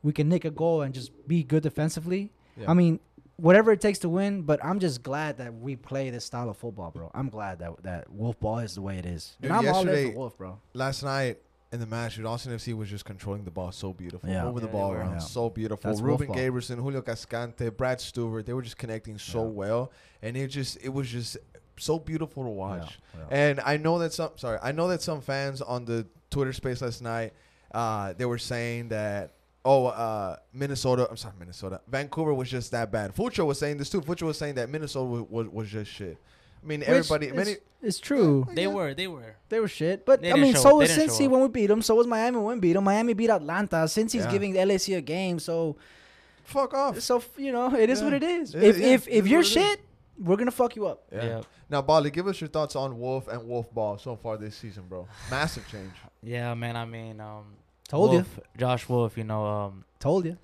we 0.03 0.11
can 0.11 0.27
nick 0.27 0.43
a 0.43 0.51
goal 0.51 0.81
and 0.81 0.93
just 0.93 1.25
be 1.25 1.41
good 1.41 1.63
defensively. 1.63 2.31
Yeah. 2.59 2.69
I 2.69 2.73
mean, 2.73 2.99
whatever 3.37 3.71
it 3.71 3.81
takes 3.81 3.99
to 3.99 4.09
win. 4.09 4.41
But 4.43 4.63
I'm 4.63 4.79
just 4.79 5.03
glad 5.03 5.37
that 5.37 5.53
we 5.53 5.75
play 5.75 6.09
this 6.09 6.25
style 6.25 6.49
of 6.49 6.57
football, 6.57 6.91
bro. 6.91 7.11
I'm 7.13 7.29
glad 7.29 7.59
that 7.59 7.83
that 7.83 8.09
Wolf 8.11 8.39
ball 8.39 8.59
is 8.59 8.75
the 8.75 8.81
way 8.81 8.97
it 8.97 9.05
is. 9.05 9.35
Dude, 9.41 9.51
and 9.51 9.59
I'm 9.59 9.73
all 9.73 9.81
in 9.81 9.87
yesterday- 9.87 10.11
for 10.13 10.17
Wolf, 10.19 10.37
bro. 10.37 10.59
last 10.73 11.03
night 11.03 11.39
in 11.71 11.79
the 11.79 11.85
match, 11.87 12.15
dude, 12.15 12.25
Austin 12.25 12.53
FC 12.53 12.73
was 12.73 12.89
just 12.89 13.03
controlling 13.03 13.43
the 13.43 13.51
ball 13.51 13.71
so 13.71 13.91
beautiful. 13.91 14.29
Yeah. 14.29 14.45
Over 14.45 14.59
the 14.59 14.67
Yeah, 14.67 14.71
they 14.71 14.77
ball 14.77 14.89
were. 14.91 14.97
around. 14.97 15.11
Yeah. 15.13 15.17
So 15.19 15.49
beautiful. 15.49 15.89
That's 15.91 16.01
Ruben 16.01 16.27
Wolf 16.27 16.37
ball. 16.37 16.37
Gabrielsen, 16.37 16.79
Julio 16.79 17.01
Cascante, 17.01 17.69
Brad 17.75 17.99
Stewart, 17.99 18.45
they 18.45 18.53
were 18.53 18.61
just 18.61 18.77
connecting 18.77 19.17
so 19.17 19.43
Yeah. 19.43 19.49
well. 19.49 19.91
And 20.21 20.37
it 20.37 20.47
just 20.47 20.77
it 20.81 20.89
was 20.89 21.09
just 21.09 21.37
so 21.77 21.99
beautiful 21.99 22.43
to 22.43 22.49
watch. 22.49 22.99
Yeah, 23.13 23.19
yeah. 23.19 23.37
And 23.37 23.59
I 23.59 23.75
know 23.75 23.99
that 23.99 24.13
some 24.13 24.31
sorry, 24.37 24.59
I 24.63 24.71
know 24.71 24.87
that 24.87 25.01
some 25.01 25.19
fans 25.19 25.61
on 25.61 25.83
the 25.83 26.07
Twitter 26.29 26.53
space 26.53 26.81
last 26.81 27.01
night, 27.01 27.33
uh, 27.73 28.13
they 28.13 28.25
were 28.25 28.37
saying 28.37 28.89
that 28.89 29.33
oh 29.65 29.87
uh, 29.87 30.37
Minnesota 30.53 31.07
I'm 31.09 31.17
sorry, 31.17 31.33
Minnesota. 31.37 31.81
Vancouver 31.87 32.33
was 32.33 32.49
just 32.49 32.71
that 32.71 32.91
bad. 32.91 33.13
Fucho 33.13 33.45
was 33.45 33.59
saying 33.59 33.77
this 33.77 33.89
too. 33.89 33.99
Fucho 34.01 34.23
was 34.27 34.37
saying 34.37 34.55
that 34.55 34.69
Minnesota 34.69 35.05
was, 35.05 35.21
was, 35.29 35.47
was 35.49 35.69
just 35.69 35.91
shit. 35.91 36.17
I 36.63 36.67
mean, 36.67 36.79
Which 36.79 36.89
everybody 36.89 37.27
is- 37.27 37.33
many 37.33 37.55
it's 37.81 37.99
true. 37.99 38.47
They 38.53 38.65
were, 38.65 38.95
they 38.95 39.07
were. 39.07 39.35
They 39.49 39.59
were 39.59 39.67
shit, 39.67 40.05
but 40.05 40.21
They 40.21 40.31
I 40.31 40.35
mean, 40.35 40.53
show- 40.55 40.61
so 40.61 40.75
was 40.77 40.89
didn't 40.95 41.09
Cincy 41.11 41.29
when 41.29 41.41
we 41.41 41.47
beat 41.49 41.67
them. 41.67 41.81
So 41.83 41.93
was 41.95 42.07
Miami 42.07 42.37
when 42.37 42.55
we 42.55 42.59
beat 42.61 42.73
them. 42.73 42.83
Miami 42.85 43.13
beat 43.13 43.29
Atlanta. 43.29 43.87
Since 43.87 44.13
he's 44.13 44.23
Yeah. 44.25 44.31
giving 44.31 44.53
LAC 44.55 44.87
a 44.89 45.01
game, 45.01 45.37
so 45.39 45.75
fuck 46.43 46.73
off. 46.73 46.99
so 47.01 47.21
you 47.37 47.51
know 47.51 47.75
it 47.75 47.89
is 47.89 47.99
Yeah. 47.99 48.05
what 48.05 48.13
it 48.13 48.23
is. 48.23 48.55
It 48.55 48.63
if 48.63 48.77
yeah. 48.79 48.87
if 48.87 49.07
if 49.07 49.27
you're 49.27 49.39
what 49.39 49.45
it 49.45 49.47
is. 49.47 49.53
shit, 49.53 49.79
we're 50.17 50.37
gonna 50.37 50.51
fuck 50.51 50.75
you 50.75 50.87
up. 50.87 51.03
Yeah. 51.11 51.25
Yeah. 51.25 51.41
Now, 51.69 51.81
Bali, 51.81 52.11
give 52.11 52.27
us 52.27 52.39
your 52.39 52.47
thoughts 52.47 52.75
on 52.75 52.99
Wolf 52.99 53.27
and 53.27 53.47
Wolf 53.47 53.73
Ball 53.73 53.97
so 53.97 54.15
far 54.15 54.37
this 54.37 54.55
season, 54.55 54.83
bro. 54.87 55.07
Massive 55.31 55.67
change. 55.67 55.91
Yeah, 56.21 56.53
man. 56.53 56.75
I 56.75 56.85
mean, 56.85 57.19
um, 57.19 57.45
Told 57.87 58.11
Wolf, 58.11 58.39
Josh 58.57 58.87
Wolff. 58.89 59.17
You 59.17 59.23
know, 59.23 59.45
um, 59.45 59.85
Told 59.99 60.25
you. 60.25 60.37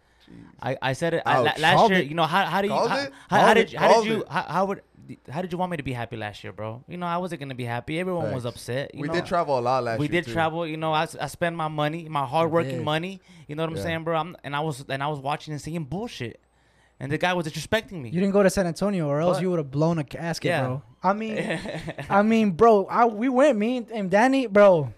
I, 0.62 0.78
I 0.82 0.94
said 0.94 1.14
it 1.16 1.24
I, 1.26 1.38
Ouch. 1.46 1.60
last 1.60 1.76
Called 1.76 1.92
year. 1.92 2.00
it. 2.02 2.08
You 2.08 2.16
know 2.16 2.24
how 2.24 2.46
how 2.46 2.62
do 2.62 2.68
you 2.68 2.74
Called 2.74 2.90
how, 2.90 2.98
it. 3.00 3.12
how, 3.30 3.38
how 3.38 3.46
Called 3.48 3.56
did 3.58 3.68
it. 3.68 3.74
you 3.74 3.80
how 3.80 3.92
Called 3.92 4.04
did 4.06 4.12
you 4.14 4.22
it. 4.22 4.28
how, 4.30 4.42
how 4.44 4.66
would 4.66 4.82
how 5.30 5.42
did 5.42 5.52
you 5.52 5.58
want 5.58 5.72
me 5.72 5.78
to 5.78 5.84
be 5.84 5.92
happy 5.92 6.16
last 6.16 6.42
year, 6.44 6.54
bro? 6.54 6.82
You 6.88 6.96
know 6.98 7.06
I 7.06 7.18
wasn't 7.18 7.42
gonna 7.42 7.56
be 7.56 7.66
happy. 7.66 8.00
Everyone 8.00 8.32
was 8.34 8.44
Facts. 8.44 8.56
upset. 8.56 8.96
You 8.96 9.02
we 9.02 9.08
know? 9.10 9.14
did 9.16 9.26
travel 9.26 9.60
a 9.60 9.60
lot 9.60 9.84
last 9.84 9.96
year. 9.96 10.00
we 10.00 10.06
year. 10.06 10.22
did 10.22 10.28
too. 10.28 10.34
travel. 10.34 10.66
You 10.66 10.78
know, 10.78 10.94
I, 10.94 11.04
s- 11.04 11.18
I 11.20 11.28
spent 11.28 11.56
my 11.58 11.68
money, 11.68 12.08
my 12.08 12.26
hardworking 12.26 12.78
did. 12.78 12.86
money. 12.86 13.20
You 13.50 13.56
know 13.56 13.64
what 13.64 13.72
I'm 13.72 13.76
Yeah. 13.78 13.84
saying, 13.84 14.04
bro? 14.06 14.18
I'm, 14.18 14.38
and 14.46 14.56
I 14.56 14.62
was 14.62 14.86
and 14.88 15.04
I 15.04 15.08
was 15.08 15.20
watching 15.20 15.52
and 15.52 15.60
seeing 15.62 15.84
bullshit, 15.84 16.40
and 16.98 17.12
the 17.12 17.18
guy 17.18 17.34
was 17.34 17.46
disrespecting 17.48 18.02
me. 18.02 18.10
You 18.10 18.22
didn't 18.22 18.32
go 18.32 18.42
to 18.44 18.50
San 18.50 18.68
Antonio, 18.68 19.08
or 19.10 19.20
else 19.20 19.38
But- 19.38 19.42
you 19.42 19.50
would 19.50 19.60
have 19.60 19.72
blown 19.72 19.98
a 19.98 20.06
casket, 20.06 20.48
Yeah. 20.50 20.62
bro. 20.66 20.82
I 21.04 21.12
mean, 21.12 21.60
I 22.10 22.22
mean, 22.22 22.52
bro, 22.52 22.86
I, 22.86 23.04
we 23.06 23.28
went. 23.28 23.58
Me 23.58 23.78
and- 23.78 23.92
and 23.92 24.10
Danny, 24.12 24.46
bro. 24.48 24.94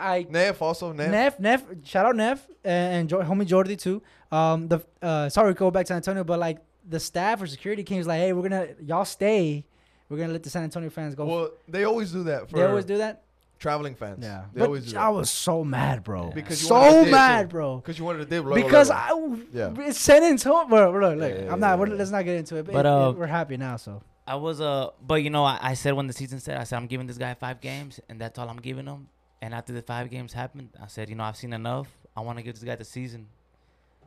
I 0.00 0.26
Neff 0.28 0.62
also 0.62 0.92
Neff. 0.92 1.10
Neff, 1.10 1.38
Neff, 1.40 1.64
shout 1.84 2.06
out 2.06 2.16
Neff 2.16 2.46
and, 2.64 2.94
and 2.94 3.08
jo- 3.08 3.22
homie 3.22 3.46
Jordy 3.46 3.76
too. 3.76 4.02
Um, 4.32 4.68
the 4.68 4.80
uh, 5.02 5.28
sorry, 5.28 5.54
go 5.54 5.70
back 5.70 5.84
to 5.86 5.88
San 5.88 5.96
Antonio, 5.98 6.24
but 6.24 6.38
like 6.38 6.58
the 6.88 6.98
staff 7.00 7.42
or 7.42 7.46
security 7.46 7.82
came 7.84 7.98
was 7.98 8.06
like, 8.06 8.18
hey, 8.20 8.32
we're 8.32 8.48
gonna 8.48 8.68
y'all 8.82 9.04
stay. 9.04 9.64
We're 10.08 10.16
gonna 10.18 10.32
let 10.32 10.42
the 10.42 10.50
San 10.50 10.62
Antonio 10.64 10.90
fans 10.90 11.14
go. 11.14 11.24
Well, 11.26 11.50
they 11.68 11.84
always 11.84 12.10
do 12.12 12.24
that 12.24 12.48
for 12.50 12.56
they 12.56 12.64
always 12.64 12.84
do 12.84 12.98
that. 12.98 13.22
traveling 13.60 13.94
fans. 13.94 14.18
Yeah, 14.22 14.44
they 14.52 14.60
but 14.60 14.66
always 14.66 14.90
do 14.92 14.98
I 14.98 15.02
that. 15.02 15.08
was 15.10 15.30
so 15.30 15.62
mad, 15.62 16.02
bro. 16.02 16.30
Because 16.34 16.62
you 16.62 16.70
wanted 16.70 16.86
to 16.88 16.94
so 16.96 17.04
dip, 17.04 17.12
mad, 17.12 17.42
too. 17.42 17.48
bro. 17.48 17.76
Because 17.76 17.98
you 17.98 18.04
wanted 18.04 18.18
to 18.20 18.24
dip. 18.24 18.44
luego, 18.44 18.62
Because 18.66 18.88
luego. 18.88 19.36
I, 19.36 19.46
Yeah. 19.52 19.86
it's 19.88 20.00
San 20.00 20.22
Antonio, 20.24 20.66
bro. 20.68 20.90
Look, 20.90 21.18
look, 21.18 21.32
Yeah, 21.32 21.44
yeah, 21.44 21.52
I'm 21.52 21.60
not. 21.60 21.68
yeah, 21.68 21.74
we're- 21.76 21.94
Let's 21.94 22.10
not 22.10 22.24
get 22.24 22.36
into 22.36 22.56
it. 22.56 22.64
But, 22.64 22.72
But, 22.72 22.86
it- 22.86 22.88
uh, 22.88 23.10
it- 23.10 23.16
we're 23.18 23.26
happy 23.26 23.56
now. 23.56 23.76
So 23.76 24.02
I 24.26 24.34
was 24.36 24.60
uh, 24.60 24.88
but 25.06 25.16
you 25.22 25.30
know, 25.30 25.44
I, 25.44 25.58
I 25.60 25.74
said 25.74 25.92
when 25.94 26.06
the 26.08 26.12
season 26.12 26.40
started, 26.40 26.60
I 26.60 26.64
said 26.64 26.76
I'm 26.78 26.86
giving 26.86 27.06
this 27.06 27.18
guy 27.18 27.34
five 27.34 27.60
games, 27.60 28.00
and 28.08 28.20
that's 28.20 28.36
all 28.38 28.48
I'm 28.48 28.56
giving 28.60 28.86
him. 28.86 29.06
And 29.42 29.54
after 29.54 29.72
the 29.72 29.82
five 29.82 30.10
games 30.10 30.32
happened, 30.34 30.68
I 30.82 30.86
said, 30.86 31.08
you 31.08 31.14
know, 31.14 31.24
I've 31.24 31.36
seen 31.36 31.52
enough. 31.52 31.88
I 32.16 32.20
want 32.20 32.38
to 32.38 32.42
give 32.44 32.54
this 32.54 32.64
guy 32.64 32.76
the 32.76 32.84
season, 32.84 33.28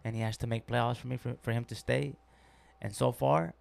and 0.04 0.16
he 0.16 0.22
has 0.22 0.38
to 0.38 0.48
make 0.48 0.68
playoffs 0.68 0.98
for 0.98 1.08
me 1.08 1.18
for, 1.18 1.36
for 1.42 1.52
him 1.52 1.66
to 1.66 1.76
stay. 1.76 2.16
And 2.82 2.94
so 2.96 3.12
far, 3.12 3.54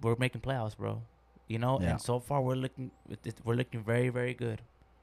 we're 0.00 0.16
making 0.18 0.40
playoffs, 0.40 0.76
bro. 0.76 1.02
You 1.48 1.58
know, 1.58 1.78
Yeah. 1.80 1.90
and 1.90 2.00
so 2.00 2.18
far 2.20 2.40
we're 2.40 2.54
looking 2.54 2.90
we're 3.44 3.54
looking 3.54 3.82
very 3.84 4.08
very 4.08 4.32
good. 4.32 4.62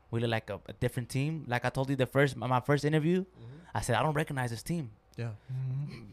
We 0.09 0.19
look 0.19 0.31
like 0.31 0.49
a, 0.49 0.59
a 0.67 0.73
different 0.73 1.09
team. 1.09 1.45
Like 1.47 1.63
I 1.65 1.69
told 1.69 1.89
you 1.89 1.95
the 1.95 2.07
first 2.07 2.35
my 2.35 2.59
first 2.61 2.83
interview, 2.83 3.25
I 3.75 3.81
said 3.81 3.95
I 3.95 4.01
don't 4.01 4.13
recognize 4.15 4.49
this 4.49 4.63
team. 4.63 4.89
Yeah. 5.17 5.31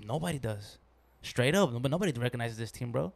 Nobody 0.05 0.39
does. 0.39 0.79
Straight 1.23 1.55
up, 1.55 1.71
but 1.83 1.91
nobody 1.91 2.13
recognizes 2.13 2.59
this 2.59 2.71
team, 2.71 2.93
bro. 2.93 3.13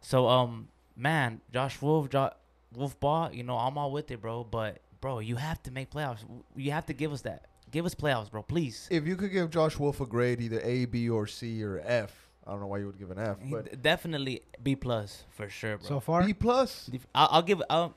So, 0.00 0.28
um, 0.28 0.68
man, 0.96 1.40
Josh 1.52 1.80
Wolff, 1.80 2.08
jo- 2.10 2.32
Wolf 2.74 2.98
Ball, 3.00 3.32
you 3.32 3.42
know, 3.42 3.56
I'm 3.56 3.76
all 3.78 3.92
with 3.92 4.10
it, 4.10 4.20
bro. 4.20 4.44
But, 4.44 4.78
bro, 5.00 5.18
you 5.20 5.36
have 5.36 5.62
to 5.64 5.70
make 5.70 5.90
playoffs. 5.90 6.24
You 6.56 6.72
have 6.72 6.86
to 6.86 6.92
give 6.92 7.12
us 7.12 7.22
that. 7.22 7.46
Give 7.70 7.86
us 7.86 7.94
playoffs, 7.94 8.30
bro, 8.30 8.42
please. 8.42 8.88
If 8.90 9.06
you 9.06 9.16
could 9.16 9.30
give 9.32 9.50
Josh 9.50 9.78
Wolff 9.78 10.00
a 10.00 10.06
grade, 10.06 10.40
either 10.40 10.60
A, 10.62 10.86
B, 10.86 11.08
or 11.08 11.26
C, 11.26 11.62
or 11.62 11.80
F, 11.84 12.12
I 12.46 12.50
don't 12.50 12.60
know 12.60 12.66
why 12.66 12.78
you 12.78 12.86
would 12.86 12.98
give 12.98 13.10
an 13.12 13.18
F, 13.18 13.36
but 13.44 13.70
d- 13.70 13.76
definitely 13.80 14.42
B 14.62 14.74
plus 14.74 15.24
for 15.30 15.48
sure, 15.48 15.78
bro. 15.78 15.86
so 15.88 16.00
far, 16.00 16.24
B 16.24 16.34
plus. 16.34 16.90
I'll, 17.14 17.28
I'll 17.30 17.42
give 17.42 17.60
it. 17.60 17.66
I'll, 17.70 17.94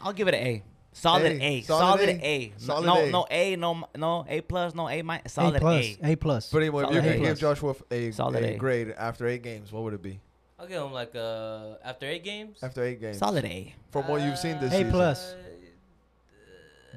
I'll 0.00 0.12
give 0.12 0.28
it 0.28 0.34
an 0.34 0.46
A. 0.46 0.62
Solid 0.94 1.32
A. 1.32 1.42
A. 1.42 1.62
Solid 1.62 2.00
Solid, 2.00 2.08
A. 2.08 2.24
A. 2.26 2.52
Solid 2.58 2.86
no, 2.86 2.96
A. 2.98 3.10
no 3.10 3.26
A. 3.30 3.56
No, 3.56 3.84
no 3.96 4.26
A 4.28 4.40
plus. 4.42 4.74
No 4.74 4.88
A 4.88 5.00
minus. 5.02 5.24
A 5.26 5.28
Solid 5.30 5.60
plus, 5.60 5.96
A. 6.02 6.12
A 6.12 6.16
plus. 6.16 6.50
But 6.52 6.58
anyway, 6.58 6.84
if 6.90 6.94
you 7.04 7.12
could 7.12 7.22
give 7.22 7.38
Josh 7.38 7.62
Wolff 7.62 7.82
a, 7.90 8.10
Solid 8.10 8.44
a 8.44 8.54
A. 8.54 8.56
grade 8.58 8.90
after 8.96 9.26
eight 9.26 9.42
games, 9.42 9.72
what 9.72 9.82
would 9.84 9.94
it 9.94 10.02
be? 10.02 10.20
I'll 10.58 10.66
give 10.68 10.80
him 10.82 10.92
like 10.92 11.16
uh 11.16 11.76
after 11.82 12.06
eight 12.06 12.22
games. 12.22 12.58
After 12.62 12.84
eight 12.84 13.00
games. 13.00 13.18
Solid 13.18 13.44
A. 13.44 13.74
From 13.90 14.06
what 14.06 14.20
you've 14.20 14.38
seen 14.38 14.60
this 14.60 14.72
A 14.72 14.76
season. 14.76 14.90
plus. 14.92 15.34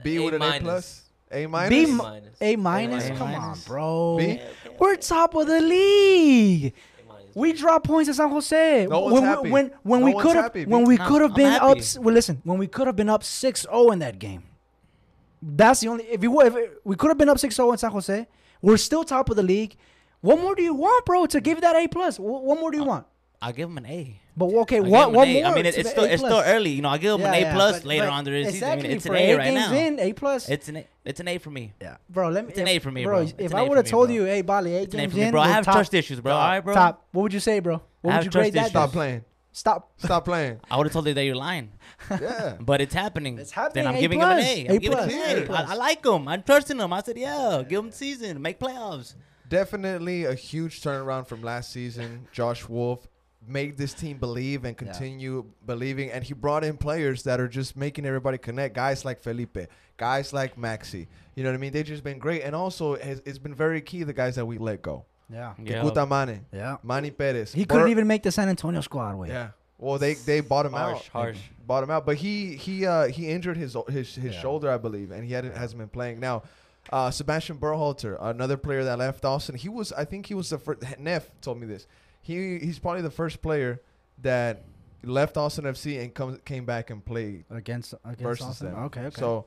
B 0.03 0.17
A 0.17 0.23
with 0.23 0.34
an 0.36 0.41
A 0.41 0.60
plus? 0.60 1.01
A 1.31 1.47
minus? 1.47 1.69
B 1.69 1.84
A 1.84 1.88
minus. 1.95 2.38
A 2.41 2.55
minus. 2.55 3.10
A 3.10 3.13
Come 3.15 3.34
on, 3.36 3.58
bro. 3.67 4.17
B? 4.17 4.39
We're 4.79 4.95
top 4.95 5.34
of 5.36 5.47
the 5.47 5.60
league. 5.62 6.73
We 7.34 7.51
dropped 7.51 7.86
points 7.88 8.10
at 8.10 8.15
San 8.15 8.29
Jose. 8.29 8.88
No 8.89 9.01
one's 9.01 9.13
when, 9.15 9.23
happy. 9.23 9.41
we- 9.43 9.51
when 9.51 9.71
when 9.84 9.99
No 10.01 10.05
we 10.05 10.13
could 10.21 10.36
have 10.38 10.55
when 10.55 10.86
we 10.86 10.95
Nah, 10.95 11.08
could 11.08 11.21
have 11.21 11.36
been 11.36 11.47
up. 11.53 11.62
happy. 11.67 11.79
s- 11.79 11.97
Well, 11.99 12.13
listen, 12.13 12.39
when 12.45 12.58
we 12.58 12.67
could 12.67 12.88
have 12.88 12.95
been 12.95 13.10
up 13.10 13.23
6-0 13.23 13.91
in 13.91 13.99
that 13.99 14.19
game. 14.19 14.43
That's 15.41 15.81
the 15.81 15.89
only. 15.89 16.05
If 16.05 16.21
we 16.21 16.27
were, 16.29 16.45
if 16.45 16.69
we 16.86 16.95
could 16.95 17.10
have 17.10 17.17
been 17.17 17.27
up 17.29 17.38
6-0 17.38 17.71
in 17.73 17.77
San 17.77 17.91
Jose. 17.91 18.25
We're 18.62 18.77
still 18.77 19.03
top 19.03 19.29
of 19.29 19.36
the 19.36 19.43
league. 19.43 19.75
What 20.21 20.39
more 20.39 20.55
do 20.55 20.63
you 20.63 20.73
want, 20.73 21.05
bro? 21.05 21.25
To 21.27 21.41
give 21.41 21.60
that 21.62 21.75
A 21.75 21.88
plus? 21.88 22.17
What 22.19 22.60
more 22.60 22.71
do 22.71 22.77
you 22.77 22.84
uh, 22.84 22.88
want? 22.88 23.05
I'll 23.41 23.51
give 23.53 23.69
him 23.69 23.77
an 23.77 23.86
A. 23.86 24.19
But 24.38 24.45
okay, 24.48 24.78
I'll 24.78 24.84
what 24.86 25.12
what 25.13 25.28
A. 25.28 25.34
more? 25.41 25.52
I 25.52 25.56
mean, 25.56 25.65
it, 25.65 25.74
to 25.76 25.80
it's 25.80 25.89
still 25.91 26.04
A 26.04 26.08
it's 26.10 26.21
still 26.21 26.41
early. 26.45 26.71
You 26.71 26.82
know, 26.82 26.89
I'll 26.89 26.98
give 26.98 27.13
him 27.15 27.21
Yeah, 27.21 27.28
an 27.28 27.34
A 27.36 27.39
yeah, 27.41 27.54
plus 27.54 27.78
but- 27.80 27.86
later 27.86 28.06
but 28.08 28.12
on 28.13 28.24
during 28.26 28.45
the 28.45 28.52
season. 28.52 28.69
I 28.69 28.76
mean, 28.76 28.86
it's 28.88 29.06
an 29.06 29.13
A 29.13 29.17
eight 29.17 29.36
right 29.36 29.43
games 29.54 29.69
now. 29.71 29.74
in, 29.76 30.00
A 30.00 30.13
plus. 30.13 30.50
It's 30.50 30.67
an 30.67 30.78
A. 30.78 30.88
It's 31.06 31.19
an 31.19 31.28
A 31.30 31.38
for 31.38 31.52
me. 31.52 31.74
yeah, 31.82 31.98
bro. 32.10 32.30
Let 32.30 32.45
me. 32.45 32.50
It's 32.52 32.60
an 32.60 32.67
A 32.67 32.80
for 32.80 32.91
me, 32.91 33.04
bro. 33.06 33.13
bro. 33.15 33.21
If 33.24 33.34
It's 33.39 33.54
an 33.54 33.60
I 33.60 33.62
A 33.63 33.65
would 33.69 33.78
have 33.78 33.88
told 33.88 34.08
bro. 34.08 34.15
you, 34.15 34.24
hey, 34.26 34.41
Bali, 34.41 34.74
eight 34.76 34.84
It's 34.84 34.93
an 34.93 35.00
A 35.00 35.04
games 35.04 35.13
for 35.13 35.17
me, 35.19 35.24
in, 35.26 35.32
bro. 35.32 35.41
I 35.41 35.48
have 35.48 35.63
top, 35.65 35.76
trust 35.76 35.93
issues, 35.93 36.19
bro. 36.19 36.34
All 36.34 36.48
right, 36.48 36.60
bro. 36.60 36.74
Top. 36.74 37.06
What 37.12 37.21
would 37.24 37.34
you 37.34 37.39
say, 37.39 37.60
bro? 37.60 37.82
What 38.02 38.15
would 38.15 38.26
you 38.26 38.32
grade 38.32 38.54
that? 38.54 38.69
Stop 38.69 38.91
playing. 38.91 39.24
Stop. 39.54 39.89
Stop 39.98 40.26
playing. 40.26 40.60
I 40.69 40.76
would 40.76 40.88
have 40.88 40.91
told 40.93 41.08
you 41.08 41.13
that 41.13 41.24
you're 41.24 41.34
lying, 41.36 41.71
Yeah. 42.12 42.58
but 42.60 42.82
it's 42.82 42.93
happening. 42.93 43.39
It's 43.39 43.52
happening. 43.52 43.86
Then 43.86 43.93
I'm 43.93 43.98
A 43.98 44.02
giving 44.02 44.19
him 44.19 44.28
an 44.28 44.36
plus. 44.36 44.45
A. 44.45 44.65
A 44.65 44.69
I'm 44.74 44.78
giving 44.80 44.98
plus. 44.98 45.12
him 45.13 45.21
A 45.21 45.24
an 45.38 45.43
A. 45.43 45.45
plus. 45.45 45.69
I, 45.69 45.71
I 45.71 45.76
like 45.76 46.06
him. 46.06 46.28
I'm 46.28 46.43
trusting 46.43 46.78
him. 46.78 46.91
I 46.91 47.02
said, 47.02 47.17
yeah, 47.17 47.63
give 47.69 47.80
him 47.86 47.91
season, 47.91 48.41
make 48.41 48.60
playoffs. 48.60 49.15
Definitely 49.48 50.26
a 50.26 50.34
huge 50.34 50.82
turnaround 50.82 51.28
from 51.28 51.41
last 51.41 51.71
season. 51.71 52.28
Josh 52.34 52.67
Wolff 52.67 53.08
made 53.47 53.77
this 53.77 53.93
team 53.93 54.17
believe 54.17 54.65
and 54.65 54.75
Yeah. 54.79 54.86
continue 54.91 55.45
believing, 55.65 56.12
and 56.12 56.23
he 56.23 56.34
brought 56.34 56.63
in 56.63 56.77
players 56.77 57.23
that 57.23 57.39
are 57.39 57.47
just 57.47 57.75
making 57.75 58.05
everybody 58.05 58.38
connect. 58.38 58.75
Guys 58.75 59.05
like 59.05 59.21
Felipe, 59.21 59.58
guys 59.97 60.34
like 60.34 60.55
Maxi. 60.58 61.08
You 61.36 61.43
know 61.43 61.49
what 61.49 61.55
I 61.55 61.60
mean? 61.60 61.73
They've 61.73 61.86
just 61.86 62.03
been 62.03 62.19
great, 62.19 62.41
and 62.43 62.55
also 62.55 62.93
it's, 62.93 63.21
it's 63.25 63.38
been 63.39 63.55
very 63.55 63.81
key 63.81 64.03
the 64.03 64.13
guys 64.13 64.36
that 64.36 64.45
we 64.45 64.58
let 64.58 64.81
go. 64.81 65.05
Yeah. 65.29 65.53
Yeah. 65.63 65.81
Kekuta 65.81 66.08
Manneh, 66.08 66.41
Yeah. 66.51 66.77
Manny 66.84 67.12
Perez. 67.12 67.51
He 67.53 67.65
couldn't 67.65 67.89
even 67.89 68.08
make 68.08 68.23
the 68.23 68.31
San 68.31 68.47
Antonio 68.49 68.81
squad. 68.81 69.15
Wait. 69.15 69.29
Yeah. 69.29 69.49
Well, 69.77 69.97
they 69.97 70.13
they 70.13 70.39
bought 70.39 70.65
him 70.65 70.71
Harsh, 70.73 70.97
out. 70.97 71.03
harsh. 71.08 71.38
Bought 71.67 71.84
him 71.84 71.89
out, 71.91 72.05
but 72.05 72.15
he 72.17 72.55
he 72.55 72.86
uh 72.86 73.08
he 73.08 73.27
injured 73.29 73.58
his 73.58 73.75
his 73.89 74.15
his 74.15 74.34
Yeah. 74.36 74.39
shoulder, 74.41 74.69
I 74.71 74.77
believe, 74.77 75.12
and 75.12 75.25
he 75.25 75.34
hadn't 75.34 75.58
hasn't 75.58 75.79
been 75.79 75.89
playing 75.89 76.19
now. 76.19 76.43
Uh, 76.93 77.10
Sebastian 77.10 77.58
Berhalter, 77.58 78.15
another 78.21 78.58
player 78.58 78.84
that 78.84 78.99
left 78.99 79.25
Austin, 79.25 79.55
he 79.55 79.67
was 79.67 79.91
I 79.91 80.05
think 80.05 80.27
he 80.27 80.36
was 80.36 80.49
the 80.51 80.60
first. 80.60 80.81
Neff 80.99 81.29
told 81.41 81.60
me 81.60 81.65
this. 81.65 81.88
He 82.25 82.57
he's 82.57 82.79
probably 82.79 83.03
the 83.03 83.11
first 83.11 83.39
player 83.43 83.79
that 84.23 84.63
left 85.03 85.38
Austin 85.38 85.65
FC 85.65 86.01
and 86.01 86.11
come, 86.11 86.39
came 86.43 86.65
back 86.65 86.89
and 86.89 87.05
played 87.05 87.45
against 87.51 87.93
against 88.03 88.23
versus 88.23 88.45
Austin? 88.47 88.71
them. 88.71 88.83
Okay, 88.85 89.01
okay. 89.01 89.19
So 89.19 89.45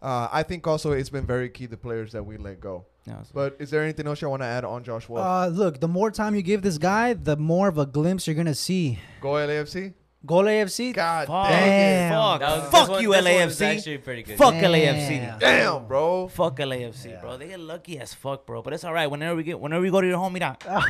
uh, 0.00 0.28
I 0.32 0.42
think 0.42 0.66
also 0.66 0.92
it's 0.92 1.10
been 1.10 1.26
very 1.26 1.50
key 1.50 1.66
the 1.66 1.76
players 1.76 2.12
that 2.12 2.22
we 2.24 2.38
let 2.38 2.60
go. 2.60 2.86
Yeah, 3.06 3.16
But 3.34 3.56
is 3.58 3.68
there 3.68 3.82
anything 3.82 4.06
else 4.06 4.22
you 4.22 4.30
want 4.30 4.40
to 4.40 4.46
add 4.46 4.64
on 4.64 4.82
Josh 4.82 5.06
Wolff? 5.10 5.22
uh, 5.22 5.48
look, 5.48 5.80
the 5.80 5.88
more 5.88 6.10
time 6.10 6.34
you 6.34 6.40
give 6.40 6.62
this 6.62 6.78
guy, 6.78 7.12
the 7.12 7.36
more 7.36 7.68
of 7.68 7.76
a 7.76 7.84
glimpse 7.84 8.26
you're 8.26 8.34
gonna 8.36 8.54
see. 8.54 8.98
go 9.20 9.32
LAFC. 9.32 9.92
Goal 10.26 10.44
AFC. 10.44 10.94
God 10.94 11.26
Fuck. 11.26 11.48
dang 11.48 11.62
it. 11.62 11.66
Damn. 11.66 12.12
Fuck. 12.12 12.40
That 12.40 12.56
was- 12.62 12.70
Fuck 12.70 12.88
one- 12.88 13.02
you, 13.02 13.12
this 13.12 13.24
LAFC. 13.60 13.76
actually 13.76 13.98
pretty 13.98 14.22
good. 14.22 14.38
Fuck 14.38 14.54
Damn. 14.54 14.72
LAFC. 14.72 15.38
Damn, 15.38 15.86
bro. 15.86 16.28
Fuck 16.28 16.56
LAFC, 16.58 17.10
Yeah. 17.10 17.20
bro. 17.20 17.36
They 17.36 17.48
get 17.48 17.60
lucky 17.60 17.98
as 17.98 18.14
fuck, 18.14 18.46
bro. 18.46 18.62
But 18.62 18.72
it's 18.72 18.84
all 18.84 18.92
right. 18.94 19.06
Whenever 19.06 19.36
we 19.36 19.42
get, 19.42 19.60
whenever 19.60 19.82
we 19.82 19.90
go 19.90 20.00
to 20.00 20.06
your 20.06 20.16
home, 20.18 20.32
mira, 20.32 20.56
Let 20.66 20.82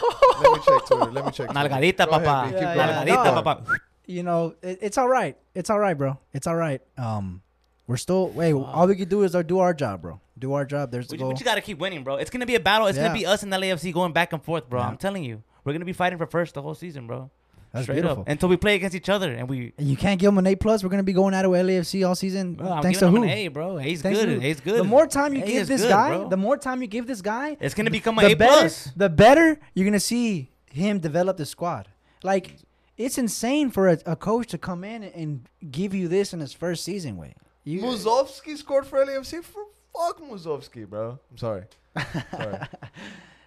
me 0.52 0.58
check 0.64 0.86
Twitter. 0.86 1.10
Let 1.10 1.24
me 1.26 1.32
check. 1.32 1.50
Twitter. 1.50 1.52
nalgadita, 1.52 1.96
Go 2.06 2.10
ahead, 2.12 2.24
papa. 2.24 2.50
Yeah, 2.52 2.74
yeah. 2.74 3.04
Nalgadita, 3.04 3.24
No. 3.34 3.42
papa. 3.42 3.78
You 4.06 4.22
know, 4.22 4.54
it, 4.62 4.78
it's 4.82 4.98
all 4.98 5.08
right. 5.08 5.36
It's 5.54 5.70
all 5.70 5.78
right, 5.78 5.94
bro. 5.98 6.18
It's 6.32 6.46
all 6.46 6.56
right. 6.56 6.80
Um, 6.96 7.42
we're 7.86 7.96
still. 7.96 8.28
Wait, 8.28 8.52
all 8.52 8.86
we 8.86 8.94
can 8.94 9.08
do 9.08 9.22
is 9.24 9.34
our, 9.34 9.42
do 9.42 9.58
our 9.58 9.74
job, 9.74 10.02
bro. 10.02 10.20
Do 10.38 10.52
our 10.52 10.64
job. 10.64 10.90
There's 10.92 11.06
the 11.08 11.12
But 11.14 11.18
you, 11.18 11.24
goal. 11.24 11.30
but 11.32 11.40
you 11.40 11.44
gotta 11.44 11.60
keep 11.60 11.78
winning, 11.78 12.04
bro. 12.04 12.16
It's 12.16 12.30
gonna 12.30 12.46
be 12.46 12.54
a 12.54 12.60
battle. 12.60 12.86
It's 12.86 12.96
Yeah. 12.98 13.04
gonna 13.08 13.18
be 13.18 13.26
us 13.26 13.42
and 13.42 13.52
LAFC 13.52 13.92
going 13.92 14.12
back 14.12 14.32
and 14.32 14.42
forth, 14.42 14.68
bro. 14.68 14.80
Yeah. 14.80 14.88
I'm 14.88 14.96
telling 14.96 15.24
you, 15.24 15.42
we're 15.64 15.72
gonna 15.72 15.84
be 15.84 15.92
fighting 15.92 16.18
for 16.18 16.26
first 16.26 16.54
the 16.54 16.62
whole 16.62 16.74
season, 16.74 17.06
bro. 17.06 17.30
That's 17.74 17.86
Straight 17.86 17.96
beautiful. 17.96 18.22
up 18.22 18.28
until 18.28 18.48
we 18.48 18.56
play 18.56 18.76
against 18.76 18.94
each 18.94 19.08
other 19.08 19.32
and 19.32 19.48
we. 19.48 19.72
And 19.76 19.88
you 19.88 19.96
can't 19.96 20.20
give 20.20 20.28
him 20.28 20.38
an 20.38 20.46
A 20.46 20.54
plus. 20.54 20.84
We're 20.84 20.90
gonna 20.90 21.02
be 21.02 21.12
going 21.12 21.34
out 21.34 21.44
of 21.44 21.50
LAFC 21.50 22.06
all 22.06 22.14
season. 22.14 22.54
Bro, 22.54 22.68
I'm 22.70 22.82
thanks 22.84 23.00
to 23.00 23.06
giving 23.06 23.16
who? 23.16 23.22
him 23.24 23.30
an 23.30 23.36
A, 23.38 23.48
bro. 23.48 23.78
A's 23.80 24.00
Thanks 24.00 24.20
good. 24.20 24.28
who? 24.28 24.40
A's 24.46 24.60
good. 24.60 24.78
The 24.78 24.84
more 24.84 25.08
time 25.08 25.34
you 25.34 25.42
A 25.42 25.46
give 25.46 25.66
this 25.66 25.82
good, 25.82 25.88
guy, 25.88 26.16
bro. 26.16 26.28
the 26.28 26.36
more 26.36 26.56
time 26.56 26.80
you 26.82 26.86
give 26.86 27.08
this 27.08 27.20
guy, 27.20 27.56
it's 27.60 27.74
gonna 27.74 27.90
become 27.90 28.16
an 28.20 28.26
A 28.26 28.34
better, 28.34 28.52
plus. 28.60 28.90
the 28.94 29.08
better 29.08 29.58
you're 29.74 29.84
gonna 29.84 29.98
see 29.98 30.50
him 30.70 31.00
develop 31.00 31.36
the 31.36 31.46
squad. 31.46 31.88
Like 32.22 32.58
it's 32.96 33.18
insane 33.18 33.70
for 33.72 33.88
a, 33.88 33.98
a 34.06 34.14
coach 34.14 34.46
to 34.50 34.58
come 34.58 34.84
in 34.84 35.02
and 35.02 35.48
give 35.68 35.94
you 35.94 36.06
this 36.06 36.32
in 36.32 36.38
his 36.38 36.52
first 36.52 36.84
season. 36.84 37.16
Way 37.16 37.34
you 37.64 37.80
Musovski 37.82 38.56
scored 38.56 38.86
for 38.86 39.04
LAFC. 39.04 39.42
For 39.42 39.64
fuck 39.92 40.20
Musovski, 40.22 40.88
bro. 40.88 41.18
I'm 41.28 41.38
sorry. 41.38 41.64
Sorry. 42.30 42.58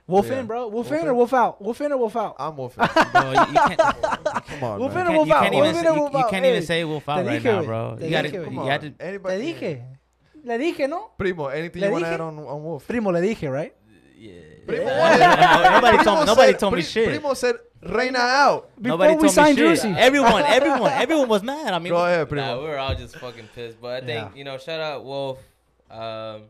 Wolf 0.07 0.27
Yeah. 0.29 0.39
in, 0.39 0.45
bro. 0.47 0.61
Wolf, 0.69 0.73
Wolf 0.73 0.91
in 0.93 0.99
in? 0.99 1.07
or 1.09 1.13
wolf 1.13 1.33
out? 1.33 1.61
Wolf 1.61 1.81
in 1.81 1.91
or 1.91 1.97
wolf 1.97 2.15
out? 2.15 2.35
I'm 2.39 2.55
wolfing. 2.55 2.87
bro, 3.11 3.31
you, 3.31 3.39
you 3.39 3.45
can't. 3.53 3.77
Come 3.77 4.63
on, 4.63 4.79
Wolf 4.79 4.93
man. 4.95 5.05
in 5.07 5.11
or 5.13 5.15
wolf 5.17 5.27
can't, 5.27 5.45
out? 5.45 5.51
Wolf 5.53 5.65
can't, 5.65 5.77
in 5.77 5.87
or 5.87 5.99
wolf 5.99 6.13
you, 6.13 6.19
you 6.19 6.25
can't 6.29 6.45
Hey, 6.45 6.51
even 6.51 6.65
say 6.65 6.83
wolf 6.85 7.09
out 7.09 7.21
te 7.23 7.27
right 7.27 7.41
dije, 7.41 7.43
now, 7.43 7.63
bro. 7.63 7.95
Te 7.99 8.05
You 8.05 8.11
gotta. 8.11 8.31
Come 8.31 8.53
you 8.53 8.59
on. 8.61 8.67
got 8.67 8.81
to. 8.81 8.89
Te 8.91 9.17
dije. 9.19 9.83
Le 10.45 10.57
dije, 10.57 10.87
¿no? 10.87 11.11
Primo, 11.17 11.47
anything 11.47 11.83
you 11.83 11.91
want 11.91 12.05
to 12.05 12.09
add 12.09 12.21
on, 12.21 12.39
on 12.39 12.63
Wolf? 12.63 12.87
Primo, 12.87 13.11
le 13.11 13.19
dije, 13.21 13.51
right? 13.51 13.73
Yeah. 14.17 14.31
Primo, 14.65 14.85
Nobody 15.81 16.03
told- 16.03 16.25
nobody 16.25 16.53
told 16.53 16.73
me 16.73 16.81
shit. 16.81 17.09
Primo 17.09 17.33
said 17.33 17.55
Reyna 17.81 18.19
out. 18.19 18.69
Before 18.81 18.97
Nobody 18.97 19.15
we 19.21 19.27
signed 19.29 19.57
me 19.57 19.75
shit. 19.75 19.85
Everyone, 19.97 20.41
everyone, 20.47 20.91
everyone 20.93 21.27
was 21.27 21.43
mad. 21.43 21.73
I 21.73 21.79
mean, 21.79 21.91
Go 21.91 21.97
ahead, 21.97 22.31
Nah, 22.31 22.57
we 22.59 22.63
were 22.63 22.77
all 22.77 22.95
just 22.95 23.17
fucking 23.17 23.49
pissed. 23.53 23.81
But 23.81 24.03
I 24.03 24.05
think 24.05 24.09
Yeah. 24.09 24.29
you 24.35 24.43
know, 24.45 24.57
shout 24.57 24.79
out 24.79 25.03
Wolf. 25.03 25.37
Um, 25.91 26.43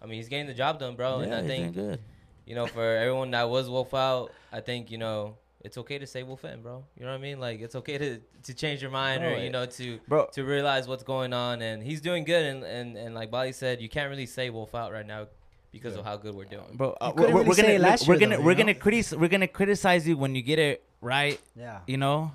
I 0.00 0.06
mean, 0.06 0.14
he's 0.18 0.28
getting 0.28 0.46
the 0.46 0.54
job 0.54 0.78
done, 0.78 0.94
bro. 0.96 1.18
and 1.20 1.30
yeah, 1.30 1.38
I 1.38 1.40
he's 1.42 1.48
doing 1.50 1.62
think 1.62 1.74
good. 1.74 2.00
You 2.46 2.54
know, 2.54 2.66
for 2.66 2.84
everyone 2.96 3.30
that 3.32 3.48
was 3.48 3.68
Wolf 3.68 3.94
out, 3.94 4.32
I 4.52 4.60
think 4.60 4.90
you 4.90 4.98
know 4.98 5.36
it's 5.60 5.78
okay 5.78 5.98
to 5.98 6.06
say 6.06 6.22
Wolf 6.24 6.44
in, 6.44 6.60
bro. 6.62 6.84
You 6.98 7.04
know 7.04 7.12
what 7.12 7.18
I 7.18 7.22
mean? 7.22 7.38
Like 7.40 7.60
it's 7.60 7.74
okay 7.76 7.98
to 7.98 8.20
to 8.44 8.54
change 8.54 8.82
your 8.82 8.90
mind 8.90 9.22
or 9.24 9.36
you 9.38 9.50
know 9.50 9.66
to 9.66 9.98
Bro, 10.08 10.28
to 10.32 10.44
realize 10.44 10.88
what's 10.88 11.04
going 11.04 11.32
on. 11.32 11.62
And 11.62 11.82
he's 11.82 12.00
doing 12.00 12.24
good. 12.24 12.44
And 12.44 12.64
and 12.64 12.96
and 12.96 13.14
like 13.14 13.30
Bali 13.30 13.52
said, 13.52 13.80
you 13.80 13.88
can't 13.88 14.10
really 14.10 14.26
say 14.26 14.50
Wolf 14.50 14.74
out 14.74 14.90
right 14.92 15.06
now 15.06 15.28
because 15.70 15.94
Yeah. 15.94 16.00
of 16.00 16.04
how 16.04 16.16
good 16.16 16.34
we're 16.34 16.44
doing. 16.44 16.66
bro, 16.74 16.96
uh, 17.00 17.12
we're, 17.16 17.28
really 17.28 17.44
we're 17.48 17.54
gonna 17.54 17.68
it 17.68 17.80
last 17.80 18.06
we're 18.08 18.14
year, 18.14 18.20
gonna 18.20 18.36
though, 18.38 18.42
we're 18.42 18.52
know? 18.54 18.58
gonna 18.58 18.74
criticize 18.74 19.18
we're 19.18 19.28
gonna 19.28 19.48
criticize 19.48 20.06
you 20.06 20.16
when 20.16 20.34
you 20.34 20.42
get 20.42 20.58
it 20.58 20.82
right, 21.00 21.40
Yeah. 21.56 21.78
you 21.86 21.96
know, 21.96 22.32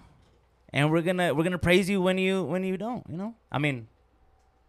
and 0.72 0.90
we're 0.90 1.02
gonna 1.04 1.34
we're 1.36 1.44
gonna 1.44 1.60
praise 1.60 1.90
you 1.90 2.02
when 2.02 2.18
you 2.18 2.44
when 2.44 2.64
you 2.64 2.78
don't, 2.78 3.06
you 3.10 3.18
know. 3.18 3.36
I 3.52 3.60
mean, 3.60 3.88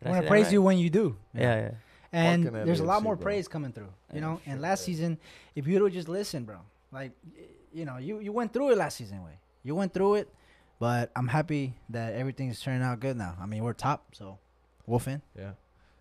did 0.00 0.06
I 0.06 0.08
I 0.08 0.10
want 0.10 0.20
say 0.22 0.24
to 0.26 0.28
praise 0.28 0.44
right? 0.46 0.52
you 0.52 0.62
when 0.62 0.78
you 0.78 0.90
do. 0.90 1.16
Yeah, 1.32 1.42
yeah. 1.60 1.70
And 2.12 2.44
Fucking 2.44 2.64
there's 2.66 2.80
a 2.80 2.84
lot 2.84 3.00
LAFC, 3.00 3.04
more 3.04 3.16
bro. 3.16 3.22
praise 3.22 3.48
coming 3.48 3.72
through. 3.72 3.92
You 4.12 4.14
Yeah, 4.14 4.20
know, 4.20 4.40
and 4.46 4.60
last 4.60 4.82
yeah. 4.82 4.86
season, 4.94 5.18
if 5.54 5.66
you 5.66 5.82
would 5.82 5.92
just 5.92 6.08
listen, 6.08 6.44
bro, 6.44 6.56
like, 6.90 7.12
you 7.72 7.84
know, 7.84 7.98
you, 7.98 8.20
you 8.20 8.32
went 8.32 8.52
through 8.52 8.70
it 8.70 8.78
last 8.78 8.96
season, 8.96 9.22
way. 9.24 9.38
You 9.62 9.74
went 9.74 9.92
through 9.92 10.14
it, 10.16 10.28
but 10.78 11.10
I'm 11.14 11.28
happy 11.28 11.74
that 11.90 12.14
everything's 12.14 12.60
turning 12.60 12.82
out 12.82 13.00
good 13.00 13.16
now. 13.16 13.36
I 13.40 13.44
mean, 13.46 13.62
we're 13.62 13.74
top, 13.74 14.14
so 14.14 14.38
wolf 14.86 15.06
in. 15.08 15.20
Yeah. 15.36 15.50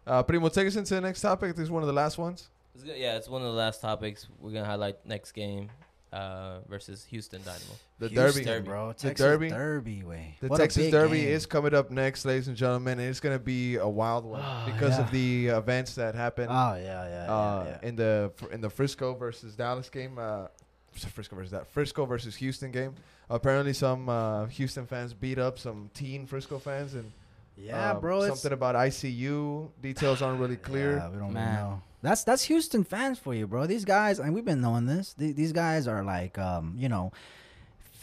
Uh, 0.06 0.24
Primo, 0.24 0.48
take 0.48 0.68
us 0.68 0.78
into 0.78 0.96
the 0.96 1.02
next 1.02 1.20
topic. 1.22 1.56
This 1.56 1.64
is 1.64 1.72
one 1.72 1.84
of 1.84 1.88
the 1.88 1.94
last 1.94 2.18
ones. 2.18 2.50
It's 2.74 2.84
good. 2.84 2.98
Yeah, 2.98 3.18
it's 3.18 3.28
one 3.28 3.42
of 3.42 3.48
the 3.48 3.54
last 3.58 3.82
topics 3.82 4.28
we're 4.40 4.52
gonna 4.52 4.66
highlight 4.66 5.06
next 5.06 5.34
game 5.34 5.70
uh, 6.14 6.60
versus 6.68 7.06
Houston 7.10 7.42
Dynamo. 7.44 7.74
The 8.00 8.08
Houston, 8.10 8.44
Derby. 8.46 8.66
bro. 8.66 8.88
The 8.90 8.94
Texas 8.94 9.26
Derby. 9.26 9.50
Derby, 9.50 10.04
way. 10.04 10.36
The 10.40 10.48
What 10.48 10.58
Texas 10.58 10.90
Derby 10.92 11.22
game. 11.22 11.30
is 11.30 11.46
coming 11.46 11.74
up 11.74 11.92
next, 11.92 12.26
ladies 12.26 12.48
and 12.48 12.56
gentlemen, 12.58 13.00
and 13.00 13.10
it's 13.10 13.20
going 13.20 13.38
to 13.38 13.44
be 13.44 13.76
a 13.76 13.88
wild 13.88 14.26
one 14.26 14.42
Oh, 14.44 14.72
because 14.72 14.98
yeah. 14.98 15.04
of 15.06 15.12
the 15.12 15.48
events 15.48 15.96
that 15.96 16.16
happened 16.16 16.50
Oh 16.52 16.76
yeah, 16.76 17.08
yeah, 17.08 17.34
uh, 17.34 17.64
yeah. 17.66 17.78
yeah. 17.82 17.88
in 17.88 17.96
the 17.96 18.32
in 18.52 18.62
the 18.62 18.70
Frisco 18.70 19.14
versus 19.16 19.56
Dallas 19.56 19.90
game. 19.90 20.18
Uh, 20.20 20.48
Frisco 20.94 21.36
versus 21.36 21.52
that 21.52 21.68
Frisco 21.68 22.06
versus 22.06 22.36
Houston 22.38 22.72
game. 22.72 22.96
Apparently, 23.30 23.74
some 23.74 24.08
uh, 24.10 24.46
Houston 24.48 24.88
fans 24.88 25.14
beat 25.14 25.38
up 25.38 25.60
some 25.60 25.92
teen 25.94 26.26
Frisco 26.26 26.58
fans, 26.58 26.94
and 26.96 27.12
Yeah, 27.58 27.92
um, 27.92 28.00
bro. 28.00 28.26
Something 28.28 28.54
about 28.54 28.76
ICU 28.76 29.70
details 29.82 30.22
aren't 30.22 30.40
really 30.40 30.56
clear. 30.70 30.98
Yeah, 30.98 31.10
we 31.10 31.18
don't 31.20 31.34
Man. 31.34 31.54
know. 31.56 31.82
That's 32.02 32.24
that's 32.24 32.44
Houston 32.44 32.84
fans 32.84 33.18
for 33.20 33.34
you, 33.34 33.48
bro. 33.48 33.66
These 33.66 33.86
guys, 33.86 34.20
and 34.20 34.34
we've 34.34 34.46
been 34.46 34.62
knowing 34.62 34.86
this. 34.86 35.14
Th- 35.14 35.36
These 35.36 35.52
guys 35.52 35.88
are 35.88 36.04
like, 36.04 36.38
um, 36.38 36.76
you 36.78 36.90
know, 36.90 37.12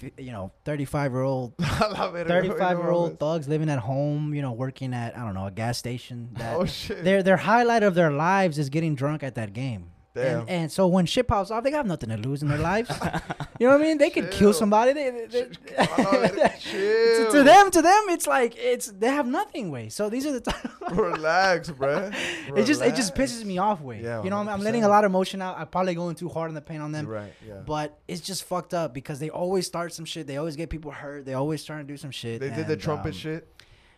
f- 0.02 0.10
you 0.18 0.32
know, 0.32 0.50
thirty-five 0.64 1.12
year 1.12 1.22
old, 1.22 1.54
I 1.60 1.86
love 1.98 2.14
it. 2.16 2.26
thirty-five 2.26 2.78
year 2.78 2.90
old 2.90 3.20
thugs 3.20 3.46
living 3.48 3.70
at 3.70 3.78
home. 3.78 4.34
You 4.34 4.42
know, 4.42 4.52
working 4.52 4.92
at 4.94 5.16
I 5.16 5.20
don't 5.24 5.34
know 5.34 5.46
a 5.46 5.50
gas 5.52 5.78
station. 5.78 6.30
That 6.34 6.56
Oh 6.56 6.64
shit! 6.64 7.04
their 7.04 7.22
their 7.22 7.36
highlight 7.36 7.82
of 7.84 7.94
their 7.94 8.10
lives 8.10 8.58
is 8.58 8.68
getting 8.68 8.94
drunk 8.96 9.22
at 9.22 9.36
that 9.36 9.52
game. 9.52 9.90
Damn. 10.14 10.40
And, 10.40 10.50
and 10.50 10.72
so 10.72 10.86
when 10.86 11.06
shit 11.06 11.26
pops 11.26 11.50
off, 11.50 11.64
they 11.64 11.70
got 11.72 11.86
nothing 11.86 12.08
to 12.10 12.16
lose 12.16 12.42
in 12.42 12.48
their 12.48 12.58
lives. 12.58 12.88
you 13.58 13.66
know 13.66 13.72
what 13.72 13.80
I 13.80 13.84
mean? 13.84 13.98
They 13.98 14.10
could 14.10 14.30
kill 14.30 14.52
somebody. 14.52 14.92
They, 14.92 15.10
they, 15.10 15.26
they- 15.26 15.44
to, 15.76 16.52
Chill. 16.60 17.32
to 17.32 17.42
them, 17.42 17.70
to 17.72 17.82
them, 17.82 18.02
it's 18.08 18.26
like 18.26 18.54
it's 18.56 18.86
they 18.86 19.08
have 19.08 19.26
nothing. 19.26 19.70
Way. 19.70 19.88
So 19.88 20.08
these 20.08 20.24
are 20.26 20.32
the 20.32 20.40
times. 20.40 20.68
Relax, 20.92 21.70
bruh. 21.70 22.14
It 22.56 22.64
just 22.64 22.82
it 22.82 22.94
just 22.94 23.14
pisses 23.14 23.44
me 23.44 23.58
off. 23.58 23.80
Way. 23.80 24.02
Yeah, 24.02 24.22
you 24.22 24.30
know, 24.30 24.36
I'm, 24.36 24.48
I'm 24.48 24.60
letting 24.60 24.84
a 24.84 24.88
lot 24.88 25.04
of 25.04 25.10
emotion 25.10 25.42
out. 25.42 25.58
I'm 25.58 25.66
probably 25.66 25.94
going 25.94 26.14
too 26.14 26.28
hard 26.28 26.48
on 26.48 26.54
the 26.54 26.60
pain 26.60 26.80
on 26.80 26.92
them. 26.92 27.06
You're 27.06 27.14
right. 27.14 27.32
Yeah. 27.46 27.60
But 27.66 27.98
it's 28.06 28.20
just 28.20 28.44
fucked 28.44 28.74
up 28.74 28.94
because 28.94 29.18
they 29.18 29.30
always 29.30 29.66
start 29.66 29.92
some 29.92 30.04
shit. 30.04 30.26
They 30.26 30.36
always 30.36 30.56
get 30.56 30.70
people 30.70 30.90
hurt. 30.90 31.24
They 31.24 31.34
always 31.34 31.64
trying 31.64 31.86
to 31.86 31.92
do 31.92 31.96
some 31.96 32.10
shit. 32.10 32.40
They 32.40 32.50
did 32.50 32.66
the 32.66 32.76
trumpet 32.76 33.08
um, 33.08 33.12
shit. 33.14 33.48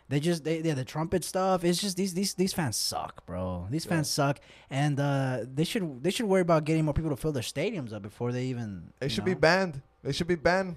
They 0.08 0.20
just 0.20 0.44
they 0.44 0.60
yeah 0.60 0.74
the 0.74 0.84
trumpet 0.84 1.24
stuff. 1.24 1.64
It's 1.64 1.80
just 1.80 1.96
these 1.96 2.14
these 2.14 2.34
these 2.34 2.52
fans 2.52 2.76
suck, 2.76 3.26
bro. 3.26 3.66
These 3.70 3.84
Yeah. 3.86 3.90
fans 3.90 4.08
suck, 4.08 4.38
and 4.70 5.00
uh, 5.00 5.40
they 5.52 5.64
should 5.64 6.02
they 6.02 6.10
should 6.10 6.26
worry 6.26 6.42
about 6.42 6.64
getting 6.64 6.84
more 6.84 6.94
people 6.94 7.10
to 7.10 7.16
fill 7.16 7.32
their 7.32 7.42
stadiums 7.42 7.92
up 7.92 8.02
before 8.02 8.30
they 8.30 8.44
even. 8.44 8.92
They 9.00 9.08
should 9.08 9.24
know? 9.24 9.34
be 9.34 9.34
banned. 9.34 9.82
They 10.04 10.12
should 10.12 10.28
be 10.28 10.36
banned. 10.36 10.76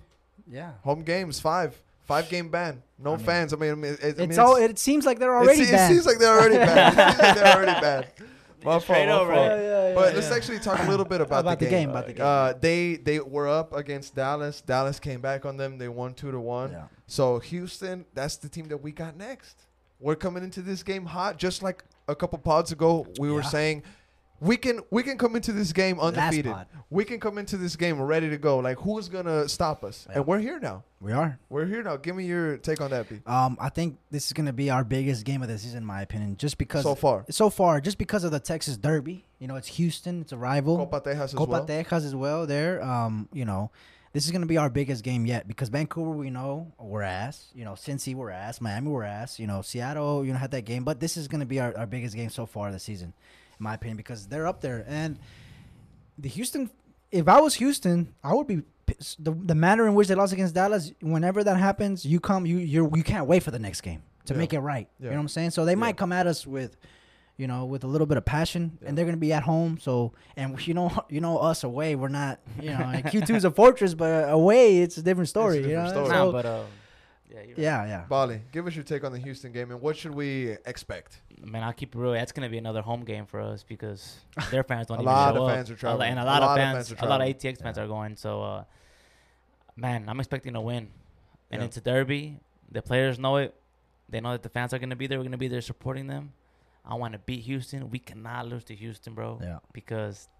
Yeah. 0.49 0.71
Home 0.83 1.03
games, 1.03 1.39
five. 1.39 1.79
Five 2.05 2.27
game 2.27 2.49
ban. 2.49 2.81
No 2.97 3.13
I 3.13 3.17
mean, 3.17 3.25
fans. 3.27 3.53
I 3.53 3.57
mean, 3.57 3.71
I 3.71 3.75
mean, 3.75 3.97
it, 4.01 4.15
I 4.15 4.21
mean, 4.21 4.29
It's 4.31 4.39
all. 4.39 4.55
It 4.55 4.79
seems 4.79 5.05
like 5.05 5.19
they're 5.19 5.35
already 5.37 5.61
it, 5.61 5.67
se-. 5.67 5.85
It 5.85 5.87
seems 5.89 6.07
like 6.07 6.17
they're 6.17 6.33
already 6.39 6.57
banned. 6.57 6.97
it 6.97 7.05
seems 7.05 7.19
like 7.19 7.35
they're 7.35 7.55
already 7.55 7.79
banned. 7.81 8.07
My 8.63 8.71
fault. 8.73 8.83
Straight 8.83 9.05
My 9.07 9.11
over, 9.13 9.33
fault. 9.33 9.49
right? 9.51 9.57
Yeah, 9.61 9.87
yeah, 9.89 9.95
But 9.95 10.09
yeah, 10.13 10.15
let's 10.19 10.31
actually 10.31 10.59
talk 10.59 10.79
a 10.79 10.89
little 10.89 11.05
bit 11.05 11.21
about, 11.21 11.39
About 11.41 11.59
the 11.59 11.65
the 11.65 11.71
game. 11.71 11.79
game, 11.81 11.89
about 11.91 12.07
the 12.07 12.13
game. 12.13 12.25
Uh, 12.25 12.53
they 12.59 12.95
they 12.97 13.19
were 13.19 13.47
up 13.47 13.73
against 13.73 14.15
Dallas. 14.15 14.61
Dallas 14.61 14.99
came 14.99 15.21
back 15.21 15.45
on 15.45 15.57
them. 15.57 15.77
They 15.77 15.87
won 15.87 16.13
two 16.13 16.31
to 16.31 16.39
one. 16.39 16.71
Yeah. 16.71 16.83
So 17.07 17.39
Houston, 17.39 18.05
that's 18.13 18.37
the 18.37 18.49
team 18.49 18.67
that 18.69 18.77
we 18.77 18.91
got 18.91 19.15
next. 19.17 19.65
We're 19.99 20.15
coming 20.15 20.43
into 20.43 20.61
this 20.61 20.81
game 20.83 21.05
hot, 21.05 21.37
just 21.37 21.61
like 21.61 21.83
a 22.07 22.15
couple 22.15 22.37
pods 22.39 22.71
ago. 22.71 23.05
We 23.19 23.31
were 23.31 23.43
saying 23.43 23.83
we 24.41 24.57
can 24.57 24.81
we 24.91 25.03
can 25.03 25.17
come 25.17 25.35
into 25.35 25.51
this 25.51 25.73
game 25.73 25.99
undefeated. 25.99 26.55
We 26.89 27.05
can 27.05 27.19
come 27.19 27.37
into 27.37 27.57
this 27.57 27.75
game 27.75 28.01
ready 28.01 28.29
to 28.29 28.37
go. 28.37 28.59
Like 28.59 28.77
who's 28.79 29.09
gonna 29.09 29.47
stop 29.47 29.83
us? 29.83 30.07
Yeah. 30.09 30.17
And 30.17 30.27
we're 30.27 30.39
here 30.39 30.59
now. 30.59 30.83
We 31.01 31.11
are. 31.13 31.39
We're 31.49 31.65
here 31.65 31.83
now. 31.83 31.97
Give 31.97 32.15
me 32.15 32.25
your 32.25 32.57
take 32.57 32.81
on 32.81 32.89
that, 32.91 33.07
B. 33.07 33.21
Um, 33.25 33.57
I 33.59 33.69
think 33.69 33.97
this 34.11 34.27
is 34.27 34.33
gonna 34.33 34.53
be 34.53 34.69
our 34.69 34.83
biggest 34.83 35.25
game 35.25 35.41
of 35.41 35.47
the 35.47 35.57
season, 35.57 35.79
in 35.79 35.85
my 35.85 36.01
opinion, 36.01 36.37
just 36.37 36.57
because 36.57 36.83
So 36.83 36.95
far, 36.95 37.25
so 37.29 37.49
far, 37.49 37.79
just 37.79 37.97
because 37.97 38.23
of 38.23 38.31
the 38.31 38.39
Texas 38.39 38.77
Derby. 38.77 39.25
You 39.39 39.47
know, 39.47 39.55
it's 39.55 39.69
Houston, 39.69 40.21
it's 40.21 40.33
a 40.33 40.37
rival. 40.37 40.77
Copa 40.77 40.99
Tejas 41.01 41.23
as 41.23 41.33
Copa 41.33 41.51
well. 41.51 41.65
Tejas 41.65 42.05
as 42.05 42.13
well. 42.15 42.45
There, 42.45 42.83
um, 42.83 43.29
you 43.31 43.45
know, 43.45 43.71
this 44.11 44.25
is 44.25 44.31
gonna 44.31 44.45
be 44.45 44.57
our 44.57 44.69
biggest 44.69 45.03
game 45.03 45.25
yet 45.25 45.47
because 45.47 45.69
Vancouver, 45.69 46.09
we 46.11 46.29
know 46.29 46.73
we're 46.77 47.03
ass. 47.03 47.51
You 47.55 47.63
know, 47.63 47.71
Cincy, 47.73 48.13
we're 48.15 48.31
ass. 48.31 48.59
Miami, 48.59 48.89
we're 48.89 49.03
ass. 49.03 49.39
You 49.39 49.47
know, 49.47 49.61
Seattle, 49.61 50.25
you 50.25 50.33
know, 50.33 50.39
had 50.39 50.51
that 50.51 50.63
game, 50.65 50.83
but 50.83 50.99
this 50.99 51.15
is 51.15 51.27
gonna 51.29 51.45
be 51.45 51.59
our, 51.61 51.77
our 51.77 51.85
biggest 51.85 52.15
game 52.15 52.29
so 52.29 52.45
far 52.45 52.71
this 52.73 52.83
season, 52.83 53.13
my 53.59 53.73
opinion, 53.75 53.97
because 53.97 54.27
they're 54.27 54.47
up 54.47 54.61
there. 54.61 54.85
And 54.87 55.19
the 56.17 56.29
Houston, 56.29 56.69
if 57.11 57.27
I 57.27 57.39
was 57.39 57.55
Houston, 57.55 58.13
I 58.23 58.33
would 58.33 58.47
be 58.47 58.61
p- 58.85 58.95
s- 58.99 59.15
the 59.19 59.31
the 59.31 59.55
manner 59.55 59.87
in 59.87 59.93
which 59.95 60.07
they 60.07 60.15
lost 60.15 60.33
against 60.33 60.55
Dallas, 60.55 60.91
whenever 61.01 61.43
that 61.43 61.57
happens, 61.57 62.05
you 62.05 62.19
come 62.19 62.45
you 62.45 62.57
you 62.57 62.89
you 62.95 63.03
can't 63.03 63.25
wait 63.27 63.43
for 63.43 63.51
the 63.51 63.59
next 63.59 63.81
game 63.81 64.01
to 64.25 64.33
Yeah. 64.33 64.37
make 64.39 64.53
it 64.53 64.59
right. 64.59 64.87
You 64.99 65.05
know 65.09 65.15
what 65.15 65.21
I'm 65.21 65.27
saying? 65.27 65.51
So 65.51 65.65
they 65.65 65.71
Yeah. 65.73 65.75
might 65.85 65.97
come 65.97 66.11
at 66.11 66.27
us 66.27 66.45
with, 66.45 66.75
you 67.37 67.47
know, 67.47 67.65
with 67.65 67.83
a 67.83 67.87
little 67.87 68.05
bit 68.07 68.17
of 68.17 68.25
passion, 68.25 68.77
Yeah. 68.81 68.89
and 68.89 68.97
they're 68.97 69.05
gonna 69.05 69.17
be 69.17 69.33
at 69.33 69.43
home. 69.43 69.77
So 69.81 70.13
and 70.37 70.55
you 70.67 70.73
know 70.73 70.91
you 71.09 71.21
know 71.21 71.37
us 71.37 71.63
away, 71.63 71.95
we're 71.95 72.09
not. 72.09 72.39
You 72.61 72.71
know, 72.71 72.77
Q2 72.77 73.35
is 73.35 73.45
a 73.45 73.51
fortress, 73.51 73.93
but 73.93 74.29
away 74.29 74.79
it's 74.79 74.97
a 74.97 75.01
different 75.01 75.29
story. 75.29 75.61
different 75.63 75.71
you 75.77 75.83
know? 75.83 75.89
story. 75.89 76.09
Nah, 76.09 76.25
So, 76.25 76.31
but 76.31 76.45
um, 76.45 76.65
yeah, 77.29 77.37
you're 77.41 77.47
right. 77.49 77.57
yeah, 77.57 77.85
yeah. 77.85 78.05
Bali, 78.09 78.41
give 78.51 78.65
us 78.67 78.75
your 78.75 78.83
take 78.83 79.03
on 79.03 79.11
the 79.11 79.19
Houston 79.19 79.51
game 79.51 79.71
and 79.71 79.79
what 79.81 79.95
should 79.97 80.13
we 80.15 80.57
expect? 80.65 81.21
Man, 81.43 81.63
I'll 81.63 81.73
keep 81.73 81.95
it 81.95 81.97
real. 81.99 82.13
That's 82.13 82.31
gonna 82.31 82.49
be 82.49 82.57
another 82.57 82.81
home 82.81 83.03
game 83.05 83.25
for 83.25 83.39
us 83.39 83.63
because 83.63 84.17
their 84.51 84.63
fans 84.63 84.87
don't 84.87 84.97
A 84.97 85.01
even 85.01 85.13
lot 85.13 85.35
show 85.35 85.43
of 85.43 85.49
up. 85.49 85.55
fans 85.55 85.69
are 85.71 85.75
traveling. 85.75 86.09
and 86.11 86.19
a 86.19 86.23
A 86.23 86.25
lot, 86.25 86.41
lot 86.41 86.43
of 86.43 86.49
of 86.51 86.57
fans, 86.57 86.87
fans 86.89 87.01
a 87.01 87.05
lot 87.05 87.21
of 87.21 87.27
traveling. 87.39 87.55
ATX 87.55 87.61
fans 87.61 87.77
are 87.77 87.87
going. 87.87 88.15
So, 88.15 88.41
uh, 88.43 88.63
man, 89.75 90.05
I'm 90.07 90.19
expecting 90.19 90.55
a 90.55 90.61
win, 90.61 90.89
and 91.51 91.61
Yeah. 91.61 91.65
it's 91.65 91.77
a 91.77 91.81
derby. 91.81 92.39
The 92.71 92.81
players 92.81 93.17
know 93.19 93.37
it. 93.37 93.55
They 94.09 94.19
know 94.21 94.31
that 94.31 94.43
the 94.43 94.49
fans 94.49 94.73
are 94.73 94.79
gonna 94.79 94.95
be 94.95 95.07
there. 95.07 95.17
We're 95.19 95.23
gonna 95.25 95.37
be 95.37 95.47
there 95.47 95.61
supporting 95.61 96.07
them. 96.07 96.33
I 96.85 96.95
want 96.95 97.13
to 97.13 97.19
beat 97.19 97.41
Houston. 97.41 97.89
We 97.91 97.99
cannot 97.99 98.47
lose 98.47 98.63
to 98.65 98.75
Houston, 98.75 99.13
bro, 99.13 99.39
Yeah, 99.41 99.59
because 99.73 100.25
t- 100.25 100.31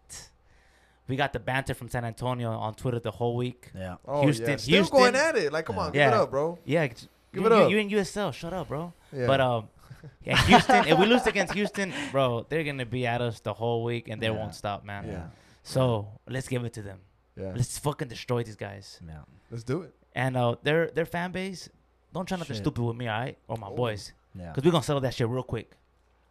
we 1.10 1.16
got 1.18 1.34
the 1.34 1.40
banter 1.40 1.74
from 1.74 1.90
San 1.90 2.06
Antonio 2.06 2.52
on 2.52 2.74
Twitter 2.76 3.00
the 3.00 3.12
whole 3.12 3.36
week. 3.36 3.72
yeah. 3.76 3.96
Oh, 4.08 4.22
Houston- 4.24 4.50
yeah. 4.50 4.56
Still 4.58 4.76
Houston- 4.76 4.98
going 5.00 5.16
at 5.16 5.36
it. 5.36 5.52
Like, 5.52 5.66
come 5.66 5.76
Yeah. 5.78 5.82
on, 5.84 5.92
give 5.92 6.08
it 6.08 6.14
up, 6.14 6.30
bro. 6.32 6.58
Yeah, 6.66 6.88
Give 6.88 7.08
you, 7.34 7.46
it 7.46 7.52
up. 7.52 7.70
You 7.72 7.78
in 7.78 7.90
USL, 7.90 8.32
shut 8.34 8.54
up, 8.54 8.68
bro. 8.70 8.94
Yeah. 9.12 9.28
But 9.28 9.42
um, 9.42 9.68
yeah, 10.24 10.38
Houston. 10.46 10.88
if 10.88 10.98
we 10.98 11.06
lose 11.06 11.26
against 11.28 11.54
Houston, 11.54 11.92
bro, 12.12 12.46
they're 12.48 12.64
gonna 12.64 12.86
be 12.86 13.06
at 13.06 13.22
us 13.22 13.40
the 13.42 13.54
whole 13.54 13.84
week, 13.84 14.08
and 14.08 14.22
they 14.22 14.28
Yeah. 14.28 14.38
won't 14.40 14.56
stop, 14.56 14.86
man. 14.86 15.08
Yeah. 15.08 15.28
So 15.64 16.08
let's 16.28 16.48
give 16.48 16.64
it 16.64 16.74
to 16.74 16.82
them. 16.82 17.00
yeah. 17.36 17.52
Let's 17.56 17.78
fucking 17.78 18.08
destroy 18.08 18.44
these 18.44 18.56
guys. 18.56 19.00
Yeah. 19.06 19.20
Let's 19.52 19.64
do 19.64 19.82
it. 19.82 19.94
And 20.16 20.38
uh, 20.38 20.56
their 20.64 20.88
their 20.88 21.06
fan 21.06 21.32
base, 21.32 21.70
don't 22.14 22.28
try 22.28 22.38
nothing 22.38 22.56
Shit. 22.56 22.64
stupid 22.64 22.84
with 22.84 22.96
me, 22.96 23.08
all 23.08 23.20
right, 23.20 23.38
or 23.48 23.58
my 23.58 23.68
Oh. 23.68 23.76
boys, 23.76 24.14
Yeah. 24.34 24.48
because 24.52 24.64
we're 24.64 24.72
gonna 24.72 24.84
settle 24.84 25.02
that 25.02 25.14
shit 25.14 25.28
real 25.28 25.44
quick. 25.44 25.72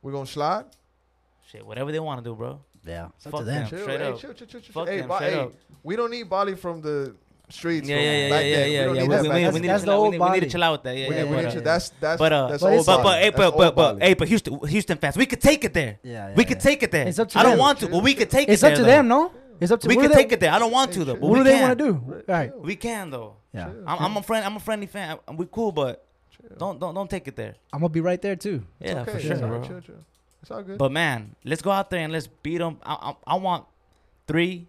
We're 0.02 0.12
going 0.12 0.26
to 0.26 0.32
slide. 0.32 0.66
Shit, 1.50 1.64
whatever 1.66 1.90
they 1.92 1.98
want 2.00 2.22
to 2.22 2.30
do, 2.30 2.34
bro. 2.36 2.60
Yeah. 2.88 3.08
It's 3.16 3.26
up 3.26 3.32
Fuck 3.32 3.40
to 3.40 3.44
them. 3.46 3.54
them. 3.60 3.68
Chill, 3.70 3.78
straight 3.80 4.00
hey, 4.00 4.06
up. 4.08 4.18
chill, 4.18 4.32
chill, 4.34 4.46
chill, 4.46 4.60
chill. 4.60 4.72
Fuck 4.72 4.88
hey, 4.88 4.98
them, 5.00 5.08
Ba- 5.08 5.16
straight 5.16 5.32
hey, 5.32 5.38
up. 5.40 5.52
we 5.82 5.96
don't 5.96 6.10
need 6.10 6.28
Bali 6.28 6.54
from 6.56 6.80
the 6.80 7.14
streets 7.50 7.88
Yeah, 7.88 7.96
from 7.96 8.04
yeah, 8.04 8.10
yeah, 8.12 8.30
back 8.30 8.44
yeah, 8.44 8.56
then. 8.56 8.70
yeah, 8.72 8.80
we 8.80 8.84
don't 8.86 8.94
need 8.94 9.00
that 9.00 9.22
we, 9.22 9.28
back 9.28 9.34
we, 9.36 9.42
then. 9.44 9.54
we 9.54 9.60
need 9.60 9.68
That's 9.68 9.82
to 9.82 9.86
the 9.86 9.92
chill, 9.92 10.00
we, 10.00 10.04
old 10.04 10.12
need, 10.12 10.20
we 10.20 10.24
need 10.28 10.34
to 10.34 10.40
body. 10.40 10.50
chill 10.50 10.62
out 10.64 10.72
with 10.72 10.82
that. 10.84 10.96
Yeah, 10.96 11.08
We 11.08 11.14
yeah. 11.14 11.22
need- 11.22 11.30
we 11.30 11.36
but, 11.36 11.40
need 11.42 11.48
uh, 11.48 11.52
to- 11.52 11.60
that's 11.62 11.88
that's 12.00 12.18
but 12.18 12.32
uh, 12.32 12.46
that's 12.48 12.62
But 12.62 12.66
old 12.68 12.80
it's- 12.80 12.86
but 12.86 12.96
Bali. 12.96 13.04
but 13.04 13.18
hey, 13.18 13.24
That's 13.30 13.36
but 13.36 13.44
old 13.46 13.56
but, 13.56 13.74
but 13.76 13.92
Bali. 13.94 14.00
hey, 14.06 14.14
but 14.14 14.28
Houston 14.28 14.66
Houston 14.68 14.98
fans, 14.98 15.16
we 15.16 15.26
could 15.26 15.40
take 15.40 15.64
it 15.64 15.74
there. 15.74 15.98
Yeah, 16.02 16.12
yeah, 16.28 16.34
we 16.34 16.42
yeah. 16.42 16.48
could 16.48 16.60
take 16.60 16.82
it 16.82 16.90
there. 16.90 17.06
It's 17.08 17.18
up 17.18 17.28
to 17.30 17.38
I 17.38 17.42
don't 17.42 17.52
them. 17.52 17.58
want 17.60 17.78
to, 17.80 17.88
but 17.88 18.02
we 18.02 18.14
could 18.14 18.30
take 18.30 18.48
it 18.48 18.52
It's 18.52 18.62
there. 18.62 18.72
up 18.72 18.76
to 18.76 18.82
though. 18.82 18.88
them, 18.88 19.08
no? 19.08 19.32
It's 19.60 19.72
up 19.72 19.80
to 19.80 19.88
We 19.88 19.96
what 19.96 20.02
could 20.02 20.10
they- 20.12 20.22
take 20.22 20.32
it 20.32 20.40
there. 20.40 20.52
I 20.52 20.58
don't 20.58 20.70
want 20.72 20.92
to 20.92 21.04
though. 21.04 21.14
But 21.14 21.22
What 21.22 21.32
we 21.32 21.38
do 21.38 21.44
they 21.44 21.52
can. 21.58 21.62
want 21.68 21.78
to 21.78 21.84
do? 21.84 22.22
Right. 22.28 22.58
We 22.60 22.76
can 22.76 23.10
though. 23.10 23.36
Yeah. 23.52 23.64
Chill. 23.64 23.82
I'm, 23.86 23.98
I'm 23.98 24.16
a 24.18 24.22
friend. 24.22 24.44
I'm 24.46 24.56
a 24.56 24.60
friendly 24.60 24.86
fan. 24.86 25.18
We 25.36 25.46
cool, 25.50 25.72
but 25.72 26.04
don't 26.58 26.78
don't 26.78 26.94
don't 26.94 27.08
take 27.10 27.26
it 27.28 27.34
there. 27.36 27.54
I'm 27.72 27.80
gonna 27.80 27.88
be 27.88 28.00
right 28.00 28.20
there 28.22 28.36
too. 28.36 28.62
It's 28.80 28.92
Yeah, 28.92 29.00
okay. 29.00 29.10
for 29.12 29.16
It's 29.18 29.26
sure, 29.26 29.36
all 29.36 29.42
right. 29.50 29.60
bro. 29.60 29.68
Chill, 29.68 29.80
chill. 29.80 29.94
It's 30.42 30.50
all 30.50 30.62
good. 30.62 30.78
But 30.78 30.92
man, 30.92 31.34
let's 31.44 31.62
go 31.62 31.70
out 31.70 31.90
there 31.90 32.00
and 32.00 32.12
let's 32.12 32.26
beat 32.26 32.58
them. 32.58 32.78
I, 32.82 32.94
I, 33.26 33.34
I 33.34 33.36
want 33.36 33.64
three, 34.26 34.66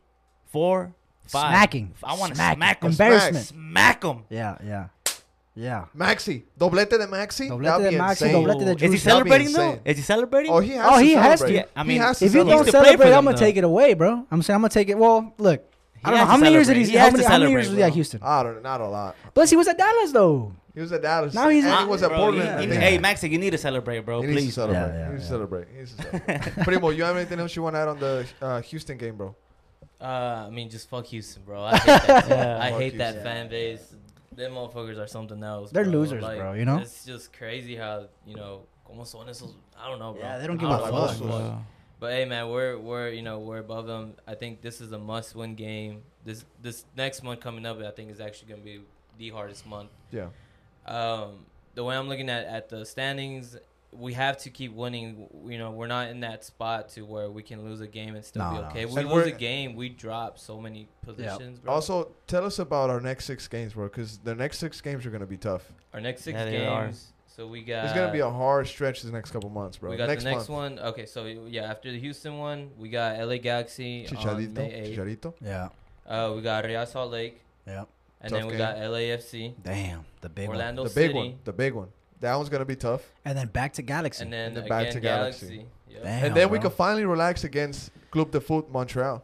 four, 0.51 0.93
five. 1.28 1.51
Smacking. 1.51 1.93
I 2.03 2.15
want 2.15 2.32
to 2.32 2.36
Smacking. 2.36 2.57
smack 2.57 2.82
them. 2.82 2.91
Embarrassment. 2.91 3.45
Smack 3.45 4.01
them. 4.01 4.24
Yeah, 4.30 4.57
yeah, 4.65 4.88
yeah. 5.55 5.86
Maxi, 5.95 6.43
doblete 6.59 6.89
de 6.97 7.07
Maxi. 7.07 7.49
Doblete 7.49 7.91
de 7.91 7.97
Maxi, 7.97 8.09
insane. 8.24 8.34
doblete 8.34 8.65
de 8.65 8.72
Is 8.72 8.82
he 8.82 8.88
Juice. 8.88 9.03
That'd 9.03 9.26
be 9.26 9.30
celebrating 9.30 9.53
though? 9.53 9.80
Is 9.86 9.97
he 9.97 10.03
celebrating? 10.03 10.51
Oh, 10.51 10.59
he 10.59 10.72
has. 10.72 10.88
Oh, 10.91 10.97
to 10.97 11.03
he 11.03 11.11
has 11.13 11.39
to. 11.41 11.51
Yeah, 11.53 11.63
I 11.76 11.84
mean, 11.84 11.91
he 11.91 11.97
has 11.97 12.20
to 12.20 12.26
If 12.26 12.34
you 12.34 12.43
don't 12.43 12.65
celebrate. 12.65 12.72
play 12.72 12.82
for 12.82 12.86
celebrate, 12.86 13.09
them, 13.09 13.17
I'm 13.20 13.26
gonna 13.26 13.38
take 13.38 13.57
it 13.57 13.63
away, 13.63 13.93
bro. 13.93 14.26
I'm 14.32 14.41
saying 14.41 14.55
I'm 14.55 14.61
gonna 14.61 14.70
take 14.70 14.89
it. 14.89 14.97
Well, 14.97 15.34
look, 15.38 15.61
He 15.93 16.01
I 16.05 16.09
don't 16.11 16.20
know 16.20 16.26
how 16.26 16.38
many 16.38 16.51
years 16.53 16.67
did 16.67 16.78
he? 16.78 16.86
He 16.86 16.97
how 16.97 17.05
has 17.05 17.13
many, 17.13 17.24
to 17.24 17.30
how 17.30 17.38
many 17.38 17.51
years 17.51 17.67
was 17.70 17.78
he 17.78 17.84
at. 17.84 17.93
Houston? 17.93 18.22
I 18.24 18.43
don't. 18.43 18.55
Know. 18.55 18.61
Not 18.61 18.82
a 18.82 18.88
lot. 18.88 19.15
Plus, 19.34 19.49
he 19.49 19.55
was 19.55 19.67
at 19.67 19.78
Dallas 19.78 20.11
though. 20.11 20.51
He 20.80 20.82
was 20.82 20.92
at 20.94 21.02
Dallas. 21.02 21.34
Now 21.34 21.50
he's- 21.50 21.66
and 21.66 21.78
he 21.80 21.86
was 21.86 22.02
at 22.04 22.10
Bro, 22.10 22.18
Portland. 22.20 22.48
you- 22.48 22.56
I 22.56 22.62
you- 22.62 22.70
think. 22.70 22.82
Hey, 22.82 22.98
Maxi, 23.00 23.30
you 23.30 23.38
need 23.38 23.50
to 23.52 23.58
celebrate, 23.58 24.00
bro. 24.08 24.22
He 24.22 24.28
needs 24.28 24.40
to 24.40 24.46
Please. 24.46 24.54
celebrate. 24.56 24.80
Yeah, 24.80 24.98
yeah, 25.00 25.06
he 25.08 25.12
needs 25.14 25.24
to 25.26 25.30
celebrate. 25.30 25.68
He 25.74 25.78
needs 25.80 25.94
to 25.96 26.02
celebrate. 26.10 26.64
Primo, 26.68 26.90
you 26.92 27.04
have 27.04 27.18
anything 27.18 27.40
else 27.40 27.56
you 27.58 27.64
want 27.64 27.76
to 27.76 27.80
add 27.80 27.88
on 27.90 28.00
the 28.00 28.26
uh, 28.42 28.62
Houston 28.62 28.98
game, 28.98 29.18
bro? 29.18 29.36
Uh, 30.02 30.46
I 30.48 30.50
mean, 30.50 30.70
just 30.70 30.90
fuck 30.90 31.06
Houston, 31.08 31.44
bro. 31.44 31.62
I 31.64 31.78
hate 31.78 31.86
that. 32.08 32.28
Yeah. 32.30 32.60
I 32.62 32.70
Fuck 32.72 32.80
hate 32.80 32.98
that 33.00 33.24
fan 33.24 33.50
base. 33.50 33.94
Them 34.32 34.54
motherfuckers 34.54 34.98
are 34.98 35.08
something 35.08 35.44
else. 35.44 35.72
They're 35.72 35.84
bro. 35.84 35.92
losers, 35.92 36.24
bro, 36.24 36.54
you 36.54 36.64
know? 36.64 36.78
it's 36.78 37.04
just 37.04 37.34
crazy 37.34 37.76
how 37.76 38.08
you 38.26 38.36
know, 38.38 38.62
como 38.86 39.04
son 39.04 39.28
esos. 39.28 39.54
I 39.78 39.90
don't 39.90 40.00
know, 40.00 40.14
bro. 40.14 40.22
Yeah, 40.22 40.38
they 40.38 40.48
don't 40.48 40.58
give 40.58 40.70
a 40.70 40.78
fuck. 40.80 41.20
know, 41.20 41.28
Fuck. 41.28 41.58
But 42.00 42.14
hey, 42.14 42.24
man, 42.24 42.48
we're 42.50 42.78
we're 42.78 43.10
you 43.10 43.22
know 43.22 43.40
we're 43.40 43.58
above 43.60 43.86
them. 43.88 44.14
I 44.26 44.36
think 44.36 44.62
this 44.62 44.80
is 44.80 44.94
a 44.94 44.98
must-win 44.98 45.56
game. 45.56 46.04
This 46.24 46.46
this 46.62 46.86
next 46.96 47.22
month 47.24 47.42
coming 47.42 47.66
up, 47.66 47.82
I 47.82 47.92
think 47.92 48.10
is 48.10 48.22
actually 48.22 48.52
gonna 48.52 48.62
be 48.64 48.80
the 49.18 49.30
hardest 49.32 49.68
month. 49.68 49.90
Yeah. 50.12 50.28
Um, 50.86 51.46
the 51.76 51.84
way 51.84 51.96
I'm 51.96 52.08
looking 52.10 52.30
at 52.30 52.46
at 52.46 52.70
the 52.70 52.86
standings, 52.86 53.56
we 53.92 54.14
have 54.14 54.38
to 54.40 54.50
keep 54.50 54.74
winning. 54.74 55.28
You 55.46 55.58
know, 55.58 55.72
we're 55.72 55.88
not 55.88 56.10
in 56.10 56.20
that 56.22 56.44
spot 56.44 56.90
to 56.90 57.02
where 57.06 57.30
we 57.30 57.42
can 57.44 57.64
lose 57.64 57.82
a 57.82 57.88
game 57.88 58.16
and 58.16 58.24
still 58.24 58.44
No, 58.44 58.52
be 58.52 58.66
okay. 58.68 58.82
If 58.84 58.92
we 58.92 59.02
And 59.02 59.10
lose 59.10 59.28
a 59.28 59.32
game, 59.32 59.76
we 59.76 59.90
drop 59.90 60.38
so 60.40 60.60
many 60.60 60.88
positions, 61.04 61.60
bro. 61.60 61.74
Also, 61.74 62.12
tell 62.28 62.46
us 62.46 62.60
about 62.60 62.90
our 62.90 63.00
next 63.02 63.26
six 63.26 63.48
games, 63.48 63.74
bro, 63.74 63.86
because 63.86 64.18
the 64.20 64.36
next 64.36 64.60
six 64.60 64.82
games 64.82 65.06
are 65.06 65.10
gonna 65.12 65.26
be 65.26 65.38
tough. 65.38 65.72
Our 65.94 66.02
next 66.02 66.22
six 66.24 66.36
Yeah, 66.38 66.68
are. 66.72 66.86
games. 66.86 67.14
So 67.28 67.48
we 67.48 67.62
got. 67.62 67.86
it's 67.86 67.94
gonna 67.94 68.12
be 68.12 68.20
a 68.20 68.30
hard 68.30 68.68
stretch 68.68 69.02
the 69.02 69.12
next 69.12 69.32
couple 69.32 69.50
months, 69.50 69.78
bro. 69.78 69.92
We 69.92 69.98
got 69.98 70.10
next 70.10 70.24
the 70.26 70.32
next 70.32 70.50
month. 70.50 70.80
one. 70.80 70.88
Okay, 70.90 71.06
so 71.06 71.26
yeah, 71.26 71.64
after 71.64 71.90
the 71.92 72.00
Houston 72.00 72.38
one, 72.38 72.72
we 72.78 72.90
got 72.90 73.18
LA 73.18 73.38
Galaxy 73.38 74.06
on 74.14 74.54
May 74.54 74.94
8th. 74.94 74.96
Chicharito. 74.98 75.34
Yeah, 75.42 75.70
Uh, 76.06 76.34
we 76.36 76.42
got 76.42 76.66
Real 76.66 76.86
Salt 76.86 77.12
Lake, 77.12 77.40
yeah. 77.66 77.86
And 78.22 78.30
Tough 78.32 78.39
then 78.39 78.45
we 78.47 78.51
game. 78.53 78.57
got 78.59 78.78
LAFC, 78.78 79.53
Damn, 79.63 80.05
the 80.22 80.30
big 80.30 80.47
one. 80.47 80.57
Orlando 80.57 80.84
The 80.84 80.89
big 80.89 81.09
City, 81.09 81.13
one. 81.13 81.39
The 81.45 81.53
big 81.53 81.74
one. 81.74 81.88
That 82.22 82.36
one's 82.36 82.49
gonna 82.49 82.65
be 82.65 82.76
tough. 82.76 83.01
And 83.26 83.38
then 83.38 83.47
back 83.47 83.74
to 83.74 83.82
Galaxy. 83.82 84.24
and 84.24 84.34
then 84.34 84.47
And 84.47 84.57
then 84.57 84.63
again 84.65 84.70
back 84.84 84.89
to 84.91 84.99
Galaxy. 84.99 85.45
Galaxy. 85.47 85.65
Yep. 85.89 86.03
Damn. 86.03 86.26
and 86.26 86.36
then 86.36 86.49
we 86.49 86.57
bro. 86.59 86.70
can 86.70 86.76
finally 86.78 87.05
relax 87.05 87.43
against 87.43 87.91
Club 88.11 88.32
de 88.32 88.39
Foot 88.41 88.70
Montreal. 88.72 89.24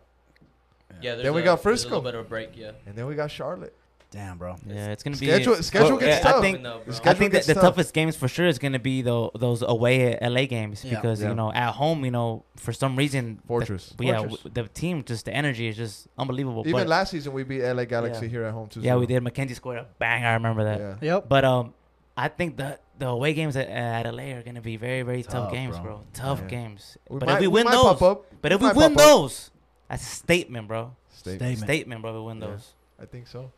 Yeah, 1.01 1.15
there's 1.15 1.23
Then 1.23 1.33
we 1.33 1.41
a- 1.41 1.43
got 1.43 1.55
there's 1.57 1.59
A 1.59 1.63
Frisco. 1.63 1.89
little 1.89 2.03
bit 2.03 2.15
of 2.15 2.25
a 2.25 2.29
break, 2.29 2.51
yeah. 2.55 2.71
And 2.85 2.95
then 2.95 3.05
we 3.05 3.15
got 3.15 3.29
Charlotte. 3.29 3.75
Damn, 4.15 4.37
bro. 4.37 4.55
Yeah, 4.65 4.91
it's 4.93 5.03
gonna 5.03 5.17
be 5.17 5.25
Schedule- 5.27 5.61
schedule 5.61 5.97
gets 5.97 6.21
tough. 6.23 6.35
I 6.35 6.41
think 6.41 6.61
No, 6.61 6.79
bro. 6.85 6.93
The 6.93 7.09
I 7.09 7.13
think 7.13 7.33
that 7.33 7.43
the 7.43 7.53
tough. 7.53 7.63
toughest 7.63 7.93
games 7.93 8.15
for 8.15 8.29
sure 8.29 8.47
is 8.47 8.57
gonna 8.57 8.79
be 8.79 9.01
the 9.01 9.29
those 9.35 9.61
away 9.61 10.17
LA 10.21 10.45
games 10.47 10.85
Yeah. 10.85 10.95
because 10.95 11.21
Yeah. 11.21 11.29
you 11.29 11.35
know 11.35 11.51
at 11.51 11.73
home 11.73 12.05
you 12.05 12.11
know 12.11 12.45
for 12.55 12.71
some 12.71 12.95
reason 12.95 13.23
the- 13.41 13.47
Fortress. 13.47 13.93
but 13.97 14.07
yeah, 14.07 14.19
Fortress. 14.19 14.53
the 14.53 14.63
team 14.69 15.03
just 15.03 15.25
the 15.25 15.33
energy 15.35 15.67
is 15.67 15.75
just 15.75 16.07
unbelievable. 16.17 16.61
Even 16.65 16.73
but, 16.81 16.87
last 16.87 17.11
season 17.11 17.33
we 17.33 17.43
beat 17.43 17.61
LA 17.61 17.83
Galaxy 17.83 18.25
Yeah. 18.27 18.31
here 18.31 18.43
at 18.45 18.53
home 18.53 18.69
too. 18.69 18.79
yeah, 18.79 18.95
we 18.95 19.05
did. 19.05 19.21
Mackenzie 19.21 19.53
scored 19.53 19.79
a 19.79 19.85
bang. 19.99 20.23
I 20.23 20.33
remember 20.35 20.63
that. 20.63 20.79
Yeah. 20.79 21.15
Yep. 21.15 21.25
But 21.27 21.43
um, 21.43 21.73
I 22.15 22.29
think 22.29 22.55
the 22.55 22.79
the 22.97 23.07
away 23.07 23.33
games 23.33 23.57
at, 23.57 23.67
at 23.67 24.05
LA 24.05 24.31
are 24.31 24.43
gonna 24.43 24.61
be 24.61 24.77
very 24.77 25.01
very 25.01 25.23
tough, 25.23 25.33
Tough, 25.33 25.51
games, 25.51 25.75
bro. 25.75 25.83
bro. 25.83 26.01
Tough 26.13 26.39
Yeah. 26.43 26.47
games. 26.47 26.97
We 27.09 27.19
but 27.19 27.27
might- 27.27 27.33
if 27.35 27.39
we 27.41 27.47
we 27.47 27.53
win 27.55 27.65
might 27.65 27.71
those, 27.73 27.83
pop 27.99 28.01
up. 28.01 28.25
but 28.41 28.53
if 28.53 28.61
We 28.61 28.69
we 28.69 28.73
win 28.77 28.93
those, 28.93 29.51
that's 29.89 30.03
a 30.03 30.15
statement, 30.23 30.69
bro. 30.69 30.95
Statement. 31.09 31.41
Statement. 31.41 31.67
Statement, 31.69 32.01
bro. 32.01 32.13
We 32.21 32.27
win 32.27 32.39
those. 32.39 32.73
I 32.97 33.05
think 33.05 33.27
so. 33.27 33.51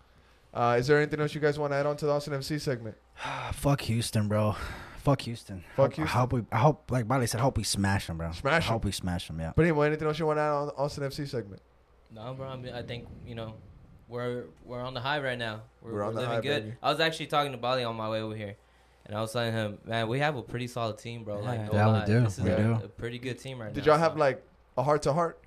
Uh, 0.58 0.76
is 0.80 0.88
there 0.88 0.97
anything 0.97 1.20
else 1.20 1.36
you 1.36 1.41
guys 1.41 1.60
want 1.60 1.72
to 1.72 1.78
add 1.78 1.86
on 1.86 1.95
to 1.97 2.05
the 2.08 2.12
Austin 2.12 2.34
FC 2.34 2.60
segment? 2.60 2.95
Fuck 3.53 3.82
Houston, 3.82 4.28
bro. 4.28 4.55
Fuck 5.03 5.22
Houston. 5.22 5.64
Fuck 5.76 5.93
Houston. 5.93 6.16
I 6.18 6.20
hope 6.20 6.34
we. 6.34 6.43
I 6.51 6.58
hope, 6.58 6.89
like 6.91 7.08
Bali 7.08 7.28
said, 7.28 7.39
I 7.39 7.43
hope 7.43 7.58
we 7.58 7.64
smash 7.64 8.08
them, 8.08 8.18
bro. 8.18 8.32
Smash 8.32 8.64
I 8.64 8.68
'em. 8.68 8.74
hope 8.74 8.86
we 8.86 8.91
smash 8.91 9.28
them. 9.28 9.39
Yeah. 9.39 9.53
But 9.55 9.64
anyway, 9.64 9.88
anything 9.88 10.08
else 10.08 10.18
you 10.20 10.26
want 10.26 10.38
to 10.38 10.41
add 10.41 10.49
on 10.51 10.68
the 10.68 10.74
Austin 10.74 11.03
FC 11.03 11.28
segment? 11.28 11.62
No, 12.12 12.34
bro. 12.34 12.47
I, 12.47 12.55
mean, 12.58 12.74
I 12.74 12.82
think 12.82 13.08
you 13.26 13.36
know 13.36 13.53
we're 14.10 14.45
we're 14.66 14.82
on 14.82 14.93
the 14.93 14.99
high 14.99 15.20
right 15.20 15.38
now. 15.38 15.62
We're, 15.82 15.93
We're 15.93 16.03
on 16.03 16.14
the 16.16 16.22
living 16.22 16.36
high, 16.36 16.41
good. 16.41 16.64
baby. 16.66 16.76
I 16.82 16.91
was 16.91 16.99
actually 16.99 17.28
talking 17.28 17.51
to 17.51 17.58
Bali 17.58 17.84
on 17.84 17.95
my 17.95 18.10
way 18.10 18.22
over 18.22 18.36
here, 18.36 18.55
and 19.05 19.16
I 19.16 19.22
was 19.22 19.32
telling 19.32 19.53
him, 19.53 19.78
man, 19.86 20.08
we 20.08 20.20
have 20.20 20.36
a 20.36 20.41
pretty 20.41 20.68
solid 20.68 20.97
team, 20.97 21.24
bro. 21.24 21.39
Like, 21.39 21.60
Yeah. 21.60 21.66
no 21.68 21.74
Yeah, 21.74 21.86
we 21.88 21.91
lie. 21.93 22.05
do. 22.05 22.20
This 22.22 22.38
is 22.39 22.43
We 22.43 22.49
a, 22.51 22.58
do. 22.58 22.72
a 22.84 22.88
pretty 22.89 23.20
good 23.20 23.38
team 23.39 23.60
right 23.62 23.68
Did 23.74 23.82
now. 23.82 23.84
Did 23.84 23.86
y'all 23.86 23.99
have 23.99 24.18
like 24.18 24.43
a 24.78 24.84
heart 24.84 25.03
to 25.03 25.14
heart? 25.14 25.39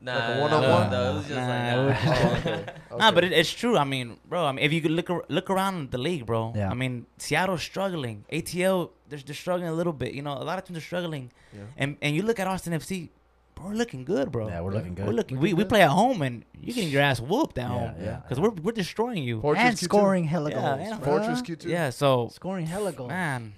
Nah, 0.00 0.14
like 0.14 0.22
a 0.24 0.34
nah, 0.34 0.40
one-on-one? 0.42 0.90
No, 0.90 1.04
no, 1.04 1.10
it 1.10 1.14
was 1.14 1.24
just 1.26 1.34
Nah, 1.36 1.46
like 1.48 2.04
it 2.04 2.04
nah. 2.04 2.12
Oh, 2.16 2.52
okay. 2.52 2.64
Nah, 2.98 3.10
but 3.12 3.24
it, 3.24 3.32
it's 3.32 3.50
true. 3.52 3.76
I 3.76 3.84
mean, 3.84 4.16
bro. 4.28 4.44
I 4.46 4.52
mean, 4.52 4.64
if 4.64 4.72
you 4.72 4.80
could 4.80 4.92
look 4.92 5.10
ar- 5.10 5.24
look 5.28 5.50
around 5.50 5.90
the 5.90 5.98
league, 5.98 6.24
bro. 6.26 6.52
Yeah. 6.56 6.70
I 6.70 6.74
mean, 6.74 7.06
Seattle's 7.18 7.62
struggling. 7.62 8.24
ATL, 8.32 8.90
they're, 9.08 9.18
they're 9.18 9.34
struggling 9.34 9.68
a 9.68 9.74
little 9.74 9.92
bit. 9.92 10.14
You 10.14 10.22
know, 10.22 10.32
a 10.34 10.44
lot 10.44 10.58
of 10.58 10.64
teams 10.64 10.78
are 10.78 10.82
struggling. 10.82 11.30
Yeah. 11.52 11.60
And 11.76 11.96
and 12.02 12.14
you 12.16 12.22
look 12.22 12.38
at 12.40 12.46
Austin 12.46 12.72
FC, 12.74 13.08
bro, 13.54 13.66
we're 13.68 13.74
looking 13.74 14.04
good, 14.04 14.30
bro. 14.30 14.48
Yeah, 14.48 14.60
we're 14.60 14.70
Yeah. 14.72 14.78
looking 14.78 14.94
good. 14.94 15.06
We're 15.06 15.12
looking. 15.12 15.36
Looking 15.38 15.56
We, 15.56 15.62
we 15.62 15.64
play 15.64 15.82
at 15.82 15.90
home 15.90 16.22
and 16.22 16.44
you're 16.60 16.74
getting 16.74 16.90
your 16.90 17.02
ass 17.02 17.20
whooped 17.20 17.58
at 17.58 17.62
Yeah, 17.62 17.68
home. 17.78 17.94
yeah, 18.00 18.16
Because 18.22 18.38
yeah. 18.38 18.44
we're 18.44 18.50
we're 18.62 18.72
destroying 18.72 19.22
you. 19.24 19.40
Fortress 19.40 19.64
and 19.68 19.76
Q2. 19.76 19.82
scoring 19.84 20.24
hella 20.24 20.50
Yeah, 20.50 20.60
goals. 20.76 20.90
and. 20.92 21.02
Fortress 21.04 21.42
Q2. 21.42 21.64
Yeah. 21.66 21.90
So 21.90 22.28
Scoring 22.32 22.66
hella 22.66 22.92
goals. 22.92 23.08
man, 23.08 23.54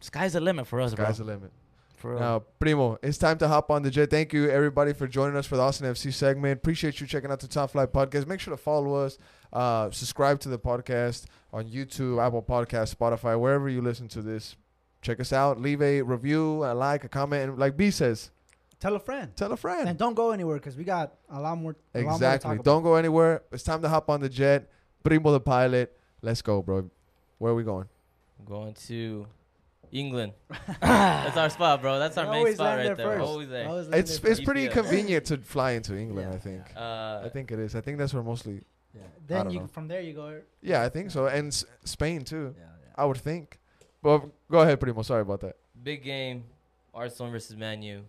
sky's 0.00 0.32
the 0.32 0.40
limit 0.40 0.66
for 0.66 0.80
us, 0.80 0.92
Sky's 0.92 0.96
bro. 0.96 1.04
Sky's 1.06 1.18
the 1.18 1.24
limit. 1.24 1.52
For 1.96 2.10
real. 2.12 2.20
Now, 2.20 2.38
Primo, 2.58 2.98
it's 3.02 3.18
time 3.18 3.38
to 3.38 3.48
hop 3.48 3.70
on 3.70 3.82
the 3.82 3.90
jet. 3.90 4.10
Thank 4.10 4.32
you, 4.32 4.50
everybody, 4.50 4.92
for 4.92 5.06
joining 5.06 5.36
us 5.36 5.46
for 5.46 5.56
the 5.56 5.62
Austin 5.62 5.86
FC 5.92 6.12
segment. 6.12 6.58
Appreciate 6.58 7.00
you 7.00 7.06
checking 7.06 7.30
out 7.30 7.40
the 7.40 7.48
Top 7.48 7.70
Flight 7.70 7.92
podcast. 7.92 8.26
Make 8.26 8.40
sure 8.40 8.54
to 8.54 8.62
follow 8.62 8.94
us, 8.94 9.16
uh, 9.52 9.90
subscribe 9.90 10.38
to 10.40 10.48
the 10.50 10.58
podcast 10.58 11.24
on 11.52 11.64
YouTube, 11.66 12.24
Apple 12.24 12.42
Podcast, 12.42 12.94
Spotify, 12.94 13.38
wherever 13.40 13.68
you 13.68 13.80
listen 13.80 14.08
to 14.08 14.22
this. 14.22 14.56
Check 15.00 15.20
us 15.20 15.32
out. 15.32 15.60
Leave 15.60 15.80
a 15.80 16.02
review, 16.02 16.64
a 16.64 16.74
like, 16.74 17.04
a 17.04 17.08
comment, 17.08 17.50
and 17.50 17.58
like 17.58 17.76
B 17.76 17.90
says, 17.90 18.30
Tell 18.78 18.94
a 18.94 19.00
friend. 19.00 19.34
Tell 19.34 19.50
a 19.52 19.56
friend. 19.56 19.88
And 19.88 19.98
don't 19.98 20.14
go 20.14 20.32
anywhere 20.32 20.56
because 20.56 20.76
we 20.76 20.84
got 20.84 21.14
a 21.30 21.40
lot 21.40 21.56
more. 21.56 21.74
A 21.94 21.98
lot 22.00 22.04
more 22.04 22.10
to 22.10 22.14
Exactly. 22.14 22.56
talk 22.56 22.64
Don't 22.64 22.82
go 22.82 22.96
anywhere. 22.96 23.42
It's 23.50 23.62
time 23.62 23.80
to 23.80 23.88
hop 23.88 24.10
on 24.10 24.20
the 24.20 24.28
jet. 24.28 24.68
Primo 25.02 25.32
the 25.32 25.40
pilot. 25.40 25.96
Let's 26.20 26.42
go, 26.42 26.60
bro. 26.60 26.90
Where 27.38 27.52
are 27.52 27.54
we 27.54 27.62
going? 27.62 27.88
Going 28.44 28.74
to 28.88 29.26
England. 29.92 30.32
That's 30.80 31.36
our 31.36 31.50
spot, 31.50 31.80
bro. 31.82 31.98
That's 31.98 32.16
our 32.18 32.30
main 32.30 32.54
spot 32.54 32.76
right 32.78 32.84
there 32.84 32.94
there. 32.96 33.20
Always 33.20 33.48
there. 33.48 33.68
Always 33.68 33.88
It's 33.88 34.18
there 34.18 34.32
it's 34.32 34.40
pretty 34.40 34.66
GPS. 34.68 34.72
convenient 34.72 35.24
to 35.26 35.38
fly 35.38 35.72
into 35.72 35.96
England. 35.96 36.28
Yeah. 36.30 36.36
I 36.36 36.38
think. 36.38 36.62
Uh, 36.76 37.22
I 37.24 37.28
think 37.32 37.52
it 37.52 37.58
is. 37.58 37.74
I 37.74 37.80
think 37.80 37.98
that's 37.98 38.12
where 38.14 38.22
mostly. 38.22 38.62
Yeah. 38.94 39.02
Then 39.26 39.44
don't 39.44 39.52
you 39.54 39.60
know. 39.60 39.66
from 39.66 39.88
there 39.88 40.00
you 40.00 40.12
go. 40.14 40.40
Yeah, 40.62 40.82
I 40.82 40.88
think 40.88 41.10
so. 41.10 41.26
And 41.26 41.48
S- 41.48 41.64
Spain 41.84 42.24
too. 42.24 42.54
Yeah, 42.56 42.64
yeah. 42.64 42.88
I 42.96 43.04
would 43.04 43.18
think. 43.18 43.58
But 44.02 44.20
go 44.50 44.60
ahead, 44.60 44.78
Primo. 44.80 45.02
Sorry 45.02 45.22
about 45.22 45.40
that. 45.40 45.56
big 45.82 46.02
game. 46.04 46.44
Arsenal 46.94 47.30
versus 47.32 47.56
Man 47.56 47.82
U. 47.82 48.02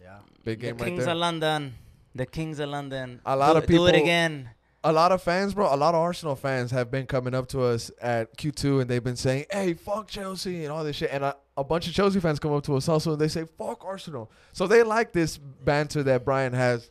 Yeah. 0.00 0.18
Big 0.44 0.60
The 0.60 0.66
game 0.66 0.70
right 0.72 0.78
there. 0.78 0.84
The 0.84 0.90
Kings 0.90 1.04
there. 1.04 1.14
of 1.14 1.18
London. 1.18 1.74
The 2.14 2.26
Kings 2.26 2.58
of 2.58 2.68
London. 2.68 3.20
A 3.24 3.34
lot 3.36 3.52
do, 3.52 3.58
of 3.58 3.66
do 3.66 3.86
it 3.86 3.94
again. 3.94 4.50
A 4.88 4.92
lot 4.92 5.10
of 5.10 5.20
fans, 5.20 5.52
bro, 5.52 5.74
a 5.74 5.76
lot 5.76 5.94
of 5.96 6.00
Arsenal 6.00 6.36
fans 6.36 6.70
have 6.70 6.92
been 6.92 7.06
coming 7.06 7.34
up 7.34 7.48
to 7.48 7.60
us 7.60 7.90
at 8.00 8.36
Q2 8.38 8.82
and 8.82 8.88
they've 8.90 9.02
been 9.02 9.16
saying, 9.16 9.46
hey, 9.50 9.74
fuck 9.74 10.06
Chelsea 10.06 10.62
and 10.62 10.72
all 10.72 10.84
this 10.84 10.94
shit. 10.94 11.10
And 11.12 11.24
a, 11.24 11.36
a 11.56 11.64
bunch 11.64 11.88
of 11.88 11.92
Chelsea 11.92 12.20
fans 12.20 12.38
come 12.38 12.52
up 12.52 12.62
to 12.64 12.76
us 12.76 12.88
also 12.88 13.12
and 13.12 13.20
they 13.20 13.26
say, 13.26 13.46
fuck 13.58 13.84
Arsenal. 13.84 14.30
So 14.52 14.68
they 14.68 14.84
like 14.84 15.12
this 15.12 15.38
banter 15.38 16.04
that 16.04 16.24
Brian 16.24 16.52
has, 16.52 16.88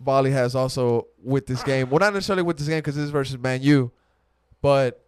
Bali 0.00 0.30
has 0.30 0.54
also 0.54 1.08
with 1.22 1.46
this 1.46 1.62
game. 1.62 1.90
Well, 1.90 1.98
not 1.98 2.14
necessarily 2.14 2.42
with 2.42 2.56
this 2.56 2.68
game 2.68 2.78
because 2.78 2.96
this 2.96 3.04
is 3.04 3.10
versus 3.10 3.36
Man 3.38 3.60
U. 3.62 3.92
But 4.62 5.04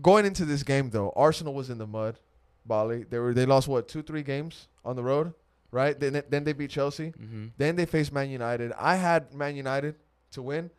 going 0.00 0.26
into 0.26 0.44
this 0.44 0.62
game, 0.62 0.90
though, 0.90 1.12
Arsenal 1.16 1.52
was 1.52 1.68
in 1.68 1.78
the 1.78 1.86
mud, 1.86 2.16
Bali. 2.64 3.04
They 3.10 3.18
were 3.18 3.34
they 3.34 3.44
lost, 3.44 3.66
what, 3.66 3.88
two, 3.88 4.02
three 4.02 4.22
games 4.22 4.68
on 4.84 4.94
the 4.94 5.02
road, 5.02 5.34
right? 5.72 5.98
Then, 5.98 6.22
then 6.28 6.44
they 6.44 6.52
beat 6.52 6.70
Chelsea. 6.70 7.08
hmm 7.08 7.46
Then 7.58 7.74
they 7.74 7.86
faced 7.86 8.12
Man 8.12 8.30
United. 8.30 8.72
I 8.78 8.94
had 8.94 9.34
Man 9.34 9.56
United 9.56 9.96
to 10.32 10.42
win, 10.42 10.70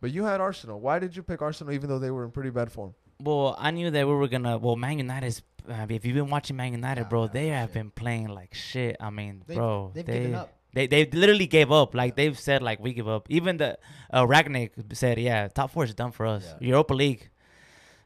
but 0.00 0.10
you 0.10 0.24
had 0.24 0.40
Arsenal. 0.40 0.80
Why 0.80 0.98
did 0.98 1.14
you 1.16 1.22
pick 1.22 1.42
Arsenal 1.42 1.72
even 1.72 1.88
though 1.88 1.98
they 1.98 2.10
were 2.10 2.24
in 2.24 2.30
pretty 2.30 2.50
bad 2.50 2.70
form? 2.72 2.94
Well, 3.20 3.54
I 3.58 3.70
knew 3.70 3.90
that 3.90 4.06
we 4.06 4.14
were 4.14 4.28
gonna. 4.28 4.58
Well, 4.58 4.76
Man 4.76 4.98
United's. 4.98 5.42
Uh, 5.68 5.86
if 5.90 6.04
you've 6.06 6.14
been 6.14 6.30
watching 6.30 6.56
Man 6.56 6.72
United, 6.72 7.02
Yeah, 7.02 7.08
bro, 7.08 7.22
yeah, 7.24 7.28
they 7.32 7.46
have 7.48 7.68
shit. 7.68 7.74
been 7.74 7.90
playing 7.90 8.28
like 8.28 8.54
shit. 8.54 8.96
I 8.98 9.10
mean, 9.10 9.42
They've- 9.46 9.56
bro, 9.58 9.90
they've 9.94 10.06
they 10.06 10.12
given 10.20 10.34
up. 10.36 10.52
they 10.72 10.86
they 10.86 11.04
literally 11.04 11.46
gave 11.46 11.70
up. 11.70 11.94
Like 11.94 12.12
Yeah. 12.12 12.14
they've 12.16 12.38
said, 12.38 12.62
like 12.62 12.80
we 12.80 12.94
give 12.94 13.06
up. 13.08 13.26
Even 13.28 13.58
the 13.58 13.78
uh, 14.10 14.24
Rangnick 14.26 14.70
said, 14.96 15.18
yeah, 15.18 15.48
top 15.48 15.70
four 15.70 15.84
is 15.84 15.94
done 15.94 16.12
for 16.12 16.24
us. 16.26 16.54
Yeah. 16.60 16.68
Europa 16.68 16.94
League. 16.94 17.28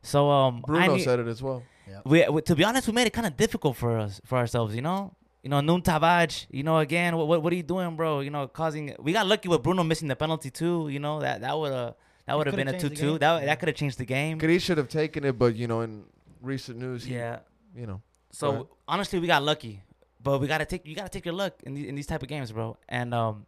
So 0.03 0.31
um, 0.31 0.63
Bruno 0.67 0.97
knew- 0.97 1.03
said 1.03 1.21
it 1.21 1.29
as 1.29 1.43
well. 1.43 1.63
we, 2.05 2.29
we 2.29 2.43
to 2.43 2.57
be 2.57 2.65
honest, 2.65 2.89
we 2.89 2.93
made 2.93 3.07
it 3.07 3.13
kind 3.13 3.27
of 3.27 3.37
difficult 3.37 3.77
for 3.77 3.99
us 3.99 4.21
for 4.25 4.37
ourselves. 4.37 4.75
You 4.75 4.83
know, 4.83 5.15
you 5.45 5.51
know, 5.51 5.61
Nuno 5.61 5.83
Tavares. 5.83 6.47
You 6.51 6.63
know, 6.65 6.79
again, 6.79 7.15
what, 7.17 7.29
what 7.29 7.43
what 7.43 7.53
are 7.53 7.57
you 7.57 7.63
doing, 7.63 7.95
bro? 7.97 8.21
You 8.21 8.31
know, 8.31 8.49
causing. 8.49 8.97
We 8.99 9.13
got 9.13 9.27
lucky 9.27 9.49
with 9.49 9.63
Bruno 9.63 9.85
missing 9.85 10.09
the 10.09 10.17
penalty 10.17 10.51
too. 10.51 10.89
You 10.89 10.99
know 10.99 11.21
that 11.21 11.43
that 11.43 11.57
would 11.59 11.73
have 11.73 11.95
that 12.27 12.37
would 12.37 12.47
have 12.49 12.57
been 12.57 12.69
a 12.69 12.79
two-two. 12.81 13.19
That 13.19 13.41
Yeah. 13.41 13.47
that 13.47 13.57
could 13.61 13.69
have 13.69 13.77
changed 13.77 13.99
the 13.99 14.07
game. 14.07 14.41
He 14.41 14.59
should 14.59 14.79
have 14.79 14.89
taken 14.89 15.23
it, 15.25 15.39
but 15.39 15.55
you 15.55 15.67
know, 15.69 15.83
in 15.83 16.05
recent 16.41 16.79
news, 16.79 17.05
he, 17.05 17.15
Yeah. 17.15 17.41
you 17.77 17.87
know, 17.87 18.01
So 18.31 18.47
Right. 18.53 18.67
honestly, 18.89 19.19
we 19.21 19.27
got 19.27 19.43
lucky, 19.43 19.83
but 20.27 20.41
we 20.41 20.47
gotta 20.49 20.65
take 20.65 20.87
you 20.89 20.95
gotta 20.97 21.11
take 21.17 21.27
your 21.27 21.35
luck 21.43 21.55
in 21.63 21.75
these, 21.75 21.87
in 21.91 21.95
these 21.95 22.07
type 22.07 22.23
of 22.23 22.29
games, 22.29 22.51
bro. 22.51 22.77
And 22.89 23.13
um, 23.13 23.45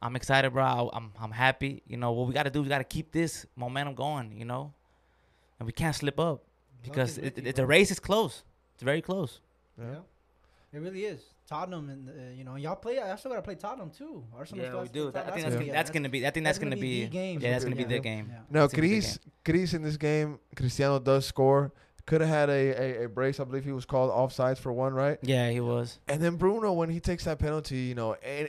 I'm 0.00 0.14
excited, 0.16 0.50
bro. 0.52 0.64
I, 0.64 0.78
I'm 0.96 1.12
I'm 1.20 1.32
happy. 1.32 1.82
You 1.86 1.96
know 1.96 2.12
what 2.12 2.28
we 2.28 2.32
gotta 2.34 2.50
do? 2.50 2.62
We 2.62 2.68
gotta 2.76 2.84
keep 2.96 3.10
this 3.20 3.46
momentum 3.56 3.94
going. 3.96 4.28
You 4.40 4.44
know, 4.44 4.72
and 5.58 5.66
we 5.66 5.72
can't 5.72 5.94
slip 6.02 6.18
up 6.20 6.38
because 6.86 7.18
it, 7.18 7.36
it, 7.38 7.56
the 7.56 7.66
race 7.66 7.90
is 7.90 7.98
close. 8.00 8.42
It's 8.74 8.82
very 8.84 9.02
close. 9.02 9.40
yeah. 9.78 9.84
Yeah. 9.94 9.98
It 10.72 10.78
really 10.78 11.04
is. 11.04 11.20
Tottenham 11.46 11.90
and 11.90 12.08
uh, 12.08 12.12
you 12.34 12.44
know 12.44 12.56
y'all 12.56 12.76
play. 12.76 12.98
I 12.98 13.14
still 13.16 13.30
gotta 13.32 13.42
play 13.42 13.56
Tottenham 13.56 13.90
too. 13.90 14.24
Arsenal 14.34 14.64
still 14.64 14.64
Yeah, 14.64 14.72
we 14.72 14.78
has 14.80 14.88
to 14.88 14.92
play 14.92 15.02
do. 15.02 15.12
Tot- 15.12 15.16
I 15.16 15.30
think 15.30 15.42
gonna 15.42 15.42
that's, 15.42 15.56
be- 15.58 15.64
gonna, 15.66 15.72
that's 15.72 15.90
gonna 15.90 16.08
be. 16.08 16.26
I 16.26 16.30
think 16.30 16.44
that's, 16.44 16.58
gonna, 16.58 16.76
be. 16.76 17.04
the 17.04 17.10
game. 17.10 17.40
yeah, 17.40 17.50
that's 17.52 17.64
gonna 17.64 17.76
be 17.76 17.84
the 17.84 17.98
game. 17.98 18.28
Yeah. 18.30 18.38
Now, 18.50 18.60
That's 18.62 18.72
a 18.72 18.76
big 18.76 18.90
Chris, 19.02 19.18
Chris 19.44 19.74
in 19.74 19.82
this 19.82 19.96
game, 19.98 20.38
Cristiano 20.56 20.98
does 20.98 21.26
score. 21.26 21.72
Could 22.06 22.20
have 22.22 22.30
had 22.30 22.48
a, 22.48 23.02
a, 23.02 23.04
a 23.04 23.08
brace. 23.08 23.38
I 23.38 23.44
believe 23.44 23.64
he 23.64 23.72
was 23.72 23.84
called 23.84 24.10
offsides 24.10 24.58
for 24.58 24.72
one, 24.72 24.92
right? 24.94 25.18
Yeah, 25.22 25.50
he 25.50 25.60
was. 25.60 26.00
And 26.08 26.20
then 26.22 26.36
Bruno, 26.36 26.72
when 26.72 26.88
he 26.90 26.98
takes 27.00 27.24
that 27.26 27.38
penalty, 27.38 27.76
you 27.78 27.94
know, 27.94 28.16
any, 28.22 28.48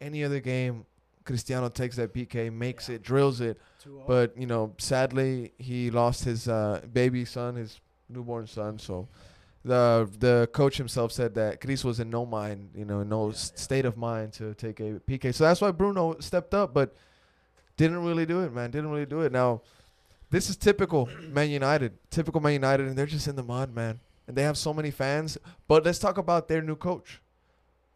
any 0.00 0.24
other 0.24 0.40
game, 0.40 0.86
Cristiano 1.24 1.68
takes 1.68 1.94
that 1.96 2.12
PK, 2.12 2.50
makes 2.52 2.88
Yeah. 2.88 2.96
it, 2.96 3.02
drills 3.02 3.40
it. 3.40 3.60
But 4.06 4.36
you 4.36 4.46
know, 4.46 4.74
sadly, 4.78 5.52
he 5.58 5.90
lost 5.90 6.24
his 6.24 6.48
uh, 6.48 6.80
baby 6.92 7.24
son, 7.26 7.56
his 7.56 7.80
newborn 8.08 8.46
son. 8.46 8.78
So 8.78 9.08
the 9.64 10.08
the 10.18 10.48
coach 10.52 10.76
himself 10.78 11.12
said 11.12 11.34
that 11.34 11.60
Chris 11.60 11.84
was 11.84 12.00
in 12.00 12.10
no 12.10 12.24
mind, 12.24 12.70
you 12.74 12.84
know, 12.84 13.02
no 13.02 13.26
Yeah, 13.26 13.32
s- 13.32 13.52
yeah. 13.54 13.60
state 13.60 13.84
of 13.84 13.96
mind 13.96 14.32
to 14.34 14.54
take 14.54 14.80
a 14.80 15.00
PK. 15.06 15.34
So 15.34 15.44
that's 15.44 15.60
why 15.60 15.70
Bruno 15.70 16.16
stepped 16.20 16.54
up, 16.54 16.72
but 16.72 16.94
didn't 17.76 18.02
really 18.04 18.26
do 18.26 18.40
it, 18.40 18.52
man. 18.52 18.70
Didn't 18.70 18.90
really 18.90 19.06
do 19.06 19.20
it. 19.20 19.32
Now, 19.32 19.62
this 20.30 20.48
is 20.50 20.56
typical 20.56 21.08
Man 21.20 21.50
United, 21.50 21.92
typical 22.10 22.40
Man 22.40 22.52
United, 22.54 22.86
and 22.86 22.96
they're 22.96 23.06
just 23.06 23.28
in 23.28 23.36
the 23.36 23.42
mud, 23.42 23.74
man. 23.74 24.00
And 24.26 24.36
they 24.36 24.42
have 24.44 24.56
so 24.56 24.72
many 24.72 24.90
fans. 24.90 25.36
But 25.68 25.84
let's 25.84 25.98
talk 25.98 26.16
about 26.18 26.46
their 26.48 26.62
new 26.62 26.76
coach. 26.76 27.20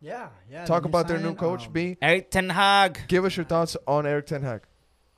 yeah, 0.00 0.28
yeah. 0.50 0.64
talk 0.66 0.84
about 0.84 1.06
their 1.08 1.18
new 1.18 1.34
coach. 1.34 1.66
um, 1.66 1.72
B. 1.72 1.96
Erik 2.02 2.30
Ten 2.30 2.50
Hag. 2.50 2.98
Give 3.08 3.24
us 3.24 3.36
your 3.36 3.46
thoughts 3.46 3.76
on 3.86 4.06
Erik 4.06 4.26
Ten 4.26 4.42
Hag. 4.42 4.62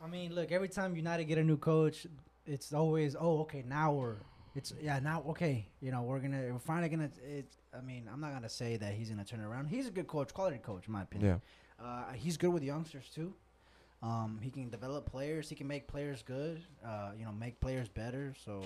I 0.05 0.09
mean, 0.09 0.35
look, 0.35 0.53
every 0.53 0.69
time 0.69 0.95
United 0.95 1.25
get 1.25 1.39
a 1.39 1.43
new 1.45 1.57
coach, 1.57 2.07
it's 2.47 2.73
always, 2.73 3.17
oh, 3.19 3.41
okay, 3.41 3.65
now 3.67 3.93
we're, 3.95 4.17
it's 4.57 4.73
yeah, 4.81 4.99
now 4.99 5.23
okay, 5.29 5.69
you 5.81 5.91
know, 5.93 6.03
we're 6.03 6.19
gonna, 6.21 6.49
we're 6.53 6.59
finally 6.59 6.89
gonna. 6.89 7.11
It, 7.25 7.47
I 7.77 7.81
mean, 7.81 8.09
I'm 8.13 8.21
not 8.21 8.33
gonna 8.33 8.49
say 8.49 8.77
that 8.79 8.93
he's 8.95 9.11
gonna 9.11 9.25
turn 9.25 9.41
it 9.41 9.45
around. 9.45 9.67
He's 9.69 9.87
a 9.87 9.91
good 9.91 10.07
coach, 10.07 10.33
quality 10.35 10.59
coach, 10.59 10.87
in 10.87 10.93
my 10.93 11.03
opinion. 11.03 11.41
Yeah. 11.81 11.85
Uh, 11.87 12.13
he's 12.15 12.37
good 12.37 12.51
with 12.51 12.63
youngsters 12.63 13.09
too. 13.15 13.35
Um, 14.03 14.39
he 14.43 14.51
can 14.51 14.69
develop 14.71 15.07
players. 15.11 15.49
He 15.49 15.55
can 15.55 15.67
make 15.67 15.87
players 15.87 16.23
good. 16.23 16.63
Uh, 16.85 17.11
you 17.19 17.25
know, 17.25 17.33
make 17.33 17.61
players 17.61 17.89
better. 17.89 18.35
So 18.45 18.63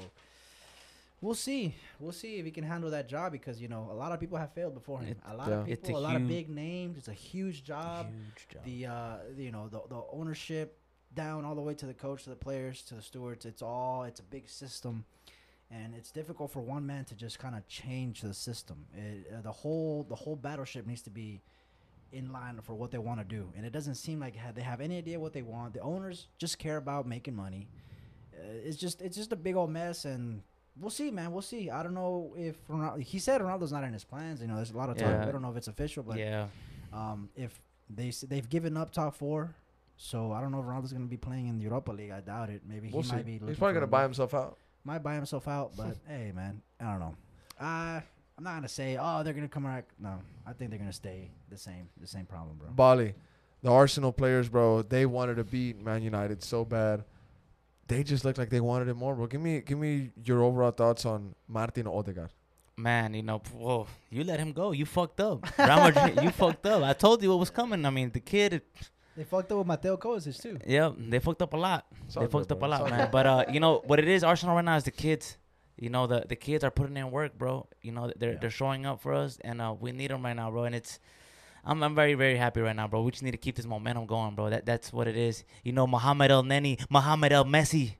we'll 1.20 1.34
see. 1.34 1.74
We'll 1.98 2.12
see 2.12 2.36
if 2.38 2.44
he 2.44 2.50
can 2.50 2.64
handle 2.64 2.90
that 2.90 3.08
job 3.08 3.32
because 3.32 3.60
you 3.60 3.68
know 3.68 3.88
a 3.90 3.94
lot 3.94 4.12
of 4.12 4.20
people 4.20 4.38
have 4.38 4.52
failed 4.52 4.74
before 4.74 5.00
him. 5.00 5.10
It- 5.10 5.18
a 5.26 5.34
lot 5.36 5.48
Yeah. 5.48 5.60
of 5.60 5.66
people, 5.66 5.96
a 5.96 5.98
a, 5.98 6.00
lot 6.00 6.16
of 6.16 6.28
big 6.28 6.48
names. 6.48 6.98
It's 6.98 7.08
a 7.08 7.12
huge 7.12 7.64
job. 7.64 8.06
Huge 8.06 8.48
job. 8.48 8.64
The 8.64 8.86
uh, 8.86 9.16
you 9.36 9.50
know 9.52 9.68
the 9.68 9.80
the 9.88 10.02
ownership 10.12 10.76
down 11.14 11.44
all 11.44 11.54
the 11.56 11.60
way 11.62 11.74
to 11.74 11.86
the 11.86 11.94
coach, 11.94 12.22
to 12.24 12.30
the 12.30 12.36
players, 12.36 12.82
to 12.82 12.94
the 12.94 13.02
stewards. 13.02 13.44
It's 13.44 13.62
all 13.62 14.04
it's 14.04 14.20
a 14.20 14.24
big 14.24 14.48
system, 14.48 15.04
and 15.70 15.94
it's 15.94 16.10
difficult 16.10 16.50
for 16.50 16.60
one 16.60 16.86
man 16.86 17.04
to 17.06 17.14
just 17.14 17.38
kind 17.38 17.54
of 17.54 17.66
change 17.68 18.22
the 18.22 18.34
system. 18.34 18.86
It, 18.94 19.32
uh, 19.32 19.40
the 19.42 19.52
whole 19.52 20.04
the 20.08 20.16
whole 20.16 20.36
battleship 20.36 20.86
needs 20.86 21.02
to 21.02 21.10
be 21.10 21.40
in 22.12 22.32
line 22.32 22.58
for 22.62 22.74
what 22.74 22.90
they 22.90 22.98
want 22.98 23.20
to 23.20 23.24
do, 23.24 23.52
and 23.56 23.64
it 23.64 23.72
doesn't 23.72 23.94
seem 23.94 24.20
like 24.20 24.36
they 24.54 24.62
have 24.62 24.80
any 24.80 24.98
idea 24.98 25.18
what 25.20 25.32
they 25.32 25.42
want. 25.42 25.74
The 25.74 25.80
owners 25.80 26.26
just 26.38 26.58
care 26.58 26.76
about 26.76 27.06
making 27.06 27.36
money. 27.36 27.68
Uh, 28.34 28.42
it's 28.64 28.76
just 28.76 29.00
it's 29.00 29.16
just 29.16 29.32
a 29.32 29.36
big 29.36 29.54
old 29.54 29.70
mess, 29.70 30.04
and 30.04 30.42
we'll 30.78 30.90
see, 30.90 31.10
man. 31.10 31.32
We'll 31.32 31.42
see. 31.42 31.70
I 31.70 31.82
don't 31.82 31.94
know 31.94 32.34
if 32.36 32.56
Ronaldo. 32.68 33.02
He 33.02 33.18
said 33.18 33.40
Ronaldo's 33.40 33.72
not 33.72 33.84
in 33.84 33.92
his 33.92 34.04
plans. 34.04 34.40
You 34.40 34.48
know, 34.48 34.56
there's 34.56 34.72
a 34.72 34.76
lot 34.76 34.90
of 34.90 34.96
talk. 34.96 35.08
Yeah. 35.08 35.26
We 35.26 35.32
don't 35.32 35.42
know 35.42 35.50
if 35.50 35.56
it's 35.56 35.68
official, 35.68 36.02
but 36.02 36.18
yeah. 36.18 36.46
um, 36.92 37.28
if 37.36 37.60
they 37.88 38.12
they've 38.28 38.48
given 38.48 38.76
up 38.76 38.92
top 38.92 39.14
four, 39.14 39.54
so 39.96 40.32
I 40.32 40.40
don't 40.40 40.50
know 40.50 40.60
if 40.60 40.66
Ronaldo's 40.66 40.92
gonna 40.92 41.04
be 41.06 41.16
playing 41.16 41.46
in 41.46 41.58
the 41.58 41.64
Europa 41.64 41.92
League. 41.92 42.10
I 42.10 42.20
doubt 42.20 42.50
it. 42.50 42.62
Maybe 42.66 42.90
We'll 42.92 43.02
he 43.02 43.08
see. 43.08 43.14
might 43.14 43.26
be. 43.26 43.40
He's 43.46 43.56
probably 43.56 43.74
gonna 43.74 43.86
buy 43.86 44.02
himself 44.02 44.34
out. 44.34 44.58
Might 44.84 45.02
buy 45.02 45.14
himself 45.14 45.46
out, 45.46 45.72
but 45.76 45.96
hey, 46.08 46.32
man, 46.34 46.62
I 46.80 46.84
don't 46.84 47.00
know. 47.00 47.14
Uh, 47.60 48.00
I'm 48.38 48.44
not 48.44 48.54
gonna 48.54 48.68
say, 48.68 48.96
oh, 48.98 49.22
they're 49.22 49.34
gonna 49.34 49.48
come 49.48 49.64
back. 49.64 49.84
No, 49.98 50.18
I 50.46 50.52
think 50.52 50.70
they're 50.70 50.78
gonna 50.78 50.92
stay 50.92 51.30
the 51.50 51.58
same. 51.58 51.88
The 52.00 52.06
same 52.06 52.24
problem, 52.24 52.56
bro. 52.56 52.68
Bali, 52.70 53.14
the 53.62 53.70
Arsenal 53.70 54.12
players, 54.12 54.48
bro, 54.48 54.82
they 54.82 55.04
wanted 55.04 55.36
to 55.36 55.44
beat 55.44 55.78
Man 55.82 56.02
United 56.02 56.42
so 56.42 56.64
bad. 56.64 57.04
They 57.86 58.02
just 58.02 58.24
looked 58.24 58.38
like 58.38 58.48
they 58.48 58.60
wanted 58.60 58.88
it 58.88 58.94
more, 58.94 59.14
bro. 59.14 59.26
Give 59.26 59.40
me, 59.40 59.60
give 59.60 59.76
me 59.76 60.10
your 60.24 60.42
overall 60.42 60.70
thoughts 60.70 61.04
on 61.04 61.34
Martin 61.48 61.86
Odegaard. 61.86 62.30
Man, 62.76 63.12
you 63.12 63.22
know, 63.22 63.42
whoa, 63.52 63.86
you 64.08 64.24
let 64.24 64.40
him 64.40 64.52
go. 64.52 64.72
You 64.72 64.86
fucked 64.86 65.20
up. 65.20 65.46
Real 65.58 65.76
Madrid, 65.76 66.18
you 66.22 66.30
fucked 66.42 66.64
up. 66.64 66.82
I 66.82 66.94
told 66.94 67.22
you 67.22 67.28
what 67.28 67.40
was 67.40 67.50
coming. 67.50 67.84
I 67.84 67.90
mean, 67.90 68.10
the 68.10 68.20
kid, 68.20 68.62
They 69.16 69.24
fucked 69.24 69.50
up 69.52 69.58
with 69.58 69.66
Mateo 69.66 69.96
Kovacic 69.96 70.40
too. 70.40 70.58
yeah, 70.66 70.90
they 70.96 71.18
fucked 71.18 71.42
up 71.42 71.52
a 71.52 71.56
lot. 71.56 71.86
It's 72.06 72.16
all 72.16 72.22
they 72.22 72.26
good, 72.28 72.32
fucked 72.32 72.52
up 72.52 72.62
a 72.62 72.66
lot, 72.66 72.88
man. 72.90 73.08
But 73.10 73.26
uh, 73.26 73.44
you 73.52 73.60
know 73.60 73.82
what 73.86 73.98
it 73.98 74.08
is? 74.08 74.22
Arsenal 74.24 74.54
right 74.56 74.64
now 74.64 74.76
is 74.76 74.84
the 74.84 74.90
kids. 74.92 75.36
You 75.76 75.90
know 75.90 76.06
the 76.06 76.24
the 76.28 76.36
kids 76.36 76.62
are 76.64 76.70
putting 76.70 76.96
in 76.96 77.10
work, 77.10 77.36
bro. 77.36 77.66
You 77.82 77.92
know 77.92 78.12
they're 78.16 78.32
Yeah. 78.32 78.38
they're 78.40 78.50
showing 78.50 78.86
up 78.86 79.00
for 79.00 79.12
us, 79.14 79.38
and 79.42 79.60
uh, 79.60 79.74
we 79.78 79.92
need 79.92 80.10
them 80.10 80.24
right 80.24 80.36
now, 80.36 80.50
bro. 80.50 80.64
And 80.64 80.74
it's, 80.74 81.00
I'm 81.64 81.82
I'm 81.82 81.94
very 81.94 82.14
very 82.14 82.36
happy 82.36 82.60
right 82.60 82.76
now, 82.76 82.86
bro. 82.86 83.02
We 83.02 83.10
just 83.10 83.22
need 83.22 83.30
to 83.32 83.38
keep 83.38 83.56
this 83.56 83.66
momentum 83.66 84.06
going, 84.06 84.34
bro. 84.34 84.50
That 84.50 84.64
that's 84.66 84.92
what 84.92 85.08
it 85.08 85.16
is. 85.16 85.44
You 85.64 85.72
know, 85.72 85.86
Muhammad 85.86 86.30
El 86.30 86.44
Neni, 86.44 86.78
Muhammad 86.90 87.32
El 87.32 87.44
Messi. 87.46 87.94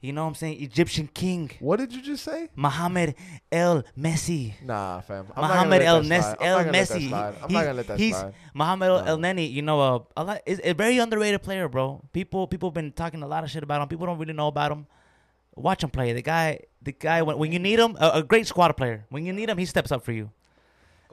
You 0.00 0.12
know 0.12 0.22
what 0.24 0.28
I'm 0.28 0.34
saying? 0.34 0.62
Egyptian 0.62 1.08
king, 1.12 1.50
What 1.58 1.78
did 1.78 1.92
you 1.92 2.02
just 2.02 2.22
say? 2.22 2.50
Muhammad 2.54 3.14
El 3.50 3.82
Messi. 3.98 4.52
Nah, 4.62 5.00
fam. 5.00 5.26
I'm 5.34 5.42
Muhammad 5.42 5.80
not 5.80 5.86
El 5.88 5.96
gonna 6.02 6.08
let 6.08 6.20
that 6.20 6.22
slide. 6.22 6.36
I'm 6.40 6.46
El 6.46 6.56
not 6.56 6.64
gonna 6.66 6.78
let 6.78 6.88
that 6.88 6.98
Messi. 6.98 7.08
slide. 7.08 7.26
I'm 7.26 7.32
He's- 7.48 7.52
not 7.52 7.60
gonna 7.64 7.74
let 7.74 7.86
that 7.88 7.98
he's- 7.98 8.18
slide. 8.20 8.34
Muhammad 8.54 8.88
El- 8.88 9.08
El 9.08 9.18
Neni, 9.18 9.50
you 9.50 9.62
know, 9.62 9.80
uh, 9.80 9.98
a 10.16 10.24
lot 10.24 10.40
is 10.46 10.60
a 10.62 10.74
very 10.74 10.98
underrated 10.98 11.42
player, 11.42 11.66
bro. 11.68 12.02
People 12.12 12.46
people 12.46 12.70
been 12.70 12.92
talking 12.92 13.22
a 13.22 13.26
lot 13.26 13.42
of 13.42 13.50
shit 13.50 13.62
about 13.62 13.80
him. 13.82 13.88
People 13.88 14.06
don't 14.06 14.18
really 14.18 14.34
know 14.34 14.48
about 14.48 14.70
him. 14.70 14.86
Watch 15.56 15.82
him 15.82 15.90
play. 15.90 16.12
The 16.12 16.22
guy, 16.22 16.60
the 16.82 16.92
guy 16.92 17.22
when, 17.22 17.38
when 17.38 17.50
you 17.50 17.58
need 17.58 17.78
him, 17.78 17.96
a, 17.98 18.10
a 18.20 18.22
great 18.22 18.46
squad 18.46 18.76
player. 18.76 19.06
When 19.08 19.24
you 19.24 19.32
need 19.32 19.48
him, 19.48 19.56
he 19.56 19.64
steps 19.64 19.90
up 19.90 20.04
for 20.04 20.12
you. 20.12 20.30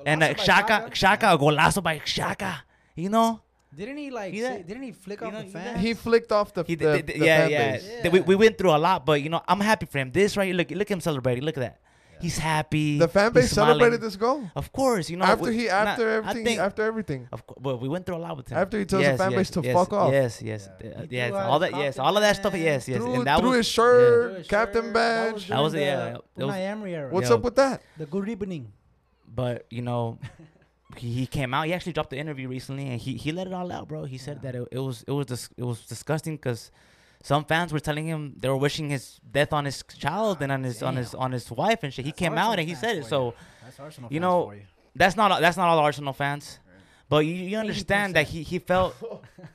And 0.06 0.22
uh, 0.22 0.34
Xhaka, 0.34 0.90
Xhaka, 0.92 1.34
a 1.34 1.38
golazo 1.38 1.82
by 1.82 2.00
Xhaka. 2.00 2.58
You 2.96 3.08
know, 3.10 3.42
Didn't 3.76 3.97
he 3.97 4.09
like? 4.11 4.34
You 4.34 4.43
say, 4.43 4.57
that- 4.57 4.67
didn't 4.67 4.84
he 4.84 4.91
flick 4.91 5.21
you 5.21 5.28
off 5.28 5.34
know- 5.34 5.39
the 5.39 5.45
you 5.45 5.51
fans? 5.51 5.80
He 5.82 5.93
flicked 5.93 6.32
off 6.32 6.53
the, 6.53 6.63
he 6.63 6.76
the, 6.76 7.01
did, 7.01 7.07
the 7.07 7.26
yeah, 7.26 7.38
fan 7.47 7.51
yeah. 7.51 8.01
Yeah. 8.03 8.09
We, 8.11 8.19
we 8.21 8.36
went 8.36 8.57
through 8.57 8.71
a 8.71 8.78
lot, 8.78 9.05
but 9.05 9.21
you 9.21 9.30
know, 9.30 9.41
I'm 9.47 9.59
happy 9.59 9.86
for 9.86 9.97
him. 9.99 10.11
This 10.11 10.38
right, 10.38 10.53
look, 10.53 10.69
look 10.71 10.89
at 10.89 10.95
him 10.95 11.01
celebrating. 11.01 11.43
Look 11.43 11.57
at 11.57 11.61
that. 11.61 11.80
He's 12.21 12.38
happy. 12.38 12.99
The 12.99 13.07
fan 13.09 13.34
base 13.34 13.51
celebrated 13.51 13.99
this 13.99 14.15
goal 14.15 14.49
Of 14.55 14.71
course, 14.71 15.09
you 15.09 15.17
know. 15.17 15.26
after 15.26 15.49
we- 15.49 15.57
he 15.57 15.69
after 15.69 16.09
I 16.09 16.15
everything 16.17 16.45
think- 16.45 16.59
after 16.61 16.84
everything. 16.84 17.28
Of 17.34 17.45
course, 17.45 17.59
well, 17.61 17.78
we 17.78 17.89
went 17.89 18.05
through 18.05 18.15
a 18.15 18.24
lot 18.28 18.38
with 18.38 18.47
him. 18.47 18.57
After 18.59 18.80
he 18.80 18.86
tells 18.86 19.03
the 19.03 19.17
fan 19.17 19.32
base 19.32 19.49
to 19.49 19.61
fuck 19.63 19.91
off. 19.91 20.13
Yes, 20.13 20.41
yes, 20.41 20.69
Yeah. 20.82 20.89
uh, 20.91 21.05
yes. 21.09 21.34
All 21.34 21.59
that, 21.59 21.71
yes, 21.71 21.99
all 21.99 22.15
of 22.15 22.21
that 22.21 22.36
stuff. 22.38 22.53
Yes, 22.55 22.88
yes. 22.88 22.97
threw 22.99 23.13
and 23.15 23.28
that 23.28 23.39
threw 23.39 23.49
was 23.49 23.57
his 23.57 23.67
shirt, 23.67 24.30
Threw 24.30 24.38
his 24.38 24.47
captain 24.47 24.84
shirt. 24.86 24.93
badge. 24.93 25.47
That 25.49 25.59
was- 25.59 25.74
during 25.74 25.88
yeah, 25.88 26.15
the 26.36 26.41
it 26.43 26.45
was- 26.45 26.55
Unai 26.55 26.88
era. 26.93 27.09
What's 27.11 27.30
Yo. 27.30 27.36
up 27.36 27.41
with 27.41 27.55
that? 27.55 27.82
The 27.97 28.05
good 28.05 28.30
evening. 28.30 28.71
but 29.36 29.65
you 29.71 29.82
know 29.82 30.19
he, 31.00 31.12
he 31.12 31.26
came 31.28 31.54
out 31.54 31.66
he 31.66 31.74
actually 31.74 31.94
dropped 31.94 32.10
the 32.10 32.18
interview 32.18 32.48
recently 32.48 32.88
and 32.89 33.00
he, 33.02 33.16
he 33.16 33.32
let 33.32 33.48
it 33.48 33.54
all 33.54 33.72
out 33.72 33.88
bro 33.88 34.06
he 34.06 34.18
said 34.18 34.39
Yeah. 34.44 34.52
that 34.52 34.56
it, 34.62 34.68
it 34.72 34.80
was 34.80 35.04
it 35.08 35.12
was 35.12 35.26
dis- 35.28 35.50
it 35.58 35.64
was 35.64 35.86
disgusting 35.86 36.36
because 36.36 36.72
some 37.24 37.46
fans 37.46 37.72
were 37.72 37.80
telling 37.80 38.06
him 38.08 38.36
they 38.39 38.50
were 38.50 38.58
wishing 38.58 38.89
his 38.89 39.20
death 39.32 39.54
on 39.54 39.66
his 39.66 39.84
child 39.98 40.41
and 40.41 40.52
on 40.52 40.64
his 40.64 40.84
on 40.84 40.96
his 40.96 41.14
on 41.16 41.32
his 41.32 41.50
wife 41.52 41.80
and 41.84 41.94
shit 41.94 42.06
he 42.06 42.12
came 42.12 42.34
Arsenal 42.34 42.52
out 42.52 42.60
and 42.60 42.68
he 42.68 42.76
said 42.76 42.98
it 42.98 43.04
for 43.04 43.10
so 43.10 43.26
you. 43.28 43.34
That's 43.64 43.80
Arsenal 43.80 44.10
you 44.12 44.20
fans 44.20 44.22
know, 44.22 44.46
for 44.46 44.56
you. 44.56 44.62
that's 44.96 45.16
not 45.16 45.41
that's 45.41 45.58
not 45.58 45.68
all 45.70 45.80
Arsenal 45.80 46.14
fans 46.14 46.60
but 47.10 47.20
you, 47.28 47.34
you 47.36 47.58
understand 47.58 48.16
that 48.16 48.26
80%. 48.26 48.30
he, 48.30 48.44
he 48.44 48.60
felt 48.60 48.96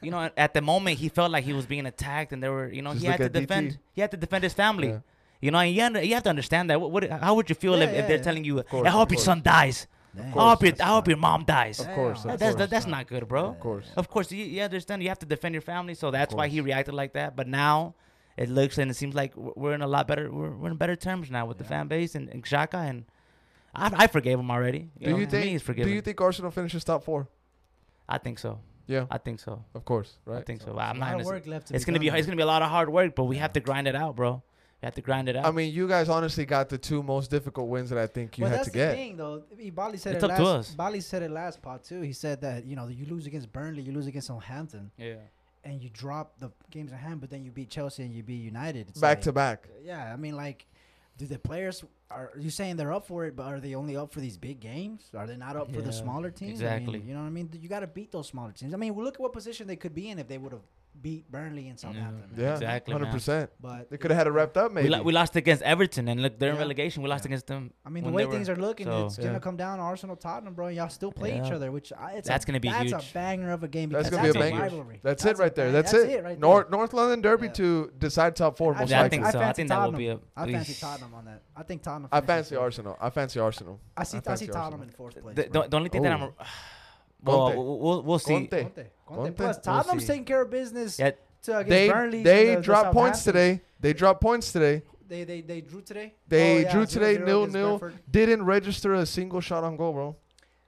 you 0.01 0.11
know 0.11 0.31
at 0.37 0.55
the 0.55 0.61
moment 0.63 0.99
he 0.99 1.09
felt 1.09 1.31
like 1.33 1.45
he 1.45 1.53
was 1.53 1.67
being 1.67 1.87
attacked 1.87 2.33
and 2.33 2.43
there 2.43 2.53
were 2.53 2.69
you 2.73 2.83
know 2.83 2.93
Just 2.93 3.03
he 3.05 3.11
had 3.11 3.19
to 3.19 3.25
at 3.25 3.33
DT. 3.33 3.41
defend 3.41 3.79
he 3.93 4.01
had 4.01 4.11
to 4.13 4.17
defend 4.17 4.45
his 4.45 4.55
family 4.55 4.89
Yeah. 4.89 5.01
you 5.41 5.51
know 5.51 5.59
and 5.59 5.75
you, 5.75 5.83
under, 5.83 6.03
you 6.03 6.15
have 6.15 6.23
to 6.25 6.31
understand 6.31 6.71
that 6.71 6.81
what, 6.81 6.91
what 6.91 7.11
how 7.11 7.35
would 7.35 7.49
you 7.51 7.55
feel 7.55 7.77
Yeah, 7.79 7.85
if, 7.85 7.91
if 8.01 8.07
they're 8.09 8.17
yeah. 8.19 8.23
telling 8.23 8.45
you 8.45 8.63
course, 8.63 8.87
I 8.87 8.91
hope 8.91 9.11
your 9.11 9.21
son 9.21 9.43
dies 9.43 9.87
Damn, 10.17 10.39
I 10.39 10.51
hope 10.51 10.63
your 10.63 10.73
I 10.81 10.85
hope 10.87 11.09
your 11.09 11.17
mom 11.17 11.45
dies 11.45 11.81
Of 11.81 11.89
course, 11.95 12.25
of 12.25 12.31
that's 12.31 12.43
course. 12.43 12.55
that, 12.57 12.71
that's 12.71 12.87
not 12.87 13.07
good, 13.07 13.29
bro. 13.29 13.47
Of 13.47 13.61
course. 13.61 13.87
Of 13.97 14.09
course, 14.09 14.33
you, 14.33 14.45
you 14.45 14.63
understand. 14.63 15.03
You 15.03 15.09
have 15.11 15.19
to 15.21 15.27
defend 15.27 15.55
your 15.55 15.63
family, 15.63 15.95
so 15.95 16.11
that's 16.11 16.35
why 16.35 16.49
he 16.49 16.61
reacted 16.61 16.95
like 16.95 17.13
that. 17.13 17.37
But 17.37 17.47
now, 17.47 17.95
it 18.37 18.49
looks 18.49 18.79
and 18.79 18.91
it 18.91 18.95
seems 18.95 19.15
like 19.15 19.37
we're 19.37 19.53
we're 19.57 19.75
in 19.75 19.83
a 19.83 19.87
lot 19.87 20.09
better. 20.09 20.31
We're, 20.31 20.51
we're 20.51 20.71
in 20.71 20.77
better 20.77 20.97
terms 20.97 21.31
now 21.31 21.47
with 21.47 21.59
the 21.59 21.65
fan 21.65 21.89
base 21.89 22.15
and, 22.15 22.29
and 22.31 22.43
Xhaka, 22.43 22.89
and 22.89 23.05
I, 23.75 24.05
I 24.05 24.07
forgave 24.07 24.39
him 24.39 24.51
already. 24.51 24.91
Do 25.01 25.11
know, 25.11 25.19
you 25.19 25.27
think? 25.27 25.47
he's 25.47 25.63
Do 25.63 25.89
you 25.91 26.01
think 26.01 26.21
Arsenal 26.21 26.51
finishes 26.51 26.85
top 26.85 27.05
four? 27.05 27.29
I 28.09 28.19
think 28.19 28.39
so. 28.39 28.61
Yeah, 28.87 29.05
I 29.11 29.19
think 29.19 29.39
so. 29.39 29.63
of 29.75 29.85
course, 29.85 30.15
right? 30.25 30.39
I 30.39 30.43
think 30.43 30.63
so. 30.63 30.73
So 30.73 30.79
I'm 30.79 30.99
not. 30.99 31.13
Gonna, 31.13 31.25
work 31.25 31.47
left 31.47 31.69
to 31.69 31.75
it's 31.75 31.85
be 31.85 31.91
gonna 31.93 32.01
be. 32.01 32.09
done 32.09 32.17
It's 32.19 32.27
gonna 32.27 32.37
be 32.37 32.43
a 32.43 32.47
lot 32.47 32.63
of 32.63 32.71
hard 32.71 32.89
work, 32.89 33.15
but 33.15 33.25
we 33.25 33.37
Yeah. 33.37 33.43
have 33.43 33.53
to 33.53 33.61
grind 33.61 33.87
it 33.87 33.95
out, 33.95 34.17
bro. 34.17 34.43
We 34.81 34.87
have 34.87 34.95
to 34.95 35.03
grind 35.03 35.29
it 35.29 35.35
out. 35.35 35.45
I 35.45 35.51
mean, 35.51 35.73
you 35.75 35.89
guys 35.89 36.09
honestly 36.09 36.47
got 36.47 36.69
the 36.69 36.79
two 36.79 37.03
most 37.03 37.31
difficult 37.33 37.69
wins 37.69 37.91
that 37.91 37.99
I 37.99 38.07
think 38.07 38.39
you 38.39 38.43
well, 38.43 38.51
had 38.51 38.61
that's 38.61 38.69
to 38.69 38.75
get. 38.75 38.91
the 38.91 38.95
thing, 38.97 39.17
though. 39.17 39.43
I 39.51 39.55
mean, 39.57 39.73
Bali 39.73 39.99
said 39.99 40.15
It's 40.15 40.23
it 40.25 40.31
up 40.31 40.37
to 40.37 40.45
last. 40.45 40.69
us. 40.71 40.75
Bali 40.77 41.01
said 41.01 41.23
it 41.23 41.31
last 41.33 41.61
part 41.61 41.83
too. 41.83 42.01
He 42.03 42.13
said 42.13 42.41
that 42.43 42.65
you 42.65 42.77
know 42.77 42.87
you 42.87 43.07
lose 43.07 43.27
against 43.27 43.53
Burnley, 43.53 43.83
you 43.83 43.93
lose 43.93 44.07
against 44.07 44.29
Southampton, 44.29 44.93
yeah. 44.97 45.17
and 45.65 45.83
you 45.83 45.91
drop 45.91 46.39
the 46.39 46.53
games 46.71 46.93
in 46.93 46.99
hand, 46.99 47.21
but 47.21 47.29
then 47.29 47.45
you 47.45 47.51
beat 47.51 47.71
Chelsea 47.71 48.05
and 48.05 48.15
you 48.15 48.23
beat 48.23 48.37
United. 48.37 48.89
It's 48.91 49.01
Back 49.01 49.19
like- 49.19 49.23
to 49.23 49.33
back. 49.33 49.69
Yeah, 49.83 50.13
I 50.13 50.17
mean, 50.17 50.37
like, 50.37 50.67
do 51.17 51.27
the 51.27 51.41
players 51.41 51.85
are 52.11 52.33
you 52.39 52.49
saying 52.51 52.77
they're 52.77 52.93
up 52.93 53.07
for 53.07 53.27
it, 53.27 53.37
but 53.37 53.47
are 53.47 53.61
they 53.61 53.75
only 53.75 53.97
up 53.97 54.13
for 54.13 54.21
these 54.21 54.39
big 54.39 54.61
games? 54.61 55.11
Are 55.15 55.27
they 55.27 55.37
not 55.37 55.57
up 55.57 55.71
for 55.73 55.83
the 55.83 55.93
smaller 55.93 56.31
teams? 56.31 56.63
I 56.63 56.67
exactly. 56.77 57.01
mean, 57.01 57.09
you 57.09 57.15
know 57.15 57.21
what 57.21 57.27
I 57.27 57.31
mean? 57.31 57.51
You 57.61 57.69
got 57.69 57.81
to 57.81 57.87
beat 57.87 58.11
those 58.13 58.29
smaller 58.29 58.53
teams. 58.53 58.73
I 58.73 58.77
mean, 58.79 58.95
well, 58.95 59.05
look 59.05 59.15
at 59.17 59.21
what 59.21 59.33
position 59.33 59.67
they 59.67 59.77
could 59.77 59.95
be 59.95 60.09
in 60.09 60.19
if 60.19 60.27
they 60.29 60.39
would 60.39 60.53
have 60.53 60.63
beat 61.01 61.31
Burnley 61.31 61.69
and 61.69 61.79
Southampton. 61.79 62.31
man. 62.33 62.41
Yeah, 62.45 62.53
Exactly, 62.55 62.93
hundred 62.93 63.11
percent. 63.13 63.51
But 63.61 63.89
They 63.91 63.97
could 63.99 64.11
have 64.11 64.19
had 64.19 64.27
it 64.27 64.31
wrapped 64.31 64.57
up, 64.57 64.71
We, 64.71 64.75
maybe. 64.77 64.89
lo- 64.89 65.03
we 65.03 65.13
lost 65.13 65.37
against 65.37 65.63
Everton, 65.63 66.09
and 66.09 66.21
look, 66.23 66.39
they're 66.39 66.51
in 66.51 66.57
Yeah. 66.57 66.61
relegation. 66.63 67.03
We 67.03 67.09
lost 67.09 67.25
Yeah. 67.25 67.29
against 67.29 67.47
them. 67.47 67.73
I 67.87 67.91
mean, 67.91 68.05
the 68.05 68.11
way 68.11 68.27
things 68.27 68.49
were- 68.49 68.55
are 68.55 68.59
looking, 68.59 68.87
so- 68.87 69.07
it's 69.07 69.19
Yeah. 69.19 69.27
gonna 69.27 69.41
come 69.41 69.57
down 69.57 69.79
Arsenal, 69.81 70.17
Tottenham, 70.17 70.55
bro. 70.55 70.69
Y'all 70.69 70.89
still 70.89 71.13
play 71.13 71.39
each 71.41 71.53
other, 71.53 71.71
which 71.71 71.93
I, 71.93 72.13
it's 72.13 72.27
That's 72.29 72.45
a, 72.45 72.47
gonna 72.47 72.61
be 72.61 72.69
that's 72.69 72.91
huge. 72.91 73.11
a 73.11 73.15
banger 73.15 73.53
of 73.53 73.63
a 73.63 73.69
game. 73.69 73.91
That's 73.91 74.11
gonna 74.11 74.23
be 74.25 74.29
a 74.31 74.33
that's 74.33 74.45
banger. 74.51 74.61
rivalry. 74.63 75.01
That's, 75.03 75.23
That's 75.23 75.39
it 75.39 75.43
right 75.43 75.55
there. 75.55 75.71
That's, 75.73 75.93
that's 75.93 76.05
it. 76.05 76.11
it 76.11 76.25
right 76.25 76.39
North 76.39 76.69
there. 76.71 76.79
North 76.79 76.93
London 76.93 77.21
Derby 77.21 77.47
Yeah. 77.47 77.53
to 77.53 77.93
decide 77.99 78.35
top 78.37 78.57
four. 78.57 78.75
I- 78.75 78.81
Most 78.81 78.91
Yeah, 78.91 78.99
I 78.99 79.03
likely. 79.03 79.19
think 79.19 79.31
so. 79.31 79.39
I 79.39 79.43
fancy 79.43 79.57
think 79.63 79.69
that 79.71 79.77
will 79.77 79.93
Tottenham. 79.93 79.99
be 79.99 80.09
a. 80.09 80.41
I 80.43 80.53
fancy 80.53 80.75
Tottenham 80.81 81.15
on 81.15 81.25
that. 81.27 81.43
I 81.57 81.63
think 81.63 81.83
Tottenham. 81.83 82.09
I 82.13 82.21
fancy. 82.21 82.57
Arsenal. 82.57 82.97
I 83.01 83.11
fancy 83.11 83.39
Arsenal. 83.41 83.81
I 83.97 84.03
see. 84.05 84.17
I 84.17 84.19
I, 84.19 84.21
see 84.21 84.25
fancy 84.25 84.47
Tottenham 84.49 84.83
in 84.83 84.91
fourth 84.91 85.21
place. 85.23 85.37
The, 85.37 85.45
bro. 85.45 85.63
the, 85.63 85.69
the 85.69 85.77
only 85.77 85.89
thing 85.91 86.03
that 86.03 86.21
oh. 86.21 86.35
I'm. 86.39 86.47
Ooh. 87.21 87.31
Well, 87.31 87.39
Conte. 87.49 87.57
we'll, 87.57 87.79
we'll, 87.79 88.03
we'll 88.03 88.19
see. 88.19 88.35
Conte. 88.35 88.51
Conte. 88.63 88.75
Conte. 88.75 88.87
Conte. 89.07 89.37
Plus, 89.37 89.57
We'll 89.57 89.63
Tottenham's 89.63 90.07
taking 90.07 90.25
care 90.25 90.43
of 90.43 90.51
business. 90.51 90.99
Yeah, 90.99 91.11
to 91.43 91.59
against 91.59 91.69
They 91.71 91.89
Burnley. 91.89 92.23
they 92.23 92.41
and 92.49 92.51
the- 92.51 92.61
the 92.61 92.63
dropped 92.65 92.93
points 92.93 93.25
today. 93.25 93.61
They 93.81 93.93
dropped 93.93 94.21
points 94.21 94.53
today. 94.53 94.83
They 95.09 95.25
they 95.25 95.41
they 95.41 95.61
drew 95.63 95.81
today. 95.81 96.15
They 96.29 96.59
Oh, 96.59 96.61
yeah, 96.61 96.73
drew 96.73 96.83
0-0 96.85 96.89
today, 96.91 97.19
nil 97.25 97.47
nil. 97.47 97.81
Didn't 98.11 98.45
register 98.45 98.93
a 98.95 99.07
single 99.07 99.41
shot 99.41 99.65
on 99.65 99.77
goal, 99.77 99.93
bro. 99.93 100.17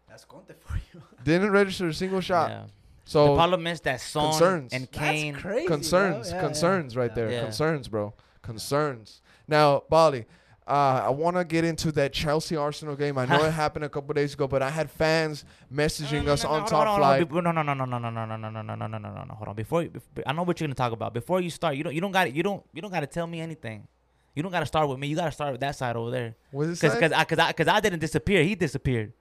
That's 0.09 0.25
Conte 0.25 0.53
for 0.59 0.77
you. 0.93 1.03
Didn't 1.25 1.51
register 1.51 1.89
a 1.89 1.95
single 1.95 2.21
shot. 2.23 2.51
yeah. 2.51 2.63
the 2.65 2.71
So 3.11 3.35
problem 3.35 3.67
is 3.67 3.81
that 3.83 4.01
Son 4.01 4.31
concerns. 4.31 4.73
and 4.73 4.85
That's 4.85 4.97
Kane. 4.99 5.35
crazy. 5.35 5.67
concerns, 5.67 6.31
Yeah, 6.31 6.37
yeah. 6.37 6.41
concerns 6.41 6.97
right 6.97 7.11
Yeah. 7.11 7.15
there. 7.15 7.31
Yeah. 7.31 7.43
Concerns, 7.43 7.89
bro. 7.89 8.15
Concerns. 8.43 9.21
Now, 9.47 9.83
Bali, 9.91 10.25
uh, 10.67 11.03
I 11.07 11.09
want 11.11 11.37
to 11.37 11.45
get 11.45 11.65
into 11.65 11.91
that 11.93 12.13
Chelsea 12.13 12.55
Arsenal 12.57 12.95
game. 12.95 13.19
I 13.19 13.27
know 13.27 13.43
it 13.45 13.51
happened 13.51 13.85
a 13.85 13.89
couple 13.89 14.15
days 14.15 14.35
ago, 14.35 14.47
but 14.47 14.63
I 14.63 14.71
had 14.71 14.91
fans 14.91 15.45
messaging 15.73 16.29
us 16.29 16.45
on 16.45 16.61
hold 16.61 16.71
top 16.71 16.87
hold 16.87 16.99
flight. 17.01 17.29
Be- 17.29 17.35
No, 17.41 17.51
no, 17.51 17.63
no, 17.63 17.75
no, 17.75 17.85
no, 17.85 17.99
no, 17.99 18.11
no, 18.11 18.25
no, 18.27 18.37
no, 18.37 18.51
no, 18.51 18.63
no, 18.63 18.75
no, 18.75 18.87
no, 18.87 18.99
no, 18.99 19.25
no. 19.25 19.35
Hold 19.35 19.49
on. 19.49 19.55
Before, 19.57 19.83
you, 19.83 19.91
bef- 19.91 20.23
I 20.27 20.33
know 20.33 20.43
what 20.45 20.61
you're 20.61 20.69
gonna 20.69 20.75
talk 20.75 20.93
about. 20.93 21.13
Before 21.15 21.41
you 21.41 21.51
start, 21.51 21.77
you 21.77 21.83
don't, 21.85 21.95
you 21.95 22.01
don't 22.01 22.13
got, 22.13 22.33
you 22.33 22.43
don't, 22.43 22.63
you 22.73 22.83
don't 22.83 22.93
got 22.93 23.01
to 23.01 23.07
tell 23.07 23.27
me 23.27 23.41
anything. 23.41 23.89
You 24.35 24.43
don't 24.45 24.53
got 24.53 24.61
to 24.61 24.67
start 24.67 24.89
with 24.89 24.99
me. 24.99 25.09
You 25.09 25.17
got 25.17 25.25
to 25.27 25.33
start 25.33 25.53
with 25.53 25.61
that 25.63 25.75
side 25.75 25.97
over 25.97 26.11
there. 26.13 26.37
What 26.53 26.69
is 26.69 26.81
Cause, 26.81 26.95
it? 26.95 27.01
cause, 27.01 27.13
I, 27.13 27.25
cause, 27.25 27.39
I, 27.39 27.53
cause 27.53 27.67
I 27.69 27.81
didn't 27.81 27.99
disappear. 27.99 28.45
He 28.45 28.55
disappeared. 28.55 29.13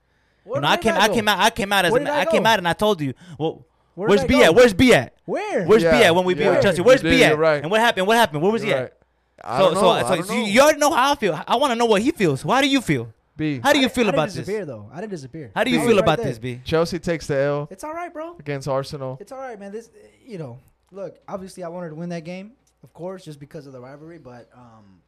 Where 0.44 0.58
you 0.58 0.62
know, 0.62 0.68
I 0.68 0.76
did 0.76 0.82
came, 0.84 0.94
I 0.94 1.00
I 1.00 1.08
go? 1.08 1.14
came 1.14 1.28
out, 1.28 1.38
I 1.40 1.50
came 1.50 1.72
out 1.72 1.84
as, 1.84 1.92
Where 1.92 2.00
a, 2.00 2.04
did 2.04 2.14
I 2.14 2.20
I 2.20 2.24
came 2.26 2.42
go? 2.44 2.48
out 2.48 2.58
and 2.58 2.68
I 2.68 2.72
told 2.74 3.00
you, 3.00 3.12
well, 3.38 3.66
where's 3.94 4.20
did 4.20 4.28
B 4.28 4.42
I 4.42 4.46
at? 4.46 4.54
Where's 4.54 4.72
B 4.72 4.94
at? 4.94 5.16
Where? 5.24 5.66
Where's 5.66 5.82
B 5.82 5.88
at 5.88 6.14
when 6.14 6.24
we 6.24 6.34
beat 6.34 6.62
Chelsea? 6.62 6.80
Where's 6.80 7.02
B 7.02 7.24
at? 7.24 7.32
And 7.62 7.70
what 7.70 7.80
happened? 7.80 8.06
What 8.06 8.16
happened? 8.16 8.42
Where 8.42 8.52
was 8.52 8.62
he 8.62 8.72
at? 8.72 8.96
Right. 9.44 9.52
I 9.52 9.58
So, 9.58 9.64
don't 9.64 9.74
know. 9.74 9.80
so, 9.80 9.88
I 9.88 10.02
so, 10.02 10.14
don't 10.16 10.24
so 10.26 10.32
know. 10.34 10.40
you, 10.40 10.46
you 10.46 10.60
already 10.60 10.78
know 10.78 10.90
how 10.92 11.12
I 11.12 11.14
feel. 11.16 11.42
I 11.46 11.56
want 11.56 11.70
to 11.72 11.76
know 11.76 11.86
what 11.86 12.02
he 12.02 12.10
feels. 12.12 12.42
How 12.42 12.60
do 12.60 12.68
you 12.68 12.80
feel? 12.80 13.12
B. 13.36 13.58
How 13.62 13.72
do 13.72 13.78
you 13.80 13.86
I- 13.86 13.88
feel 13.88 14.02
I 14.04 14.10
didn't 14.10 14.14
about 14.14 14.26
this? 14.26 14.34
disappear, 14.36 14.64
though. 14.66 14.90
I 14.92 15.00
didn't 15.00 15.12
disappear. 15.12 15.50
How 15.54 15.64
do 15.64 15.70
you 15.70 15.78
I 15.78 15.80
feel 15.80 15.94
was 15.94 16.02
about 16.02 16.18
right 16.18 16.26
this. 16.26 16.38
B? 16.38 16.60
Chelsea 16.64 16.98
takes 16.98 17.26
the 17.26 17.36
L 17.38 17.68
It's 17.70 17.84
all 17.84 17.94
right, 17.94 18.12
bro. 18.12 18.36
against 18.38 18.68
Arsenal. 18.68 19.16
It's 19.20 19.32
all 19.32 19.38
right, 19.38 19.58
man. 19.58 19.72
This, 19.72 19.90
you 20.26 20.36
know, 20.38 20.58
look. 20.92 21.18
Obviously, 21.26 21.64
I 21.64 21.68
wanted 21.68 21.88
to 21.90 21.94
win 21.94 22.10
that 22.10 22.24
game, 22.24 22.52
of 22.82 22.92
course, 22.92 23.24
just 23.24 23.40
because 23.40 23.66
of 23.66 23.72
the 23.72 23.80
rivalry. 23.80 24.18
But 24.18 24.48
um, 24.54 25.00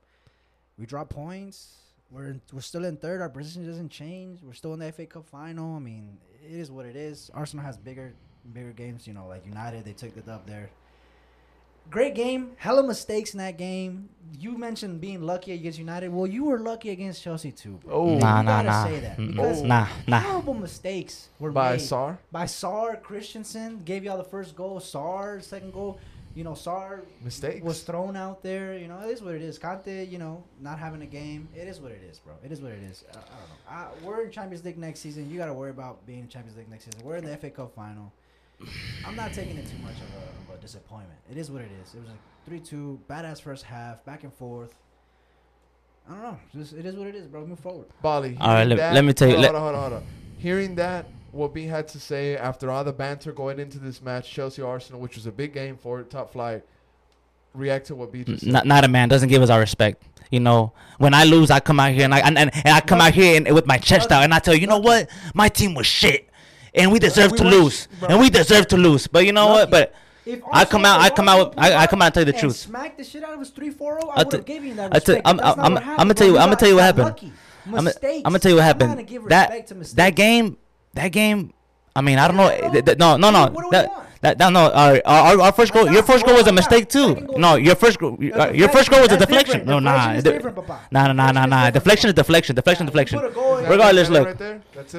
we 0.79 0.87
dropped 0.87 1.11
points. 1.11 1.77
We're 2.11 2.27
in, 2.29 2.41
we're 2.53 2.61
still 2.61 2.85
in 2.85 2.97
third. 2.97 3.21
Our 3.21 3.29
position 3.29 3.67
doesn't 3.67 3.89
change. 3.91 4.43
We're 4.43 4.53
still 4.55 4.73
in 4.75 4.81
the 4.81 4.93
FA 4.93 5.05
Cup 5.07 5.27
final. 5.27 5.77
I 5.77 5.79
mean, 5.79 6.17
it 6.43 6.59
is 6.59 6.71
what 6.71 6.87
it 6.87 6.97
is. 6.97 7.31
Arsenal 7.35 7.65
has 7.67 7.77
bigger 7.77 8.15
bigger 8.55 8.73
games. 8.73 9.07
You 9.07 9.13
know, 9.15 9.27
like 9.27 9.45
United, 9.47 9.85
they 9.85 9.93
took 9.93 10.15
the 10.15 10.21
dub 10.23 10.47
there. 10.47 10.71
Great 11.91 12.15
game. 12.15 12.53
Hella 12.57 12.83
mistakes 12.83 13.35
in 13.35 13.39
that 13.39 13.59
game. 13.59 14.09
You 14.39 14.57
mentioned 14.57 15.01
being 15.01 15.21
lucky 15.23 15.53
against 15.53 15.79
United. 15.79 16.09
Well, 16.09 16.27
you 16.27 16.45
were 16.45 16.59
lucky 16.59 16.89
against 16.91 17.23
Chelsea 17.23 17.53
too, 17.53 17.79
bro. 17.85 17.93
Oh, 17.95 18.07
Nah, 18.19 18.39
You 18.41 18.45
nah, 18.45 18.63
gotta 18.63 18.69
nah. 18.69 18.85
say 18.87 19.01
that, 19.01 19.17
because 19.19 19.63
Nah, 19.63 19.87
nah. 20.09 20.21
Horrible 20.21 20.55
mistakes 20.55 21.29
were 21.39 21.53
by 21.53 21.73
made 21.73 21.81
Sarr. 21.81 22.17
by 22.33 22.45
Sarr 22.47 23.03
Christensen 23.03 23.83
gave 23.85 24.05
y'all 24.05 24.17
the 24.17 24.25
first 24.25 24.57
goal. 24.57 24.81
Sarr 24.81 25.43
second 25.43 25.73
goal. 25.73 25.99
You 26.35 26.45
know, 26.45 26.53
Sarr 26.53 27.03
Mistakes. 27.23 27.63
was 27.63 27.83
thrown 27.83 28.17
out 28.17 28.43
there. 28.43 28.79
You 28.79 28.89
know, 28.89 28.99
it 29.01 29.11
is 29.11 29.21
what 29.21 29.35
it 29.35 29.43
is. 29.43 29.59
Conte, 29.59 30.07
you 30.07 30.17
know, 30.17 30.43
not 30.63 30.79
having 30.79 31.03
a 31.03 31.07
game. 31.07 31.47
It 31.55 31.69
is 31.69 31.79
what 31.79 31.93
it 31.93 32.01
is, 32.11 32.21
bro. 32.21 32.33
It 32.43 32.51
is 32.51 32.63
what 32.63 32.73
it 32.73 32.83
is. 32.83 33.05
I, 33.13 33.19
I 33.19 33.21
don't 33.21 33.27
know. 33.27 34.07
I, 34.07 34.07
we're 34.07 34.25
in 34.25 34.31
Champions 34.31 34.65
League 34.65 34.79
next 34.79 35.01
season. 35.01 35.29
You 35.31 35.37
got 35.37 35.47
to 35.47 35.53
worry 35.53 35.69
about 35.69 36.07
being 36.07 36.21
in 36.21 36.29
Champions 36.29 36.57
League 36.57 36.71
next 36.71 36.87
season. 36.87 37.03
We're 37.05 37.17
in 37.17 37.27
the 37.27 37.37
FA 37.37 37.51
Cup 37.51 37.75
final. 37.75 38.15
I'm 39.07 39.17
not 39.17 39.33
taking 39.33 39.57
it 39.57 39.67
too 39.67 39.79
much 39.83 39.95
of 39.97 40.49
a, 40.49 40.53
of 40.53 40.59
a 40.59 40.61
disappointment. 40.61 41.19
It 41.31 41.37
is 41.39 41.51
what 41.51 41.63
it 41.63 41.71
is. 41.83 41.95
It 41.95 42.01
was 42.01 42.09
a 42.09 42.49
three-two, 42.49 43.01
badass 43.09 43.41
first 43.41 43.65
half, 43.65 44.05
back 44.05 44.25
and 44.25 44.33
forth. 44.33 44.75
I 46.09 46.15
don't 46.15 46.23
know. 46.23 46.39
Just, 46.55 46.73
it 46.73 46.85
is 46.85 46.95
what 46.97 47.07
it 47.07 47.15
is, 47.15 47.27
bro. 47.29 47.47
Move 47.47 47.61
forward. 47.61 47.87
Bali. 48.03 48.37
All 48.41 48.55
right, 48.55 48.67
let- 48.67 48.77
that- 48.79 48.95
let 48.95 49.05
me 49.05 49.13
tell 49.13 49.29
you- 49.29 49.35
Hold 49.37 49.47
on, 49.47 49.55
hold 49.63 49.75
on, 49.75 49.81
hold 49.81 49.93
on. 49.95 50.07
Hearing 50.39 50.75
that, 50.77 51.07
what 51.31 51.55
B 51.55 51.65
had 51.67 51.87
to 51.89 52.01
say 52.01 52.37
after 52.37 52.71
all 52.71 52.83
the 52.85 52.93
banter 52.93 53.33
going 53.33 53.59
into 53.61 53.79
this 53.79 54.03
match, 54.03 54.31
Chelsea 54.31 54.61
Arsenal, 54.63 55.01
which 55.01 55.15
was 55.15 55.27
a 55.27 55.33
big 55.33 55.55
game 55.55 55.77
for 55.77 56.01
it, 56.01 56.11
top 56.11 56.33
flight. 56.33 56.63
React 57.55 57.87
to 57.89 57.95
what 57.95 58.13
B 58.13 58.25
just 58.25 58.45
said. 58.45 58.53
Not, 58.53 58.67
not 58.67 58.85
a 58.85 58.89
man 58.89 59.09
doesn't 59.09 59.29
give 59.29 59.43
us 59.43 59.51
our 59.51 59.61
respect. 59.61 60.03
You 60.31 60.41
know, 60.41 60.73
when 60.99 61.13
I 61.13 61.25
lose, 61.25 61.51
I 61.51 61.61
come 61.61 61.79
out 61.79 61.93
here 61.93 62.05
and 62.05 62.15
I 62.15 62.21
and, 62.21 62.39
and, 62.39 62.51
and 62.55 62.69
I 62.75 62.81
come 62.81 63.01
out 63.03 63.13
here 63.13 63.37
and, 63.37 63.55
with 63.55 63.67
my 63.67 63.77
chest 63.77 64.11
out 64.11 64.25
and 64.25 64.33
I 64.33 64.39
tell 64.39 64.55
you, 64.55 64.63
you 64.63 64.67
know 64.67 64.79
what, 64.79 65.11
my 65.35 65.51
team 65.51 65.75
was 65.75 65.87
shit, 65.87 66.31
and 66.75 66.91
we 66.93 66.99
deserve 66.99 67.37
to 67.37 67.45
lose, 67.45 67.89
and 68.09 68.19
we 68.21 68.31
deserve 68.31 68.67
to 68.69 68.77
lose. 68.77 69.07
But 69.07 69.27
you 69.27 69.33
know 69.33 69.49
what? 69.49 69.71
But 69.71 69.95
If 70.25 70.41
I 70.53 70.65
come 70.65 70.85
out- 70.85 71.01
I 71.01 71.11
come 71.11 71.29
out 71.29 71.49
with- 71.51 71.59
I- 71.59 71.75
I 71.83 71.87
come 71.89 72.01
out 72.01 72.07
and 72.07 72.15
tell 72.15 72.21
you 72.27 72.33
the 72.33 72.39
truth. 72.39 72.55
Smack 72.57 72.97
the 72.97 73.03
shit 73.03 73.25
out 73.25 73.35
of 73.35 73.41
us 73.41 73.51
3-4-0. 73.51 74.09
I 74.15 74.23
would 74.23 74.33
have 74.33 74.45
given 74.45 74.69
you 74.69 74.75
that 74.77 74.93
respect. 74.95 75.27
I'm- 75.27 75.37
that's 75.39 75.59
I'm- 75.59 75.79
I'm 75.79 75.97
gonna 75.97 76.15
tell 76.15 76.27
you- 76.29 76.39
I'm 76.39 76.45
gonna 76.47 76.57
tell 76.57 76.69
you 76.69 76.77
what 76.77 76.85
happened. 76.85 77.33
I'm 77.67 77.85
gonna 77.85 78.39
tell 78.39 78.51
you 78.53 78.57
what 78.57 78.65
happened. 78.65 79.09
That 79.31 79.51
that 79.97 80.15
game, 80.15 80.57
that 80.95 81.09
game. 81.09 81.53
I 81.97 82.01
mean, 82.03 82.19
I 82.19 82.29
don't 82.29 82.37
know. 82.37 82.49
That, 84.23 84.39
that 84.39 84.53
no, 84.53 84.67
uh, 84.67 85.01
our, 85.05 85.41
our 85.41 85.53
first 85.53 85.73
goal, 85.73 85.91
your 85.91 86.05
first 86.05 86.25
goal 86.25 86.37
was 86.37 86.47
a 86.47 86.53
mistake 86.53 86.89
too. 86.89 87.27
No, 87.37 87.57
your 87.57 87.75
first 87.75 87.99
goal, 87.99 88.17
your 88.21 88.69
first 88.69 88.89
goal 88.89 89.01
was 89.01 89.11
a 89.11 89.19
deflection. 89.19 89.67
No, 89.67 89.81
nah, 89.81 90.15
nah, 90.93 91.13
nah, 91.13 91.33
nah, 91.33 91.47
nah. 91.47 91.71
Deflection 91.71 92.09
is 92.09 92.15
deflection. 92.15 92.55
Deflection, 92.55 92.87
deflection. 92.87 93.19
Regardless, 93.19 94.09
look. 94.11 94.39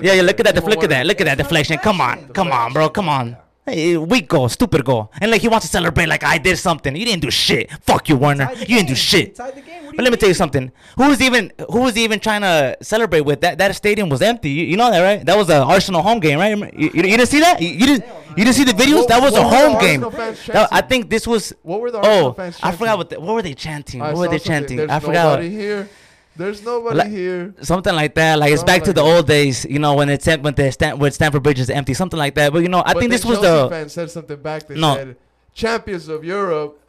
Yeah, 0.01 0.13
yeah. 0.13 0.21
Look 0.23 0.41
at 0.41 0.53
that. 0.53 0.63
Look 0.63 0.83
at 0.83 0.89
that. 0.89 1.05
Look 1.05 1.21
at 1.21 1.25
that 1.25 1.37
deflection. 1.37 1.77
Come 1.77 2.01
on, 2.01 2.27
come 2.29 2.51
on, 2.51 2.73
bro. 2.73 2.89
Come 2.89 3.07
on. 3.07 3.37
Hey, 3.65 3.95
weak 3.95 4.27
goal, 4.27 4.49
stupid 4.49 4.83
goal. 4.83 5.09
And 5.21 5.31
like 5.31 5.39
he 5.39 5.47
wants 5.47 5.65
to 5.65 5.71
celebrate 5.71 6.07
like 6.07 6.23
I 6.23 6.37
did 6.37 6.57
something. 6.57 6.93
You 6.95 7.05
didn't 7.05 7.21
do 7.21 7.31
shit. 7.31 7.71
Fuck 7.81 8.09
you, 8.09 8.17
Warner. 8.17 8.49
You 8.51 8.65
game. 8.65 8.77
didn't 8.77 8.89
do 8.89 8.95
shit. 8.95 9.37
But 9.37 9.55
let 9.55 9.97
mean? 9.97 10.11
me 10.11 10.17
tell 10.17 10.27
you 10.27 10.35
something. 10.35 10.69
Who 10.97 11.07
was 11.07 11.21
even 11.21 11.53
who 11.71 11.79
was 11.81 11.97
even 11.97 12.19
trying 12.19 12.41
to 12.41 12.75
celebrate 12.81 13.21
with 13.21 13.39
that? 13.39 13.57
That 13.59 13.73
stadium 13.73 14.09
was 14.09 14.21
empty. 14.21 14.49
You, 14.49 14.65
you 14.65 14.75
know 14.75 14.91
that, 14.91 15.01
right? 15.01 15.25
That 15.25 15.37
was 15.37 15.49
an 15.49 15.61
Arsenal 15.61 16.01
home 16.01 16.19
game, 16.19 16.39
right? 16.39 16.57
You, 16.77 16.91
you, 16.93 17.03
you 17.03 17.17
didn't 17.17 17.27
see 17.27 17.39
that? 17.39 17.61
You, 17.61 17.85
didn't 17.85 18.05
you 18.35 18.43
didn't 18.43 18.55
see 18.55 18.65
the 18.65 18.73
videos? 18.73 18.95
What, 18.95 19.07
that 19.09 19.21
was 19.21 19.33
a 19.33 19.43
home 19.43 19.79
game. 19.79 20.01
That, 20.01 20.67
I 20.69 20.81
think 20.81 21.09
this 21.09 21.25
was 21.25 21.53
What 21.61 21.79
were 21.79 21.91
the 21.91 21.99
oh, 21.99 22.35
Arsenal 22.37 22.59
oh, 22.63 22.67
I 22.67 22.71
forgot 22.73 22.97
what 22.97 23.09
the, 23.11 23.21
what 23.21 23.33
were 23.33 23.41
they 23.41 23.53
chanting? 23.53 24.01
I 24.01 24.11
what 24.11 24.17
were 24.17 24.27
they 24.27 24.39
chanting? 24.39 24.75
There's 24.75 24.89
I 24.89 24.99
forgot. 24.99 25.39
Nobody 25.39 25.49
here. 25.51 25.89
There's 26.35 26.63
nobody 26.63 26.97
like, 26.97 27.09
here. 27.09 27.53
Something 27.61 27.93
like 27.93 28.15
that. 28.15 28.39
Like 28.39 28.51
it's 28.51 28.63
back 28.63 28.81
like 28.81 28.83
to 28.85 28.93
the 28.93 29.01
old 29.01 29.27
days, 29.27 29.65
you 29.65 29.79
know, 29.79 29.93
when 29.93 30.09
it's 30.09 30.25
when 30.25 30.53
the 30.55 30.71
Stan- 30.71 30.97
when 30.97 31.11
Stamford 31.11 31.43
Bridge 31.43 31.59
is 31.59 31.69
empty, 31.69 31.93
something 31.93 32.17
like 32.17 32.35
that. 32.35 32.51
But 32.51 32.63
you 32.63 32.69
know, 32.69 32.81
I 32.85 32.93
but 32.93 32.99
think 32.99 33.11
this 33.11 33.25
was 33.25 33.39
the 33.39 33.87
said 33.87 34.09
something 34.09 34.41
back. 34.41 34.67
They 34.67 34.79
no. 34.79 34.95
said, 34.95 35.15
"Champions 35.53 36.07
of 36.07 36.23
Europe, 36.23 36.79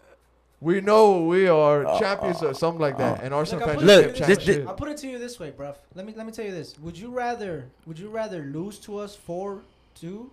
we 0.61 0.81
know 0.81 1.25
we 1.25 1.47
are 1.47 1.87
uh, 1.87 1.99
champions 1.99 2.43
uh, 2.43 2.49
or 2.49 2.55
something 2.55 2.81
like 2.81 2.97
that." 2.97 3.21
Uh, 3.21 3.25
and 3.25 3.35
Arsenal 3.35 3.67
fans 3.67 3.83
look, 3.83 4.17
this, 4.17 4.45
this, 4.45 4.67
I'll 4.67 4.75
put 4.75 4.89
it 4.89 4.97
to 4.99 5.09
you 5.09 5.19
this 5.19 5.39
way, 5.39 5.51
bruv. 5.51 5.77
Let 5.95 6.07
me 6.07 6.15
let 6.17 6.25
me 6.25 6.33
tell 6.33 6.47
you 6.47 6.53
this. 6.53 6.79
Would 6.79 6.97
you 6.97 7.11
rather 7.11 7.67
would 7.87 7.99
you 7.99 8.09
rather 8.09 8.43
lose 8.43 8.79
to 8.81 8.97
us 8.99 9.15
four 9.15 9.61
two 9.95 10.31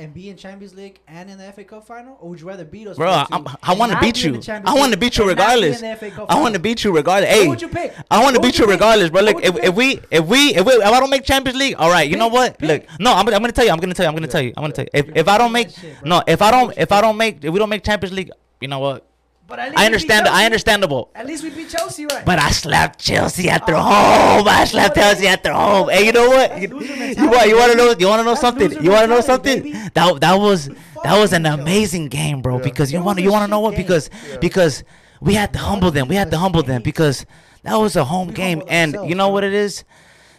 and 0.00 0.14
be 0.14 0.30
in 0.30 0.36
Champions 0.36 0.74
League 0.74 0.98
and 1.06 1.30
in 1.30 1.36
the 1.38 1.52
FA 1.52 1.62
Cup 1.62 1.86
final, 1.86 2.16
or 2.20 2.30
would 2.30 2.40
you 2.40 2.48
rather 2.48 2.64
beat 2.64 2.88
us? 2.88 2.96
Bro, 2.96 3.10
I, 3.10 3.56
I 3.62 3.74
want 3.74 3.92
to 3.92 4.00
beat 4.00 4.24
you. 4.24 4.40
I 4.48 4.74
want 4.74 4.92
to 4.92 4.98
beat 4.98 5.18
you 5.18 5.28
regardless. 5.28 5.82
I 5.82 6.40
want 6.40 6.54
to 6.54 6.60
beat 6.60 6.82
you 6.82 6.94
regardless. 6.94 7.30
Hey, 7.30 7.46
would 7.46 7.60
you 7.60 7.68
pick? 7.68 7.94
I 8.10 8.22
want 8.22 8.34
to 8.34 8.42
beat 8.42 8.58
you, 8.58 8.66
regardless, 8.66 9.10
bro. 9.10 9.20
Look, 9.20 9.44
if, 9.44 9.56
if, 9.56 9.74
we 9.74 10.00
if 10.10 10.24
we 10.24 10.54
if 10.54 10.64
we 10.64 10.72
if 10.72 10.84
I 10.84 10.98
don't 10.98 11.10
make 11.10 11.24
Champions 11.24 11.58
League, 11.58 11.76
all 11.78 11.90
right. 11.90 12.08
You 12.08 12.14
pick, 12.14 12.18
know 12.18 12.28
what? 12.28 12.58
Pick. 12.58 12.88
Look, 12.88 13.00
no, 13.00 13.12
I'm, 13.12 13.28
I'm 13.28 13.40
gonna 13.40 13.52
tell 13.52 13.64
you. 13.64 13.70
I'm 13.70 13.78
gonna 13.78 13.94
tell 13.94 14.04
you. 14.04 14.08
I'm 14.08 14.14
gonna 14.14 14.26
yeah, 14.26 14.32
tell 14.32 14.42
you. 14.42 14.52
I'm 14.56 14.62
gonna 14.62 14.72
tell 14.72 14.84
you. 14.84 14.90
If, 14.94 15.16
if 15.16 15.28
I 15.28 15.38
don't 15.38 15.52
make 15.52 15.70
shit, 15.70 16.04
no, 16.04 16.22
if 16.26 16.40
I 16.40 16.50
don't 16.50 16.76
if 16.78 16.90
I 16.92 17.00
don't 17.00 17.16
make 17.16 17.44
if 17.44 17.52
we 17.52 17.58
don't 17.58 17.68
make 17.68 17.84
Champions 17.84 18.14
League, 18.14 18.30
you 18.60 18.68
know 18.68 18.78
what? 18.78 19.09
But 19.50 19.58
I 19.58 19.84
understand. 19.84 20.28
I 20.28 20.44
understandable. 20.44 21.10
At 21.12 21.26
least 21.26 21.42
we 21.42 21.50
beat 21.50 21.68
Chelsea, 21.68 22.06
right? 22.06 22.24
But 22.24 22.38
I 22.38 22.52
slapped 22.52 23.00
Chelsea 23.00 23.50
at 23.50 23.66
their 23.66 23.74
oh, 23.74 23.80
home. 23.80 24.48
I 24.48 24.64
slapped 24.64 24.94
Chelsea 24.94 25.26
at 25.26 25.42
their 25.42 25.52
home. 25.52 25.88
Hey, 25.88 26.06
you 26.06 26.12
know 26.12 26.28
what? 26.28 26.62
You, 26.62 26.68
you, 26.68 27.28
want 27.28 27.48
you 27.48 27.56
want 27.56 27.72
to 27.72 27.76
know 27.76 27.94
you 27.98 28.06
want 28.06 28.20
to 28.20 28.24
know 28.24 28.30
that's 28.30 28.40
something? 28.40 28.70
You 28.82 28.90
want 28.92 29.02
to 29.02 29.06
know 29.08 29.20
something? 29.20 29.62
Baby. 29.64 29.72
That 29.92 30.20
that 30.20 30.34
was 30.34 30.68
that 31.02 31.18
was 31.18 31.32
an 31.32 31.46
amazing 31.46 32.08
game, 32.08 32.42
bro. 32.42 32.58
Yeah. 32.58 32.62
Because 32.62 32.92
you 32.92 33.02
want 33.02 33.18
you 33.18 33.32
want 33.32 33.44
to 33.44 33.50
know 33.50 33.58
what? 33.58 33.72
Game. 33.72 33.82
Because 33.82 34.08
yeah. 34.30 34.36
because 34.38 34.84
we 35.20 35.34
had 35.34 35.52
to 35.54 35.58
humble 35.58 35.90
them. 35.90 36.06
We 36.06 36.14
had 36.14 36.30
to 36.30 36.38
humble 36.38 36.62
them 36.62 36.82
because 36.82 37.26
that 37.64 37.74
was 37.74 37.96
a 37.96 38.04
home 38.04 38.28
we 38.28 38.34
game. 38.34 38.62
And 38.68 38.96
you 39.08 39.16
know 39.16 39.30
what 39.30 39.42
it 39.42 39.52
is? 39.52 39.82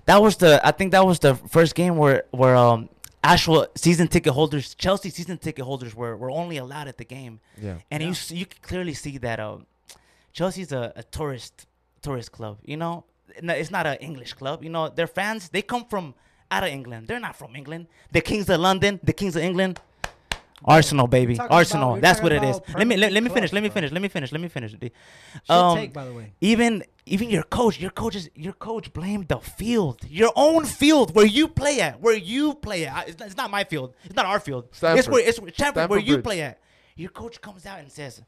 That 0.06 0.22
was 0.22 0.38
the 0.38 0.66
I 0.66 0.72
think 0.72 0.94
that 0.94 1.06
was 1.06 1.20
the 1.20 1.36
first 1.36 1.76
game 1.76 1.98
where 1.98 2.24
where 2.32 2.56
um 2.56 2.88
actual 3.24 3.68
season 3.76 4.08
ticket 4.08 4.34
holders, 4.34 4.76
Chelsea 4.76 5.10
season 5.10 5.38
ticket 5.38 5.66
holders 5.66 5.96
were, 5.96 6.16
were 6.18 6.32
only 6.32 6.58
allowed 6.58 6.88
at 6.88 6.98
the 6.98 7.06
game. 7.06 7.40
Yeah. 7.62 7.78
And 7.90 8.04
yeah. 8.04 8.10
you 8.10 8.38
you 8.38 8.46
clearly 8.62 8.94
see 8.94 9.18
that 9.20 9.40
um, 9.40 9.66
Chelsea's 10.34 10.72
a, 10.72 10.94
a 10.96 11.04
tourist 11.04 11.68
tourist 12.02 12.32
club. 12.32 12.58
You 12.64 12.78
know, 12.78 13.06
it's 13.36 13.72
not 13.72 13.86
an 13.86 13.98
English 13.98 14.34
club. 14.34 14.64
You 14.64 14.70
know, 14.70 14.90
their 14.90 15.08
fans 15.08 15.50
they 15.50 15.62
come 15.62 15.86
from 15.86 16.16
out 16.50 16.64
of 16.64 16.70
England. 16.70 17.08
They're 17.08 17.20
not 17.20 17.36
from 17.36 17.56
England. 17.56 17.88
The 18.12 18.22
Kings 18.22 18.50
of 18.50 18.60
London, 18.60 19.00
the 19.04 19.14
Kings 19.14 19.36
of 19.36 19.44
England. 19.44 19.80
Arsenal, 20.64 21.08
baby, 21.08 21.40
Arsenal. 21.40 21.94
About, 21.94 22.02
that's 22.02 22.22
what 22.22 22.32
it 22.32 22.44
is. 22.44 22.60
Let 22.76 22.86
me 22.86 22.96
let, 22.96 23.12
let 23.12 23.24
me 23.24 23.30
finish. 23.30 23.52
Let 23.52 23.64
me 23.64 23.70
finish. 23.70 23.92
Let 23.92 24.02
me 24.02 24.10
finish. 24.10 24.32
Let 24.32 24.42
me 24.42 24.48
finish. 24.48 24.72
Let 24.74 24.82
me 24.82 24.90
finish. 24.90 25.50
Um, 25.50 25.78
take, 25.78 25.92
by 25.92 26.06
the 26.06 26.14
way. 26.14 26.34
Even 26.40 26.84
even 27.06 27.30
your 27.30 27.44
coach, 27.44 27.80
your 27.80 27.92
coaches, 27.92 28.30
your 28.36 28.54
coach 28.54 28.94
blamed 28.94 29.28
the 29.28 29.40
field, 29.40 30.02
your 30.08 30.32
own 30.36 30.66
field 30.66 31.16
where 31.16 31.26
you 31.26 31.48
play 31.48 31.82
at, 31.82 32.00
where 32.02 32.16
you 32.16 32.54
play 32.54 32.86
at. 32.86 33.10
It's 33.10 33.20
not, 33.20 33.28
it's 33.28 33.38
not 33.38 33.52
my 33.52 33.64
field. 33.64 33.96
It's 34.04 34.16
not 34.16 34.26
our 34.26 34.40
field. 34.40 34.68
Stamford. 34.72 35.00
It's 35.00 35.08
where 35.10 35.28
it's 35.28 35.38
Stamford, 35.38 35.56
Stamford 35.56 35.90
where 35.90 36.00
you 36.00 36.16
Bridge. 36.16 36.24
play 36.24 36.42
at. 36.42 36.60
Your 36.96 37.10
coach 37.10 37.42
comes 37.42 37.66
out 37.66 37.80
and 37.80 37.92
says, 37.92 38.22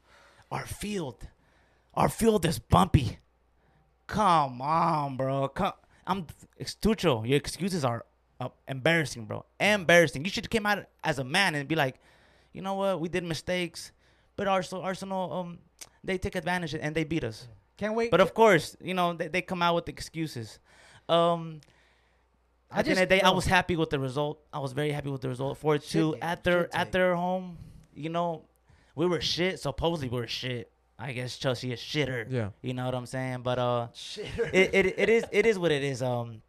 "Our 0.50 0.66
field, 0.66 1.28
our 1.94 2.08
field 2.08 2.44
is 2.44 2.58
bumpy." 2.58 3.18
Come 4.06 4.60
on, 4.60 5.16
bro. 5.16 5.48
Come, 5.48 5.72
I'm 6.06 6.26
Stucho. 6.60 7.26
Your 7.26 7.36
excuses 7.36 7.84
are 7.84 8.04
uh, 8.40 8.48
embarrassing, 8.68 9.24
bro. 9.26 9.44
Embarrassing. 9.58 10.24
You 10.24 10.30
should 10.30 10.44
have 10.44 10.50
came 10.50 10.66
out 10.66 10.84
as 11.02 11.18
a 11.18 11.24
man 11.24 11.54
and 11.54 11.68
be 11.68 11.74
like, 11.74 11.96
you 12.52 12.62
know 12.62 12.74
what, 12.74 13.00
we 13.00 13.08
did 13.08 13.24
mistakes, 13.24 13.92
but 14.36 14.46
Arsenal, 14.46 14.82
Arsenal, 14.82 15.32
um, 15.32 15.58
they 16.02 16.18
took 16.18 16.34
advantage 16.36 16.74
and 16.74 16.94
they 16.94 17.04
beat 17.04 17.24
us. 17.24 17.48
Can't 17.76 17.94
wait. 17.94 18.10
But 18.10 18.20
of 18.20 18.34
course, 18.34 18.76
you 18.80 18.94
know 18.94 19.12
they, 19.12 19.28
they 19.28 19.42
come 19.42 19.62
out 19.62 19.74
with 19.74 19.88
excuses. 19.88 20.58
Um, 21.08 21.60
I 22.70 22.82
just, 22.82 22.98
the 22.98 23.06
day, 23.06 23.20
I 23.20 23.30
was 23.30 23.46
happy 23.46 23.76
with 23.76 23.90
the 23.90 23.98
result. 23.98 24.40
I 24.52 24.58
was 24.58 24.72
very 24.72 24.90
happy 24.90 25.10
with 25.10 25.20
the 25.20 25.28
result. 25.28 25.58
Four 25.58 25.78
two 25.78 26.16
at 26.20 26.44
their 26.44 26.74
at 26.74 26.92
their 26.92 27.14
home. 27.14 27.58
You 27.94 28.10
know, 28.10 28.42
we 28.94 29.06
were 29.06 29.20
shit. 29.20 29.60
Supposedly 29.60 30.08
we 30.08 30.20
were 30.20 30.26
shit. 30.26 30.70
I 30.98 31.12
guess 31.12 31.36
Chelsea 31.36 31.72
is 31.72 31.80
shitter. 31.80 32.30
Yeah. 32.30 32.50
You 32.62 32.74
know 32.74 32.84
what 32.86 32.94
I'm 32.94 33.06
saying? 33.06 33.40
But 33.42 33.58
uh, 33.58 33.88
shitter. 33.94 34.50
It, 34.52 34.74
it 34.74 34.94
it 34.98 35.08
is 35.08 35.24
it 35.32 35.46
is 35.46 35.58
what 35.58 35.72
it 35.72 35.82
is. 35.82 36.02
Um, 36.02 36.42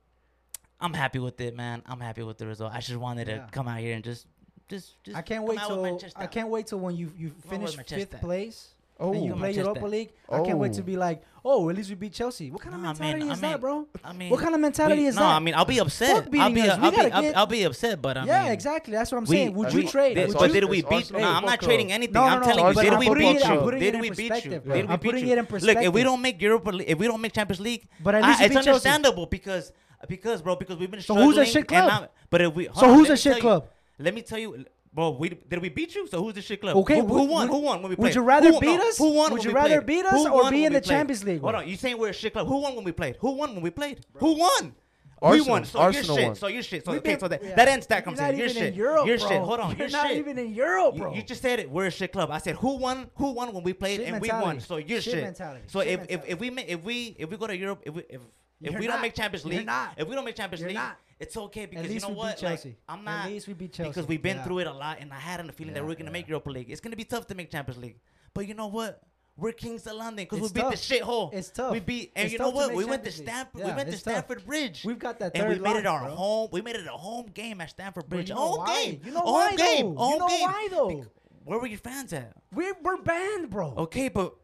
I'm 0.80 0.94
happy 0.94 1.20
with 1.20 1.42
it, 1.42 1.56
man. 1.56 1.82
I'm 1.86 2.00
happy 2.00 2.22
with 2.22 2.38
the 2.38 2.46
result. 2.46 2.72
I 2.74 2.80
just 2.80 2.98
wanted 2.98 3.28
yeah. 3.28 3.46
to 3.46 3.48
come 3.52 3.68
out 3.68 3.80
here 3.80 3.96
and 3.96 4.04
just 4.04 4.28
just 4.68 5.04
just. 5.04 5.18
I 5.18 5.24
can't 5.24 5.44
wait 5.44 5.60
till 5.60 6.00
I 6.16 6.28
can't 6.28 6.50
wait 6.50 6.68
till 6.68 6.80
when 6.80 6.96
you 6.96 7.12
you 7.18 7.32
finish 7.48 7.76
fifth 7.76 8.20
place 8.22 8.75
Oh, 8.98 9.14
you 9.14 9.34
play 9.34 9.40
Manchester. 9.40 9.62
Europa 9.62 9.86
League. 9.88 10.14
Oh. 10.30 10.42
I 10.42 10.46
can't 10.46 10.58
wait 10.58 10.74
to 10.74 10.84
be 10.84 10.96
oh. 10.96 11.00
like, 11.00 11.22
oh, 11.44 11.70
at 11.70 11.76
least 11.76 11.90
we 11.90 11.96
beat 11.96 12.14
Chelsea. 12.14 12.50
What 12.50 12.62
kind 12.62 12.76
of 12.76 12.82
nah, 12.82 12.88
mentality 12.90 13.20
man, 13.20 13.32
is 13.32 13.40
I 13.40 13.42
mean, 13.42 13.52
that, 13.52 13.62
bro? 13.62 13.88
I 14.04 14.14
mean, 14.14 14.30
what 14.30 14.40
kind 14.40 14.56
of 14.56 14.62
mentality 14.62 15.02
we, 15.02 15.08
is 15.08 15.16
no, 15.16 15.22
that? 15.22 15.28
No, 15.28 15.36
I 15.36 15.40
mean, 15.40 15.54
I'll 15.54 15.66
be 15.66 15.80
upset. 15.80 16.16
I'll 16.16 16.30
be, 16.30 16.40
I'll 16.40 16.54
be, 16.54 16.62
I'll, 16.62 17.36
I'll, 17.36 17.46
be, 17.46 17.64
upset, 17.64 18.02
but 18.02 18.18
I 18.18 18.26
yeah, 18.26 18.44
mean, 18.44 18.52
exactly. 18.54 18.94
That's 18.94 19.12
what 19.12 19.18
I'm 19.18 19.26
saying. 19.26 19.54
We, 19.54 19.66
Would 19.66 19.74
you 19.74 19.88
trade? 19.88 20.16
This, 20.16 20.34
Would 20.34 20.48
you? 20.48 20.62
did 20.62 20.70
we 20.70 20.82
beat? 20.82 20.94
Arsenal. 20.94 21.22
No, 21.22 21.32
I'm 21.32 21.46
not 21.46 21.62
trading 21.62 21.92
anything. 21.92 22.14
No, 22.14 22.22
no, 22.22 22.28
I'm 22.28 22.44
telling 22.44 22.76
you, 22.76 22.82
did 22.82 23.00
we 23.00 23.14
beat 23.14 23.44
you? 23.44 23.80
Did 23.80 24.02
we 24.02 24.10
beat 24.12 24.46
you? 24.46 24.52
Did 24.52 24.90
we 24.90 24.98
beat 24.98 25.26
you? 25.26 25.36
Look, 25.36 25.78
if 25.78 25.94
we 25.94 26.04
don't 26.04 26.22
make 26.22 26.42
Europa, 26.42 26.72
if 26.86 26.98
we 26.98 27.08
don't 27.08 27.22
make 27.22 27.34
Champions 27.34 27.60
League, 27.60 27.88
but 28.02 28.16
it's 28.16 28.56
understandable 28.56 29.26
because 29.26 29.74
because 30.08 30.42
bro, 30.42 30.56
because 30.56 30.78
we've 30.78 30.92
been 30.92 31.02
struggling. 31.02 31.32
So 31.32 31.40
who's 31.40 31.50
a 31.50 31.52
shit 31.52 31.68
club? 31.68 32.10
But 32.30 32.42
if 32.42 32.54
we 32.54 32.70
so 32.74 32.94
who's 32.94 33.10
a 33.10 33.18
shit 33.18 33.40
club? 33.40 33.68
Let 34.00 34.14
me 34.14 34.22
tell 34.22 34.40
you. 34.40 34.66
Bro, 34.96 35.18
we 35.20 35.28
did 35.28 35.62
we 35.62 35.68
beat 35.68 35.94
you? 35.94 36.08
So 36.08 36.24
who's 36.24 36.36
the 36.36 36.42
shit 36.42 36.62
club? 36.62 36.78
Okay, 36.78 37.02
who, 37.02 37.08
who 37.08 37.24
won? 37.26 37.50
Would, 37.50 37.56
who 37.56 37.62
won 37.64 37.82
when 37.82 37.90
we 37.90 37.96
played? 37.98 38.04
Would 38.04 38.16
you 38.16 38.22
rather 38.22 38.54
who, 38.54 38.62
beat 38.62 38.78
no, 38.78 38.88
us? 38.88 38.98
Who 38.98 39.14
won? 39.14 39.34
Would 39.34 39.44
you 39.44 39.52
rather 39.52 39.82
played? 39.82 40.04
beat 40.04 40.06
us 40.06 40.26
or 40.26 40.50
be 40.50 40.64
in 40.64 40.72
the 40.72 40.80
played? 40.80 40.90
Champions 40.90 41.24
League? 41.26 41.42
Hold 41.42 41.56
on, 41.56 41.68
you 41.68 41.76
saying 41.76 41.98
we're 41.98 42.10
a 42.10 42.14
shit 42.14 42.32
club? 42.32 42.48
Who 42.48 42.62
won 42.62 42.76
when 42.76 42.86
we 42.86 42.94
played? 42.94 43.18
Who 43.20 43.32
won 43.32 43.54
when 43.56 43.62
we 43.62 43.72
played? 43.72 44.06
Bro. 44.14 44.22
Who 44.22 44.40
won? 44.40 44.74
Arsenal. 45.22 45.46
We 45.46 45.52
won. 45.52 45.66
So 45.66 45.88
your 45.90 46.04
shit. 46.04 46.38
So 46.38 46.48
your 46.48 46.64
shit. 46.64 46.86
So, 46.86 46.92
okay, 46.94 47.00
been, 47.00 47.20
so 47.20 47.28
that, 47.28 47.44
yeah. 47.44 47.56
that 47.56 47.68
ends 47.68 47.88
that 47.88 48.06
conversation. 48.06 48.38
Your 48.38 48.50
shit. 48.50 48.74
Europe, 48.74 49.08
your 49.08 49.18
bro. 49.18 49.28
shit. 49.28 49.42
Hold 49.42 49.60
on. 49.60 49.70
Your 49.72 49.80
You're 49.80 49.90
shit. 49.90 49.94
not 49.94 50.12
even 50.12 50.38
in 50.38 50.54
Europe, 50.54 50.96
bro. 50.96 51.12
You, 51.12 51.18
you, 51.18 51.24
just 51.24 51.42
said 51.42 51.60
it. 51.60 51.70
We're 51.70 51.88
a 51.88 51.92
shit 51.92 52.14
club. 52.14 52.32
I 52.32 52.38
said 52.38 52.56
who 52.56 52.78
won? 52.78 53.10
Who 53.16 53.32
won 53.32 53.54
when 53.54 53.64
we 53.64 53.74
played? 53.74 54.00
And 54.00 54.22
we 54.22 54.30
won. 54.30 54.62
So 54.62 54.78
your 54.78 55.02
shit. 55.02 55.38
So 55.68 55.82
if, 55.82 56.06
if 56.10 56.40
we 56.40 56.50
if 56.52 56.84
we 56.84 57.16
if 57.20 57.30
we 57.30 57.38
go 57.38 57.48
to 57.48 57.58
Europe 57.58 57.82
if 57.86 57.94
we 57.94 58.04
if 58.10 58.22
if 58.62 58.80
we 58.80 58.88
don't 58.88 59.02
make 59.02 59.14
Champions 59.14 59.46
League, 59.46 59.70
if 59.98 60.08
we 60.08 60.16
don't 60.16 60.26
make 60.26 60.36
Champions 60.36 60.64
League 60.64 60.80
it's 61.20 61.38
okay 61.38 61.66
because 61.66 61.92
you 61.92 62.00
know 62.00 62.10
what? 62.10 62.42
Like, 62.42 62.62
I'm 62.90 63.04
not. 63.04 63.26
At 63.26 63.32
least 63.32 63.48
we 63.48 63.54
beat 63.54 63.74
Chelsea 63.74 63.90
because 63.90 64.08
we've 64.08 64.22
been 64.22 64.38
yeah. 64.38 64.44
through 64.44 64.60
it 64.60 64.68
a 64.68 64.74
lot, 64.74 64.98
and 65.00 65.14
I 65.14 65.20
had 65.20 65.46
the 65.46 65.52
feeling 65.54 65.74
yeah, 65.74 65.82
that 65.82 65.86
we 65.86 65.94
are 65.94 65.96
gonna 65.96 66.10
yeah. 66.10 66.14
make 66.14 66.28
Europa 66.28 66.50
League. 66.50 66.70
It's 66.70 66.82
gonna 66.82 66.96
be 66.96 67.06
tough 67.06 67.28
to 67.28 67.36
make 67.36 67.52
Champions 67.52 67.82
League, 67.82 68.00
but 68.34 68.48
you 68.48 68.54
know 68.54 68.68
what? 68.68 69.02
We're 69.38 69.52
kings 69.52 69.86
of 69.86 69.96
London 69.96 70.26
because 70.30 70.40
we 70.40 70.48
beat 70.48 70.62
tough. 70.62 70.72
the 70.72 70.78
shithole. 70.78 71.34
It's 71.34 71.50
tough. 71.50 71.74
We 71.74 71.82
beat, 71.82 72.12
and 72.16 72.26
it's 72.26 72.34
you 72.34 72.40
know 72.40 72.52
what? 72.52 72.74
We 72.74 72.86
went, 72.86 73.06
Stamp- 73.12 73.54
we 73.54 73.64
went 73.64 73.66
to 73.66 73.66
Stamford. 73.66 73.66
we 73.66 73.74
went 73.74 73.92
to 73.92 73.98
Stamford 73.98 74.46
Bridge. 74.46 74.84
We've 74.86 75.00
got 75.00 75.20
that 75.20 75.34
third 75.34 75.42
and 75.42 75.50
we 75.50 75.60
made 75.60 75.72
line, 75.72 75.78
it 75.78 75.86
our 75.86 76.06
bro. 76.06 76.16
home. 76.16 76.50
We 76.54 76.62
made 76.62 76.78
it 76.78 76.88
a 76.88 76.92
home 76.92 77.28
game 77.34 77.60
at 77.60 77.70
Stamford 77.70 78.08
Bridge. 78.08 78.30
Well, 78.30 78.40
you 78.40 78.46
know 78.46 78.50
home 78.50 78.58
why? 78.60 78.86
game. 78.86 79.02
You 79.04 79.12
know 79.12 79.20
a 79.20 79.26
home 79.26 79.34
why 79.34 79.56
game. 79.56 79.96
Home 79.96 80.14
you 80.14 80.20
know 80.20 80.28
game. 80.28 80.42
why 80.42 80.68
though? 80.72 80.88
Be- 80.88 81.04
where 81.44 81.60
were 81.60 81.68
your 81.68 81.80
fans 81.80 82.12
at? 82.12 82.34
We're, 82.54 82.76
we're 82.82 82.98
banned, 82.98 83.52
bro. 83.52 83.74
Okay, 83.78 84.10
but 84.10 84.36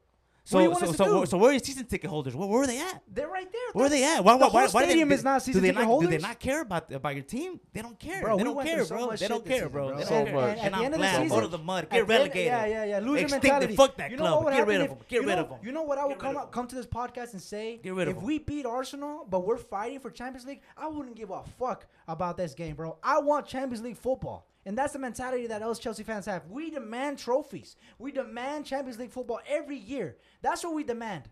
so 0.43 0.73
so 0.73 0.91
so, 0.91 1.25
so 1.25 1.37
where 1.37 1.49
are 1.49 1.53
your 1.53 1.59
season 1.59 1.85
ticket 1.85 2.09
holders? 2.09 2.35
Where, 2.35 2.47
were 2.47 2.65
they 2.65 2.79
at? 2.79 3.03
They're 3.07 3.27
right 3.27 3.49
there. 3.51 3.61
Where 3.73 3.87
That's, 3.87 4.01
are 4.01 4.03
they 4.03 4.03
at? 4.03 4.23
Why, 4.23 4.33
the 4.33 4.39
why, 4.39 4.47
why, 4.47 4.67
why 4.67 4.85
stadium 4.85 5.09
they, 5.09 5.15
is 5.15 5.23
not 5.23 5.43
season 5.43 5.61
ticket 5.61 5.75
not, 5.75 5.85
holders. 5.85 6.09
Do 6.09 6.17
they 6.17 6.21
not 6.21 6.39
care 6.39 6.61
about 6.61 6.91
about 6.91 7.13
your 7.15 7.23
team? 7.23 7.59
They 7.71 7.81
don't 7.81 7.99
care. 7.99 8.21
Bro, 8.21 8.37
they, 8.37 8.43
don't 8.43 8.65
care, 8.65 8.85
bro. 8.85 9.11
they 9.15 9.27
don't 9.27 9.45
care, 9.45 9.69
bro. 9.69 9.97
They 9.97 10.03
don't 10.03 10.25
care, 10.25 10.33
bro. 10.33 10.45
And, 10.45 10.75
I'm 10.75 10.91
glad. 10.91 11.21
Season, 11.21 11.29
go 11.29 11.41
to 11.41 11.47
the 11.47 11.57
mud. 11.59 11.89
Get 11.89 12.07
relegated. 12.07 12.45
yeah, 12.45 12.65
yeah, 12.65 12.83
yeah. 12.85 12.99
Lose 12.99 13.21
Extinct 13.21 13.43
mentality. 13.43 13.75
Fuck 13.75 13.97
that 13.97 14.17
club. 14.17 14.51
Get 14.51 14.67
rid 14.67 14.81
of 14.81 14.89
them. 14.89 14.97
Get 15.07 15.25
rid 15.25 15.37
of 15.37 15.49
them. 15.49 15.59
You 15.63 15.71
know 15.71 15.83
what 15.83 15.97
I 15.97 16.05
would 16.05 16.19
come 16.19 16.37
come 16.51 16.67
to 16.67 16.75
this 16.75 16.87
podcast 16.87 17.33
and 17.33 17.41
say? 17.41 17.79
If 17.83 18.21
we 18.21 18.39
beat 18.39 18.65
Arsenal, 18.65 19.27
but 19.29 19.45
we're 19.45 19.57
fighting 19.57 19.99
for 19.99 20.09
Champions 20.09 20.47
League, 20.47 20.61
I 20.75 20.87
wouldn't 20.87 21.15
give 21.15 21.29
a 21.29 21.43
fuck 21.59 21.85
about 22.07 22.37
this 22.37 22.53
game, 22.53 22.75
bro. 22.75 22.97
I 23.03 23.19
want 23.19 23.45
Champions 23.45 23.83
League 23.83 23.97
football. 23.97 24.47
And 24.65 24.77
that's 24.77 24.93
the 24.93 24.99
mentality 24.99 25.47
that 25.47 25.61
us 25.63 25.79
Chelsea 25.79 26.03
fans 26.03 26.25
have. 26.27 26.45
We 26.47 26.69
demand 26.69 27.17
trophies. 27.17 27.75
We 27.97 28.11
demand 28.11 28.65
Champions 28.65 28.99
League 28.99 29.11
football 29.11 29.39
every 29.47 29.77
year. 29.77 30.17
That's 30.41 30.63
what 30.63 30.73
we 30.75 30.83
demand. 30.83 31.23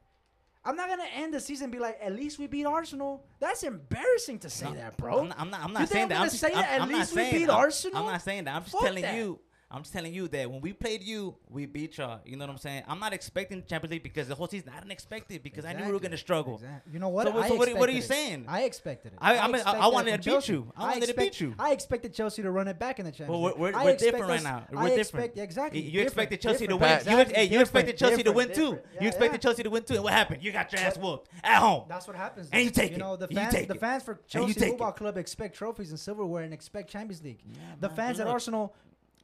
I'm 0.66 0.76
not 0.76 0.90
gonna 0.90 1.06
end 1.16 1.34
the 1.34 1.40
season 1.40 1.66
and 1.66 1.72
be 1.72 1.80
like, 1.80 1.98
at 2.02 2.14
least 2.14 2.38
we 2.38 2.46
beat 2.48 2.66
Arsenal. 2.66 3.26
That's 3.40 3.64
embarrassing 3.64 4.40
to 4.40 4.50
say 4.50 4.72
that, 4.74 4.98
bro. 4.98 5.20
I'm 5.22 5.28
not. 5.30 5.40
I'm 5.40 5.50
not, 5.52 5.64
I'm 5.64 5.74
not 5.74 5.90
saying 5.90 6.04
I'm 6.04 6.10
that. 6.10 6.20
I'm 6.20 6.26
just, 6.26 6.40
say? 6.40 6.52
I'm, 6.54 6.64
At 6.66 6.82
I'm 6.82 6.90
least 6.90 7.12
we 7.16 7.22
saying- 7.22 7.34
beat 7.36 7.50
Arsenal? 7.50 7.98
I'm 8.00 8.12
not 8.12 8.22
saying 8.22 8.44
that. 8.44 8.56
I'm 8.56 8.62
just 8.64 8.74
Fuck 8.74 8.82
telling 8.82 9.04
that. 9.04 9.16
you. 9.16 9.40
I'm 9.72 9.84
just 9.84 9.94
telling 9.94 10.12
you 10.12 10.28
that 10.30 10.50
when 10.50 10.62
we 10.62 10.74
played 10.74 11.04
you, 11.04 11.36
we 11.48 11.68
beat 11.68 12.00
y'all. 12.00 12.22
You 12.26 12.38
know 12.38 12.46
what 12.46 12.52
I'm 12.54 12.58
saying? 12.58 12.84
I'm 12.88 13.00
not 13.00 13.14
expecting 13.14 13.64
Champions 13.68 13.92
League 13.92 14.02
because 14.02 14.28
the 14.28 14.34
whole 14.34 14.48
season 14.48 14.72
I 14.76 14.80
didn't 14.80 14.92
expect 14.94 15.30
it 15.32 15.44
because 15.44 15.64
I 15.64 15.74
knew 15.74 15.86
we 15.86 15.92
were 15.92 16.00
gonna 16.00 16.18
struggle. 16.18 16.56
Exactly. 16.56 16.94
You 16.94 16.98
know 17.00 17.10
what? 17.10 17.28
So 17.28 17.34
what- 17.34 17.48
so 17.50 17.56
what- 17.56 17.74
what 17.78 17.88
are 17.88 17.92
you 17.92 18.00
expected 18.00 18.24
it. 18.24 18.28
saying? 18.30 18.46
I 18.48 18.64
expected 18.64 19.14
it. 19.14 19.20
I- 19.22 19.38
I 19.38 19.46
mean, 19.48 19.56
I- 19.58 19.58
I 19.58 19.60
expected 19.60 19.78
it 19.88 19.94
wanted 19.94 20.12
to 20.12 20.18
beat 20.18 20.24
Chelsea. 20.24 20.54
you. 20.54 20.74
I 20.76 20.84
wanted 20.86 21.06
to 21.08 21.14
beat 21.14 21.40
you. 21.42 21.56
I 21.60 21.72
expected 21.72 22.14
Chelsea 22.16 22.42
to 22.42 22.50
run 22.50 22.68
it 22.68 22.80
back 22.80 22.98
in 22.98 23.06
the 23.06 23.12
Champions 23.12 23.30
Well, 23.30 23.42
League. 23.44 23.58
we're, 23.58 23.72
we're, 23.74 23.84
we're 23.84 23.90
expect 23.92 24.00
different 24.00 24.26
right 24.32 24.44
now. 24.44 24.66
We're 24.72 24.80
I 24.80 24.82
different. 24.86 25.00
expect 25.02 25.38
exactly. 25.38 25.82
You- 25.82 25.92
You 25.92 26.02
expected 26.02 26.42
Chelsea 26.42 26.66
to 26.66 26.76
win. 26.76 26.92
Exactly, 26.92 27.14
You, 27.14 27.36
hey, 27.48 27.54
you 27.54 27.60
expected 27.62 27.98
Chelsea 28.00 28.24
to 28.24 28.32
win 28.32 28.52
too. 28.52 28.80
You 29.00 29.08
expected. 29.08 29.40
Chelsea 29.44 29.62
to 29.62 29.70
win 29.70 29.84
too. 29.84 29.94
And 29.96 30.04
what 30.04 30.14
happened? 30.14 30.44
You 30.44 30.52
got 30.52 30.72
your 30.72 30.82
ass 30.82 30.98
whooped 30.98 31.30
at 31.44 31.60
home. 31.60 31.84
That's 31.88 32.08
what 32.08 32.16
happens. 32.16 32.50
And 32.52 32.64
you 32.64 32.72
take 32.72 32.90
you 32.90 32.96
it. 32.96 33.00
know, 33.00 33.16
the 33.18 33.28
You 33.30 33.36
fans, 33.36 33.68
the 33.68 33.76
fans 33.76 34.02
for 34.02 34.20
Chelsea 34.28 34.54
Football. 34.54 34.94
Club 34.94 35.16
expect 35.18 35.56
trophies 35.56 35.92
and 35.92 36.00
silverware 36.00 36.44
and 36.44 36.56
expect 36.56 36.90
Champions 36.90 37.24
League. 37.24 37.44
The 37.80 37.90
fans 37.90 38.20
at 38.20 38.26
Arsenal, 38.26 38.74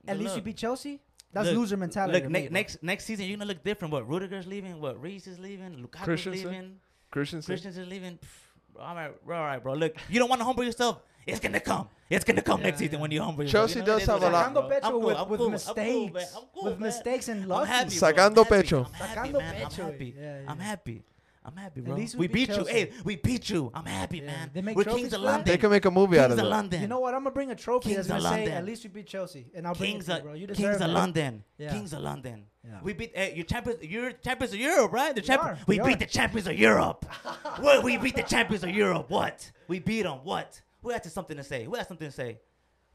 at 0.08 0.18
but 0.18 0.24
least 0.24 0.36
you 0.36 0.42
beat 0.42 0.58
Chelsea. 0.58 1.02
That's 1.34 1.48
Look, 1.50 1.58
loser 1.58 1.78
mentality. 1.78 2.14
Look, 2.14 2.24
to 2.24 2.30
ne- 2.30 2.48
next 2.50 2.82
next 2.82 3.06
season 3.06 3.26
you're 3.26 3.38
gonna 3.38 3.48
look 3.48 3.64
different. 3.64 3.92
What 3.92 4.08
Rudiger's 4.08 4.48
leaving. 4.48 4.80
What 4.80 5.02
Reese 5.02 5.28
is 5.28 5.38
leaving. 5.38 5.72
Lukaku's 5.86 6.04
Christensen? 6.06 6.48
leaving. 6.50 6.76
Christensen. 7.12 7.52
Christians 7.52 7.78
is 7.78 7.88
leaving. 7.88 8.18
Pff, 8.18 8.80
all 8.82 8.96
right, 8.96 9.26
bro, 9.26 9.38
all 9.38 9.44
right, 9.44 9.62
bro. 9.62 9.74
Look, 9.74 9.96
you 10.10 10.20
don't 10.20 10.30
want 10.30 10.40
to 10.42 10.46
humble 10.46 10.64
yourself. 10.64 11.02
It's 11.28 11.40
gonna 11.40 11.60
come. 11.60 11.90
It's 12.10 12.24
gonna 12.24 12.42
come 12.42 12.62
next 12.62 12.80
Yeah, 12.80 12.88
season 12.88 13.00
when 13.02 13.10
you 13.12 13.22
humble 13.22 13.44
yourself. 13.44 13.70
Chelsea 13.72 13.80
You 13.80 13.86
know, 13.86 13.98
does 13.98 14.06
have 14.08 14.22
a 14.24 14.30
lot- 14.30 14.52
is, 14.52 14.58
Sacando 14.58 14.70
pecho 14.72 14.80
I'm 14.84 14.92
cool, 14.92 15.02
with, 15.02 15.18
I'm 15.18 15.30
with 15.30 15.38
cool, 15.40 15.46
I'm 15.48 15.52
mistakes, 15.52 15.76
cool. 15.76 16.42
I'm 16.42 16.48
cool, 16.54 16.64
with 16.66 16.80
man. 16.80 16.88
mistakes 16.88 17.28
and 17.30 17.42
I'm 17.44 17.50
lucky. 17.50 17.68
happy. 17.72 18.00
bro. 18.00 18.10
Sacando 18.10 18.28
I'm 18.28 18.36
happy. 18.36 18.68
pecho. 18.68 18.86
I'm 18.86 18.94
happy, 18.94 19.30
Sacando 19.32 19.34
man. 19.40 19.56
I'm 19.56 19.70
pecho. 19.72 19.84
happy. 19.92 20.16
Yeah, 20.18 20.42
I'm 20.48 20.60
happy. 20.60 21.04
I'm 21.48 21.56
happy, 21.56 21.80
At 21.82 21.86
bro. 21.86 21.96
least 21.96 22.16
we, 22.16 22.22
we 22.22 22.28
beat 22.28 22.34
beat 22.34 22.50
you. 22.50 22.56
Chelsea. 22.56 22.72
Hey, 22.72 22.92
we 23.04 23.16
beat 23.18 23.50
you. 23.50 23.72
I'm 23.74 23.86
happy, 23.86 24.18
Yeah. 24.18 24.26
man. 24.26 24.52
They 24.54 24.62
make 24.62 24.76
We're 24.76 24.84
trophies 24.84 25.02
kings 25.04 25.14
of 25.14 25.20
for? 25.20 25.26
London. 25.28 25.46
They 25.46 25.58
can 25.58 25.70
make 25.70 25.86
a 25.86 25.92
movie 25.92 26.18
out 26.18 26.30
Kings 26.30 26.34
of 26.34 26.40
of 26.40 26.46
it. 26.46 26.50
London. 26.50 26.82
You 26.82 26.88
know 26.88 27.00
what? 27.00 27.14
I'm 27.14 27.22
gonna 27.24 27.32
bring 27.34 27.52
a 27.52 27.56
trophy 27.56 27.90
Kings 27.94 28.08
that's 28.08 28.08
gonna 28.08 28.20
of 28.20 28.26
say 28.34 28.40
London. 28.42 28.54
at 28.54 28.66
least 28.66 28.84
we 28.84 28.90
beat 28.90 29.06
Chelsea, 29.08 29.46
and 29.54 29.68
I'll 29.68 29.76
bring 29.76 29.92
Kings 29.92 30.10
it 30.10 30.12
to 30.12 30.12
you, 30.14 30.18
of 30.18 30.24
bro. 30.24 30.34
You 30.34 30.48
Kings 30.48 30.58
deserve 30.58 30.76
of 30.82 30.90
it. 30.90 30.94
London. 30.94 31.44
Yeah. 31.58 31.72
Kings 31.72 31.94
of 31.94 32.00
London. 32.02 32.46
Yeah. 32.64 32.80
We 32.82 32.94
beat 32.94 33.12
uh, 33.16 33.22
your 33.36 33.46
champions. 33.46 33.84
You're 33.84 34.12
champions 34.14 34.54
of 34.54 34.60
Europe, 34.60 34.92
right? 34.92 35.14
The 35.16 35.22
champions. 35.22 35.60
are, 35.60 35.64
We 35.68 35.80
we 35.80 35.86
beat 35.88 35.96
are. 35.96 36.00
the 36.00 36.06
champions 36.08 36.48
of 36.48 36.58
Europe. 36.58 37.06
what? 37.60 37.84
We 37.84 37.98
beat 37.98 38.16
the 38.16 38.24
champions 38.24 38.64
of 38.64 38.72
Europe. 38.72 39.10
What? 39.10 39.52
We 39.68 39.80
beat 39.80 40.02
them. 40.04 40.20
What? 40.24 40.60
Who 40.82 40.90
has 40.90 41.12
something 41.14 41.38
to 41.38 41.44
say? 41.44 41.66
Who 41.66 41.76
has 41.76 41.88
something 41.88 42.08
to 42.08 42.12
say? 42.14 42.40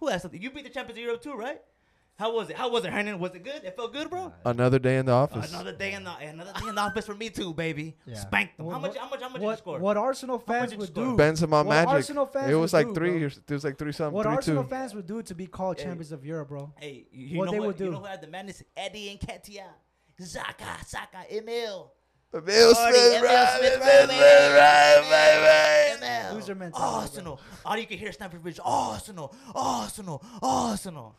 Who 0.01 0.09
has 0.09 0.23
something? 0.23 0.41
You 0.43 0.51
beat 0.51 0.65
the 0.65 0.71
champions 0.71 0.99
of 0.99 1.05
Europe 1.05 1.23
too, 1.23 1.35
right? 1.35 1.61
How 2.21 2.35
was 2.35 2.51
it? 2.51 2.57
How 2.57 2.69
was 2.69 2.85
it, 2.85 2.93
Hernan? 2.93 3.19
Was 3.19 3.35
it 3.35 3.43
good? 3.43 3.65
It 3.65 3.75
felt 3.75 3.95
good, 3.95 4.11
bro. 4.11 4.31
Another 4.45 4.79
day 4.79 4.99
in 4.99 5.07
the 5.07 5.13
office. 5.13 5.51
Another 5.55 5.73
day 5.73 5.95
in 5.95 6.05
the 6.05 6.11
eh, 6.21 6.27
another 6.29 6.53
day 6.61 6.69
in 6.69 6.75
the 6.75 6.81
office 6.83 7.07
for 7.07 7.15
me 7.15 7.31
too, 7.31 7.55
baby. 7.55 7.97
Yeah. 8.05 8.17
Spanked 8.17 8.59
them. 8.59 8.67
What- 8.67 8.73
How 8.75 8.79
much? 8.79 8.91
what- 8.91 8.99
How 9.01 9.09
much? 9.09 9.21
How 9.23 9.29
much 9.31 9.41
did 9.41 9.49
you 9.51 9.57
score? 9.57 9.79
what 9.79 9.97
Arsenal 9.97 10.39
fans 10.39 10.77
would 10.77 10.93
do? 10.93 11.17
Benzema 11.17 11.51
what 11.65 11.67
Magic. 11.67 11.89
Arsenal 11.89 12.27
fans 12.27 12.51
It 12.51 12.55
was 12.57 12.75
like 12.75 12.89
do, 12.89 12.95
three. 12.95 13.19
bro. 13.21 13.29
It 13.49 13.51
was 13.51 13.65
like 13.65 13.79
three 13.79 13.93
something. 13.93 14.13
What 14.15 14.25
three 14.27 14.35
Arsenal 14.35 14.65
two. 14.65 14.69
fans 14.69 14.95
would 14.95 15.07
do 15.07 15.23
to 15.23 15.35
be 15.35 15.47
called 15.47 15.79
Hey. 15.79 15.85
champions 15.85 16.13
of 16.13 16.23
Europe, 16.27 16.49
bro. 16.49 16.75
Hey, 16.79 17.07
you 17.11 17.39
What 17.39 17.47
know 17.47 17.53
they 17.53 17.59
what? 17.61 17.67
would 17.69 17.81
You 17.81 17.87
do. 17.87 17.93
know 17.93 17.99
who 18.01 18.05
had 18.05 18.21
the 18.21 18.27
madness? 18.27 18.63
Eddie 18.77 19.19
Nketiah. 19.19 19.73
Zaka, 20.21 20.85
Saka, 20.85 21.25
Emile. 21.35 21.91
Bill 22.33 22.75
Party, 22.75 22.99
Smith, 22.99 23.25
Emile 23.25 23.47
Smith, 26.43 26.73
Arsenal. 26.75 27.41
All 27.65 27.77
you 27.79 27.87
can 27.87 27.99
hear 27.99 28.11
is 28.11 28.15
Stamford 28.15 28.43
Bridge. 28.43 28.61
Arsenal. 28.63 29.35
Arsenal. 29.55 30.23
Arsenal. 30.43 31.17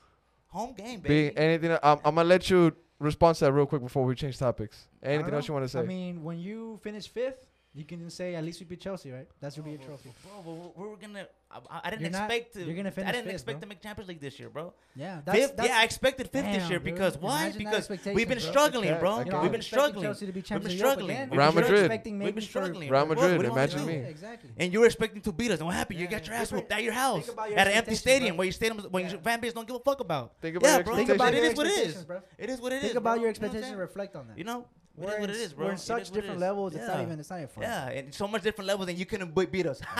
Home 0.52 0.74
game, 0.74 1.00
baby. 1.00 1.38
anything? 1.38 1.72
I'm, 1.82 2.00
I'm 2.04 2.16
gonna 2.16 2.24
let 2.24 2.50
you 2.50 2.74
respond 3.00 3.38
to 3.38 3.46
that 3.46 3.54
real 3.54 3.66
quick 3.66 3.82
before 3.82 4.06
we 4.06 4.16
change 4.16 4.38
topics. 4.38 4.88
Anything 5.02 5.34
else 5.34 5.48
you 5.48 5.54
want 5.54 5.66
to 5.66 5.70
say? 5.70 5.80
I 5.80 5.84
mean, 5.84 6.24
when 6.24 6.40
you 6.40 6.80
finish 6.84 7.08
fifth, 7.08 7.48
you 7.74 7.86
can 7.86 8.10
say 8.10 8.36
at 8.36 8.44
least 8.44 8.60
we 8.60 8.66
beat 8.66 8.82
Chelsea, 8.82 9.12
right? 9.12 9.28
That 9.40 9.54
should 9.54 9.64
be 9.64 9.76
a 9.76 9.78
trophy. 9.78 10.12
Bro, 10.24 10.42
but 10.46 10.78
we 10.78 10.90
we're 10.90 10.96
gonna. 10.98 11.26
I, 11.50 11.82
I 11.86 11.90
didn't 11.90 12.02
You're 12.04 12.12
not- 12.12 12.30
expect 12.32 12.54
to. 12.54 12.64
you're 12.66 12.76
gonna 12.76 12.90
I 12.90 12.92
finish 12.92 13.12
didn't 13.12 13.26
fifth, 13.26 13.34
expect 13.34 13.60
bro. 13.60 13.62
to 13.62 13.68
make 13.68 13.82
Champions 13.82 14.08
League 14.10 14.20
this 14.22 14.40
year, 14.40 14.50
bro. 14.50 14.74
Yeah, 14.96 15.20
that's, 15.26 15.38
Fifth, 15.38 15.56
that's 15.58 15.70
yeah, 15.70 15.78
I 15.80 15.84
expected 15.84 16.30
fifth 16.30 16.46
this 16.46 16.58
Damn, 16.64 16.70
year 16.70 16.80
dude. 16.80 16.84
because 16.96 17.18
why? 17.18 17.44
Imagine 17.48 17.64
that 17.66 17.88
Because 17.88 17.90
we've 17.90 18.28
been 18.28 18.38
expectations, 18.38 18.44
bro. 18.44 18.52
struggling, 18.52 19.00
bro. 19.00 19.12
okay. 19.16 19.26
You 19.26 19.32
know, 19.32 19.42
We've 19.42 19.52
been 19.52 19.60
expecting 19.62 19.84
struggling. 19.84 20.04
Chelsea 20.04 20.26
to 20.28 20.32
be 20.32 20.38
We've 20.38 20.46
champions 20.46 20.74
been 20.76 20.76
of 20.76 20.80
Europe 20.80 20.94
struggling. 20.94 21.16
again. 21.16 21.30
We've 21.30 21.38
been 21.40 21.46
You're 21.54 21.62
Madrid. 21.64 21.80
expecting 21.86 22.14
We've 22.14 22.20
maybe 22.20 22.32
been 22.32 22.44
for- 22.44 22.50
struggling. 22.50 22.90
Real 22.90 23.00
What- 23.02 23.08
what 23.10 23.18
Madrid, 23.18 23.40
do 23.42 23.48
you 23.48 23.52
want 23.54 23.62
me 23.62 23.68
to 23.68 23.76
imagine 23.76 23.80
do? 23.96 24.04
me. 24.04 24.10
Exactly. 24.10 24.50
And 24.58 24.74
you 24.74 24.80
were 24.80 24.86
expecting 24.86 25.22
to 25.22 25.32
beat 25.32 25.52
us. 25.52 25.60
And 25.60 25.66
what 25.68 25.76
happened? 25.76 26.00
you 26.00 26.06
Yeah, 26.06 26.12
got 26.12 26.28
your 26.28 26.36
ass 26.36 26.50
Think 26.50 26.62
whooped 26.62 26.72
at 26.72 26.84
your 26.84 26.94
house 26.94 27.26
think 27.26 27.34
about 27.38 27.50
your 27.50 27.60
at 27.60 27.68
an 27.68 27.74
empty 27.74 27.92
expectations, 27.92 28.00
stadium 28.00 28.32
bro. 28.36 28.38
where 28.40 28.46
your 28.46 28.54
stadium, 28.54 28.78
when 28.92 29.04
Yeah. 29.06 29.12
your 29.12 29.20
fan 29.22 29.40
base 29.42 29.54
don't 29.54 29.68
give 29.68 29.76
a 29.76 29.80
fuck 29.80 30.00
about. 30.00 30.34
Think 30.42 30.56
about 30.58 30.68
yeah, 30.68 30.76
your 30.76 30.84
bro. 30.84 30.96
Think 30.96 31.10
expectations. 31.10 31.22
about 31.22 31.34
it 31.34 31.38
your 31.44 31.52
is 31.52 31.58
what 31.58 31.68
it 31.68 31.70
is. 31.70 31.78
expectations, 31.78 32.06
bro. 32.06 32.22
It 32.38 32.50
is 32.50 32.62
what 32.62 32.72
it 32.72 32.76
is. 32.78 32.82
Think 32.84 32.96
about 32.96 33.16
bro. 33.16 33.22
your 33.24 33.32
You 33.32 33.34
know 33.34 33.40
what 33.40 33.40
I'm 33.42 33.46
expectations 33.46 33.68
saying? 33.68 33.80
reflect 33.80 34.16
on 34.16 34.28
that. 34.30 34.38
You 34.38 34.44
know, 34.46 34.60
it 34.62 34.66
we're 34.96 35.18
in, 35.18 35.24
it 35.24 35.30
is, 35.32 35.54
bro. 35.54 35.66
we're 35.66 35.72
in 35.72 35.76
It 35.78 35.80
such 35.80 36.10
it 36.10 36.14
different 36.14 36.36
is. 36.36 36.42
levels. 36.42 36.76
It's 36.76 36.88
not 36.88 37.02
even. 37.02 37.20
It's 37.20 37.30
not 37.30 37.38
even 37.38 37.48
fun. 37.50 37.64
Yeah, 37.64 37.90
and 37.90 38.14
so 38.14 38.28
much 38.28 38.44
different 38.44 38.68
levels, 38.68 38.90
and 38.90 38.98
you 38.98 39.06
couldn't 39.06 39.34
beat 39.52 39.66
us. 39.66 39.82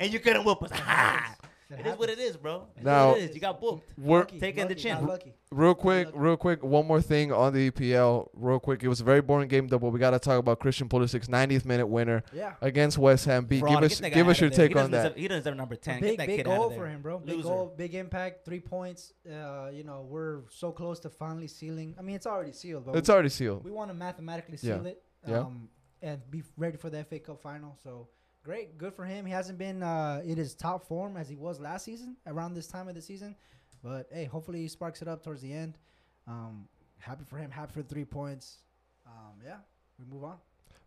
and 0.00 0.12
you 0.12 0.20
couldn't 0.20 0.44
whoop 0.44 0.62
us. 0.62 0.70
happens. 1.76 1.86
It 1.86 1.92
is 1.92 1.98
what 1.98 2.08
it 2.10 2.18
is, 2.18 2.36
bro. 2.36 2.66
It 2.76 2.80
is 2.80 2.84
Now- 2.84 3.08
what 3.10 3.18
it 3.20 3.30
is. 3.30 3.34
You 3.34 3.40
got 3.40 3.60
booked. 3.60 3.92
We're 3.98 4.18
Lucky, 4.20 4.38
Taking 4.40 4.62
the 4.64 4.68
lucky, 4.70 4.74
chin. 4.82 4.92
not 4.94 5.04
lucky. 5.04 5.34
real 5.50 5.74
quick, 5.74 6.06
lucky. 6.06 6.18
real 6.18 6.36
quick. 6.36 6.62
One 6.62 6.86
more 6.86 7.00
thing 7.00 7.32
on 7.32 7.52
the 7.52 7.70
EPL, 7.70 8.28
real 8.34 8.58
quick. 8.60 8.82
It 8.82 8.88
was 8.88 9.00
a 9.00 9.04
very 9.04 9.20
boring 9.20 9.48
game, 9.48 9.68
though. 9.68 9.78
But 9.78 9.90
we 9.90 9.98
got 9.98 10.10
to 10.10 10.18
talk 10.18 10.38
about 10.38 10.60
Christian 10.60 10.88
Pulisic's 10.88 11.28
90th 11.28 11.64
minute 11.64 11.86
winner 11.86 12.22
Yeah. 12.32 12.54
against 12.60 12.96
West 12.98 13.24
Ham. 13.26 13.44
B, 13.44 13.60
Fraud. 13.60 13.70
give 13.74 13.82
us 13.82 13.90
Get 13.96 14.02
that 14.02 14.10
guy 14.10 14.14
give 14.16 14.28
us 14.28 14.40
your 14.40 14.50
there. 14.50 14.68
take 14.68 14.76
on 14.76 14.90
doesn't 14.90 14.90
that. 14.92 15.02
Deserve, 15.02 15.16
he 15.16 15.28
doesn't 15.28 15.42
deserve 15.44 15.56
number 15.56 15.76
ten. 15.76 16.00
big 16.00 16.10
Get 16.10 16.16
that 16.18 16.26
big 16.26 16.36
kid 16.38 16.48
out 16.48 16.56
goal 16.56 16.64
of 16.66 16.70
there. 16.72 16.80
for 16.80 16.86
him, 16.86 17.02
bro. 17.02 17.18
Big 17.18 17.36
Loser. 17.36 17.48
goal, 17.48 17.74
big 17.76 17.94
impact, 17.94 18.44
three 18.44 18.60
points. 18.60 19.12
Uh, 19.30 19.68
you 19.72 19.84
know, 19.84 20.06
we're 20.08 20.42
so 20.50 20.72
close 20.72 21.00
to 21.00 21.10
finally 21.10 21.48
sealing. 21.48 21.94
I 21.98 22.02
mean, 22.02 22.16
it's 22.16 22.26
already 22.26 22.52
sealed, 22.52 22.86
but 22.86 22.96
It's 22.96 23.10
already 23.10 23.28
sealed. 23.28 23.64
we 23.64 23.70
want 23.70 23.90
to 23.90 23.94
mathematically 23.94 24.58
Yeah. 24.62 24.76
seal 24.76 24.86
it. 24.86 25.02
Yeah. 25.26 25.40
Um, 25.40 25.68
and 26.00 26.20
be 26.30 26.42
ready 26.56 26.76
for 26.76 26.90
the 26.90 26.98
FA 27.04 27.18
Cup 27.18 27.40
final. 27.40 27.76
So 27.82 28.08
great, 28.42 28.78
good 28.78 28.94
for 28.94 29.04
him. 29.04 29.26
He 29.26 29.32
hasn't 29.32 29.58
been 29.58 29.82
uh, 29.82 30.22
in 30.24 30.36
his 30.36 30.54
top 30.54 30.86
form 30.86 31.16
as 31.16 31.28
he 31.28 31.36
was 31.36 31.60
last 31.60 31.84
season 31.84 32.16
around 32.26 32.54
this 32.54 32.66
time 32.66 32.88
of 32.88 32.94
the 32.94 33.02
season, 33.02 33.36
but 33.82 34.08
hey, 34.12 34.24
hopefully 34.24 34.60
he 34.60 34.68
sparks 34.68 35.02
it 35.02 35.08
up 35.08 35.22
towards 35.22 35.42
the 35.42 35.52
end. 35.52 35.78
Um, 36.26 36.68
happy 36.98 37.24
for 37.24 37.36
him. 37.36 37.50
Happy 37.50 37.72
for 37.72 37.82
three 37.82 38.04
points. 38.04 38.58
Um, 39.06 39.40
yeah, 39.44 39.56
we 39.98 40.04
move 40.12 40.24
on. 40.24 40.36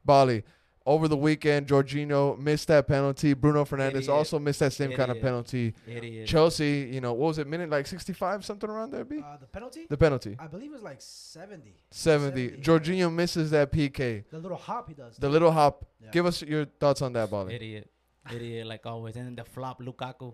Bali. 0.06 0.43
Over 0.84 1.07
the 1.07 1.15
weekend, 1.17 1.67
Jorginho 1.67 2.39
missed 2.39 2.67
that 2.69 2.88
penalty. 2.88 3.34
Bruno 3.36 3.65
Fernandes 3.65 3.89
Idiot. 3.97 4.09
also 4.09 4.39
missed 4.39 4.61
that 4.61 4.73
same 4.73 4.91
kind 4.93 5.11
of 5.11 5.21
penalty. 5.21 5.75
Idiot. 5.86 6.27
Chelsea, 6.27 6.89
you 6.91 6.99
know, 6.99 7.13
what 7.13 7.27
was 7.27 7.38
it, 7.38 7.45
minute 7.45 7.69
like 7.69 7.86
65, 7.86 8.43
something 8.43 8.67
around 8.67 8.91
there, 8.91 9.05
B? 9.05 9.19
Uh, 9.23 9.38
the 9.38 9.45
penalty, 9.45 9.86
The 9.88 9.95
penalty. 9.97 10.36
I 10.39 10.47
believe, 10.47 10.71
it 10.71 10.73
was 10.73 10.82
like 10.82 10.99
seventy. 10.99 11.75
70. 11.91 12.57
70. 12.57 12.61
Jorginho 12.63 13.13
misses 13.13 13.51
that 13.51 13.71
PK. 13.71 14.23
The 14.32 14.39
little 14.39 14.57
hop 14.57 14.88
he 14.89 14.95
does. 14.95 15.17
The 15.17 15.29
little 15.29 15.51
hop. 15.51 15.86
Yeah. 16.03 16.09
Give 16.11 16.25
us 16.25 16.41
your 16.41 16.65
thoughts 16.65 17.03
on 17.03 17.13
that, 17.13 17.29
Bali. 17.29 17.53
Idiot. 17.53 17.88
Idiot, 18.34 18.65
like 18.65 18.86
always. 18.88 19.15
And 19.17 19.27
then 19.27 19.36
the 19.36 19.43
flop, 19.45 19.82
Lukaku. 19.82 20.34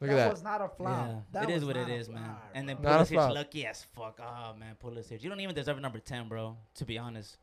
Look 0.00 0.10
that 0.10 0.10
at 0.10 0.16
that. 0.16 0.30
was 0.32 0.42
not 0.42 0.60
a 0.60 0.68
flop. 0.68 1.06
Yeah, 1.08 1.14
That 1.32 1.48
it 1.48 1.54
is 1.54 1.64
was 1.64 1.68
what 1.68 1.76
it 1.76 1.88
not 1.88 2.08
a 2.08 2.10
man. 2.12 2.24
flop, 2.24 2.50
And 2.54 2.68
then 2.68 2.76
bro. 2.82 2.90
Not 2.90 3.06
Pulisic, 3.06 3.34
lucky 3.34 3.66
as 3.66 3.84
fuck. 3.94 4.20
Oh 4.20 4.54
man, 4.58 4.74
Pulisic, 4.82 5.22
you 5.22 5.30
don't 5.30 5.40
even 5.40 5.54
deserve 5.54 5.78
a 5.78 5.80
number 5.80 6.00
ten, 6.00 6.28
bro. 6.28 6.56
To 6.74 6.84
be 6.84 6.98
honest, 6.98 7.38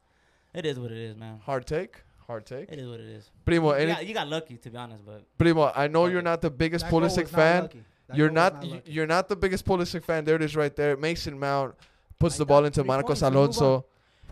it 0.54 0.66
is 0.66 0.78
what 0.78 0.92
it 0.92 0.98
is, 1.00 1.16
man. 1.16 1.40
Hard 1.46 1.66
take. 1.66 2.04
Hard 2.34 2.48
take. 2.48 2.72
It 2.72 2.80
is 2.80 2.90
what 2.90 3.00
it 3.00 3.06
is. 3.06 3.30
Primo, 3.46 3.70
you, 3.70 3.76
any, 3.76 3.92
got, 3.92 4.08
you 4.08 4.14
got 4.16 4.28
lucky, 4.28 4.58
to 4.58 4.70
be 4.72 4.76
honest, 4.76 5.06
but 5.06 5.22
Primo, 5.38 5.72
I 5.76 5.88
know 5.88 6.08
you're 6.08 6.24
not 6.24 6.42
the 6.42 6.50
biggest 6.50 6.86
That 6.86 6.92
Pulisic 6.92 7.24
was 7.24 7.32
not 7.32 7.70
fan. 7.70 7.70
You're 8.16 8.32
not, 8.32 8.64
not 8.64 8.88
you're 8.88 9.06
not 9.06 9.30
the 9.30 9.36
biggest 9.36 9.66
Pulisic 9.66 10.04
fan. 10.04 10.26
There 10.26 10.36
it 10.36 10.42
is 10.42 10.56
right 10.56 10.76
there. 10.76 10.98
Mason 10.98 11.40
Mount 11.40 11.76
puts 12.18 12.36
I 12.36 12.38
the 12.40 12.46
ball 12.48 12.66
into 12.66 12.84
Marcos 12.84 13.22
points, 13.22 13.22
we 13.22 13.28
move 13.28 13.36
Alonso. 13.36 13.86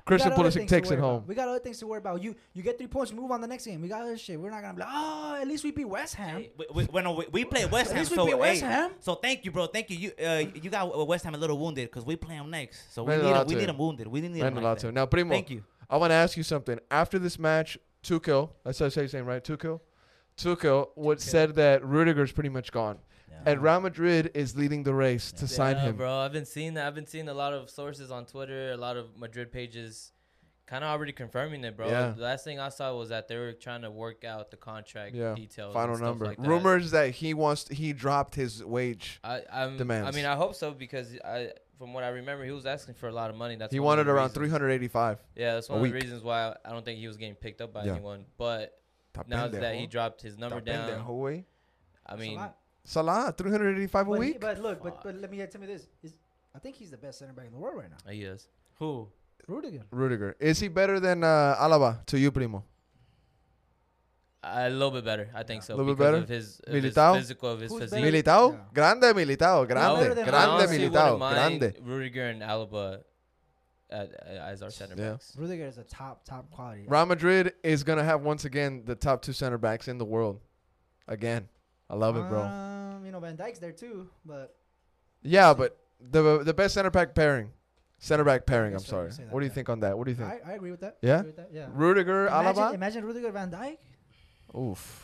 Christian 0.03 0.31
got 0.31 0.39
other 0.39 0.49
Pulisic 0.49 0.67
takes 0.67 0.87
it 0.89 0.93
worry 0.93 0.99
about. 0.99 1.11
home. 1.11 1.23
We 1.27 1.35
got 1.35 1.47
other 1.47 1.59
things 1.59 1.77
to 1.77 1.85
worry 1.85 1.99
about. 1.99 2.23
You 2.23 2.35
you 2.53 2.63
get 2.63 2.79
three 2.79 2.87
points, 2.87 3.13
move 3.13 3.29
on 3.29 3.39
the 3.39 3.47
next 3.47 3.65
game. 3.67 3.83
We 3.83 3.87
got 3.87 4.01
other 4.01 4.17
shit. 4.17 4.39
We're 4.39 4.49
not 4.49 4.63
gonna 4.63 4.73
be 4.73 4.79
like, 4.79 4.89
oh, 4.91 5.37
at 5.39 5.47
least 5.47 5.63
we 5.63 5.69
beat 5.69 5.85
West 5.85 6.15
Ham. 6.15 6.37
hey, 6.41 6.51
we, 6.57 6.65
we, 6.73 6.83
when 6.85 7.15
we, 7.15 7.25
we 7.31 7.45
play 7.45 7.65
West 7.65 7.91
At 7.91 7.97
Ham, 7.97 7.99
least 7.99 8.11
we 8.11 8.17
so 8.17 8.25
beat 8.25 8.39
West 8.39 8.61
hey, 8.61 8.67
Ham. 8.67 8.91
so 8.99 9.13
thank 9.13 9.45
you, 9.45 9.51
bro. 9.51 9.67
Thank 9.67 9.91
you. 9.91 9.97
You 9.97 10.25
uh, 10.25 10.43
you 10.55 10.71
got 10.71 10.91
uh, 10.91 11.05
West 11.05 11.23
Ham 11.23 11.35
a 11.35 11.37
little 11.37 11.59
wounded 11.59 11.87
because 11.87 12.03
we 12.03 12.15
play 12.15 12.35
them 12.35 12.49
next. 12.49 12.91
So 12.95 13.03
we 13.03 13.09
Man 13.09 13.19
need 13.19 13.29
allowed 13.29 13.47
them, 13.47 13.47
we 13.47 13.55
need 13.61 13.69
them 13.69 13.77
wounded. 13.77 14.07
We 14.07 14.21
need 14.21 14.41
them 14.41 14.55
like 14.55 14.83
Now, 14.91 15.05
Primo, 15.05 15.29
Thank 15.29 15.51
you. 15.51 15.63
I 15.91 15.97
want 15.97 16.11
to 16.11 16.15
ask 16.15 16.37
you 16.37 16.43
something. 16.43 16.79
After 16.89 17.19
this 17.19 17.37
match, 17.37 17.77
Tuchel, 18.03 18.49
that's 18.63 18.79
how 18.79 18.85
I 18.85 18.89
say 18.89 19.03
his 19.03 19.13
name, 19.13 19.25
right? 19.25 19.43
Tuchel? 19.43 19.79
Tuchel 20.37 20.89
would 20.95 21.19
Tuchel. 21.19 21.21
said 21.21 21.55
that 21.55 21.83
Rudiger's 21.83 22.31
pretty 22.31 22.49
much 22.49 22.71
gone. 22.71 22.97
And 23.43 23.63
Real 23.63 23.79
Madrid 23.81 24.29
is 24.35 24.55
leading 24.55 24.83
the 24.83 24.93
race 24.93 25.31
to 25.31 25.47
sign 25.47 25.75
Yeah, 25.77 25.81
him. 25.85 25.95
bro. 25.97 26.13
I've 26.19 26.31
been 26.31 26.45
seeing 26.45 26.75
that. 26.75 26.85
I've 26.85 26.93
been 26.93 27.07
seeing 27.07 27.27
a 27.27 27.33
lot 27.33 27.53
of 27.53 27.71
sources 27.71 28.11
on 28.11 28.27
Twitter, 28.27 28.71
a 28.71 28.77
lot 28.77 28.97
of 28.97 29.17
Madrid 29.17 29.51
pages, 29.51 30.11
kind 30.67 30.83
of 30.83 30.91
already 30.91 31.11
confirming 31.11 31.63
it, 31.63 31.75
bro. 31.75 31.87
Yeah. 31.87 32.11
The 32.15 32.21
last 32.21 32.43
thing 32.43 32.59
I 32.59 32.69
saw 32.69 32.95
was 32.95 33.09
that 33.09 33.27
they 33.27 33.37
were 33.37 33.53
trying 33.53 33.81
to 33.81 33.89
work 33.89 34.23
out 34.23 34.51
the 34.51 34.57
contract 34.57 35.15
Yeah. 35.15 35.33
details. 35.33 35.73
Final 35.73 35.89
and 35.89 35.97
stuff 35.97 36.07
number. 36.07 36.25
Like 36.25 36.37
that. 36.37 36.47
Rumors 36.47 36.91
that 36.91 37.09
he 37.15 37.33
wants 37.33 37.67
he 37.69 37.93
dropped 37.93 38.35
his 38.35 38.63
wage. 38.63 39.19
I 39.23 39.41
I'm, 39.51 39.91
I 39.91 40.11
mean, 40.11 40.25
I 40.25 40.35
hope 40.35 40.53
so 40.53 40.69
because 40.71 41.17
I, 41.25 41.53
from 41.81 41.93
what 41.93 42.03
I 42.03 42.09
remember, 42.09 42.45
he 42.45 42.51
was 42.51 42.67
asking 42.67 42.93
for 42.93 43.07
a 43.09 43.11
lot 43.11 43.31
of 43.31 43.35
money. 43.35 43.55
That's 43.55 43.73
he 43.73 43.79
wanted 43.79 44.07
around 44.07 44.29
reasons- 44.37 44.51
385. 44.51 45.17
Yeah, 45.35 45.55
that's 45.55 45.67
one 45.67 45.79
of 45.79 45.83
the 45.83 45.91
week. 45.91 46.03
reasons 46.03 46.21
why 46.23 46.55
I 46.63 46.69
don't 46.69 46.85
think 46.85 46.99
he 46.99 47.07
was 47.07 47.17
getting 47.17 47.33
picked 47.33 47.59
up 47.59 47.73
by 47.73 47.85
Yeah. 47.85 47.93
anyone. 47.93 48.25
But 48.37 48.79
Ta 49.13 49.23
now 49.27 49.47
that 49.47 49.75
he 49.75 49.87
dropped 49.87 50.21
his 50.21 50.37
number 50.37 50.61
Ta 50.61 50.65
down, 50.71 50.89
pendejo. 51.03 51.43
I 52.05 52.15
mean, 52.17 52.35
lot. 52.37 52.55
Salah, 52.83 53.33
385 53.35 54.07
a 54.07 54.09
But, 54.11 54.13
he- 54.13 54.19
week? 54.19 54.39
but 54.39 54.59
look, 54.59 54.83
but, 54.83 55.03
but 55.03 55.15
let 55.15 55.31
me 55.31 55.43
tell 55.47 55.59
me 55.59 55.65
this: 55.67 55.87
is 56.03 56.13
I 56.53 56.59
think 56.59 56.75
he's 56.75 56.91
the 56.91 56.97
best 56.97 57.17
center 57.17 57.33
back 57.33 57.47
in 57.47 57.51
the 57.51 57.57
world 57.57 57.77
right 57.77 57.89
now. 57.89 58.11
he 58.11 58.23
is. 58.23 58.47
Who? 58.77 59.07
Rudiger. 59.47 59.81
Rudiger. 59.89 60.35
Is 60.39 60.59
he 60.59 60.67
better 60.67 60.99
than 60.99 61.23
uh, 61.23 61.55
Alaba 61.59 62.05
to 62.05 62.19
you, 62.19 62.31
Primo? 62.31 62.63
A 64.43 64.69
little 64.69 64.89
bit 64.89 65.05
better, 65.05 65.29
I 65.35 65.43
think 65.43 65.61
so. 65.61 65.75
A 65.75 65.77
little 65.77 65.93
bit 65.93 65.99
better? 65.99 66.17
Of 66.17 66.27
his, 66.29 66.59
of 66.65 66.73
his 66.73 66.83
Militao? 66.95 67.15
physical, 67.15 67.49
of 67.51 67.59
his 67.59 67.71
Who's 67.71 67.81
physique. 67.81 68.01
better? 68.03 68.17
Militao, 68.23 68.53
Yeah. 68.53 68.59
grande 68.73 69.03
Militao, 69.15 69.67
grande, 69.67 69.99
better 69.99 70.15
than 70.15 70.25
grande 70.25 70.69
Militao, 70.69 71.19
grande. 71.19 71.75
Rudiger 71.83 72.27
and 72.29 72.41
Alaba 72.41 73.03
at, 73.91 74.11
as 74.13 74.63
our 74.63 74.71
center 74.71 74.95
Yeah. 74.97 75.11
backs. 75.11 75.35
Rudiger 75.37 75.65
is 75.65 75.77
a 75.77 75.83
top 75.83 76.25
top 76.25 76.49
quality. 76.49 76.85
Real 76.87 77.05
Madrid 77.05 77.53
is 77.63 77.83
gonna 77.83 78.03
have 78.03 78.23
once 78.23 78.43
again 78.45 78.83
the 78.85 78.95
top 78.95 79.21
two 79.21 79.33
center 79.33 79.59
backs 79.59 79.87
in 79.87 79.99
the 79.99 80.05
world. 80.05 80.39
Again, 81.07 81.47
I 81.89 81.95
love 81.95 82.17
it, 82.17 82.27
bro. 82.27 82.41
Um, 82.41 83.05
you 83.05 83.11
know 83.11 83.19
Van 83.19 83.37
Dijk's 83.37 83.59
there 83.59 83.73
too, 83.73 84.09
but 84.25 84.55
Yeah, 85.21 85.53
but 85.53 85.77
the 85.99 86.39
the 86.43 86.53
best 86.53 86.73
center 86.73 86.89
back 86.89 87.13
pairing, 87.13 87.51
center 87.99 88.23
back 88.23 88.47
pairing. 88.47 88.73
I'm 88.73 88.79
guess 88.79 88.87
so, 88.87 89.03
you 89.03 89.11
sorry. 89.11 89.25
that, 89.27 89.33
What 89.33 89.41
do 89.41 89.45
you 89.45 89.51
yeah. 89.51 89.53
think 89.55 89.69
on 89.69 89.79
that? 89.81 89.95
What 89.95 90.05
do 90.05 90.11
you 90.11 90.17
think? 90.17 90.29
I, 90.31 90.51
I 90.51 90.53
agree 90.55 90.71
with 90.71 90.79
that. 90.81 90.97
Yeah? 91.03 91.17
I 91.17 91.19
agree 91.19 91.27
with 91.27 91.35
that. 91.37 91.49
Yeah. 91.53 91.67
Rudiger, 91.73 92.25
Imagine, 92.25 92.55
Alaba. 92.63 92.73
imagine 92.73 93.05
Rudiger 93.05 93.31
Van 93.31 93.51
Dyke. 93.51 93.79
Oof, 94.57 95.03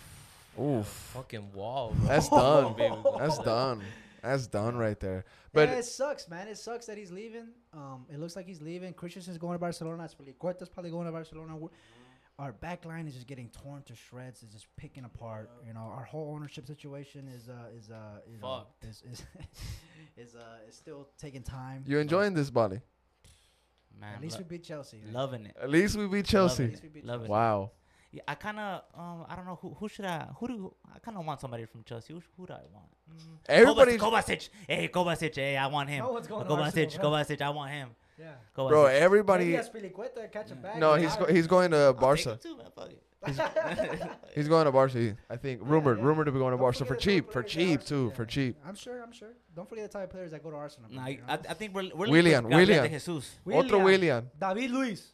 oof. 0.59 0.85
Fucking 1.13 1.51
wall. 1.53 1.93
Bro. 1.97 2.07
That's 2.07 2.29
done. 2.29 2.75
That's 3.17 3.37
done. 3.39 3.81
That's 4.21 4.47
done 4.47 4.75
right 4.75 4.99
there. 4.99 5.23
But 5.53 5.67
But 5.67 5.69
yeah, 5.73 5.77
it 5.79 5.85
sucks, 5.85 6.27
man. 6.27 6.47
It 6.47 6.57
sucks 6.57 6.85
that 6.87 6.97
he's 6.97 7.11
leaving. 7.11 7.47
Um, 7.73 8.05
it 8.11 8.19
looks 8.19 8.35
like 8.35 8.45
he's 8.45 8.61
leaving. 8.61 8.93
Christensen's 8.93 9.37
going 9.37 9.53
to 9.53 9.59
Barcelona. 9.59 10.03
Azpilicueta's 10.03 10.67
probably 10.69 10.91
going 10.91 11.05
to 11.05 11.11
Barcelona. 11.11 11.55
We're- 11.55 11.71
Our 12.39 12.51
back 12.51 12.85
line 12.85 13.07
is 13.07 13.13
just 13.15 13.25
getting 13.25 13.49
torn 13.49 13.81
to 13.83 13.95
shreds. 13.95 14.43
It's 14.43 14.53
just 14.53 14.67
picking 14.75 15.05
apart. 15.05 15.49
You 15.65 15.73
know, 15.73 15.79
our 15.97 16.03
whole 16.03 16.33
ownership 16.35 16.67
situation 16.67 17.27
is 17.27 17.47
uh 17.49 17.53
is 17.75 17.89
uh 17.89 18.19
you 18.29 18.37
know, 18.39 18.47
Fucked. 18.47 18.83
is 18.85 19.03
is 19.11 19.23
is 20.17 20.35
uh 20.35 20.67
is 20.69 20.75
still 20.75 21.07
taking 21.17 21.41
time. 21.41 21.83
you 21.87 21.97
enjoying 21.99 22.33
this, 22.35 22.49
Bali? 22.51 22.81
Man, 23.99 24.13
At 24.15 24.21
least 24.21 24.35
lo- 24.37 24.45
we 24.47 24.57
beat 24.57 24.63
Chelsea. 24.65 25.01
loving 25.11 25.45
it. 25.47 25.55
At 25.59 25.69
least 25.71 25.95
we 25.95 26.05
beat 26.07 26.25
Chelsea. 26.25 26.65
At 26.65 26.69
least 26.71 26.83
we 26.83 26.89
beat 26.89 27.05
it. 27.05 27.27
Wow. 28.17 28.23
Yeah, 28.27 28.31
I 28.31 28.35
kind 28.35 28.59
of 28.59 28.81
um 28.97 29.25
I 29.29 29.35
don't 29.35 29.45
know 29.45 29.57
who 29.61 29.75
who 29.79 29.87
should 29.87 30.05
I 30.05 30.27
who 30.37 30.47
do 30.47 30.73
I 30.93 30.99
kind 30.99 31.17
of 31.17 31.25
want 31.25 31.39
somebody 31.41 31.65
from 31.65 31.83
Chelsea. 31.83 32.13
Who, 32.13 32.21
who 32.37 32.45
do 32.47 32.53
I 32.53 32.65
want? 32.73 32.87
Mm. 33.11 33.37
Everybody's- 33.47 34.01
Kovacic. 34.01 34.49
Hey 34.67 34.87
Kovacic. 34.87 35.35
Hey, 35.35 35.57
I 35.57 35.67
want 35.67 35.89
him. 35.89 36.03
No 36.05 36.11
one's 36.11 36.27
going 36.27 36.45
to 36.47 36.53
Kovacic. 36.53 36.85
Arsenal. 36.85 37.11
Kovacic. 37.11 37.41
I 37.41 37.49
want 37.49 37.71
him. 37.71 37.89
Yeah. 38.19 38.31
Kovacic. 38.55 38.69
Bro, 38.69 38.83
Maybe 38.85 38.95
everybody. 38.97 39.45
Azpilicueta 39.53 40.31
catch 40.31 40.51
a 40.51 40.55
bag. 40.55 40.79
No, 40.79 40.95
he's 40.95 41.15
go, 41.15 41.25
he's 41.25 41.47
going 41.47 41.71
to 41.71 41.93
Barca. 41.99 42.37
too, 42.41 42.57
man. 42.57 42.67
Fuck 42.75 42.89
it. 42.91 43.03
He's 44.35 44.47
going 44.53 44.65
to 44.65 44.71
Barca. 44.71 45.15
I 45.29 45.35
think 45.37 45.61
rumored, 45.63 45.97
yeah. 45.97 46.03
rumored 46.05 46.25
to 46.27 46.31
be 46.31 46.39
going 46.39 46.51
to 46.51 46.57
Don't 46.57 46.61
Barca 46.63 46.85
for 46.85 46.95
cheap, 46.95 47.31
for 47.31 47.43
cheap 47.43 47.79
Arsenal. 47.79 47.87
too, 48.03 48.07
Yeah, 48.09 48.15
for 48.15 48.25
cheap. 48.25 48.57
I'm 48.65 48.75
sure. 48.75 49.01
I'm 49.03 49.11
sure. 49.11 49.33
Don't 49.55 49.67
forget 49.67 49.91
the 49.91 49.97
type 49.97 50.05
of 50.05 50.11
players 50.11 50.31
that 50.31 50.43
go 50.43 50.51
to 50.51 50.55
Arsenal. 50.57 50.89
Nah, 50.91 51.01
I. 51.03 51.19
I 51.29 51.53
think 51.53 51.73
we're 51.73 51.89
we're 51.95 52.09
Willian, 52.09 52.43
linked 52.49 52.55
with 52.55 52.67
Gabriel 52.67 52.81
Willian. 52.83 53.21
de 53.45 53.57
Otro 53.75 53.83
Willian. 53.83 54.31
David 54.39 54.71
Luiz, 54.71 55.13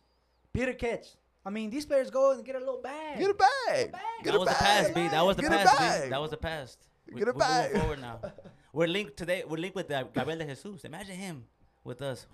Petr 0.56 0.78
Cech. 0.78 1.16
I 1.46 1.50
mean, 1.50 1.70
these 1.70 1.86
players 1.86 2.10
go 2.10 2.32
and 2.32 2.46
get 2.46 2.56
a 2.56 2.60
little 2.60 2.82
bag. 2.82 3.20
Get 3.20 3.30
a 3.30 3.34
bag. 3.34 3.50
Get 3.68 3.90
a 3.90 3.92
bag. 3.92 4.02
Get 4.24 4.32
that 4.32 4.36
a 4.36 4.40
was 4.40 4.48
the 4.48 4.56
past, 4.56 4.94
B. 4.96 5.08
That 5.10 5.26
was 5.26 5.36
the 5.36 5.42
Get 5.42 5.52
past. 5.52 6.04
B. 6.04 6.10
That 6.10 6.22
was 6.22 6.32
the 6.32 6.38
past. 6.38 6.80
We, 7.12 7.20
Get 7.20 7.28
a 7.28 7.32
we're 7.34 7.40
bag. 7.40 7.68
moving 7.68 7.82
forward 7.82 8.02
now. 8.02 8.20
We're 8.72 8.88
linked 8.88 9.18
today. 9.18 9.44
We're 9.48 9.58
linked 9.58 9.76
with 9.76 9.92
uh, 9.92 10.04
Gabriel 10.14 10.40
de 10.40 10.46
Jesus. 10.46 10.86
Imagine 10.86 11.16
him 11.16 11.44
with 11.84 12.02
us. 12.02 12.26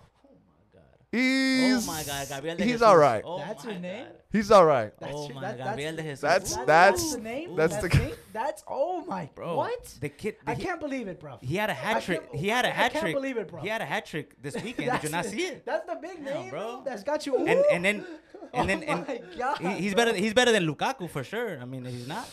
Oh 1.11 1.17
my 1.17 1.19
god. 1.19 1.79
He's. 1.79 1.87
oh 1.87 1.91
my 1.91 2.03
god, 2.03 2.27
Gabriel 2.29 2.55
de 2.57 2.63
He's 2.63 2.71
Jesus. 2.73 2.81
all 2.87 2.97
right. 2.97 3.23
Oh 3.25 3.37
That's 3.39 3.63
your 3.65 3.73
name? 3.79 4.05
God. 4.05 4.15
He's 4.31 4.51
all 4.51 4.65
right. 4.65 4.93
That's 4.99 5.13
oh 5.15 5.25
your- 5.25 5.33
my 5.35 5.41
that- 5.41 5.57
God, 5.57 5.57
that's- 5.57 5.69
Gabriel 5.75 5.95
de 5.95 6.01
Jesus. 6.03 6.19
That's- 6.21 6.55
That- 6.55 6.67
that's- 6.67 7.13
the 7.15 7.21
name. 7.21 7.55
that's 7.55 7.73
that's 7.77 7.83
the- 7.83 7.89
the 7.89 8.03
name. 8.05 8.15
That's 8.31 8.63
oh 8.67 9.03
my. 9.05 9.29
bro. 9.33 9.55
What? 9.55 9.85
The 10.01 10.09
kid. 10.09 10.35
I 10.45 10.53
he- 10.53 10.63
can't 10.63 10.79
believe 10.79 11.07
it, 11.07 11.19
bro. 11.19 11.37
He 11.41 11.55
had 11.55 11.69
a 11.71 11.73
hat 11.73 12.03
trick. 12.03 12.29
He 12.33 12.47
had 12.49 12.65
a 12.65 12.69
hat 12.69 12.91
trick. 12.91 12.97
I 12.97 12.99
can't 12.99 13.01
trick. 13.05 13.15
believe 13.15 13.37
it, 13.37 13.47
bro. 13.47 13.61
He 13.61 13.67
had 13.69 13.81
a 13.81 13.85
hat 13.85 14.05
trick 14.05 14.39
this 14.41 14.55
weekend. 14.63 14.91
Did 14.91 15.03
you 15.03 15.09
not 15.09 15.25
see 15.25 15.41
it? 15.45 15.65
That's 15.65 15.85
the 15.87 15.95
big 15.95 16.21
No, 16.23 16.33
name, 16.33 16.49
bro. 16.51 16.59
bro. 16.75 16.81
That's 16.85 17.03
got 17.03 17.25
you. 17.25 17.37
And 17.37 17.63
and 17.71 17.83
then 17.83 18.05
and 18.53 18.69
then 18.69 18.83
oh 18.87 18.91
and 18.91 19.21
god. 19.37 19.57
he, 19.57 19.67
he's 19.81 19.93
bro. 19.95 20.05
better. 20.05 20.17
He's 20.17 20.33
better 20.35 20.51
than 20.51 20.67
Lukaku 20.67 21.09
for 21.09 21.23
sure. 21.23 21.59
I 21.59 21.65
mean, 21.65 21.85
he's 21.85 22.07
not. 22.07 22.27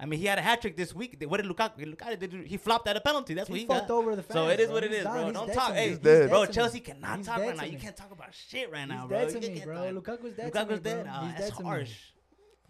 I 0.00 0.06
mean, 0.06 0.18
he 0.18 0.26
had 0.26 0.38
a 0.38 0.42
hat 0.42 0.60
trick 0.60 0.76
this 0.76 0.92
week. 0.94 1.22
What 1.28 1.40
did 1.40 1.48
Lukaku? 1.50 1.94
Lukaku 1.94 2.18
did, 2.18 2.32
he 2.46 2.56
flopped 2.56 2.88
at 2.88 2.96
a 2.96 3.00
penalty. 3.00 3.32
That's 3.34 3.48
what 3.48 3.54
He 3.56 3.62
he 3.62 3.66
fucked 3.68 3.88
got. 3.88 3.94
over 3.94 4.16
the 4.16 4.24
So 4.32 4.48
it 4.48 4.58
is 4.58 4.66
bro. 4.66 4.74
what 4.74 4.84
it 4.84 4.90
He's 4.90 4.98
is, 4.98 5.04
done. 5.04 5.12
bro. 5.14 5.24
He's 5.26 5.34
Don't 5.34 5.52
talk. 5.54 5.72
Hey, 5.74 5.88
He's 5.90 5.98
dead. 6.00 6.30
bro. 6.30 6.46
Chelsea 6.46 6.80
cannot 6.80 7.18
He's 7.18 7.26
talk 7.26 7.38
right 7.38 7.56
now. 7.56 7.64
You 7.64 7.78
can't 7.78 7.96
talk 7.96 8.10
about 8.10 8.34
shit 8.34 8.70
right 8.72 8.86
now, 8.88 9.06
bro. 9.06 9.18
dead 9.28 9.40
to 9.40 9.48
me, 9.50 9.62
bro. 9.64 9.76
Lukaku's 9.94 10.34
dead 10.34 10.52
Lukaku's 10.52 10.80
dead. 10.80 11.06
That's 11.06 11.38
dead 11.40 11.52
to 11.54 11.62
me. 11.62 11.68
harsh. 11.68 11.92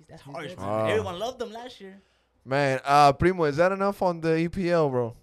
That's 0.09 0.23
harsh, 0.23 0.57
man. 0.57 0.91
Everyone 0.91 1.19
loved 1.19 1.41
him 1.41 1.53
last 1.53 1.81
year. 1.81 1.99
Man, 2.45 2.79
uh, 2.85 3.13
Primo, 3.15 3.45
is 3.45 3.57
that 3.57 3.73
enough 3.73 4.03
on 4.03 4.21
the 4.21 4.29
EPL, 4.49 4.91
bro? 4.91 5.17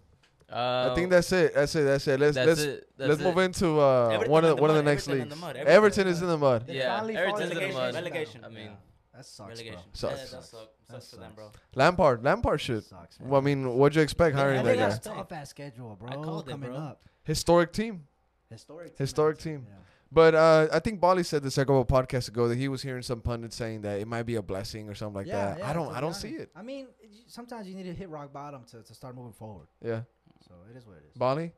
Uh, 0.52 0.90
I 0.92 0.96
think 0.96 1.12
that's 1.12 1.32
it. 1.32 1.54
That's 1.54 1.74
it. 1.76 1.84
That's 1.84 2.08
it. 2.08 2.20
Let's 2.20 2.36
that's 2.36 2.48
let's 2.48 2.62
it. 2.62 2.88
That's 2.98 3.10
let's 3.10 3.22
it. 3.22 3.24
move 3.24 3.38
into 3.38 3.80
uh, 3.80 4.10
Everton 4.10 4.32
one 4.32 4.44
of 4.44 4.56
the 4.58 4.62
one 4.62 4.70
of 4.72 4.76
the 4.76 4.82
mud, 4.84 4.92
next 4.92 5.08
Everton 5.08 5.22
in 5.22 5.30
leagues. 5.30 5.36
the 5.40 5.46
mud, 5.46 5.56
Everton, 5.56 5.74
Everton 5.78 6.08
is 6.08 6.22
in 6.24 6.28
the 6.28 6.38
mud. 6.38 6.68
They 6.68 6.78
Yeah, 6.80 6.98
Everton's 7.04 7.42
in 7.42 7.50
the 7.50 7.68
the 7.68 7.74
mud. 7.74 7.94
Relegation. 7.94 8.44
I 8.44 8.50
mean, 8.50 8.66
Yeah. 8.66 8.72
That 9.16 9.26
sucks, 9.26 9.50
Relegation. 9.50 9.74
bro. 9.74 9.82
Sucks. 9.94 10.14
Yeah, 10.14 10.18
that 10.22 10.28
Sucks. 10.30 10.50
sucks. 10.50 10.68
Sucks 10.90 11.10
for 11.12 11.16
them, 11.18 11.32
bro. 11.36 11.52
Lampard, 11.76 12.24
Lampard 12.24 12.62
shit. 12.62 12.84
Sucks, 12.84 13.20
man. 13.20 13.30
Well, 13.30 13.42
I 13.42 13.44
mean, 13.44 13.74
what'd 13.78 13.96
you 13.96 14.02
expect 14.02 14.36
Yeah, 14.36 14.42
hiring 14.42 14.60
And 14.60 14.68
I 14.68 14.72
they 14.72 14.78
that 14.78 14.92
think 14.94 15.04
got 15.04 15.12
guy? 15.14 15.14
a 15.14 15.24
tough 15.24 15.32
ass 15.32 15.50
schedule, 15.50 15.96
bro. 16.00 16.10
I 16.10 16.16
called 16.16 16.48
it, 16.48 16.52
coming 16.52 16.70
bro. 16.72 16.80
up. 16.80 17.02
Historic 17.24 17.72
team. 17.74 18.04
Historic. 18.50 18.88
Team, 18.90 18.96
Historic 18.98 19.38
team. 19.38 19.66
Yeah. 19.70 19.76
But 20.14 20.36
uh, 20.36 20.68
I 20.74 20.80
think 20.80 21.00
Bali 21.00 21.24
said 21.24 21.42
this 21.42 21.58
a 21.58 21.62
couple 21.62 21.80
of 21.82 21.88
podcasts 21.88 22.28
ago 22.28 22.50
that 22.50 22.58
he 22.58 22.68
was 22.68 22.82
hearing 22.82 23.02
some 23.02 23.22
pundits 23.22 23.56
saying 23.56 23.82
that 23.84 24.02
it 24.02 24.08
might 24.08 24.24
be 24.24 24.36
a 24.36 24.42
blessing 24.42 24.90
or 24.90 24.94
something 24.96 25.16
like 25.16 25.28
yeah, 25.28 25.46
that. 25.52 25.60
yeah, 25.60 25.70
I 25.70 25.74
don't, 25.74 25.96
I 25.96 26.02
don't 26.02 26.14
see 26.14 26.32
it. 26.32 26.50
I 26.54 26.62
mean, 26.62 26.88
sometimes 27.28 27.66
you 27.68 27.76
need 27.76 27.84
to 27.84 27.94
hit 27.94 28.10
rock 28.10 28.34
bottom 28.34 28.66
to, 28.72 28.84
to 28.84 28.94
start 28.94 29.16
moving 29.16 29.32
forward. 29.32 29.68
Yeah, 29.82 30.02
So 30.46 30.54
it 30.70 30.76
is 30.76 30.86
what 30.86 30.98
it 30.98 31.04
is. 31.10 31.16
Bali. 31.18 31.54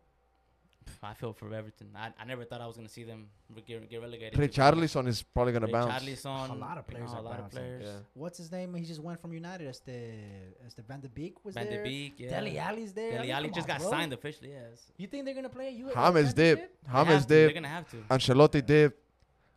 I 1.01 1.13
feel 1.13 1.33
for 1.33 1.53
Everton. 1.53 1.87
I, 1.95 2.09
I 2.19 2.25
never 2.25 2.43
thought 2.45 2.61
I 2.61 2.67
was 2.67 2.75
gonna 2.75 2.89
see 2.89 3.03
them 3.03 3.27
get, 3.67 3.89
get 3.89 4.01
relegated. 4.01 4.33
to 4.33 4.39
the- 4.39 4.47
Richarlison 4.47 5.07
is 5.07 5.21
probably 5.23 5.53
gonna 5.53 5.67
bounce. 5.67 6.03
Charlison, 6.03 6.49
A 6.49 6.53
lot 6.53 6.77
of 6.77 6.85
you 6.87 6.95
players 6.95 7.13
know, 7.13 7.19
a 7.19 7.21
lot 7.21 7.39
of 7.39 7.49
players. 7.51 7.83
Yeah. 7.85 7.91
What's 8.13 8.37
his 8.37 8.51
name? 8.51 8.73
He 8.75 8.85
just 8.85 9.01
went 9.01 9.19
from 9.21 9.33
United. 9.33 9.67
As 9.67 9.79
the 9.81 10.13
as 10.65 10.73
the 10.73 10.81
Van 10.83 10.99
de 11.01 11.09
Beek 11.09 11.43
was 11.45 11.55
there. 11.55 11.65
Van 11.65 11.73
de. 11.77 11.83
Beek, 11.83 12.13
yeah. 12.17 12.29
Dele 12.39 12.57
Alli's 12.57 12.93
there. 12.93 13.09
I 13.09 13.11
Dele 13.13 13.21
mean, 13.23 13.31
Alli 13.35 13.49
just 13.49 13.69
on, 13.69 13.75
got 13.75 13.81
bro. 13.81 13.89
signed 13.91 14.13
officially. 14.13 14.49
Yes. 14.51 14.91
You 14.97 15.07
think 15.07 15.25
they're 15.25 15.33
gonna 15.35 15.49
play 15.49 15.71
you? 15.71 15.91
James 15.93 16.33
dip. 16.33 16.57
They 16.85 16.91
have 16.91 17.07
James 17.07 17.23
to. 17.25 17.27
They're 17.29 17.51
gonna 17.53 17.67
have 17.67 17.89
to. 17.91 17.97
Ancelotti 18.09 18.65
dip. 18.65 18.99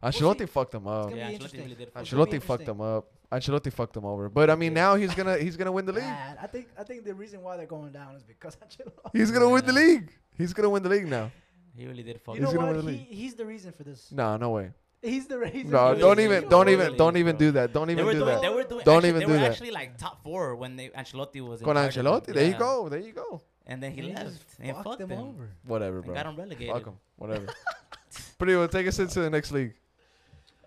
See. 0.03 0.07
Ancelotti 0.21 0.49
fucked 0.49 0.75
him 0.75 0.87
up. 0.87 1.05
gonna 1.11 1.17
Yeah, 1.17 1.31
Ancelotti 1.33 1.59
really 1.59 1.75
did. 1.75 1.89
It's 1.89 1.97
Ancelotti 2.11 2.41
fucked 2.43 2.63
interesting. 2.63 2.67
him 2.75 2.81
up. 2.81 3.07
Ancelotti 3.33 3.73
fucked 3.73 3.97
him 3.97 4.05
over. 4.05 4.29
But 4.29 4.51
I 4.51 4.55
mean, 4.55 4.73
Yeah. 4.73 4.83
now 4.83 4.95
he's 4.97 5.15
gonna 5.15 5.37
he's 5.39 5.57
gonna 5.57 5.73
win 5.73 5.85
the 5.87 5.93
league. 5.93 6.05
Man, 6.05 6.37
I 6.41 6.47
think 6.47 6.69
I 6.79 6.85
think 6.85 7.05
the 7.05 7.15
reason 7.15 7.43
why 7.43 7.57
they're 7.57 7.67
going 7.67 7.93
down 7.93 8.15
is 8.15 8.23
because 8.23 8.57
Ancelotti. 8.65 9.11
He's 9.13 9.31
gonna 9.31 9.49
win 9.49 9.65
the 9.67 9.73
league. 9.73 10.11
He's 10.37 10.53
gonna 10.53 10.71
win 10.71 10.83
the 10.83 10.89
league 10.89 11.07
now. 11.09 11.31
He 11.77 11.87
really 11.87 12.03
did 12.03 12.21
fuck. 12.21 12.37
You 12.37 12.43
He's 12.43 12.53
know 12.55 12.61
gonna 12.61 12.75
what? 12.77 12.85
win 12.85 12.87
the 12.87 12.93
He, 12.93 13.15
he's 13.23 13.35
the 13.35 13.45
reason 13.45 13.73
for 13.73 13.83
this. 13.85 14.11
No, 14.13 14.37
no 14.37 14.51
way. 14.51 14.71
He's 15.03 15.27
the 15.27 15.39
reason. 15.39 15.71
No, 15.71 15.89
really 15.91 16.01
don't 16.01 16.21
even, 16.21 16.49
don't 16.49 16.69
even, 16.69 16.87
really 16.87 16.97
don't 16.97 17.17
even 17.19 17.37
bro. 17.37 17.47
do 17.47 17.51
that. 17.53 17.73
Don't 17.73 17.91
even 17.91 18.05
do 18.07 18.13
doing, 18.13 18.25
that. 18.27 18.41
they 18.43 18.49
were 18.49 18.65
doing. 18.65 18.83
Don't 18.85 18.97
actually, 19.05 19.09
even 19.11 19.21
they 19.21 19.27
do 19.27 19.33
were 19.33 19.39
that. 19.39 19.51
actually 19.51 19.71
like 19.71 19.99
top 19.99 20.23
four 20.25 20.57
when 20.57 20.77
they 20.77 20.89
Ancelotti 20.89 21.47
was. 21.47 21.61
in 21.61 21.65
Con 21.67 21.75
charge 21.77 21.97
of 21.99 22.05
them. 22.05 22.13
Ancelotti, 22.15 22.35
there 22.35 22.47
you 22.47 22.57
go, 22.59 22.89
there 22.89 22.99
you 23.01 23.13
go. 23.13 23.43
And 23.67 23.83
then 23.83 23.93
he, 23.93 24.03
He 24.03 24.13
left 24.15 24.43
and 24.59 24.73
fucked 24.75 24.85
fucked 24.85 24.99
them 25.01 25.09
them. 25.11 25.19
over. 25.21 25.51
Whatever, 25.65 25.97
And 25.99 26.07
bro. 26.07 26.15
got 26.15 26.27
him 26.27 26.37
relegated. 26.37 26.73
Fuck 26.75 26.87
him. 26.87 26.95
Whatever. 27.17 27.47
Pretty 28.39 28.55
well. 28.57 28.69
Take 28.69 28.87
us 28.87 28.99
into 28.99 29.21
the 29.21 29.31
next 29.31 29.53
league. 29.53 29.75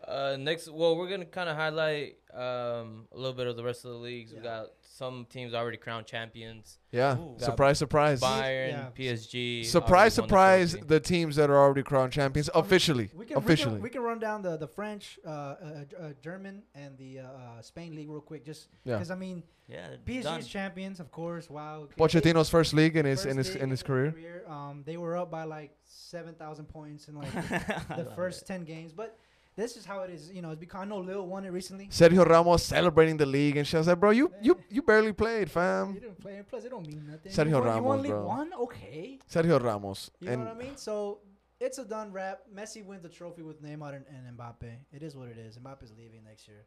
Uh, 0.09 0.37
next, 0.39 0.67
well, 0.71 0.97
we're 0.97 1.07
gonna 1.09 1.25
kind 1.25 1.49
of 1.49 1.55
highlight 1.55 2.17
um, 2.33 3.07
a 3.11 3.15
little 3.17 3.33
bit 3.33 3.47
of 3.47 3.55
the 3.55 3.63
rest 3.63 3.85
of 3.85 3.91
the 3.91 3.97
leagues. 3.97 4.33
We 4.33 4.39
got 4.39 4.67
some 4.81 5.27
teams 5.29 5.53
already 5.53 5.77
crowned 5.77 6.07
champions. 6.07 6.79
Yeah. 6.91 7.15
Surprise, 7.37 7.77
surprise. 7.77 8.19
Bayern, 8.19 8.69
Yeah. 8.71 8.89
PSG. 8.97 9.63
Surprise, 9.65 10.17
already 10.17 10.33
won 10.33 10.61
the 10.61 10.67
surprise. 10.67 10.87
The 10.87 10.99
teams 10.99 11.35
that 11.35 11.49
are 11.49 11.57
already 11.57 11.83
crowned 11.83 12.11
champions 12.11 12.49
officially. 12.55 13.09
We 13.13 13.25
can, 13.25 13.37
officially. 13.37 13.75
We 13.75 13.77
can, 13.77 13.83
we 13.83 13.89
can 13.91 14.01
run 14.01 14.19
down 14.19 14.41
the 14.41 14.57
the 14.57 14.67
French, 14.67 15.19
uh, 15.25 15.29
uh, 15.29 15.53
uh, 15.99 16.09
German, 16.21 16.63
and 16.73 16.97
the 16.97 17.19
uh, 17.19 17.61
Spain 17.61 17.95
league 17.95 18.09
real 18.09 18.19
quick, 18.21 18.43
just 18.45 18.67
yeah. 18.83 18.95
because 18.95 19.11
I 19.11 19.15
mean 19.15 19.43
Yeah, 19.67 19.89
PSG 20.07 20.23
done. 20.23 20.39
is 20.39 20.47
champions, 20.47 20.99
of 20.99 21.11
course. 21.11 21.49
Wow. 21.49 21.81
okay. 21.83 21.95
Pochettino's 21.95 22.49
first 22.49 22.73
league 22.73 22.97
in 22.97 23.05
his 23.05 23.25
in 23.25 23.37
his 23.37 23.53
league 23.53 23.63
in 23.63 23.69
his 23.69 23.83
career. 23.83 24.43
Um, 24.47 24.83
they 24.85 24.97
were 24.97 25.15
up 25.15 25.29
by 25.29 25.43
like 25.43 25.71
seven 25.85 26.33
thousand 26.33 26.65
points 26.65 27.07
in 27.07 27.15
like 27.15 27.31
the 27.95 28.11
first 28.15 28.41
it. 28.41 28.45
ten 28.47 28.63
games, 28.63 28.91
but 28.91 29.15
this 29.59 29.75
is 29.77 29.85
how 29.85 30.01
it 30.01 30.09
is. 30.09 30.31
You 30.31 30.41
know, 30.41 30.51
it's 30.51 30.59
because 30.59 30.81
I 30.81 30.85
know 30.85 30.99
Lille 30.99 31.25
won 31.27 31.45
it 31.45 31.51
recently. 31.51 31.87
Sergio 31.87 32.25
Ramos 32.25 32.63
celebrating 32.63 33.17
the 33.17 33.25
league 33.25 33.57
and 33.57 33.67
shit. 33.67 33.75
I 33.75 33.79
was 33.79 33.87
like, 33.87 33.99
bro, 33.99 34.11
you 34.11 34.31
you 34.41 34.57
you 34.69 34.81
barely 34.81 35.13
played, 35.13 35.51
fam. 35.51 35.93
You 35.93 35.99
didn't 35.99 36.19
play, 36.19 36.41
plus 36.49 36.63
it 36.65 36.69
don't 36.69 36.87
mean 36.87 37.05
nothing. 37.11 37.31
Sergio 37.31 37.49
you 37.49 37.53
won, 37.55 37.63
you 37.63 37.69
Ramos, 37.69 37.85
won 37.85 38.01
League 38.01 38.11
bro. 38.11 38.25
One, 38.25 38.53
okay. 38.65 39.19
Sergio 39.31 39.61
Ramos. 39.61 40.11
You 40.19 40.29
and 40.29 40.41
know 40.43 40.53
what 40.53 40.55
I 40.55 40.65
mean? 40.65 40.77
So 40.77 41.19
it's 41.59 41.77
a 41.77 41.85
done 41.85 42.11
wrap. 42.11 42.39
Messi 42.55 42.85
wins 42.85 43.03
the 43.03 43.09
trophy 43.09 43.41
with 43.41 43.61
Neymar 43.61 43.95
and, 43.97 44.05
and 44.15 44.37
Mbappe. 44.37 44.71
It 44.93 45.03
is 45.03 45.15
what 45.15 45.27
it 45.27 45.37
is. 45.37 45.57
Mbappe's 45.57 45.91
leaving 45.97 46.23
next 46.23 46.47
year. 46.47 46.65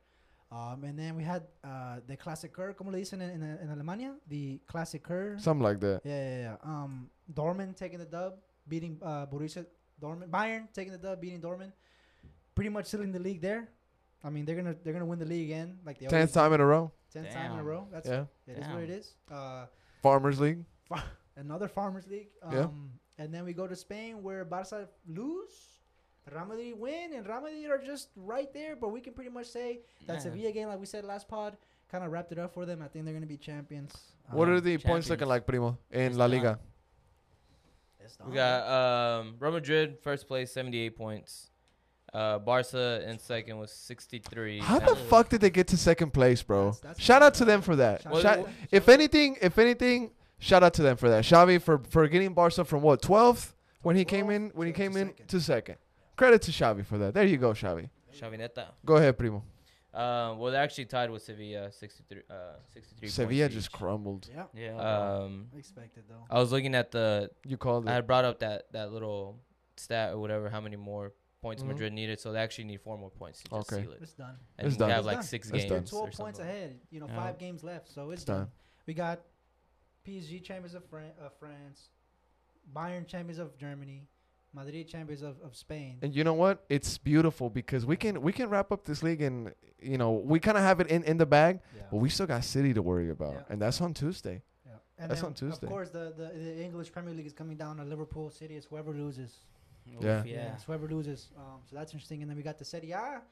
Um, 0.51 0.85
and 0.85 0.99
then 0.99 1.17
we 1.17 1.23
had 1.23 1.45
uh, 1.65 2.01
the 2.07 2.15
Klassiker, 2.15 2.77
como 2.77 2.91
le 2.91 2.99
dicen 2.99 3.23
en, 3.23 3.31
en, 3.31 3.59
en 3.63 3.69
Alemania? 3.71 4.13
The 4.29 4.61
Klassiker. 4.71 5.41
something 5.41 5.63
like 5.63 5.81
that. 5.81 6.03
Yeah, 6.05 6.29
yeah, 6.29 6.41
yeah. 6.41 6.57
Um, 6.63 7.09
Dortmund 7.33 7.75
taking 7.75 7.99
the 7.99 8.05
dub, 8.05 8.35
beating 8.69 8.99
uh, 9.03 9.25
Borussia 9.25 9.65
Dortmund. 9.99 10.29
Bayern 10.29 10.71
taking 10.75 10.93
the 10.93 10.99
dub, 10.99 11.23
beating 11.23 11.41
Dortmund. 11.41 11.73
Pretty 12.55 12.71
much 12.71 12.87
sealing 12.87 13.13
the 13.13 13.19
league 13.19 13.41
there. 13.41 13.69
I 14.25 14.31
mean, 14.31 14.45
they're 14.45 14.57
gonna 14.57 14.77
they're 14.85 14.93
gonna 14.93 15.07
win 15.07 15.19
the 15.19 15.25
league 15.25 15.51
again, 15.51 15.79
like 15.85 15.99
they 15.99 16.07
always 16.07 16.21
Tenth 16.21 16.35
time 16.35 16.53
in 16.53 16.61
a 16.61 16.67
row. 16.67 16.93
do. 17.13 17.21
tenth 17.21 17.33
time 17.35 17.53
in 17.53 17.59
a 17.59 17.65
row. 17.65 17.89
That's 17.91 18.09
Yeah. 18.09 18.25
it 18.47 18.59
is 18.59 18.67
what 18.69 18.81
it 18.83 18.87
Damn. 18.89 18.97
is. 18.99 19.15
Uh, 19.31 19.67
Farmers 20.03 20.39
League. 20.41 20.65
another 21.37 21.67
Farmers 21.69 22.07
League. 22.07 22.29
Um, 22.43 22.53
Yeah. 22.55 22.69
And 23.25 23.33
then 23.35 23.45
we 23.45 23.53
go 23.53 23.67
to 23.67 23.77
Spain 23.77 24.23
where 24.23 24.45
Barca 24.45 24.89
lose, 25.09 25.79
Real 26.31 26.45
Madrid 26.47 26.79
win, 26.79 27.13
and 27.15 27.27
Real 27.27 27.41
Madrid 27.43 27.71
are 27.71 27.79
just 27.79 28.09
right 28.17 28.53
there. 28.53 28.75
But 28.77 28.89
we 28.91 29.01
can 29.01 29.13
pretty 29.13 29.31
much 29.31 29.47
say 29.47 29.81
that 30.07 30.15
Yeah. 30.15 30.19
Sevilla 30.21 30.53
game, 30.53 30.69
like 30.69 30.79
we 30.81 30.87
said 30.87 31.05
last 31.05 31.29
pod, 31.29 31.57
kind 31.89 32.05
of 32.05 32.11
wrapped 32.13 32.33
it 32.33 32.39
up 32.39 32.53
for 32.55 32.65
them. 32.65 32.81
I 32.83 32.89
think 32.89 33.05
they're 33.05 33.15
gonna 33.15 33.27
be 33.27 33.37
champions. 33.37 33.93
What 34.31 34.49
Um, 34.49 34.55
are 34.55 34.61
the 34.61 34.79
points 34.79 35.09
looking 35.11 35.27
champions. 35.27 35.29
like, 35.29 35.47
Primo, 35.47 35.79
in 35.91 36.01
It's 36.03 36.17
La 36.17 36.27
done. 36.27 36.37
Liga? 36.37 36.59
We 38.27 38.35
got 38.35 39.21
um, 39.21 39.37
Real 39.39 39.53
Madrid 39.53 39.99
first 40.01 40.27
place, 40.27 40.53
78 40.53 40.97
points. 40.97 41.51
Uh, 42.13 42.39
Barca 42.39 43.09
in 43.09 43.19
second 43.19 43.59
was 43.59 43.71
63. 43.73 44.59
How 44.59 44.79
the 44.79 44.95
fuck 44.95 45.31
did 45.31 45.41
they 45.41 45.49
get 45.51 45.67
to 45.69 45.77
second 45.79 46.13
place, 46.13 46.43
bro? 46.43 46.67
That's- 46.67 46.81
that's 46.81 47.01
Shout 47.01 47.23
out 47.23 47.35
to 47.35 47.45
them 47.47 47.63
for 47.63 47.75
that. 47.77 48.03
Shout 48.03 48.13
Well, 48.13 48.23
Shout- 48.23 48.39
well, 48.41 48.49
if 48.71 48.89
anything, 48.91 49.37
if 49.41 49.59
anything, 49.59 50.11
shout 50.39 50.63
out 50.63 50.75
to 50.75 50.83
them 50.83 50.97
for 50.99 51.09
that. 51.09 51.25
Xavi 51.25 51.61
for 51.63 51.79
for 51.89 52.07
getting 52.09 52.35
Barca 52.35 52.65
from 52.65 52.83
what 52.83 53.01
12th 53.01 53.55
when 53.83 53.97
he 53.97 54.05
came 54.05 54.29
in 54.31 54.51
when 54.55 54.67
he 54.67 54.73
came 54.75 54.93
to 54.93 54.99
in 55.01 55.09
second. 55.09 55.27
to 55.29 55.41
second. 55.41 55.77
Credit 56.17 56.43
to 56.43 56.51
Xavi 56.51 56.85
for 56.85 56.99
that. 56.99 57.15
There 57.15 57.25
you 57.25 57.39
go, 57.39 57.53
Xavi. 57.53 57.89
Chavineta. 58.15 58.67
Go 58.85 58.97
ahead, 58.97 59.17
Primo. 59.17 59.43
Um, 59.95 60.39
well, 60.39 60.51
they're 60.53 60.63
actually 60.63 60.87
tied 60.87 61.11
with 61.11 61.23
Sevilla, 61.23 61.71
63. 61.73 62.23
Uh, 62.31 62.35
63 62.73 63.09
Sevilla 63.09 63.49
just 63.49 63.69
each. 63.69 63.73
crumbled. 63.73 64.29
Yeah, 64.35 64.45
Yeah. 64.55 64.77
Um, 64.79 65.49
expected 65.57 66.05
though. 66.09 66.25
I 66.31 66.39
was 66.39 66.51
looking 66.53 66.75
at 66.75 66.91
the. 66.91 67.31
You 67.47 67.57
called 67.57 67.87
I 67.89 67.93
it. 67.93 67.95
had 67.95 68.07
brought 68.07 68.25
up 68.27 68.39
that 68.41 68.71
that 68.73 68.93
little 68.93 69.39
stat 69.77 70.13
or 70.13 70.19
whatever, 70.19 70.49
how 70.51 70.61
many 70.61 70.77
more 70.77 71.13
points 71.43 71.63
Mhm. 71.63 71.67
Madrid 71.69 71.93
needed. 71.93 72.21
So 72.21 72.33
they 72.33 72.39
actually 72.39 72.65
need 72.65 72.81
four 72.81 72.97
more 72.97 73.11
points 73.11 73.43
to 73.43 73.51
just 73.51 73.73
Okay. 73.73 73.83
seal 73.83 73.93
it. 73.93 73.99
It's 74.03 74.15
done. 74.15 74.37
And 74.57 74.67
It's 74.69 74.77
we 74.77 74.79
done. 74.79 74.91
have 74.91 74.99
It's 75.01 75.07
like 75.07 75.17
done. 75.17 75.23
six 75.25 75.49
It's 75.49 75.53
games. 75.59 75.65
done. 75.69 75.79
You're 75.83 75.87
12 75.89 76.09
or 76.09 76.13
points 76.13 76.39
something. 76.39 76.55
ahead. 76.57 76.81
You 76.91 77.01
know, 77.01 77.09
Yeah. 77.09 77.17
five 77.17 77.39
games 77.39 77.63
left, 77.65 77.89
so 77.89 78.11
it's, 78.13 78.23
It's 78.23 78.25
done. 78.27 78.39
done. 78.39 78.51
We 78.87 78.95
got 78.95 79.21
PSG 80.05 80.41
champions 80.41 80.75
of 80.75 80.85
Fran- 80.87 81.13
uh, 81.21 81.29
France, 81.29 81.91
Bayern 82.75 83.07
champions 83.07 83.39
of 83.39 83.57
Germany, 83.59 84.09
Madrid 84.55 84.87
champions 84.89 85.23
of, 85.23 85.41
of 85.43 85.57
Spain. 85.57 85.99
And 86.03 86.15
you 86.15 86.25
know 86.25 86.35
what? 86.35 86.65
It's 86.69 86.97
beautiful 86.99 87.51
because 87.51 87.85
we 87.87 87.97
can 87.97 88.23
we 88.23 88.33
can 88.33 88.49
wrap 88.49 88.71
up 88.73 88.85
this 88.85 89.03
league 89.03 89.23
and 89.23 89.53
you 89.81 89.99
know 89.99 90.13
we 90.13 90.39
kind 90.41 90.57
of 90.57 90.63
have 90.63 90.79
it 90.81 90.89
in 90.89 91.03
in 91.05 91.17
the 91.17 91.27
bag, 91.27 91.61
yeah. 91.77 91.83
but 91.91 91.97
we 91.99 92.09
still 92.09 92.27
got 92.27 92.45
City 92.45 92.73
to 92.75 92.83
worry 92.83 93.11
about, 93.11 93.35
Yeah. 93.35 93.45
and 93.51 93.61
that's 93.63 93.81
on 93.81 93.95
Tuesday. 93.95 94.43
yeah. 94.67 94.73
And 94.99 95.11
that's 95.11 95.23
on 95.23 95.35
Tuesday. 95.35 95.67
Of 95.67 95.73
course, 95.73 95.91
the, 95.91 96.13
the, 96.17 96.39
the 96.39 96.63
English 96.63 96.93
Premier 96.93 97.15
League 97.15 97.27
is 97.27 97.33
coming 97.33 97.57
down 97.57 97.79
to 97.79 97.85
Liverpool 97.85 98.31
City. 98.31 98.55
It's 98.57 98.67
whoever 98.67 98.93
loses. 98.93 99.41
Oof, 99.97 100.03
Yeah. 100.05 100.25
Yeah. 100.25 100.55
it's 100.55 100.65
whoever 100.65 100.89
loses. 100.89 101.31
Um, 101.37 101.61
so 101.69 101.77
that's 101.77 101.93
interesting. 101.93 102.23
And 102.23 102.31
then 102.31 102.37
we 102.37 102.43
got 102.43 102.59
the 102.59 102.65
Serie 102.65 102.93
A, 102.93 103.23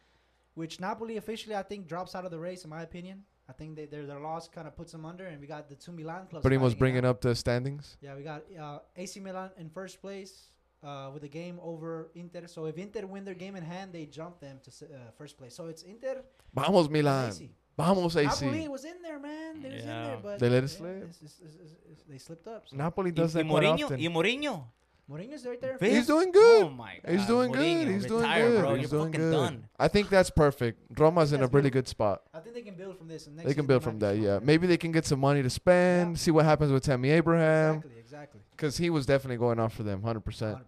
which 0.55 0.81
Napoli 0.81 1.17
officially, 1.17 1.55
I 1.57 1.63
think, 1.63 1.87
drops 1.87 2.15
out 2.15 2.25
of 2.25 2.31
the 2.31 2.39
race, 2.39 2.65
in 2.65 2.71
my 2.71 2.83
opinion. 2.83 3.25
I 3.49 3.53
think 3.53 3.75
they, 3.77 3.87
their, 3.87 4.07
their 4.07 4.21
loss 4.21 4.47
kind 4.49 4.67
of 4.69 4.77
puts 4.77 4.93
them 4.93 5.05
under. 5.05 5.27
And 5.27 5.41
we 5.41 5.47
got 5.47 5.69
the 5.69 5.75
two 5.75 5.93
Milan 5.93 6.27
clubs. 6.29 6.45
Primo's 6.45 6.61
fighting 6.63 6.73
it 6.73 6.79
bringing 6.79 7.05
out. 7.05 7.17
up 7.17 7.21
the 7.21 7.35
standings. 7.35 7.97
Yeah, 8.01 8.15
we 8.15 8.23
got 8.23 8.43
uh, 8.59 8.79
AC 8.97 9.19
Milan 9.21 9.51
in 9.59 9.69
first 9.71 10.01
place 10.01 10.51
uh, 10.85 11.11
with 11.13 11.25
a 11.25 11.29
game 11.29 11.59
over 11.63 12.11
Inter. 12.15 12.47
So 12.47 12.67
if 12.67 12.79
Inter 12.79 13.07
win 13.07 13.25
their 13.25 13.35
game 13.35 13.57
in 13.57 13.65
hand, 13.65 13.93
they 13.93 14.07
jump 14.07 14.39
them 14.41 14.61
to 14.63 14.71
uh, 14.87 15.11
first 15.19 15.37
place. 15.37 15.55
So 15.55 15.67
it's 15.67 15.83
Inter. 15.83 16.23
Vamos 16.55 16.87
and 16.87 16.93
Milan. 16.93 17.29
AC. 17.31 17.51
Vamos 17.77 18.15
Napoli 18.15 18.61
AC. 18.63 18.69
was 18.69 18.85
in 18.85 19.01
there, 19.03 19.19
man. 19.19 19.63
They 19.63 19.71
was 19.71 19.83
in 19.83 19.89
there, 19.89 20.19
but 20.23 20.39
They 20.39 20.49
let 20.51 20.65
it 20.65 20.69
slip? 20.69 20.97
it's- 20.97 21.23
it's- 21.23 21.41
it's- 21.41 21.73
it's- 21.91 22.05
they 22.09 22.19
slipped 22.19 22.47
up. 22.47 22.69
So. 22.69 22.77
Napoli 22.77 23.11
does 23.11 23.35
y 23.35 23.43
that 23.43 23.49
quite 23.49 23.63
Mourinho, 23.65 23.85
often. 23.87 23.99
y 24.01 24.07
Mourinho. 24.09 24.65
Mourinho's 25.11 25.45
right 25.45 25.61
there. 25.61 25.77
He's 25.81 26.07
doing 26.07 26.31
good. 26.31 26.65
Oh 26.65 26.71
my 26.71 26.99
God. 27.05 27.13
He's 27.13 27.27
doing 27.27 27.51
Mourinho, 27.53 27.85
good. 27.85 27.89
He's 27.95 28.07
doing 28.07 28.21
retire, 28.23 28.49
good. 28.49 28.61
Bro. 28.61 28.75
He's 28.77 28.93
You're 28.93 29.01
doing 29.01 29.11
good. 29.13 29.33
done. 29.33 29.65
I 29.79 29.89
think 29.89 30.09
that's 30.09 30.31
perfect. 30.31 30.81
Roma's 30.99 31.33
in 31.33 31.41
a 31.41 31.43
That's 31.43 31.55
really 31.55 31.71
good. 31.71 31.85
good 31.85 31.89
spot. 31.89 32.23
I 32.33 32.39
think 32.41 32.55
they 32.55 32.63
can 32.63 32.75
build 32.77 32.97
from 32.97 33.09
this. 33.09 33.27
And 33.27 33.37
next 33.37 33.49
They 33.49 33.55
can 33.55 33.67
build 33.67 33.83
from 33.83 33.99
that. 34.01 34.19
Yeah, 34.19 34.39
maybe 34.43 34.67
they 34.67 34.77
can 34.77 34.93
get 34.93 35.05
some 35.07 35.19
money 35.21 35.43
to 35.43 35.51
spend. 35.51 36.11
Yeah. 36.13 36.17
See 36.17 36.31
what 36.31 36.45
happens 36.45 36.71
with 36.71 36.85
Tammy 36.85 37.11
Abraham, 37.11 37.77
Exactly, 37.77 37.99
exactly. 38.01 38.41
because 38.53 38.77
he 38.77 38.89
was 38.91 39.07
definitely 39.07 39.39
going 39.39 39.59
off 39.59 39.75
for 39.75 39.83
them, 39.83 40.03
hundred 40.03 40.21
percent. 40.21 40.59
100%. 40.59 40.63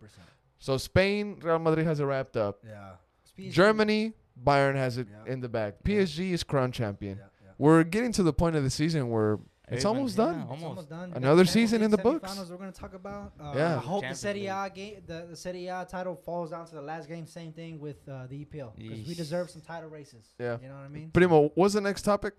So 0.58 0.76
Spain, 0.76 1.38
Real 1.42 1.58
Madrid 1.58 1.86
has 1.86 2.00
it 2.00 2.04
wrapped 2.04 2.36
up. 2.36 2.58
Yeah. 2.66 2.92
PSG 3.38 3.50
Germany, 3.52 4.12
Bayern 4.44 4.74
has 4.74 4.98
it 4.98 5.06
Yeah. 5.10 5.32
in 5.32 5.40
the 5.40 5.48
bag. 5.48 5.74
Yeah. 5.84 5.96
PSG 6.00 6.32
is 6.32 6.42
crown 6.42 6.72
champion. 6.72 7.18
Yeah, 7.18 7.24
yeah. 7.44 7.50
We're 7.58 7.84
getting 7.84 8.12
to 8.12 8.22
the 8.22 8.32
point 8.32 8.56
of 8.56 8.62
the 8.64 8.70
season 8.70 9.08
where 9.10 9.38
it's 9.72 9.84
Everybody- 9.84 9.86
almost 9.98 10.18
yeah, 10.18 10.24
done. 10.24 10.34
It's 10.40 10.50
Almost. 10.50 10.64
almost 10.64 10.88
done. 10.90 11.10
We 11.10 11.16
Another 11.16 11.44
season 11.44 11.82
in 11.82 11.90
the 11.90 11.98
books. 11.98 12.38
We're 12.50 12.56
gonna 12.56 12.72
talk 12.72 12.94
about. 12.94 13.32
Uh, 13.40 13.52
Yeah. 13.56 13.76
I 13.76 13.78
hope 13.78 14.00
the 14.02 14.08
Champions 14.08 14.20
Serie 14.20 14.46
A 14.46 14.70
game, 14.74 15.02
the, 15.06 15.26
the 15.30 15.36
Serie 15.36 15.66
A 15.68 15.86
title 15.88 16.14
falls 16.16 16.50
down 16.50 16.66
to 16.66 16.74
the 16.74 16.82
last 16.82 17.08
game. 17.08 17.26
Same 17.26 17.52
thing 17.52 17.78
with 17.80 17.96
uh, 18.08 18.26
the 18.28 18.44
EPL 18.44 18.72
because 18.76 19.06
we 19.06 19.14
deserve 19.14 19.50
some 19.50 19.62
title 19.62 19.88
races. 19.90 20.26
Yeah. 20.38 20.58
You 20.62 20.68
know 20.68 20.74
what 20.74 20.84
I 20.84 20.88
mean? 20.88 21.10
Primo, 21.10 21.48
what's 21.54 21.74
the 21.74 21.80
next 21.80 22.02
topic? 22.02 22.34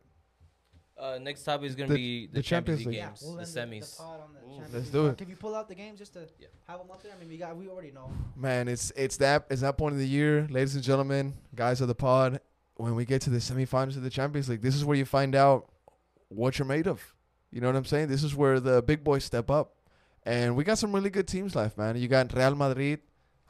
Uh, 0.95 1.17
next 1.19 1.43
topic 1.43 1.67
is 1.67 1.75
gonna 1.75 1.93
be 1.93 2.27
the, 2.27 2.33
the 2.35 2.43
Champions, 2.43 2.47
Champions 2.47 2.79
League 2.79 2.87
League. 2.87 2.97
Yeah, 2.97 3.07
games, 3.07 3.21
we'll 3.23 3.33
the 3.33 3.61
end 3.61 3.83
semis. 3.83 3.97
pod 3.97 4.19
the 4.43 4.61
Let's 4.61 4.73
League. 4.85 4.91
do 4.93 5.07
it. 5.07 5.17
Can 5.17 5.27
you 5.29 5.35
pull 5.35 5.55
out 5.55 5.67
the 5.67 5.73
games 5.75 5.97
just 5.97 6.13
to 6.13 6.27
Yeah. 6.39 6.47
have 6.67 6.79
them 6.79 6.91
up 6.91 7.01
there? 7.01 7.11
I 7.15 7.19
mean, 7.19 7.29
we 7.29 7.37
got 7.37 7.57
we 7.57 7.67
already 7.67 7.91
know. 7.91 8.11
Man, 8.35 8.67
it's 8.67 8.91
it's 8.95 9.17
that 9.17 9.45
it's 9.49 9.61
that 9.61 9.75
point 9.77 9.93
of 9.93 9.99
the 9.99 10.07
year, 10.07 10.47
ladies 10.51 10.75
and 10.75 10.83
gentlemen, 10.83 11.33
guys 11.55 11.81
of 11.81 11.87
the 11.87 11.95
pod. 11.95 12.39
When 12.75 12.95
we 12.95 13.05
get 13.05 13.21
to 13.23 13.29
the 13.29 13.37
semifinals 13.37 13.97
of 13.97 14.03
the 14.03 14.09
Champions 14.09 14.49
League, 14.49 14.61
this 14.61 14.75
is 14.75 14.85
where 14.85 14.95
you 14.97 15.05
find 15.05 15.35
out 15.35 15.69
what 16.29 16.57
you're 16.59 16.67
made 16.67 16.87
of. 16.87 17.01
You 17.53 17.61
know 17.61 17.67
what 17.67 17.75
I'm 17.75 17.85
saying? 17.85 18.07
This 18.07 18.23
is 18.23 18.33
where 18.35 18.59
the 18.59 18.81
big 18.81 19.03
boys 19.03 19.23
step 19.23 19.51
up, 19.51 19.75
and 20.23 20.55
we 20.55 20.63
got 20.63 20.79
some 20.79 20.91
really 20.91 21.11
good 21.11 21.27
teams 21.27 21.55
left, 21.55 21.77
man. 21.77 21.95
You 21.97 22.07
got 22.07 22.33
Real 22.33 22.55
Madrid, 22.55 22.99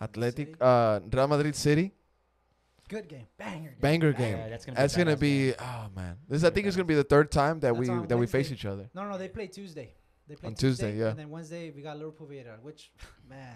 Athletic, 0.02 0.56
uh, 0.60 1.00
Real 1.10 1.28
Madrid 1.28 1.56
City, 1.56 1.94
Good 2.90 3.08
game, 3.08 3.28
banger 3.38 3.70
game. 3.70 3.80
banger 3.80 4.12
game. 4.12 4.38
yeah, 4.38 4.50
that's 4.50 4.66
gonna 4.66 4.76
That's 4.76 4.94
be 4.96 5.02
a 5.02 5.06
gonna 5.06 5.18
be 5.18 5.46
game. 5.46 5.56
oh 5.62 5.86
man, 5.96 6.18
this 6.28 6.44
I 6.44 6.50
think 6.50 6.68
is 6.68 6.76
gonna 6.76 6.86
be 6.96 6.96
the 6.96 7.04
third 7.16 7.32
time 7.32 7.62
that 7.62 7.74
That's 7.76 7.90
we 7.90 8.06
that 8.08 8.18
we 8.18 8.28
face 8.28 8.52
each 8.52 8.66
other. 8.66 8.90
No, 8.94 9.08
no. 9.10 9.18
They 9.18 9.30
play 9.30 9.48
Tuesday. 9.48 9.94
They 10.28 10.36
play 10.36 10.48
On 10.50 10.56
Tuesday, 10.56 10.98
yeah. 10.98 11.12
And 11.12 11.20
then 11.20 11.30
Wednesday 11.30 11.72
we 11.72 11.82
got 11.82 11.98
Liverpool 11.98 12.28
Villarreal, 12.28 12.62
which 12.62 12.92
man. 13.30 13.56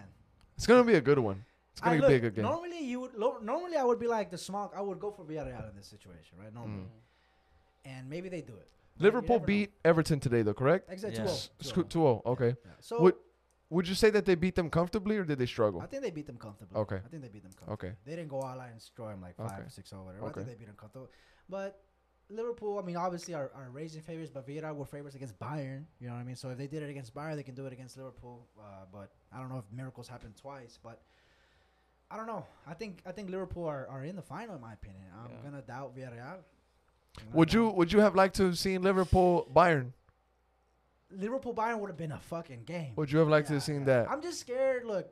It's 0.55 0.65
gonna 0.65 0.83
be 0.85 0.95
a 0.95 1.01
good 1.01 1.19
one. 1.19 1.43
It's 1.73 1.81
gonna 1.81 1.97
I 1.97 1.99
be 1.99 2.05
a 2.05 2.09
look, 2.09 2.21
good 2.21 2.35
game. 2.35 2.43
Normally 2.45 2.79
you 2.85 3.01
would 3.01 3.15
lo- 3.15 3.39
normally 3.43 3.75
I 3.75 3.83
would 3.83 3.99
be 3.99 4.07
like 4.07 4.31
the 4.31 4.37
small 4.37 4.71
I 4.75 4.81
would 4.81 4.99
go 4.99 5.11
for 5.11 5.23
Villarreal 5.25 5.69
in 5.69 5.75
this 5.75 5.87
situation, 5.87 6.37
right? 6.41 6.53
Normally. 6.53 6.85
Mm. 6.87 7.89
And 7.97 8.09
maybe 8.09 8.29
they 8.29 8.41
do 8.41 8.53
it. 8.53 8.69
Liverpool 8.99 9.35
never 9.37 9.39
know. 9.41 9.45
beat 9.45 9.71
Everton 9.85 10.19
today, 10.19 10.41
though, 10.41 10.53
correct? 10.53 10.91
Exactly. 10.91 11.19
Yeah. 11.19 11.25
2-0. 11.29 11.49
S- 11.61 11.71
2-0. 11.71 11.89
2-0. 11.89 12.25
Okay. 12.25 12.47
Yeah. 12.65 12.71
So 12.79 13.01
Would 13.01 13.15
would 13.69 13.85
you 13.87 13.95
say 13.95 14.09
that 14.11 14.23
they 14.25 14.35
beat 14.35 14.55
them 14.55 14.69
comfortably 14.69 15.17
or 15.17 15.25
did 15.25 15.37
they 15.39 15.45
struggle? 15.45 15.81
I 15.81 15.87
think 15.87 16.01
they 16.01 16.09
beat 16.09 16.25
them 16.25 16.37
comfortably. 16.37 16.77
Okay. 16.77 16.95
I 17.03 17.07
think 17.09 17.21
they 17.21 17.27
beat 17.27 17.43
them 17.43 17.51
comfortably. 17.51 17.89
Okay. 17.89 17.97
They 18.05 18.15
didn't 18.15 18.29
go 18.29 18.39
all 18.39 18.59
out 18.61 18.69
and 18.69 18.79
destroy 18.79 19.09
them 19.09 19.21
like 19.21 19.35
five 19.35 19.51
Okay. 19.51 19.61
or 19.63 19.69
six 19.69 19.91
or 19.91 20.03
whatever. 20.05 20.25
I 20.25 20.31
think 20.31 20.47
they 20.47 20.53
beat 20.55 20.67
them 20.67 20.77
comfortably. 20.77 21.09
But 21.49 21.81
Liverpool, 22.29 22.79
I 22.79 22.81
mean, 22.81 22.95
obviously 22.95 23.33
are, 23.33 23.51
are 23.53 23.69
raising 23.71 24.01
favorites, 24.01 24.31
but 24.33 24.47
Villarreal 24.47 24.75
were 24.75 24.85
favorites 24.85 25.15
against 25.17 25.37
Bayern. 25.37 25.83
You 25.99 26.07
know 26.07 26.13
what 26.13 26.21
I 26.21 26.23
mean? 26.23 26.37
So 26.37 26.49
if 26.49 26.57
they 26.57 26.67
did 26.67 26.81
it 26.81 26.89
against 26.89 27.13
Bayern, 27.13 27.35
they 27.35 27.43
can 27.43 27.55
do 27.55 27.65
it 27.65 27.73
against 27.73 27.97
Liverpool. 27.97 28.47
Uh, 28.57 28.85
but 28.91 29.11
I 29.33 29.39
don't 29.39 29.49
know 29.49 29.57
if 29.57 29.65
miracles 29.71 30.07
happen 30.07 30.33
twice. 30.39 30.79
But 30.81 31.01
I 32.09 32.15
don't 32.15 32.27
know. 32.27 32.45
I 32.65 32.73
think 32.73 33.01
I 33.05 33.11
think 33.11 33.29
Liverpool 33.29 33.65
are, 33.65 33.85
are 33.89 34.05
in 34.05 34.15
the 34.15 34.21
final, 34.21 34.55
in 34.55 34.61
my 34.61 34.73
opinion. 34.73 35.03
I'm 35.13 35.29
Yeah. 35.31 35.37
gonna 35.43 35.61
doubt 35.61 35.93
Villarreal. 35.93 36.37
I'm 37.20 37.26
gonna 37.26 37.38
Would 37.38 37.53
you 37.53 37.70
would 37.70 37.91
you 37.93 37.99
have 37.99 38.15
liked 38.15 38.36
to 38.36 38.45
have 38.45 38.57
seen 38.57 38.82
Liverpool 38.82 39.49
Bayern? 39.53 39.91
Liverpool 41.11 41.53
Bayern 41.53 41.80
would 41.80 41.89
have 41.89 41.97
been 41.97 42.11
a 42.11 42.20
fucking 42.20 42.63
game. 42.63 42.93
Would 42.95 43.11
you 43.11 43.20
have 43.20 43.28
liked 43.30 43.47
to 43.47 43.53
have 43.53 43.63
seen 43.63 43.80
yeah. 43.80 43.86
that? 43.86 44.11
I'm 44.11 44.22
just 44.22 44.39
scared. 44.39 44.86
Look, 44.86 45.07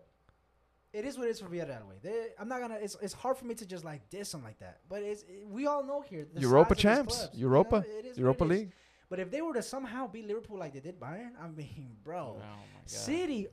it 0.94 1.06
is 1.06 1.18
what 1.18 1.28
it 1.28 1.32
is 1.32 1.40
for 1.40 1.48
Villarreal. 1.48 1.88
Way 1.88 1.96
they, 2.02 2.28
I'm 2.40 2.48
not 2.48 2.60
gonna. 2.62 2.78
It's, 2.82 2.96
it's 3.02 3.14
hard 3.14 3.38
for 3.38 3.46
me 3.46 3.56
to 3.56 3.66
just 3.66 3.84
like 3.84 4.10
diss 4.10 4.32
them 4.32 4.44
like 4.44 4.60
that. 4.60 4.80
But 4.90 5.04
it's 5.04 5.24
we 5.48 5.68
all 5.68 5.84
know 5.84 6.02
here. 6.02 6.26
The 6.34 6.42
Europa 6.42 6.76
size 6.76 6.78
of 6.78 6.78
these 6.78 6.84
champs. 6.84 7.18
clubs, 7.18 7.38
you 7.38 7.48
Europa. 7.48 7.76
know, 7.80 7.86
it 8.00 8.06
is 8.06 8.18
Europa 8.18 8.44
it 8.44 8.48
is. 8.48 8.52
League. 8.60 8.72
But 9.10 9.20
if 9.20 9.30
they 9.30 9.42
were 9.42 9.54
to 9.54 9.62
somehow 9.62 10.08
beat 10.08 10.26
Liverpool 10.28 10.58
like 10.58 10.74
they 10.74 10.80
did 10.80 11.00
Bayern, 11.00 11.32
I 11.42 11.48
mean, 11.48 11.96
bro, 12.04 12.38
Oh 12.38 12.40
my 12.40 12.44
God. 12.44 12.90
City, 12.90 13.48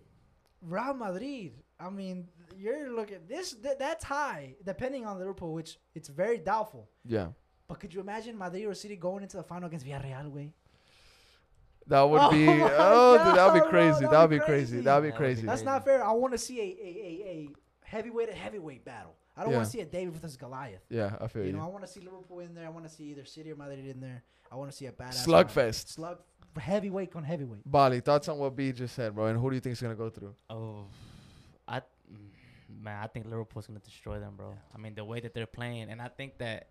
Real 0.62 0.94
Madrid. 0.94 1.52
I 1.78 1.90
mean, 1.90 2.28
you're 2.56 2.90
looking 2.90 3.18
this. 3.28 3.52
Th- 3.54 3.76
that's 3.78 4.04
high, 4.04 4.54
depending 4.64 5.04
on 5.04 5.18
Liverpool, 5.18 5.52
which 5.52 5.78
it's 5.94 6.08
very 6.08 6.38
doubtful. 6.38 6.88
Yeah. 7.04 7.28
But 7.72 7.80
could 7.80 7.94
you 7.94 8.00
imagine 8.00 8.36
Madrid 8.36 8.66
or 8.66 8.74
City 8.74 8.96
going 8.96 9.22
into 9.22 9.38
the 9.38 9.42
final 9.42 9.66
against 9.66 9.86
Villarreal? 9.86 10.30
Way 10.30 10.52
That 11.86 12.02
would 12.02 12.20
Oh 12.20 12.30
be 12.30 12.44
my 12.44 12.70
oh 12.78 13.24
dude, 13.24 13.34
that 13.38 13.50
would 13.50 13.62
be 13.64 13.68
crazy. 13.70 14.00
bro, 14.00 14.10
That 14.10 14.20
would 14.20 14.30
be 14.30 14.36
be 14.36 14.44
crazy. 14.44 14.72
crazy. 14.72 14.80
That 14.82 14.94
would 14.96 15.02
be 15.04 15.08
That 15.08 15.12
would 15.12 15.12
be 15.12 15.16
crazy. 15.16 15.46
that's 15.46 15.62
not 15.62 15.82
fair. 15.82 16.04
I 16.04 16.12
want 16.12 16.34
to 16.34 16.38
see 16.38 16.60
a, 16.60 16.64
a, 16.64 16.66
a, 16.66 17.28
a 17.30 17.48
heavyweight 17.84 18.28
to 18.28 18.34
heavyweight 18.34 18.84
battle. 18.84 19.14
I 19.34 19.40
don't 19.42 19.52
Yeah. 19.52 19.56
want 19.56 19.66
to 19.68 19.72
see 19.72 19.80
a 19.80 19.86
David 19.86 20.12
versus 20.12 20.36
Goliath. 20.36 20.82
Yeah, 20.90 21.16
I 21.18 21.28
feel 21.28 21.46
You 21.46 21.52
know, 21.54 21.62
I 21.62 21.66
want 21.66 21.82
to 21.86 21.90
see 21.90 22.00
Liverpool 22.00 22.40
in 22.40 22.54
there. 22.54 22.66
I 22.66 22.68
want 22.68 22.86
to 22.86 22.90
see 22.94 23.04
either 23.04 23.24
City 23.24 23.50
or 23.52 23.56
Madrid 23.56 23.86
in 23.86 24.00
there. 24.00 24.22
I 24.50 24.56
want 24.56 24.70
to 24.70 24.76
see 24.76 24.84
a 24.84 24.92
badass 24.92 25.26
Slugfest. 25.26 25.88
Slug 25.88 26.18
heavyweight 26.58 27.16
on 27.16 27.24
heavyweight. 27.24 27.62
Bali, 27.64 28.00
thoughts 28.00 28.28
on 28.28 28.36
what 28.38 28.54
B 28.54 28.70
just 28.72 28.94
said, 28.94 29.14
bro, 29.14 29.28
and 29.28 29.40
who 29.40 29.48
do 29.48 29.54
you 29.56 29.60
think 29.60 29.72
is 29.72 29.80
gonna 29.80 29.94
go 29.94 30.10
through? 30.10 30.34
Oh, 30.50 30.84
I 31.66 31.80
man, 32.68 33.02
I 33.02 33.06
think 33.06 33.24
Liverpool's 33.24 33.66
gonna 33.66 33.78
destroy 33.78 34.20
them, 34.20 34.34
bro. 34.36 34.54
I 34.74 34.78
mean, 34.78 34.94
the 34.94 35.06
way 35.06 35.20
that 35.20 35.32
they're 35.32 35.46
playing, 35.46 35.88
and 35.88 36.02
I 36.02 36.08
think 36.08 36.36
that 36.38 36.68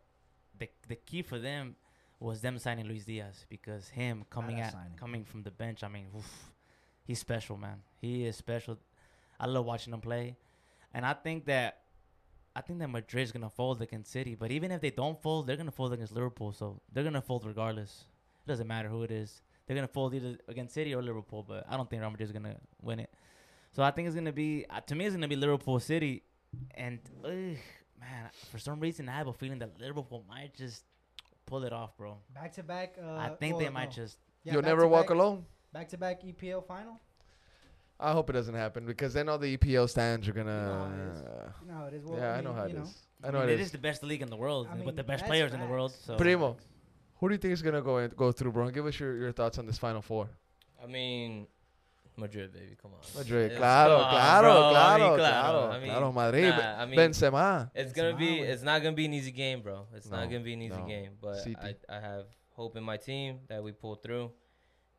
the 0.62 0.70
the 0.88 0.96
key 0.96 1.22
for 1.22 1.40
them 1.40 1.76
was 2.20 2.42
them 2.42 2.58
signing 2.60 2.86
Luis 2.86 3.06
Diaz 3.06 3.46
because 3.50 3.90
him 3.90 4.26
coming 4.30 4.60
at 4.60 4.72
signing. 4.72 4.98
coming 4.98 5.24
from 5.26 5.44
the 5.44 5.52
bench. 5.52 5.84
I 5.84 5.88
mean, 5.88 6.08
oof, 6.16 6.32
he's 7.04 7.20
special, 7.20 7.58
man. 7.58 7.80
He 8.00 8.26
is 8.26 8.36
special. 8.36 8.78
I 9.40 9.48
love 9.48 9.66
watching 9.66 9.94
him 9.94 10.02
play, 10.02 10.38
and 10.94 11.06
I 11.06 11.14
think 11.14 11.46
that. 11.46 11.78
I 12.54 12.60
think 12.60 12.80
that 12.80 12.90
Madrid's 12.90 13.32
gonna 13.32 13.50
fold 13.50 13.82
against 13.82 14.12
City, 14.12 14.36
but 14.36 14.52
even 14.52 14.72
if 14.76 14.82
they 14.82 14.90
don't 14.90 15.18
fold, 15.22 15.48
they're 15.48 15.56
gonna 15.56 15.72
fold 15.72 15.94
against 15.94 16.14
Liverpool. 16.14 16.52
So 16.52 16.82
they're 16.92 17.06
gonna 17.06 17.22
fold 17.22 17.46
regardless. 17.46 18.04
It 18.46 18.48
doesn't 18.52 18.68
matter 18.68 18.90
who 18.90 19.04
it 19.04 19.12
is. 19.12 19.42
They're 19.66 19.78
gonna 19.78 19.88
fold 19.88 20.14
either 20.14 20.38
against 20.50 20.74
City 20.74 20.94
or 20.94 21.02
Liverpool, 21.02 21.46
but 21.48 21.66
I 21.70 21.78
don't 21.78 21.90
think 21.90 22.02
Real 22.02 22.12
Madrid's 22.12 22.34
gonna 22.34 22.58
win 22.82 23.00
it. 23.00 23.10
So 23.72 23.84
I 23.84 23.92
think 23.92 24.06
it's 24.08 24.16
gonna 24.16 24.34
be 24.34 24.66
uh, 24.70 24.82
to 24.82 24.96
me 24.96 25.06
it's 25.06 25.16
gonna 25.16 25.30
be 25.30 25.38
Liverpool 25.38 25.80
City, 25.80 26.24
and 26.76 27.00
ugh, 27.24 27.58
man, 28.02 28.30
for 28.52 28.58
some 28.58 28.80
reason 28.80 29.08
I 29.08 29.14
have 29.14 29.28
a 29.28 29.34
feeling 29.34 29.60
that 29.60 29.80
Liverpool 29.80 30.26
might 30.28 30.54
just 30.54 30.84
pull 31.46 31.64
it 31.64 31.72
off, 31.74 31.96
bro. 31.98 32.18
Back 32.34 32.54
to 32.54 32.64
back. 32.64 32.96
Uh, 33.02 33.16
I 33.16 33.30
think 33.30 33.56
well, 33.56 33.64
they 33.66 33.70
might 33.70 33.90
no. 33.90 34.04
just. 34.04 34.18
Yeah, 34.44 34.54
You'll 34.54 34.64
never 34.64 34.88
walk 34.88 35.08
back- 35.08 35.16
alone. 35.16 35.46
Back 35.72 35.88
to 35.90 35.98
back 35.98 36.22
EPL 36.24 36.66
final. 36.68 37.00
I 38.00 38.12
hope 38.14 38.30
it 38.32 38.34
doesn't 38.34 38.56
happen 38.56 38.86
because 38.86 39.14
then 39.14 39.30
all 39.30 39.38
the 39.38 39.56
EPL 39.58 39.88
stands 39.88 40.28
are 40.28 40.34
You 40.36 40.44
know 40.44 40.52
how 40.52 40.86
it 40.86 40.90
gonna. 40.98 41.54
You 41.62 41.68
know 41.68 41.74
how 41.78 41.86
it 41.86 41.94
is. 41.94 42.04
Well, 42.04 42.20
yeah, 42.20 42.32
I, 42.32 42.36
mean, 42.36 42.44
know 42.46 42.54
how 42.54 42.64
it 42.64 42.72
you 42.72 42.82
is. 42.82 42.96
I 43.24 43.28
I 43.28 43.32
know 43.32 43.40
mean, 43.42 43.50
it 43.50 43.54
it 43.54 43.60
is. 43.60 43.66
is 43.68 43.72
the 43.72 43.78
best 43.78 44.04
league 44.04 44.24
in 44.24 44.30
the 44.30 44.36
world 44.36 44.68
I 44.72 44.76
mean, 44.76 44.86
with 44.86 44.96
the 44.96 45.04
best 45.04 45.22
that's 45.22 45.30
players 45.30 45.54
in 45.54 45.60
the 45.60 45.68
world. 45.68 45.94
So 46.04 46.18
Primo, 46.18 46.58
who 47.18 47.30
do 47.30 47.36
you 47.36 47.38
think 47.38 47.54
is 47.54 47.62
gonna 47.62 47.82
go 47.84 48.00
in, 48.00 48.12
go 48.18 48.32
through, 48.32 48.52
bro? 48.54 48.70
Give 48.72 48.88
us 48.88 49.00
your, 49.00 49.16
your 49.16 49.32
thoughts 49.32 49.60
on 49.60 49.68
this 49.68 49.78
final 49.78 50.02
four. 50.02 50.28
I 50.84 50.88
mean, 50.88 51.46
Madrid, 52.18 52.52
baby, 52.54 52.76
come 52.82 52.92
on. 52.94 53.00
Madrid, 53.18 53.46
It's- 53.46 53.58
claro, 53.58 53.96
come 53.98 54.06
on, 54.06 54.12
claro, 54.12 54.42
bro. 54.54 54.68
I 54.68 54.72
claro, 54.72 55.08
mean, 55.10 55.18
claro, 55.18 55.72
I 55.72 55.80
mean, 55.80 55.90
claro, 55.90 56.12
Madrid, 56.12 56.50
nah, 56.56 56.82
I 56.82 56.86
mean, 56.86 57.00
Benzema. 57.00 57.72
It's 57.74 57.94
gonna 57.94 58.16
be. 58.16 58.26
Benzema. 58.40 58.50
It's 58.50 58.64
not 58.64 58.82
gonna 58.84 58.96
be 58.96 59.06
an 59.06 59.14
easy 59.14 59.32
game, 59.32 59.62
bro. 59.62 59.88
It's 59.96 60.10
No, 60.10 60.18
not 60.18 60.26
gonna 60.30 60.44
be 60.44 60.54
an 60.54 60.62
easy 60.62 60.78
no. 60.78 60.86
game. 60.86 61.12
But 61.22 61.48
I, 61.48 61.76
I 61.90 62.00
have 62.00 62.26
hope 62.52 62.76
in 62.78 62.84
my 62.84 62.98
team 62.98 63.40
that 63.48 63.64
we 63.64 63.72
pull 63.72 63.96
through, 63.96 64.32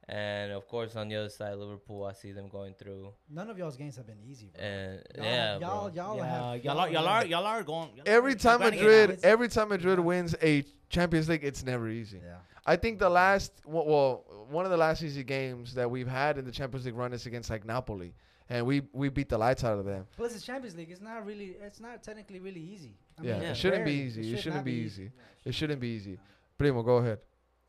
and 0.09 0.53
of 0.53 0.66
course 0.69 0.97
on 0.97 1.09
the 1.09 1.16
other 1.16 1.29
side, 1.29 1.55
Liverpool, 1.57 2.05
I 2.05 2.12
see 2.12 2.33
them 2.33 2.49
going 2.49 2.74
through. 2.74 3.12
None 3.31 3.49
of 3.51 3.59
y'all's 3.59 3.77
games 3.77 3.97
have 3.97 4.07
been 4.07 4.20
easy, 4.24 4.51
bro. 4.55 4.65
And 4.65 5.03
Y'all, 5.16 5.24
yeah, 5.24 5.59
y'all, 5.59 5.91
bro. 5.91 5.93
y'all 5.95 6.16
yeah, 6.16 6.24
have 6.27 6.65
y'all 6.65 6.79
are 6.79 6.91
y'all 6.91 7.07
are 7.09 7.24
y'all 7.27 7.47
are 7.47 7.62
going. 7.62 7.91
y'all 7.97 8.05
Every 8.07 8.33
are 8.33 8.37
time 8.37 8.61
Madrid, 8.61 9.20
every 9.23 9.49
time 9.49 9.69
Madrid 9.69 9.99
wins 10.01 10.35
a 10.43 10.65
Champions 10.89 11.29
League, 11.29 11.45
it's 11.45 11.65
never 11.65 11.89
easy. 11.89 12.20
Yeah. 12.24 12.37
I 12.65 12.77
think 12.77 13.01
the 13.01 13.11
last, 13.11 13.53
well, 13.65 13.87
well, 13.87 14.47
one 14.49 14.65
of 14.65 14.70
the 14.70 14.77
last 14.77 15.03
easy 15.03 15.24
games 15.24 15.74
that 15.74 15.91
we've 15.91 16.07
had 16.07 16.39
in 16.39 16.45
the 16.45 16.53
Champions 16.53 16.87
League 16.87 16.95
run 16.95 17.12
is 17.12 17.27
against 17.27 17.51
like 17.51 17.65
Napoli, 17.65 18.15
and 18.49 18.65
we 18.66 18.83
we 18.93 19.09
beat 19.09 19.29
the 19.29 19.39
lights 19.39 19.65
out 19.65 19.79
of 19.79 19.85
them. 19.85 20.07
Plus, 20.16 20.35
it's 20.37 20.45
Champions 20.45 20.77
League. 20.77 20.91
It's 20.91 21.01
not 21.01 21.27
really. 21.27 21.57
It's 21.61 21.81
not 21.81 22.03
technically 22.05 22.39
really 22.39 22.61
easy. 22.61 22.95
I 23.19 23.24
Yeah, 23.24 23.39
mean, 23.39 23.49
it 23.49 23.57
shouldn't 23.57 23.85
be 23.85 23.93
easy. 23.93 24.20
It, 24.20 24.31
should 24.31 24.39
shouldn't 24.41 24.57
not 24.57 24.65
be 24.65 24.73
easy. 24.73 25.11
It 25.45 25.55
shouldn't 25.55 25.81
be 25.81 25.89
easy. 25.89 26.19
Primo, 26.57 26.83
go 26.85 26.97
ahead. 26.99 27.19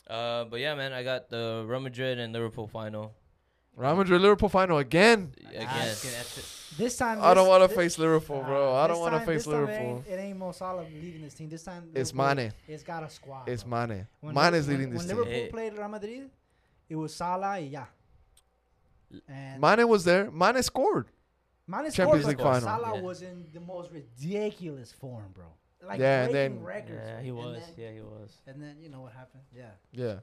Uh, 0.09 0.43
but 0.45 0.59
yeah, 0.59 0.75
man, 0.75 0.91
I 0.93 1.03
got 1.03 1.29
the 1.29 1.63
Real 1.67 1.79
Madrid 1.79 2.19
and 2.19 2.33
Liverpool 2.33 2.67
final 2.67 3.13
Real 3.75 3.95
Madrid 3.95 4.21
Liverpool 4.21 4.49
final 4.49 4.77
again. 4.77 5.33
again. 5.49 5.67
That's 5.67 6.03
good, 6.03 6.13
that's 6.13 6.37
it. 6.37 6.77
This 6.77 6.97
time, 6.97 7.19
I 7.21 7.33
don't 7.33 7.45
this- 7.45 7.49
want 7.49 7.63
to 7.63 7.67
thi- 7.69 7.75
face 7.75 7.97
Liverpool, 7.99 8.41
bro. 8.43 8.73
uh, 8.75 8.75
I 8.81 8.87
this 8.87 8.93
don't 8.95 9.01
want 9.01 9.13
to 9.13 9.17
time- 9.19 9.27
face 9.27 9.45
this 9.45 9.53
time 9.53 9.53
it 9.53 9.65
Liverpool. 9.67 9.95
ain't- 9.95 10.07
It 10.07 10.21
ain't 10.23 10.37
Mo 10.37 10.51
Salah 10.51 10.81
leading 10.83 11.21
this 11.21 11.33
team. 11.33 11.49
This 11.49 11.63
time, 11.63 11.89
It's 11.95 12.13
Liverpool- 12.13 12.35
Mane. 12.43 12.53
It's 12.67 12.83
got 12.83 13.03
a 13.03 13.09
squad. 13.09 13.47
It's 13.49 13.63
bro. 13.63 13.87
Mane. 13.87 14.07
When 14.21 14.35
Mane 14.35 14.43
Liver- 14.45 14.57
is 14.57 14.67
leading 14.67 14.87
when, 14.89 14.97
this 14.97 14.99
when 14.99 15.07
team. 15.07 15.17
Liverpool 15.17 15.43
Eh. 15.45 15.49
played 15.49 15.73
Real 15.73 15.87
Madrid, 15.87 16.29
it 16.89 16.95
was 16.95 17.15
Salah 17.15 17.51
y 17.53 17.57
ya. 17.59 17.85
And 19.27 19.61
Mane 19.61 19.87
was 19.87 20.03
there. 20.03 20.29
Mane 20.31 20.61
scored. 20.63 21.07
Mane 21.67 21.91
scored, 21.91 21.93
Champions 21.93 22.25
League 22.27 22.37
but 22.37 22.43
final. 22.43 22.61
Salah 22.61 22.95
Yeah. 22.95 23.01
was 23.01 23.21
in 23.21 23.47
the 23.53 23.59
most 23.59 23.91
ridiculous 23.91 24.91
form, 24.91 25.31
bro. 25.33 25.45
Like 25.85 25.99
Yeah, 25.99 26.23
and 26.23 26.31
breaking 26.31 26.55
then- 26.55 26.63
records. 26.65 27.01
Yeah, 27.07 27.21
he 27.21 27.31
was. 27.31 27.57
then- 27.59 27.73
Yeah, 27.85 27.91
he 27.91 28.01
was. 28.01 28.31
And 28.47 28.61
then 28.61 28.75
you 28.81 28.89
know 28.89 29.01
what 29.01 29.11
happened? 29.13 29.43
Yeah. 29.55 29.63
Yeah. 29.91 30.15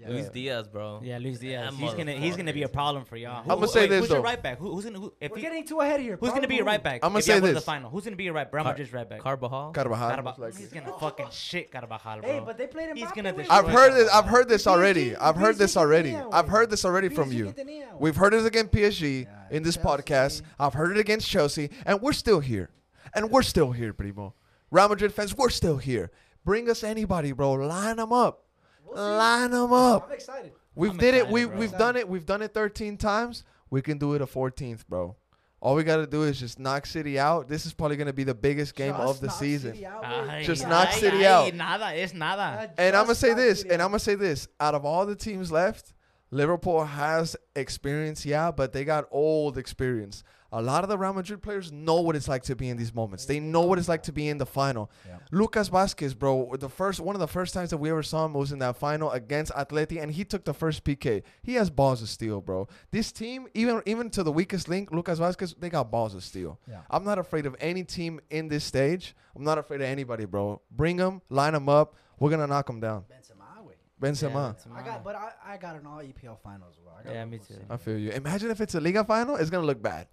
yeah. 0.00 0.08
Luis 0.10 0.28
Diaz, 0.28 0.68
bro. 0.68 1.00
Yeah, 1.02 1.18
Luis 1.18 1.40
Diaz. 1.40 1.72
That 1.72 1.74
He's 1.82 1.92
gonna 1.94 2.12
he's 2.12 2.36
gonna 2.36 2.52
be 2.52 2.62
a 2.62 2.68
problem 2.68 3.04
for 3.04 3.16
y'all. 3.16 3.42
I'ma 3.50 3.66
say 3.66 3.80
wait, 3.80 3.88
this, 3.88 4.00
Who's 4.02 4.10
your 4.10 4.20
right 4.22 4.40
back? 4.40 4.58
Who, 4.58 4.72
who's 4.72 4.84
gonna 4.84 5.00
who, 5.00 5.12
if 5.20 5.32
We're 5.32 5.38
he- 5.38 5.42
getting 5.42 5.66
too 5.66 5.80
ahead 5.80 5.98
of 5.98 6.06
here. 6.06 6.16
who's 6.20 6.30
gonna 6.30 6.46
be 6.46 6.54
your 6.54 6.64
right 6.66 6.80
back? 6.80 7.00
I'ma 7.04 7.18
say 7.18 7.32
y'all 7.32 7.40
go 7.40 7.48
to 7.48 7.54
this. 7.54 7.62
the 7.64 7.66
final. 7.66 7.90
Who's 7.90 8.04
gonna 8.04 8.14
be 8.14 8.22
your 8.24 8.32
right? 8.34 8.46
Real 8.52 8.62
Car- 8.62 8.72
Madrid's 8.74 8.92
right 8.92 9.08
back. 9.08 9.20
Carvajal. 9.20 9.72
Carvajal. 9.72 10.08
Carvajal. 10.10 10.34
most. 10.38 10.58
He's 10.58 10.68
gonna 10.72 10.92
fucking 11.00 11.26
shit 11.32 11.72
Carvajal, 11.72 12.20
bro. 12.20 12.30
Hey, 12.30 12.40
but 12.46 12.56
they 12.56 12.68
played 12.68 12.90
him. 12.90 12.96
He's 12.96 13.10
gonna 13.10 13.30
with 13.34 13.46
destroy 13.46 13.56
I've 13.56 13.64
him. 13.66 13.72
heard 13.72 13.94
this. 13.94 14.08
I've 14.14 14.26
heard 14.26 14.48
this 14.48 14.66
already. 14.68 15.16
I've 15.16 15.36
heard 15.36 15.56
this 15.56 15.76
already. 15.76 16.14
I've 16.14 16.48
heard 16.48 16.70
this 16.70 16.84
already 16.84 17.08
from 17.08 17.32
you. 17.32 17.52
We've 17.98 18.14
heard 18.16 18.34
it 18.34 18.46
against 18.46 18.70
PSG 18.72 19.26
in 19.50 19.64
this 19.64 19.76
podcast. 19.76 20.42
I've 20.60 20.74
heard 20.74 20.96
it 20.96 21.00
against 21.00 21.28
Chelsea, 21.28 21.70
and 21.84 22.00
we're 22.00 22.12
still 22.12 22.38
here. 22.38 22.70
And 23.14 23.30
we're 23.32 23.42
still 23.42 23.72
here, 23.72 23.92
Primo. 23.94 24.34
Real 24.70 24.88
Madrid 24.88 25.12
fans, 25.12 25.36
we're 25.36 25.50
still 25.50 25.78
here. 25.78 26.10
Bring 26.44 26.68
us 26.70 26.82
anybody, 26.84 27.32
bro. 27.32 27.52
Line 27.52 27.96
them 27.96 28.12
up. 28.12 28.44
We'll. 28.84 28.96
Line 28.96 29.50
them 29.50 29.72
up. 29.72 30.06
I'm 30.08 30.14
excited. 30.14 30.52
We've 30.74 30.92
I'm 30.92 30.96
did 30.96 31.14
it. 31.14 31.28
We 31.28 31.44
bro. 31.44 31.56
we've 31.58 31.76
done 31.76 31.96
it. 31.96 32.08
We've 32.08 32.24
done 32.26 32.42
it 32.42 32.54
13 32.54 32.96
times. 32.96 33.44
We 33.70 33.82
can 33.82 33.98
do 33.98 34.14
it 34.14 34.22
a 34.22 34.26
14th, 34.26 34.86
bro. 34.86 35.16
All 35.60 35.74
we 35.74 35.82
gotta 35.82 36.06
do 36.06 36.22
is 36.22 36.38
just 36.38 36.58
knock 36.60 36.86
City 36.86 37.18
out. 37.18 37.48
This 37.48 37.66
is 37.66 37.74
probably 37.74 37.96
gonna 37.96 38.12
be 38.12 38.22
the 38.24 38.34
biggest 38.34 38.76
game 38.76 38.94
Just 38.94 39.02
of 39.02 39.20
the 39.20 39.28
season. 39.28 39.84
Out. 39.84 40.04
Ay, 40.04 40.44
Just 40.44 40.64
ay, 40.64 40.68
knock 40.68 40.88
ay, 40.88 40.92
City 40.92 41.26
ay, 41.26 41.32
out. 41.32 41.54
Nada, 41.54 41.94
it's 41.96 42.14
nada. 42.14 42.70
And 42.78 42.94
I'm 42.94 43.04
gonna 43.04 43.16
say 43.16 43.34
this, 43.34 43.58
City 43.60 43.70
and. 43.70 43.82
I'm 43.82 43.88
gonna 43.88 43.98
say 43.98 44.14
this. 44.14 44.46
Out 44.60 44.74
of 44.76 44.84
all 44.84 45.04
the 45.04 45.16
teams 45.16 45.50
left, 45.50 45.94
Liverpool 46.30 46.84
has 46.84 47.36
experience, 47.56 48.24
yeah, 48.24 48.52
but 48.52 48.72
they 48.72 48.84
got 48.84 49.06
old 49.10 49.58
experience. 49.58 50.22
A 50.50 50.62
lot 50.62 50.82
of 50.82 50.88
the 50.88 50.96
Real 50.96 51.12
Madrid 51.12 51.42
players 51.42 51.70
know 51.70 52.00
what 52.00 52.16
it's 52.16 52.26
like 52.26 52.42
to 52.44 52.56
be 52.56 52.70
in 52.70 52.78
these 52.78 52.94
moments. 52.94 53.26
They 53.26 53.38
know 53.38 53.60
what 53.62 53.78
it's 53.78 53.88
like 53.88 54.02
to 54.04 54.12
be 54.12 54.28
in 54.28 54.38
the 54.38 54.46
final. 54.46 54.90
Yeah. 55.06 55.18
Lucas 55.30 55.68
Vasquez, 55.68 56.14
bro, 56.14 56.56
the 56.58 56.70
first 56.70 57.00
one 57.00 57.14
of 57.14 57.20
the 57.20 57.28
first 57.28 57.52
times 57.52 57.68
that 57.68 57.76
we 57.76 57.90
ever 57.90 58.02
saw 58.02 58.24
him 58.24 58.32
was 58.32 58.50
in 58.50 58.58
that 58.60 58.76
final 58.76 59.10
against 59.10 59.52
Atleti, 59.52 60.00
and 60.02 60.10
he 60.10 60.24
took 60.24 60.44
the 60.44 60.54
first 60.54 60.84
PK. 60.84 61.22
He 61.42 61.54
has 61.54 61.68
balls 61.68 62.00
of 62.00 62.08
steel, 62.08 62.40
bro. 62.40 62.66
This 62.90 63.12
team, 63.12 63.46
even 63.52 63.82
even 63.84 64.08
to 64.10 64.22
the 64.22 64.32
weakest 64.32 64.68
link, 64.70 64.90
Lucas 64.90 65.18
Vasquez, 65.18 65.54
they 65.58 65.68
got 65.68 65.90
balls 65.90 66.14
of 66.14 66.24
steel. 66.24 66.58
Yeah. 66.66 66.80
I'm 66.90 67.04
not 67.04 67.18
afraid 67.18 67.44
of 67.44 67.54
any 67.60 67.84
team 67.84 68.18
in 68.30 68.48
this 68.48 68.64
stage. 68.64 69.14
I'm 69.36 69.44
not 69.44 69.58
afraid 69.58 69.82
of 69.82 69.86
anybody, 69.86 70.24
bro. 70.24 70.62
Bring 70.70 70.96
them, 70.96 71.20
line 71.28 71.52
them 71.52 71.68
up. 71.68 71.94
We're 72.18 72.30
gonna 72.30 72.46
knock 72.46 72.66
them 72.66 72.80
down. 72.80 73.04
Benzema, 73.04 73.62
güey. 73.62 73.74
Benzema. 74.00 74.54
Benzema. 74.56 74.76
I 74.76 74.82
got, 74.82 75.04
but 75.04 75.14
I, 75.14 75.32
I 75.44 75.56
got 75.58 75.76
an 75.76 75.86
all 75.86 75.98
EPL 75.98 76.38
finals. 76.42 76.78
Bro. 76.82 76.92
I 76.98 77.02
got 77.04 77.12
Yeah, 77.14 77.24
me 77.26 77.38
too. 77.38 77.54
I 77.68 77.76
feel 77.76 77.98
you. 77.98 78.12
Imagine 78.12 78.50
if 78.50 78.62
it's 78.62 78.74
a 78.74 78.80
Liga 78.80 79.04
final, 79.04 79.36
it's 79.36 79.50
gonna 79.50 79.66
look 79.66 79.82
bad. 79.82 80.06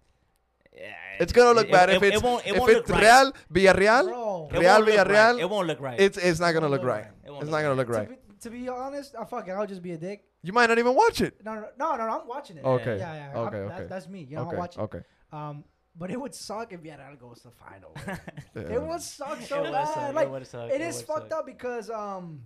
Yeah, 0.78 0.94
It's 1.20 1.32
gonna 1.32 1.54
look 1.54 1.68
it- 1.68 1.72
bad 1.72 1.90
it- 1.90 1.96
if 1.98 2.04
it 2.04 2.14
it's 2.16 2.24
won't- 2.24 2.46
it 2.46 2.54
if 2.54 2.60
won't 2.60 2.72
it's 2.72 2.90
look 2.90 3.00
right. 3.02 3.32
Real 3.54 3.74
Villarreal. 3.74 4.08
Bro, 4.10 4.50
Real 4.60 4.64
won't 4.64 4.86
look 4.86 5.08
right. 5.08 5.40
It 5.40 5.50
won't 5.50 5.68
look 5.68 5.80
right. 5.80 6.00
It's 6.00 6.18
it's 6.18 6.40
not 6.40 6.52
gonna 6.52 6.62
Won't 6.70 6.72
look 6.74 6.82
look 6.82 6.90
right. 6.90 7.04
right. 7.06 7.12
It 7.26 7.32
won't 7.32 7.44
It's 7.44 7.52
look 7.52 7.58
not 7.58 7.62
gonna 7.68 7.76
look 7.76 7.88
to, 7.88 7.94
right. 7.94 8.10
be, 8.10 8.16
to 8.42 8.50
be 8.50 8.68
honest, 8.70 9.16
I 9.20 9.24
fuck 9.26 9.48
it. 9.48 9.52
I'll 9.52 9.66
just 9.68 9.82
be 9.82 9.92
a 9.94 9.98
dick. 9.98 10.24
You 10.44 10.54
might 10.54 10.68
not 10.68 10.78
even 10.78 10.94
watch 10.94 11.22
it. 11.22 11.44
No, 11.44 11.56
no, 11.56 11.62
no, 11.78 11.96
no, 11.96 12.06
no 12.08 12.20
I'm 12.22 12.28
watching 12.28 12.58
it. 12.58 12.66
Okay. 12.66 12.98
Yeah, 12.98 13.14
yeah. 13.16 13.28
I'm- 13.40 13.48
Okay, 13.48 13.58
That, 13.68 13.72
okay. 13.80 13.88
that's 13.88 14.08
me. 14.08 14.22
You 14.30 14.36
know, 14.36 14.42
Okay. 14.44 14.52
I'm 14.52 14.58
watching. 14.58 14.82
Okay. 14.84 15.00
Um, 15.32 15.64
but 15.98 16.12
it 16.12 16.20
would 16.20 16.36
suck 16.36 16.74
if 16.74 16.82
Villarreal 16.82 17.18
goes 17.20 17.38
to 17.44 17.48
the 17.48 17.54
final. 17.56 17.92
Yeah. 18.06 18.18
It 18.76 18.82
would 18.82 19.02
suck 19.02 19.42
so 19.42 19.60
It 19.60 19.62
would 19.64 19.72
bad. 19.72 19.88
suck, 19.94 20.10
it 20.10 20.16
like 20.16 20.30
would 20.30 20.46
suck, 20.48 20.70
it 20.70 20.76
it 20.76 20.82
is 20.82 20.98
would 20.98 21.06
fucked 21.08 21.30
suck. 21.30 21.40
up 21.40 21.46
because 21.46 21.90
um, 21.90 22.42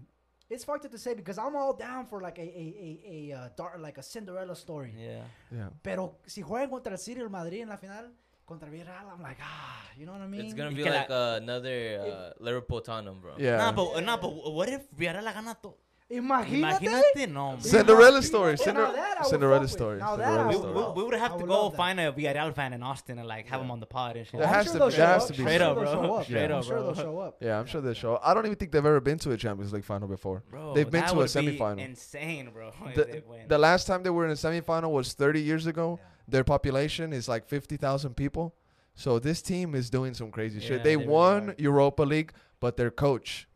it's 0.50 0.64
fucked 0.64 0.86
up 0.86 0.92
to 0.92 0.98
say 0.98 1.14
because 1.14 1.38
I'm 1.38 1.56
all 1.56 1.74
down 1.74 2.06
for 2.06 2.22
like 2.22 2.40
a 2.40 2.42
a 2.42 2.66
a, 2.88 3.32
a 3.32 3.38
uh, 3.38 3.50
dark 3.56 3.80
like 3.80 3.98
a 3.98 4.04
Cinderella 4.04 4.56
story. 4.56 4.94
Yeah. 4.98 5.24
Yeah. 5.52 5.70
Pero 5.84 6.18
si 6.26 6.42
juegan 6.42 6.70
contra 6.70 6.92
el 6.94 6.98
City 6.98 7.22
or 7.22 7.30
Madrid 7.30 7.62
en 7.62 7.70
la 7.70 7.78
final 7.78 8.12
contra 8.46 8.70
Villarreal, 8.70 9.14
I'm 9.14 9.22
like 9.22 9.38
ah, 9.42 9.86
you 9.96 10.06
know 10.06 10.14
what 10.14 10.22
I 10.22 10.28
mean? 10.28 10.46
It's 10.46 10.54
gonna 10.54 10.72
be 10.72 10.84
can 10.84 10.94
like 10.94 11.10
uh, 11.10 11.40
another 11.42 12.02
uh, 12.02 12.44
Liverpool 12.44 12.82
Tottenham, 12.82 13.22
bro. 13.22 13.34
Yeah. 13.38 13.58
Nah, 13.58 13.72
but 13.72 14.04
nah, 14.04 14.18
but 14.18 14.30
what 14.52 14.70
if 14.70 14.90
Villarreal 14.92 15.24
la 15.24 15.34
gana 15.34 15.56
todo? 15.62 15.78
Imagínate. 16.12 16.80
Imagínate, 16.80 17.32
no. 17.32 17.52
man. 17.52 17.62
Cinderella 17.62 18.24
story. 18.24 18.54
Now 18.54 18.56
Cinder- 18.56 18.92
that 18.94 19.26
Cinderella 19.28 19.68
story. 19.68 20.00
Cinderella 20.00 20.24
I 20.44 20.48
We, 20.48 20.56
would 20.56 20.58
story. 20.58 20.74
we, 20.74 20.92
we 20.94 21.04
would 21.04 21.14
have 21.14 21.32
to 21.34 21.38
would 21.38 21.48
go 21.48 21.62
love 21.64 21.72
that. 21.74 21.78
find 21.78 22.00
a 22.00 22.12
Villarreal 22.12 22.54
fan 22.56 22.74
in 22.74 22.82
Austin 22.82 23.20
and 23.20 23.28
like 23.28 23.48
have 23.48 23.62
him 23.62 23.70
on 23.70 23.80
the 23.80 23.86
pod 23.86 24.18
and 24.18 24.26
shit. 24.26 24.40
There 24.40 24.48
has 24.48 24.66
sure 24.66 24.74
to 24.74 24.86
be- 24.88 24.92
show 24.92 24.98
there 24.98 25.08
has 25.08 25.22
up. 25.24 25.28
to 25.28 25.34
be 25.34 25.40
I'm 25.44 25.46
Straight 25.48 25.62
up, 25.62 25.76
they'll 25.76 25.84
bro. 25.84 25.94
show 26.08 26.14
up. 26.16 26.26
Straight 26.26 26.52
I'm 26.52 26.64
sure 26.64 26.82
they'll 26.82 26.96
show 26.96 27.20
up. 27.20 27.38
Yeah, 27.42 27.60
I'm 27.60 27.66
sure 27.68 27.82
they'll 27.82 27.94
show. 27.94 28.20
I 28.24 28.34
don't 28.34 28.46
even 28.48 28.58
think 28.58 28.72
they've 28.72 28.84
ever 28.86 29.00
been 29.00 29.20
to 29.20 29.32
a 29.34 29.38
Champions 29.38 29.72
League 29.72 29.86
final 29.86 30.08
before. 30.08 30.42
Bro, 30.50 30.74
They've 30.74 30.90
been 30.90 31.04
to 31.06 31.12
a 31.14 31.16
would 31.18 31.34
be 31.34 31.58
semifinal. 31.58 31.78
Insane, 31.80 32.50
bro. 32.54 32.72
The, 32.96 33.22
the 33.48 33.58
last 33.60 33.86
time 33.86 34.02
they 34.02 34.10
were 34.10 34.26
in 34.26 34.32
a 34.32 34.36
semifinal 34.36 34.90
was 34.92 35.14
30 35.14 35.42
years 35.42 35.68
ago. 35.68 36.00
Yeah. 36.02 36.08
Their 36.28 36.44
population 36.44 37.14
is 37.14 37.28
like 37.30 37.48
50,000 37.48 38.16
people. 38.16 38.56
So 38.96 39.20
this 39.20 39.42
team 39.44 39.76
is 39.76 39.90
doing 39.92 40.14
some 40.16 40.32
crazy 40.32 40.60
Yeah, 40.60 40.68
shit. 40.68 40.84
They, 40.84 40.96
they 40.96 41.06
won 41.06 41.52
are. 41.52 41.56
Europa 41.60 42.02
League, 42.04 42.34
but 42.60 42.78
their 42.78 42.92
coach, 42.92 43.48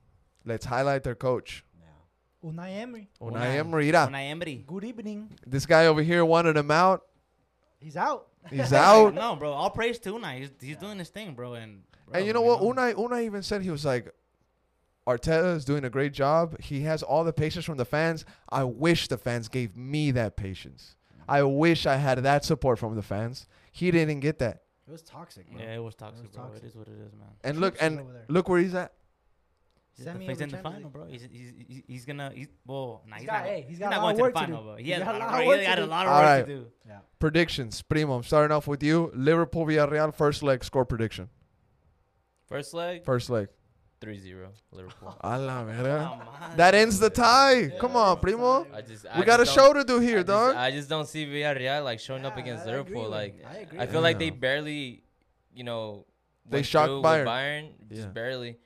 let's 0.46 0.66
highlight 0.66 1.04
their 1.04 1.16
coach, 1.16 1.64
Yeah. 1.73 1.73
Unai 2.44 2.78
Emery. 2.82 3.10
Unai 3.22 3.56
Emery. 3.56 3.86
Mira, 3.86 4.08
Unai 4.12 4.30
Emery. 4.30 4.64
Good 4.68 4.84
evening. 4.84 5.30
This 5.48 5.66
guy 5.66 5.86
over 5.86 6.02
here 6.02 6.26
wanted 6.26 6.58
him 6.58 6.72
out. 6.72 7.04
He's 7.80 7.96
out. 7.96 8.28
He's 8.50 8.74
out. 8.74 9.14
No, 9.14 9.36
bro. 9.36 9.52
All 9.52 9.70
praise 9.70 10.00
to 10.00 10.14
Unai. 10.14 10.40
He's, 10.40 10.50
he's 10.60 10.78
doing 10.78 11.00
his 11.00 11.10
thing, 11.10 11.34
bro. 11.34 11.54
And 11.54 11.84
bro, 12.08 12.18
and 12.18 12.28
you 12.28 12.34
know 12.34 12.42
what? 12.42 12.62
Unai 12.62 12.94
Unai 12.96 13.24
even 13.24 13.44
said 13.44 13.62
he 13.62 13.70
was 13.70 13.86
like, 13.86 14.14
Arteta 15.08 15.56
is 15.56 15.66
doing 15.66 15.84
a 15.86 15.90
great 15.90 16.14
job. 16.14 16.60
He 16.62 16.82
has 16.82 17.04
all 17.04 17.24
the 17.24 17.34
patience 17.34 17.66
from 17.66 17.78
the 17.78 17.86
fans. 17.86 18.26
I 18.50 18.64
wish 18.64 19.08
the 19.08 19.18
fans 19.18 19.48
gave 19.48 19.76
me 19.76 20.12
that 20.12 20.36
patience. 20.36 20.96
I 21.28 21.44
wish 21.44 21.86
I 21.86 21.96
had 21.96 22.20
that 22.20 22.44
support 22.44 22.80
from 22.80 22.96
the 22.96 23.02
fans. 23.02 23.48
He 23.72 23.92
didn't 23.92 24.20
get 24.20 24.40
that. 24.40 24.64
It 24.86 24.92
was 24.92 25.02
toxic. 25.02 25.50
Bro. 25.50 25.62
Yeah, 25.62 25.76
it 25.76 25.84
was 25.84 25.96
toxic, 25.96 26.24
was 26.28 26.36
bro. 26.36 26.44
toxic. 26.44 26.64
It 26.64 26.68
is 26.68 26.76
what 26.76 26.88
it 26.88 27.00
is, 27.06 27.14
man. 27.14 27.30
And 27.44 27.60
look 27.62 27.76
and 27.80 28.02
look 28.28 28.50
where 28.50 28.60
he's 28.60 28.76
at. 28.76 28.92
He's, 29.96 30.06
Semi 30.06 30.26
the, 30.26 30.32
he's 30.32 30.42
in 30.42 30.50
the 30.50 30.58
final, 30.58 30.90
bro. 30.90 31.06
He's, 31.06 31.22
he's, 31.32 31.54
he's, 31.68 31.84
he's 31.88 32.06
gonna. 32.06 32.32
He's, 32.34 32.48
well, 32.66 33.04
nah, 33.08 33.16
He's 33.16 33.22
he's, 33.22 33.30
got- 33.30 33.40
not. 33.42 33.46
hey, 33.46 33.62
he's 33.62 33.70
he's 33.70 33.80
got 33.80 33.90
not 33.92 33.98
a 33.98 34.02
going 34.02 34.04
lot 34.04 34.12
to 34.12 34.16
the 34.18 34.24
of 34.24 34.26
work 34.26 34.34
to 34.34 34.40
final, 34.40 34.62
do. 34.64 34.70
but 34.70 34.80
he 34.80 34.86
He's 34.86 34.94
has 34.96 35.04
got 35.04 35.16
a 35.16 35.18
a 35.18 35.20
lot, 35.20 35.26
lot 35.26 35.32
bro, 35.32 35.42
of 35.42 35.48
work 35.48 35.60
to 35.60 35.66
got 35.66 35.78
a 35.78 35.82
do. 35.82 35.88
lot 35.88 36.06
of 36.08 36.12
work 36.14 36.22
right. 36.24 36.46
to 36.48 36.56
do. 36.56 36.68
Yeah. 36.88 36.98
Predictions. 37.20 37.82
Primo, 37.84 38.14
I'm 38.16 38.24
starting 38.24 38.56
off 38.56 38.68
with 38.68 38.82
you. 38.84 39.12
Liverpool 39.14 39.66
Villarreal 39.68 40.14
first 40.16 40.42
leg 40.42 40.64
score 40.64 40.84
prediction. 40.86 41.30
First 42.48 42.74
leg, 42.74 43.04
First 43.06 43.30
leg. 43.30 43.48
3-0 44.02 44.48
Liverpool. 44.72 45.16
A 45.22 45.40
la 45.40 45.64
verga. 45.64 46.20
That 46.58 46.76
ends 46.76 47.00
the 47.00 47.10
tie. 47.10 47.72
Come 47.80 47.96
on, 47.96 48.20
Primo. 48.20 48.68
I 48.74 48.82
just 48.82 49.06
We 49.18 49.24
got 49.24 49.40
a 49.40 49.46
show 49.46 49.72
to 49.72 49.84
do 49.86 50.00
I 50.00 50.04
here, 50.04 50.18
just, 50.18 50.28
dog. 50.28 50.56
I 50.58 50.72
just 50.72 50.90
don't 50.90 51.08
see 51.08 51.26
Villarreal 51.26 51.84
like 51.86 52.00
showing 52.02 52.26
up 52.26 52.36
against 52.36 52.68
I 52.68 52.72
agree 52.72 52.80
Liverpool. 52.96 53.04
with 53.04 53.12
Like. 53.12 53.46
I 53.50 53.56
agree 53.60 53.80
I 53.80 53.86
feel 53.86 53.96
you. 53.96 54.02
like 54.02 54.20
they 54.20 54.30
barely, 54.30 55.04
you 55.56 55.64
know, 55.64 56.06
They 56.50 56.64
shocked 56.64 56.88
through 56.90 56.98
with 56.98 57.06
Bayern. 57.06 57.26
Bayern, 57.26 57.70
just 57.88 58.02
Yeah. 58.02 58.08
barely. 58.08 58.58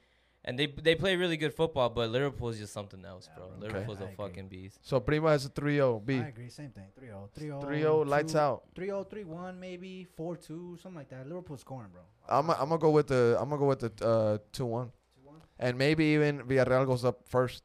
And 0.47 0.57
they 0.57 0.65
they 0.65 0.95
play 0.95 1.17
really 1.17 1.35
good 1.35 1.53
football, 1.53 1.89
but 1.89 2.09
Liverpool's 2.09 2.57
just 2.57 2.71
something 2.71 3.03
else, 3.03 3.29
bro. 3.35 3.45
Okay. 3.45 3.67
Liverpool's 3.67 3.99
I 3.99 4.03
a 4.03 4.05
agree. 4.05 4.15
fucking 4.15 4.47
beast. 4.47 4.79
So 4.81 5.01
Primo 5.01 5.27
has 5.27 5.45
a 5.45 5.49
3-0. 5.49 6.05
B. 6.05 6.19
I 6.19 6.27
agree. 6.29 6.47
Same 6.47 6.71
thing. 6.71 6.85
oh, 7.13 7.27
3 7.35 7.47
0. 7.47 7.61
3 7.61 7.79
0. 7.81 8.05
3-0, 8.05 8.07
lights 8.07 8.35
out. 8.35 8.63
3 8.73 8.85
0, 8.85 9.03
3 9.03 9.23
1, 9.25 9.59
maybe 9.59 10.07
4 10.15 10.37
2, 10.37 10.77
something 10.81 10.97
like 10.97 11.09
that. 11.09 11.27
Liverpool 11.27 11.57
scoring, 11.57 11.89
bro. 11.91 12.01
I'm 12.29 12.49
I'm 12.49 12.69
gonna 12.69 12.77
go 12.77 12.91
with 12.91 13.07
the 13.07 13.37
I'm 13.39 13.49
gonna 13.49 13.59
go 13.59 13.67
with 13.67 13.79
the 13.81 14.05
uh, 14.05 14.37
2-1. 14.53 14.53
2 14.53 14.65
1. 14.65 14.91
And 15.59 15.77
maybe 15.77 16.05
even 16.05 16.39
Villarreal 16.43 16.85
goes 16.85 17.03
up 17.03 17.27
first. 17.27 17.63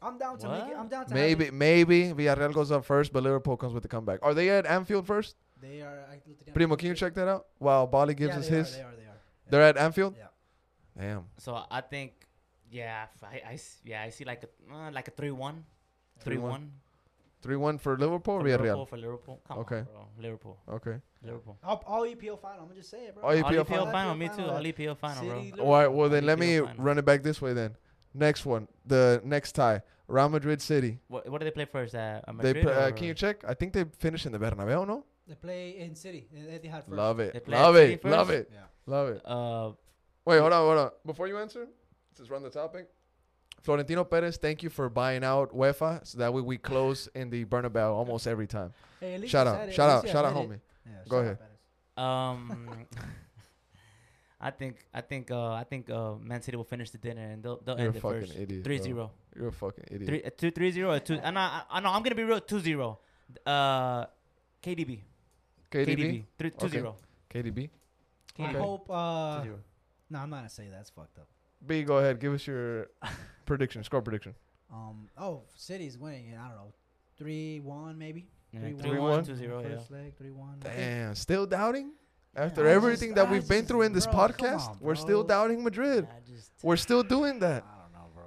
I'm 0.00 0.16
down 0.16 0.38
to 0.38 0.48
make 0.48 0.62
it. 0.62 0.76
I'm 0.78 0.88
down 0.88 1.04
to 1.06 1.10
have 1.10 1.22
Maybe 1.22 1.46
it. 1.46 1.52
maybe 1.52 2.04
Villarreal 2.14 2.54
goes 2.54 2.72
up 2.72 2.86
first, 2.86 3.12
but 3.12 3.22
Liverpool 3.22 3.58
comes 3.58 3.74
with 3.74 3.82
the 3.82 3.88
comeback. 3.88 4.20
Are 4.22 4.32
they 4.32 4.48
at 4.48 4.64
Anfield 4.64 5.06
first? 5.06 5.36
They 5.60 5.82
are. 5.82 6.06
I, 6.10 6.14
looked 6.26 6.42
it 6.42 6.48
up. 6.48 6.54
Primo, 6.54 6.76
can 6.76 6.88
you 6.88 6.94
check 6.94 7.14
that 7.14 7.28
out? 7.28 7.48
While 7.58 7.86
Bali 7.86 8.14
gives 8.14 8.32
yeah, 8.32 8.38
us 8.38 8.48
they 8.48 8.56
his. 8.56 8.74
Are, 8.74 8.76
they 8.76 8.82
are. 8.82 8.94
They 8.96 9.02
are. 9.02 9.20
They're 9.50 9.62
at 9.62 9.76
Anfield. 9.76 10.14
Yeah. 10.16 10.27
Damn. 10.98 11.24
So 11.38 11.62
I 11.70 11.80
think, 11.80 12.12
yeah, 12.70 13.06
f- 13.14 13.24
I, 13.30 13.50
I 13.50 13.54
s- 13.54 13.80
yeah, 13.84 14.02
I 14.02 14.10
see 14.10 14.24
like 14.24 14.42
a 14.44 14.74
uh, 14.74 14.90
like 14.90 15.08
a 15.08 15.12
three 15.12 15.30
one, 15.30 15.64
3-1. 16.24 16.70
three 17.42 17.56
one. 17.56 17.78
For 17.78 17.96
Liverpool 17.96 18.34
or 18.34 18.40
for 18.40 18.44
Liverpool 18.48 18.76
Villarreal. 18.84 18.88
for 18.88 18.96
Liverpool. 18.96 19.40
Come 19.46 19.58
Okay. 19.58 19.76
on, 19.78 19.84
bro. 19.84 20.06
Liverpool, 20.20 20.58
Okay. 20.68 20.96
Liverpool. 21.22 21.56
All, 21.62 21.82
all 21.86 22.02
EPL 22.02 22.38
final. 22.40 22.62
I'm 22.62 22.66
gonna 22.68 22.80
just 22.80 22.90
say 22.90 23.06
it, 23.06 23.14
bro. 23.14 23.22
All 23.22 23.30
All 23.30 23.36
EPL 23.52 23.64
EPL 23.64 23.66
final. 23.68 23.86
final, 23.92 24.14
me 24.16 24.28
too. 24.28 24.42
All 24.42 24.60
EPL 24.62 24.96
final, 24.96 25.24
bro. 25.24 25.42
City, 25.44 25.60
All 25.60 25.70
right. 25.70 25.86
Well, 25.86 26.08
then 26.08 26.24
All 26.24 26.28
let 26.28 26.38
me 26.40 26.58
final. 26.58 26.84
run 26.84 26.98
it 26.98 27.04
back 27.04 27.22
this 27.22 27.40
way. 27.40 27.52
Then 27.52 27.76
next 28.12 28.44
one, 28.44 28.66
the 28.86 29.20
next 29.24 29.52
tie, 29.52 29.80
Real 30.08 30.28
Madrid 30.28 30.60
City. 30.60 30.98
What, 31.06 31.28
what 31.28 31.38
do 31.40 31.44
they 31.44 31.52
play 31.52 31.66
first? 31.66 31.94
Uh, 31.94 32.20
They 32.26 32.32
Madrid 32.32 32.64
play, 32.64 32.74
uh, 32.74 32.90
can 32.90 33.06
you 33.06 33.14
check? 33.14 33.44
I 33.46 33.54
think 33.54 33.72
they 33.72 33.84
finished 33.98 34.26
in 34.26 34.32
the 34.32 34.38
Bernabeu. 34.40 34.84
No. 34.86 35.04
They 35.28 35.34
play 35.36 35.78
in 35.78 35.94
City. 35.94 36.26
In 36.34 36.46
Etihad 36.46 36.84
first. 36.86 36.88
Love 36.88 37.20
it. 37.20 37.46
Love 37.48 37.76
at 37.76 37.80
City 37.82 37.92
it. 37.94 38.04
Love 38.04 38.30
it. 38.30 38.50
Yeah. 38.52 38.58
Love 38.86 39.08
it. 39.10 39.22
Uh, 39.24 39.70
Wait, 40.28 40.40
hold 40.40 40.52
on, 40.52 40.60
hold 40.66 40.78
on. 40.78 40.90
Before 41.06 41.26
you 41.26 41.38
answer, 41.38 41.66
just 42.14 42.28
run 42.28 42.42
the 42.42 42.50
topic. 42.50 42.86
Florentino 43.62 44.04
Perez, 44.04 44.36
thank 44.36 44.62
you 44.62 44.68
for 44.68 44.90
buying 44.90 45.24
out 45.24 45.56
UEFA, 45.56 46.06
so 46.06 46.18
that 46.18 46.34
way 46.34 46.42
we 46.42 46.58
close 46.58 47.08
in 47.14 47.30
the 47.30 47.46
Bernabeu 47.46 47.90
almost 47.94 48.26
every 48.26 48.46
time. 48.46 48.74
Hey, 49.00 49.14
at 49.14 49.20
least 49.22 49.32
Shout 49.32 49.46
out, 49.46 49.72
shout 49.72 49.88
out, 49.88 50.06
shout 50.06 50.26
out, 50.26 50.34
homie. 50.34 50.60
Yeah, 50.84 50.92
Go 51.08 51.18
ahead. 51.20 51.38
um, 51.96 52.68
I 54.40 54.50
think 54.50 54.76
I 54.92 55.00
think 55.00 55.30
uh 55.30 55.52
I 55.52 55.64
think 55.64 55.88
uh 55.88 56.16
Man 56.20 56.42
City 56.42 56.58
will 56.58 56.64
finish 56.74 56.90
the 56.90 56.98
dinner 56.98 57.22
and 57.22 57.42
they'll 57.42 57.60
they'll 57.64 57.78
You're 57.78 57.86
end 57.86 57.96
it 57.96 58.00
fucking 58.02 58.20
first. 58.20 58.36
idiot. 58.36 58.64
Three 58.64 58.76
bro. 58.76 58.84
zero. 58.84 59.10
You're 59.34 59.48
a 59.48 59.52
fucking 59.52 59.84
idiot. 59.90 60.08
Three, 60.08 60.22
uh, 60.24 60.30
two 60.36 60.50
three 60.50 60.70
zero 60.70 60.92
or 60.92 61.00
two. 61.00 61.18
I 61.24 61.30
know 61.30 61.40
I, 61.40 61.62
I 61.70 61.80
know 61.80 61.88
I'm 61.88 62.02
gonna 62.02 62.14
be 62.14 62.22
real. 62.22 62.38
Two 62.40 62.60
zero. 62.60 62.98
Uh, 63.46 64.04
KDB. 64.62 65.00
KDB. 65.72 66.24
Three, 66.38 66.50
two 66.50 66.66
Okay. 66.66 66.68
zero. 66.68 66.96
KDB. 67.32 67.70
I 68.38 68.42
Okay. 68.44 68.58
hope. 68.58 68.88
Uh, 68.90 69.38
Two 69.38 69.44
zero. 69.44 69.58
No, 70.10 70.18
I'm 70.20 70.30
not 70.30 70.36
gonna 70.38 70.48
say. 70.48 70.68
That's 70.70 70.90
fucked 70.90 71.18
up. 71.18 71.26
B, 71.66 71.82
go 71.82 71.98
ahead. 71.98 72.20
Give 72.20 72.32
us 72.34 72.46
your 72.46 72.88
prediction, 73.46 73.82
score 73.84 74.02
prediction. 74.02 74.34
Um. 74.72 75.08
Oh, 75.16 75.42
City's 75.54 75.96
winning. 75.98 76.34
I 76.38 76.48
don't 76.48 76.56
know. 76.56 76.72
Three 77.16 77.60
one 77.60 77.98
maybe. 77.98 78.26
Yeah, 78.52 78.60
Three 78.60 78.72
three 78.74 78.98
one. 78.98 79.10
one 79.10 79.24
two 79.24 79.34
zero. 79.36 79.60
Yeah. 79.60 79.76
First 79.76 79.90
leg. 79.90 80.16
Three 80.16 80.30
one. 80.30 80.56
Damn, 80.60 81.14
still 81.14 81.46
doubting? 81.46 81.92
After 82.36 82.68
I 82.68 82.72
everything 82.72 83.08
just- 83.10 83.16
that 83.16 83.28
I 83.28 83.32
we've 83.32 83.48
been 83.48 83.64
through 83.64 83.82
in 83.82 83.92
this 83.92 84.06
bro, 84.06 84.14
podcast, 84.14 84.68
on, 84.68 84.78
we're 84.80 84.94
still 84.94 85.24
doubting 85.24 85.64
Madrid. 85.64 86.06
I 86.10 86.20
just, 86.30 86.52
We're 86.62 86.76
still 86.76 87.02
doing 87.02 87.40
that. 87.40 87.64
I 87.64 87.66
don't 87.66 87.66
know, 87.66 87.74
bro. 87.74 87.77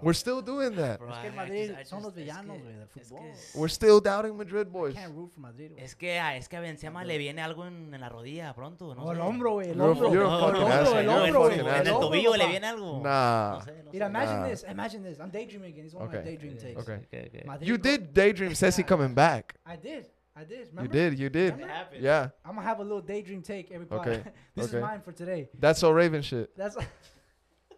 We're 0.02 0.14
still 0.14 0.42
doing 0.42 0.76
that. 0.76 1.00
bro, 1.00 1.10
Es 1.12 1.18
que 1.20 1.24
I- 1.24 1.28
el 1.28 1.34
I 1.34 1.36
Madrid 1.36 1.70
just- 1.70 1.82
I 1.82 1.86
son 1.86 2.04
los 2.04 2.14
just- 2.14 2.18
es 2.18 2.24
villanos, 2.26 2.58
güey, 2.62 2.74
del 2.74 2.82
es 2.84 2.90
que 2.90 3.58
We're 3.60 3.70
still 3.74 4.02
doubting 4.02 4.36
Madrid, 4.38 4.62
I 4.62 4.70
boys. 4.70 4.96
can't 4.96 5.16
root 5.16 5.32
for 5.32 5.40
Madrid. 5.42 5.72
güey. 5.72 5.84
Es 5.84 5.96
que, 5.96 6.20
a- 6.20 6.36
es 6.38 6.50
que 6.50 6.58
a 6.58 6.60
Benzema 6.60 7.04
le 7.04 7.18
viene 7.18 7.42
algo 7.42 7.66
en, 7.66 7.94
en 7.94 8.02
la 8.02 8.10
rodilla 8.10 8.54
pronto, 8.54 8.94
no 8.96 9.04
O 9.04 9.12
el 9.12 9.20
hombro, 9.22 9.54
güey. 9.54 9.70
El 9.70 9.78
You're 9.78 9.92
hombro. 9.92 10.14
you're 10.14 10.26
a 10.26 10.28
el 10.28 10.44
hombro, 10.44 10.68
asshole. 10.68 11.00
el 11.02 11.10
hombro, 11.10 11.40
güey, 11.42 11.60
En 11.60 11.68
el 11.68 11.84
tobillo 11.86 12.36
le 12.38 12.48
viene 12.48 12.68
algo. 12.68 13.02
Nah. 13.04 13.52
No 13.54 13.62
sé, 13.62 13.84
no 13.84 13.92
Mira, 13.92 14.06
sé. 14.06 14.10
imagine 14.10 14.40
Nah. 14.40 14.48
this. 14.50 14.64
Imagine 14.70 15.04
this. 15.10 15.20
I'm 15.20 15.30
daydreaming 15.32 15.72
again. 15.74 15.86
It's 15.86 15.96
one 15.96 16.06
of 16.06 16.12
my 16.12 16.18
Okay. 16.20 16.30
daydream 16.32 16.58
takes. 16.58 16.82
Okay. 16.82 16.96
Okay, 17.06 17.28
okay. 17.28 17.44
Madrid 17.46 17.68
You 17.68 17.78
did 17.78 18.14
daydream 18.14 18.56
Ceci 18.56 18.84
coming 18.84 19.14
back. 19.14 19.56
I 19.66 19.76
did. 19.78 20.06
I 20.34 20.46
did. 20.46 20.70
You 20.74 20.88
did, 20.88 21.20
you 21.20 21.30
did. 21.30 21.60
It 21.60 21.68
happened. 21.68 22.02
Yeah. 22.02 22.30
I'm 22.46 22.56
gonna 22.56 22.62
have 22.66 22.80
a 22.80 22.84
little 22.84 23.02
daydream 23.02 23.42
take 23.42 23.70
every 23.72 23.86
pod. 23.86 24.00
Okay, 24.08 24.24
this 24.56 24.68
okay. 24.68 24.78
is 24.78 24.82
mine 24.82 25.02
for 25.02 25.12
today. 25.12 25.50
That's 25.60 25.80
so 25.80 25.92
Raven 25.92 26.22
shit. 26.22 26.56
That's 26.56 26.78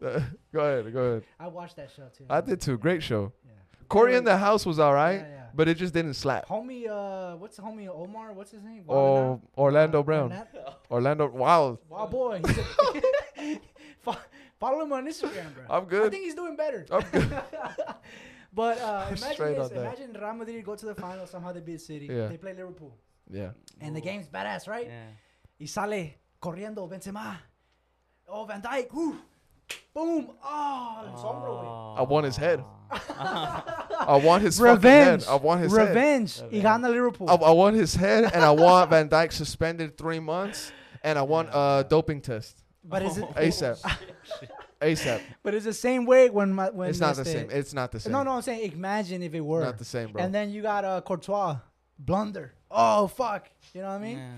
go 0.53 0.59
ahead, 0.59 0.93
go 0.93 0.99
ahead. 0.99 1.23
I 1.39 1.47
watched 1.47 1.75
that 1.77 1.89
show 1.95 2.07
too. 2.15 2.25
I 2.29 2.41
did 2.41 2.59
too. 2.61 2.77
Great 2.77 3.01
show. 3.03 3.31
Yeah. 3.45 3.51
Cory 3.89 4.15
in 4.15 4.23
the 4.23 4.37
house 4.37 4.65
was 4.65 4.79
alright, 4.79 5.19
Yeah, 5.21 5.27
yeah. 5.27 5.45
but 5.53 5.67
it 5.67 5.75
just 5.77 5.93
didn't 5.93 6.15
slap. 6.15 6.47
Homie, 6.47 6.87
uh, 6.89 7.37
what's 7.37 7.57
the 7.57 7.61
homie 7.63 7.87
Omar? 7.87 8.33
What's 8.33 8.51
his 8.51 8.63
name? 8.63 8.83
Oh, 8.89 8.95
Waldemar? 8.95 9.39
Orlando 9.57 9.99
Uh, 9.99 10.03
Brown. 10.03 10.43
Orlando, 10.89 11.27
wow. 11.29 11.77
Wow, 11.89 12.07
boy. 12.07 12.41
He's 12.45 12.57
a- 12.57 13.59
Fo- 14.01 14.15
Follow 14.59 14.81
him 14.83 14.93
on 14.93 15.05
Instagram, 15.05 15.53
bro. 15.53 15.63
I'm 15.69 15.85
good. 15.85 16.07
I 16.07 16.09
think 16.09 16.23
he's 16.23 16.35
doing 16.35 16.55
better. 16.55 16.85
I'm 16.91 17.01
good. 17.11 17.29
but 18.53 18.77
uh, 18.79 19.05
imagine 19.09 19.33
Straight 19.33 19.57
this. 19.57 19.69
that. 19.69 19.77
Imagine 19.79 20.13
Real 20.13 20.33
Madrid 20.33 20.63
go 20.65 20.75
to 20.75 20.85
the 20.85 20.95
final. 20.95 21.27
Somehow 21.27 21.51
they 21.51 21.59
beat 21.59 21.81
City. 21.81 22.07
Yeah. 22.09 22.27
They 22.27 22.37
play 22.37 22.53
Liverpool. 22.53 22.95
Yeah. 23.29 23.51
And 23.81 23.95
the 23.95 23.99
Ooh. 23.99 24.03
game's 24.03 24.27
badass, 24.27 24.67
right? 24.67 24.87
Yeah. 24.87 25.05
Y 25.59 25.65
sale 25.67 26.15
corriendo 26.41 26.87
Benzema. 26.89 27.37
Oh, 28.27 28.45
Van 28.45 28.61
Dijk. 28.61 28.93
Ooh. 28.95 29.15
Boom. 29.93 30.29
Oh, 30.43 31.03
el 31.05 31.13
hombro. 31.17 31.97
I 31.99 32.01
want 32.01 32.25
his 32.25 32.35
head. 32.35 32.63
I 32.91 34.19
want 34.23 34.43
his 34.43 34.57
fucking 34.57 34.73
Revenge. 34.75 35.23
head. 35.25 35.31
I 35.31 35.35
want 35.35 35.61
his 35.61 35.75
head. 35.75 35.89
Revenge. 35.89 36.39
Y 36.39 36.45
Revenge. 36.47 36.63
gana 36.63 36.89
Liverpool. 36.89 37.29
I, 37.29 37.35
I 37.35 37.51
want 37.51 37.75
his 37.75 37.95
head, 37.95 38.25
and 38.33 38.43
I 38.43 38.51
want 38.51 38.89
Van 38.89 39.09
Dijk 39.09 39.31
suspended 39.31 39.97
three 39.97 40.19
months, 40.19 40.71
and 41.03 41.17
I 41.17 41.21
want 41.21 41.49
a 41.51 41.85
doping 41.87 42.21
test 42.21 42.63
but 42.83 43.01
is 43.03 43.17
it 43.17 43.25
ASAP. 43.35 43.97
ASAP. 44.81 45.21
But 45.41 45.53
it's 45.53 45.65
the 45.65 45.73
same 45.73 46.05
way 46.05 46.29
when 46.29 46.53
my, 46.53 46.69
when 46.69 46.89
It's 46.89 46.99
not 46.99 47.15
the 47.15 47.21
este- 47.21 47.31
same. 47.31 47.49
It's 47.51 47.73
not 47.73 47.91
the 47.91 47.99
same. 47.99 48.11
No, 48.11 48.23
no, 48.23 48.31
I'm 48.31 48.41
saying 48.41 48.71
imagine 48.73 49.23
if 49.23 49.33
it 49.33 49.41
were. 49.41 49.63
Not 49.63 49.77
the 49.77 49.85
same, 49.85 50.11
bro. 50.11 50.21
And 50.21 50.33
then 50.33 50.51
you 50.51 50.61
got 50.61 50.83
uh, 50.85 51.01
Courtois 51.01 51.57
blunder. 51.97 52.53
Oh 52.69 53.07
fuck. 53.07 53.49
You 53.73 53.81
know 53.81 53.87
what 53.89 53.93
I 53.95 53.99
mean? 53.99 54.17
Yeah. 54.17 54.31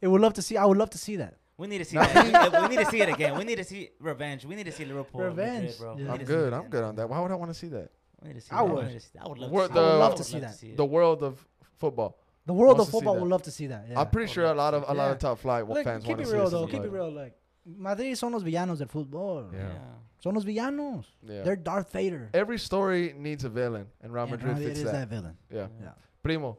It 0.00 0.08
would 0.08 0.20
love 0.20 0.34
to 0.34 0.42
see. 0.42 0.56
I 0.56 0.64
would 0.64 0.78
love 0.78 0.90
to 0.90 0.98
see 0.98 1.16
that. 1.16 1.34
We 1.58 1.66
need 1.66 1.78
to 1.78 1.84
see 1.84 1.96
Nah. 1.96 2.06
that. 2.06 2.62
we 2.62 2.76
need 2.76 2.84
to 2.84 2.90
see 2.90 3.00
it 3.02 3.08
again. 3.08 3.36
We 3.36 3.44
need 3.44 3.56
to 3.56 3.64
see 3.64 3.90
revenge. 4.00 4.44
We 4.46 4.54
need 4.54 4.64
to 4.66 4.72
see 4.72 4.84
Liverpool. 4.84 5.20
and 5.22 5.36
Madrid, 5.36 5.54
Revenge. 5.54 5.78
bro. 5.78 5.90
Yeah. 5.90 5.96
We 5.96 6.02
I'm 6.04 6.12
need 6.12 6.18
to 6.20 6.26
see 6.26 6.32
good. 6.32 6.52
it 6.52 6.56
I'm 6.56 6.68
good 6.68 6.84
on 6.84 6.94
that. 6.96 7.08
Why 7.10 7.20
would 7.20 7.30
I 7.30 7.34
want 7.34 7.50
to 7.50 7.54
see 7.58 7.68
that? 7.68 7.90
We 8.22 8.28
need 8.28 8.34
to 8.34 8.40
see 8.40 8.48
I 8.52 8.64
that. 8.64 8.72
would. 8.74 8.86
Need 8.86 8.92
to 8.94 9.00
see. 9.00 9.18
I 9.18 9.28
would 9.28 9.38
love 9.38 9.50
Wor- 9.50 9.62
to 9.62 9.68
see 9.68 9.74
the- 9.74 9.80
that. 9.80 9.86
I 9.88 9.92
would 9.92 9.98
love 9.98 10.14
to 10.14 10.24
see 10.24 10.38
that. 10.38 10.62
it. 10.62 10.76
The 10.76 10.84
world 10.86 11.22
of 11.24 11.46
football. 11.78 12.16
The 12.46 12.52
world 12.54 12.78
Wants 12.78 12.80
of 12.80 12.86
to 12.86 12.90
see 12.92 12.96
football 12.98 13.14
that. 13.14 13.20
would 13.20 13.28
love 13.30 13.42
to 13.42 13.50
see 13.50 13.66
that. 13.66 13.86
Yeah. 13.90 14.00
I'm 14.00 14.08
pretty 14.08 14.32
sure 14.32 14.44
a 14.46 14.54
lot 14.54 14.72
of 14.72 14.84
a 14.88 14.94
lot 14.94 15.10
of 15.10 15.18
top 15.18 15.38
flight 15.40 15.68
Look, 15.68 15.84
fans 15.84 16.02
keep 16.04 16.10
want 16.10 16.20
it 16.20 16.24
to 16.24 16.30
see 16.30 16.36
real 16.36 16.46
us 16.46 16.50
though. 16.52 16.62
in 16.62 16.68
Keep 16.68 16.78
it 16.80 16.82
live. 16.84 16.92
real. 16.92 17.10
Like 17.12 17.34
Madrid 17.66 18.16
son 18.16 18.32
los 18.32 18.42
villanos 18.42 18.78
del 18.78 18.86
fútbol. 18.88 19.52
Yeah. 19.52 19.58
Yeah. 19.58 19.78
Son 20.22 20.34
los 20.34 20.44
villanos. 20.44 21.04
Yeah. 21.22 21.42
They're 21.42 21.56
Darth 21.56 21.92
Vader. 21.92 22.30
Every 22.32 22.58
story 22.58 23.14
needs 23.18 23.44
a 23.44 23.48
villain, 23.50 23.86
and 24.00 24.12
Real 24.12 24.22
And 24.24 24.30
Madrid 24.32 24.52
Madrid 24.54 24.68
fits 24.68 24.78
is 24.78 24.84
that. 24.86 24.92
that 24.92 25.08
villain. 25.08 25.36
Yeah. 25.52 25.66
Yeah. 25.80 25.90
Primo, 26.22 26.56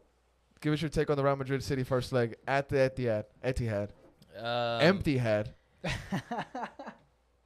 give 0.61 0.73
us 0.73 0.81
your 0.81 0.89
take 0.89 1.09
on 1.09 1.17
the 1.17 1.23
Real 1.23 1.35
Madrid 1.35 1.63
City 1.63 1.83
first 1.83 2.11
leg 2.13 2.35
at 2.47 2.69
the 2.69 2.75
Etihad. 2.77 3.25
Etihad. 3.43 3.89
Um, 4.39 4.81
Empty 4.81 5.17
head. 5.17 5.53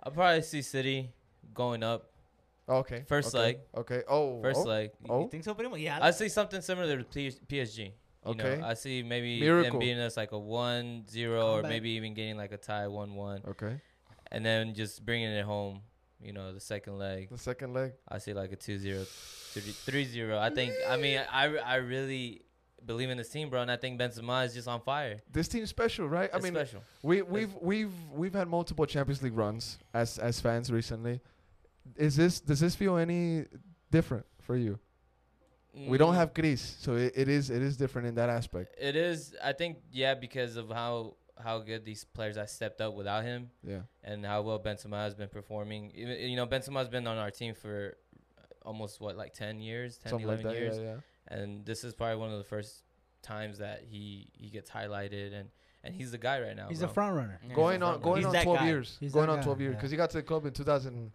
I'll 0.03 0.11
probably 0.11 0.41
see 0.41 0.61
City 0.61 1.13
going 1.53 1.83
up 1.83 2.13
Okay. 2.67 3.03
First 3.07 3.35
okay, 3.35 3.43
leg. 3.43 3.59
Okay. 3.75 4.03
Oh. 4.07 4.41
first 4.41 4.61
oh, 4.61 4.69
leg. 4.69 4.91
Oh. 5.09 5.21
You 5.23 5.29
think 5.29 5.43
so, 5.43 5.53
Primo? 5.53 5.75
Yeah. 5.75 5.99
I 6.01 6.11
see 6.11 6.29
something 6.29 6.61
similar 6.61 6.97
to 6.97 7.03
P- 7.03 7.35
PSG. 7.47 7.77
You 8.25 8.31
Okay. 8.31 8.57
know, 8.59 8.65
I 8.65 8.73
see 8.73 9.03
maybe 9.03 9.39
Miracle. 9.39 9.71
them 9.71 9.79
beating 9.79 9.99
us 9.99 10.15
like 10.15 10.31
a 10.31 10.35
1-0 10.35 11.29
or 11.29 11.55
Comeback. 11.55 11.69
maybe 11.69 11.89
even 11.91 12.13
getting 12.13 12.37
like 12.37 12.53
a 12.53 12.57
tie 12.57 12.85
1-1 12.85 13.45
Okay. 13.49 13.81
and 14.31 14.45
then 14.45 14.73
just 14.73 15.05
bringing 15.05 15.29
it 15.29 15.43
home. 15.43 15.81
You 16.21 16.31
know, 16.31 16.53
the 16.53 16.61
second 16.61 16.97
leg. 16.97 17.29
The 17.29 17.37
second 17.37 17.73
leg. 17.73 17.91
I 18.07 18.17
see 18.19 18.33
like 18.33 18.53
a 18.53 18.55
2-0, 18.55 19.05
3-0. 19.53 20.37
I 20.37 20.49
think 20.51 20.73
I 20.87 20.95
mean 20.95 21.19
I 21.29 21.57
I 21.57 21.75
really 21.75 22.43
believe 22.85 23.09
in 23.09 23.17
this 23.17 23.29
team, 23.29 23.49
bro, 23.49 23.61
and 23.61 23.71
I 23.71 23.77
think 23.77 23.99
Benzema 23.99 24.45
is 24.45 24.53
just 24.53 24.67
on 24.67 24.81
fire. 24.81 25.21
This 25.31 25.47
team's 25.47 25.69
special, 25.69 26.07
right? 26.07 26.29
I 26.33 26.37
It's 26.37 26.43
mean, 26.43 26.53
special. 26.53 26.81
we 27.01 27.21
we've 27.21 27.53
we've 27.61 27.93
we've 28.11 28.33
had 28.33 28.47
multiple 28.47 28.85
Champions 28.85 29.21
League 29.23 29.35
runs 29.37 29.77
as 29.93 30.17
as 30.19 30.39
fans 30.39 30.71
recently. 30.71 31.21
Is 31.95 32.15
this 32.15 32.39
does 32.39 32.59
this 32.59 32.75
feel 32.75 32.97
any 32.97 33.45
different 33.91 34.25
for 34.41 34.55
you? 34.55 34.79
We 35.75 35.97
don't 35.97 36.13
Mm, 36.13 36.17
have 36.17 36.33
Chris, 36.35 36.61
so 36.61 36.95
it, 36.95 37.13
it 37.15 37.27
is 37.27 37.49
it 37.49 37.61
is 37.63 37.77
different 37.77 38.07
in 38.07 38.15
that 38.15 38.29
aspect. 38.29 38.75
It 38.79 38.95
is. 38.95 39.35
I 39.43 39.53
think 39.53 39.77
yeah, 39.91 40.13
because 40.13 40.55
of 40.55 40.69
how 40.69 41.15
how 41.43 41.59
good 41.59 41.83
these 41.83 42.03
players 42.03 42.37
have 42.37 42.49
stepped 42.49 42.79
up 42.79 42.93
without 42.93 43.23
him, 43.23 43.49
Yeah. 43.63 43.81
and 44.03 44.23
how 44.23 44.43
well 44.43 44.59
Benzema 44.59 44.97
has 44.97 45.15
been 45.15 45.29
performing. 45.29 45.91
Even 45.95 46.19
you 46.29 46.35
know, 46.35 46.45
Benzema 46.45 46.77
has 46.77 46.89
been 46.89 47.07
on 47.07 47.17
our 47.17 47.31
team 47.31 47.55
for 47.55 47.97
almost 48.63 49.01
what 49.01 49.17
like 49.17 49.33
10 49.33 49.59
years, 49.59 49.97
10 49.97 50.11
Something 50.11 50.27
like 50.27 50.41
11 50.41 50.53
that. 50.53 50.59
years. 50.61 50.77
Yeah, 50.77 50.83
yeah. 50.83 50.97
And 51.27 51.65
this 51.65 51.83
is 51.83 51.93
probably 51.93 52.17
one 52.17 52.31
of 52.31 52.37
the 52.37 52.43
first 52.43 52.83
times 53.21 53.57
that 53.59 53.83
he 53.87 54.29
he 54.33 54.49
gets 54.49 54.69
highlighted 54.69 55.33
and 55.33 55.49
and 55.85 55.93
he's 55.95 56.11
the 56.11 56.17
guy 56.17 56.39
right 56.41 56.55
now. 56.55 56.67
He's 56.69 56.79
bro. 56.79 56.89
a 56.89 56.93
front 56.93 57.15
runner. 57.15 57.39
Yeah, 57.47 57.55
Going 57.55 57.81
he's 57.81 57.81
a 57.81 57.85
on 57.85 57.91
front 57.91 58.03
going 58.03 58.23
runner. 58.25 58.37
on 58.37 58.43
12 58.43 58.59
guy. 58.59 58.65
years. 58.67 58.97
He's 58.99 59.13
going 59.13 59.25
that 59.27 59.31
on 59.33 59.37
guy, 59.39 59.43
12 59.43 59.61
years 59.61 59.71
yeah. 59.71 59.77
because 59.77 59.91
he 59.91 59.97
got 59.97 60.09
to 60.11 60.17
the 60.17 60.23
club 60.23 60.45
in 60.45 60.53
2000, 60.53 61.11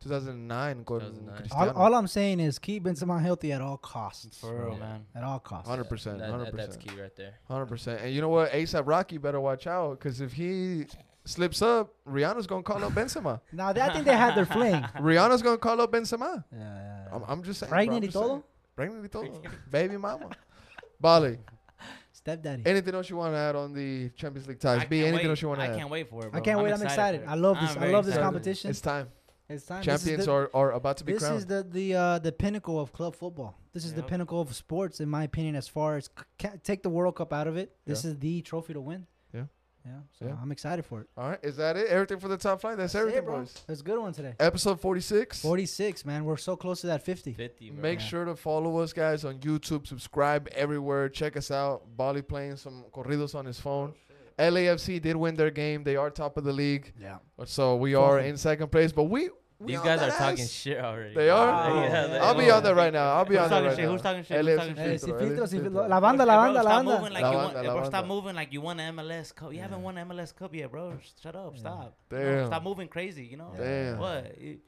2009 0.00 0.84
con 0.84 1.00
2009. 1.00 1.48
All, 1.52 1.70
all 1.70 1.94
I'm 1.94 2.06
saying 2.06 2.40
is 2.40 2.58
keep 2.58 2.84
Benzema 2.84 3.20
healthy 3.22 3.52
at 3.52 3.60
all 3.60 3.76
costs. 3.76 4.38
For 4.38 4.52
real, 4.66 4.74
Yeah. 4.74 4.78
man. 4.80 5.06
At 5.14 5.24
all 5.24 5.38
costs. 5.40 5.68
100%. 5.68 6.18
That- 6.18 6.30
that- 6.44 6.56
that's 6.56 6.76
100%. 6.76 6.80
key 6.80 7.00
right 7.00 7.14
there. 7.16 7.34
Hundred 7.48 7.66
percent. 7.66 8.00
And 8.02 8.12
you 8.14 8.20
know 8.20 8.28
what? 8.28 8.50
ASAP 8.52 8.86
Rocky 8.86 9.18
better 9.18 9.40
watch 9.40 9.66
out 9.66 9.98
because 9.98 10.20
if 10.20 10.32
he 10.32 10.86
slips 11.24 11.62
up, 11.62 11.94
Rihanna's 12.06 12.46
gonna 12.48 12.62
call 12.64 12.82
up 12.84 12.92
Benzema. 12.92 13.40
Now, 13.52 13.72
they- 13.72 13.80
I 13.80 13.92
think 13.92 14.04
they 14.04 14.16
had 14.16 14.34
their 14.34 14.46
fling. 14.46 14.82
Rihanna's 14.96 15.42
gonna 15.42 15.58
call 15.58 15.80
up 15.80 15.92
Benzema. 15.92 16.44
Yeah, 16.52 16.58
yeah, 16.58 17.08
I'm, 17.12 17.22
I'm 17.28 17.42
just 17.44 17.60
saying. 17.60 17.70
Pregnant 17.70 17.90
bro, 17.90 17.96
y 17.96 17.96
I'm 17.96 18.02
just 18.02 18.14
saying. 18.14 18.28
todo? 18.28 18.44
Pregnant 18.76 19.02
y 19.04 19.08
todo. 19.08 19.42
Baby 19.70 19.96
mama. 19.96 20.30
Bali, 21.00 21.38
Stepdaddy. 22.12 22.62
anything 22.66 22.94
else 22.94 23.10
you 23.10 23.16
want 23.16 23.34
to 23.34 23.38
add 23.38 23.56
on 23.56 23.72
the 23.72 24.10
Champions 24.10 24.46
League 24.46 24.60
ties? 24.60 24.82
I 24.82 24.86
B, 24.86 25.00
anything 25.00 25.16
wait. 25.16 25.26
else 25.26 25.42
you 25.42 25.48
want 25.48 25.60
to 25.60 25.64
add? 25.64 25.70
I 25.70 25.72
add? 25.74 25.78
can't 25.78 25.90
wait 25.90 26.08
for 26.08 26.24
it. 26.26 26.30
Bro. 26.30 26.40
I 26.40 26.42
can't 26.44 26.62
wait. 26.62 26.72
I'm 26.72 26.82
excited. 26.82 27.22
for 27.24 27.28
I 27.30 27.32
it. 27.34 27.36
love 27.36 27.56
I'm 27.58 27.66
this. 27.66 27.76
I 27.76 27.80
very 27.80 27.92
love 27.92 28.04
this 28.04 28.14
excited. 28.14 28.24
competition. 28.26 28.70
It's 28.70 28.80
time. 28.80 29.08
It's 29.48 29.64
time. 29.66 29.82
Champions 29.82 30.24
the- 30.26 30.32
are, 30.32 30.50
are 30.54 30.72
about 30.72 30.96
to 30.98 31.04
be 31.04 31.12
this 31.12 31.22
crowned. 31.22 31.38
is 31.38 31.46
the 31.46 31.62
the 31.68 31.94
uh, 31.94 32.18
the 32.20 32.30
pinnacle 32.32 32.78
of 32.80 32.92
club 32.92 33.16
football. 33.16 33.58
This 33.72 33.84
is 33.84 33.94
the 33.94 34.02
pinnacle 34.02 34.40
of 34.40 34.54
sports, 34.54 35.00
in 35.00 35.08
my 35.08 35.24
opinion. 35.24 35.56
As 35.56 35.66
far 35.66 35.96
as 35.96 36.08
c- 36.40 36.48
take 36.62 36.82
the 36.82 36.90
World 36.90 37.16
Cup 37.16 37.32
out 37.32 37.48
of 37.48 37.56
it, 37.56 37.74
this 37.84 38.04
is 38.04 38.18
the 38.18 38.40
trophy 38.42 38.72
to 38.74 38.80
win. 38.80 39.06
Yeah. 39.84 39.92
yeah. 39.92 39.98
So 40.18 40.26
Yeah. 40.26 40.36
I'm 40.40 40.52
excited 40.52 40.84
for 40.84 41.00
it. 41.00 41.08
All 41.16 41.30
right, 41.30 41.38
is 41.42 41.56
that 41.56 41.76
it? 41.76 41.88
Everything 41.88 42.18
for 42.18 42.28
the 42.28 42.36
top 42.36 42.60
flight? 42.60 42.76
That's, 42.76 42.92
That's 42.92 43.02
it, 43.04 43.08
everything, 43.08 43.24
bro. 43.24 43.38
boys. 43.40 43.62
It's 43.68 43.80
a 43.80 43.84
good 43.84 43.98
one 43.98 44.12
today. 44.12 44.34
Episode 44.40 44.80
46. 44.80 45.40
46, 45.42 46.04
man. 46.04 46.24
We're 46.24 46.36
so 46.36 46.56
close 46.56 46.80
to 46.82 46.86
that 46.88 47.02
50. 47.02 47.32
50, 47.34 47.70
bro. 47.70 47.82
Make 47.82 47.98
Yeah. 48.00 48.04
sure 48.06 48.24
to 48.24 48.36
follow 48.36 48.78
us, 48.78 48.92
guys, 48.92 49.24
on 49.24 49.38
YouTube. 49.38 49.86
Subscribe 49.86 50.48
everywhere. 50.52 51.08
Check 51.08 51.36
us 51.36 51.50
out. 51.50 51.82
Bali 51.96 52.22
playing 52.22 52.56
some 52.56 52.84
corridos 52.92 53.34
on 53.34 53.44
his 53.46 53.58
phone. 53.60 53.94
Oh, 54.38 54.42
LAFC 54.50 55.00
did 55.00 55.14
win 55.16 55.34
their 55.34 55.50
game. 55.50 55.84
They 55.84 55.96
are 55.96 56.10
top 56.10 56.36
of 56.36 56.44
the 56.44 56.52
league. 56.52 56.92
Yeah. 56.98 57.18
So 57.44 57.76
we 57.76 57.94
are 57.94 58.18
in 58.18 58.36
second 58.36 58.72
place. 58.72 58.90
But 58.90 59.04
we, 59.04 59.24
we 59.24 59.30
These 59.66 59.78
guys 59.80 60.00
are 60.02 60.06
that 60.10 60.18
talking 60.18 60.46
shit 60.46 60.78
already. 60.78 61.14
They 61.14 61.30
are? 61.30 61.84
Yeah, 61.84 62.06
they 62.06 62.18
oh. 62.18 62.24
I'll 62.24 62.34
be 62.34 62.50
on 62.50 62.62
that 62.62 62.74
right 62.74 62.92
now. 62.92 63.14
I'll 63.14 63.24
be 63.24 63.38
on 63.38 63.50
that 63.50 63.64
right 63.64 63.76
shit? 63.76 63.84
now. 63.84 63.90
Who's 63.92 64.02
talking 64.02 64.24
shit? 64.24 64.44
Who's 64.44 64.56
talking 64.56 64.74
shit? 64.76 65.00
si 65.00 65.06
filtro, 65.10 65.18
filtro, 65.20 65.38
LAFC 65.42 65.48
si 65.48 65.58
filtro. 65.58 65.70
filtro. 65.70 65.88
La 65.88 66.00
banda, 66.00 66.26
la 66.26 66.36
banda, 66.36 66.62
la 66.62 66.62
stop 66.62 66.84
banda. 66.84 66.98
moving 66.98 67.12
like 67.12 67.22
La 67.22 67.30
you 67.30 67.36
banda, 67.38 67.54
won, 67.54 67.66
la 67.66 67.74
bro, 67.74 67.84
stop 67.84 68.06
moving 68.06 68.34
like 68.34 68.52
you 68.52 68.60
won 68.60 68.80
an 68.80 68.96
MLS 68.96 69.34
Cup. 69.34 69.52
You 69.52 69.60
haven't 69.60 69.82
won 69.82 69.98
an 69.98 70.08
MLS 70.08 70.34
Cup 70.34 70.54
yet, 70.54 70.70
bro. 70.70 70.98
Shut 71.22 71.36
up. 71.36 71.56
Stop. 71.58 71.96
No, 72.10 72.18
Damn. 72.18 72.46
stop 72.46 72.62
moving 72.62 72.88
crazy. 72.88 73.24
You 73.24 73.36
know. 73.36 73.52
Damn. 73.56 73.98
What? 73.98 74.38
You- 74.40 74.58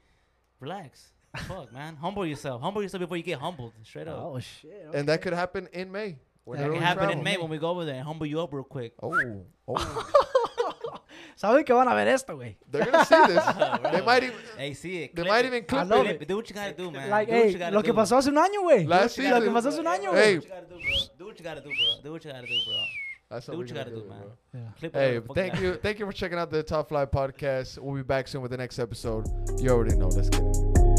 relax. 0.61 1.13
Fuck, 1.49 1.73
man. 1.73 1.97
Humble 1.97 2.25
yourself. 2.27 2.63
Humble 2.63 2.83
yourself 2.83 3.01
before 3.01 3.17
you 3.17 3.23
get 3.25 3.39
humbled. 3.39 3.73
Straight 3.83 4.07
up. 4.09 4.19
Oh, 4.19 4.39
shit. 4.39 4.87
And 4.95 5.09
that 5.09 5.21
could 5.21 5.33
happen 5.33 5.69
in 5.73 5.91
May. 5.91 6.11
That 6.11 6.19
whenever 6.45 6.73
It 6.73 6.75
can 6.75 6.83
happen 6.83 6.99
travel. 7.05 7.19
in 7.19 7.25
May 7.25 7.37
when 7.39 7.51
we 7.51 7.59
go 7.59 7.71
over 7.71 7.85
there 7.85 7.97
and 7.97 8.05
humble 8.05 8.27
you 8.27 8.41
up 8.41 8.53
real 8.53 8.63
quick. 8.65 8.93
Oh, 9.03 9.43
oh. 9.67 10.11
Saben 11.37 11.65
que 11.65 11.73
van 11.73 11.89
a 11.89 11.95
ver 11.95 12.09
esto, 12.09 12.37
güey. 12.37 12.57
They're 12.71 12.85
gonna 12.85 13.05
see 13.05 13.27
this. 13.27 13.45
they 13.93 14.03
might 14.03 14.23
even. 14.23 14.37
Hey, 14.57 14.75
see 14.75 15.03
it. 15.05 15.15
They 15.15 15.23
clip 15.23 15.29
might 15.29 15.45
it. 15.45 15.49
even 15.49 15.63
I 15.63 15.67
clip 15.67 15.91
love 15.91 16.07
it. 16.07 16.23
it. 16.23 16.29
Do 16.29 16.37
what 16.37 16.49
you 16.49 16.55
gotta 16.55 16.73
do, 16.75 16.91
man. 16.91 17.11
Like, 17.11 17.29
do 17.29 17.35
what 17.35 17.45
hey, 17.45 17.51
you 17.53 17.59
gotta 17.59 17.75
lo 17.75 17.83
que 17.83 17.93
do. 17.93 17.97
pasó 17.97 18.17
hace 18.17 18.29
un 18.29 18.37
año, 18.39 18.63
güey. 18.63 18.87
Last 18.87 19.17
Do 19.17 19.23
what 19.23 19.29
you 19.29 19.35
season. 19.35 19.35
Lo 19.35 19.41
que 19.41 19.51
pasó 19.51 19.69
hace 19.69 19.81
un 19.81 19.87
año, 19.87 20.13
Hey. 20.15 20.37
Do 20.39 20.45
what 20.45 20.49
you 20.49 20.55
gotta 20.55 20.67
do, 20.67 20.77
bro. 20.79 21.13
Do 21.19 21.25
what 21.27 21.39
you 21.39 21.45
gotta 21.45 21.61
do, 21.61 21.69
bro. 21.69 22.03
Do 22.03 22.13
what 22.13 22.25
you 22.25 22.31
gotta 22.31 22.47
do, 22.47 22.61
bro. 22.67 22.85
That's 23.31 23.49
what 23.49 23.57
what 23.57 23.69
you 23.69 23.75
we're 23.75 23.79
gotta 23.85 23.91
gonna 23.91 24.03
do, 24.03 24.09
man. 24.09 24.23
Yeah. 24.53 24.61
Clip 24.79 24.95
Hey, 24.95 25.19
whatever 25.19 25.21
the 25.21 25.27
fuck 25.27 25.37
thank 25.37 25.61
you, 25.61 25.75
thank 25.75 25.99
you 25.99 26.07
for 26.07 26.13
checking 26.13 26.39
out 26.39 26.51
the 26.51 26.63
Top 26.63 26.89
Fly 26.89 27.05
podcast. 27.07 27.79
We'll 27.79 27.97
be 27.97 28.03
back 28.03 28.29
soon 28.29 28.43
with 28.43 28.51
the 28.53 28.59
next 28.59 28.79
episode. 28.79 29.27
You 29.59 29.71
already 29.71 29.97
know. 29.97 30.09
Let's 30.09 30.29
get 30.29 30.41
it. 30.43 30.94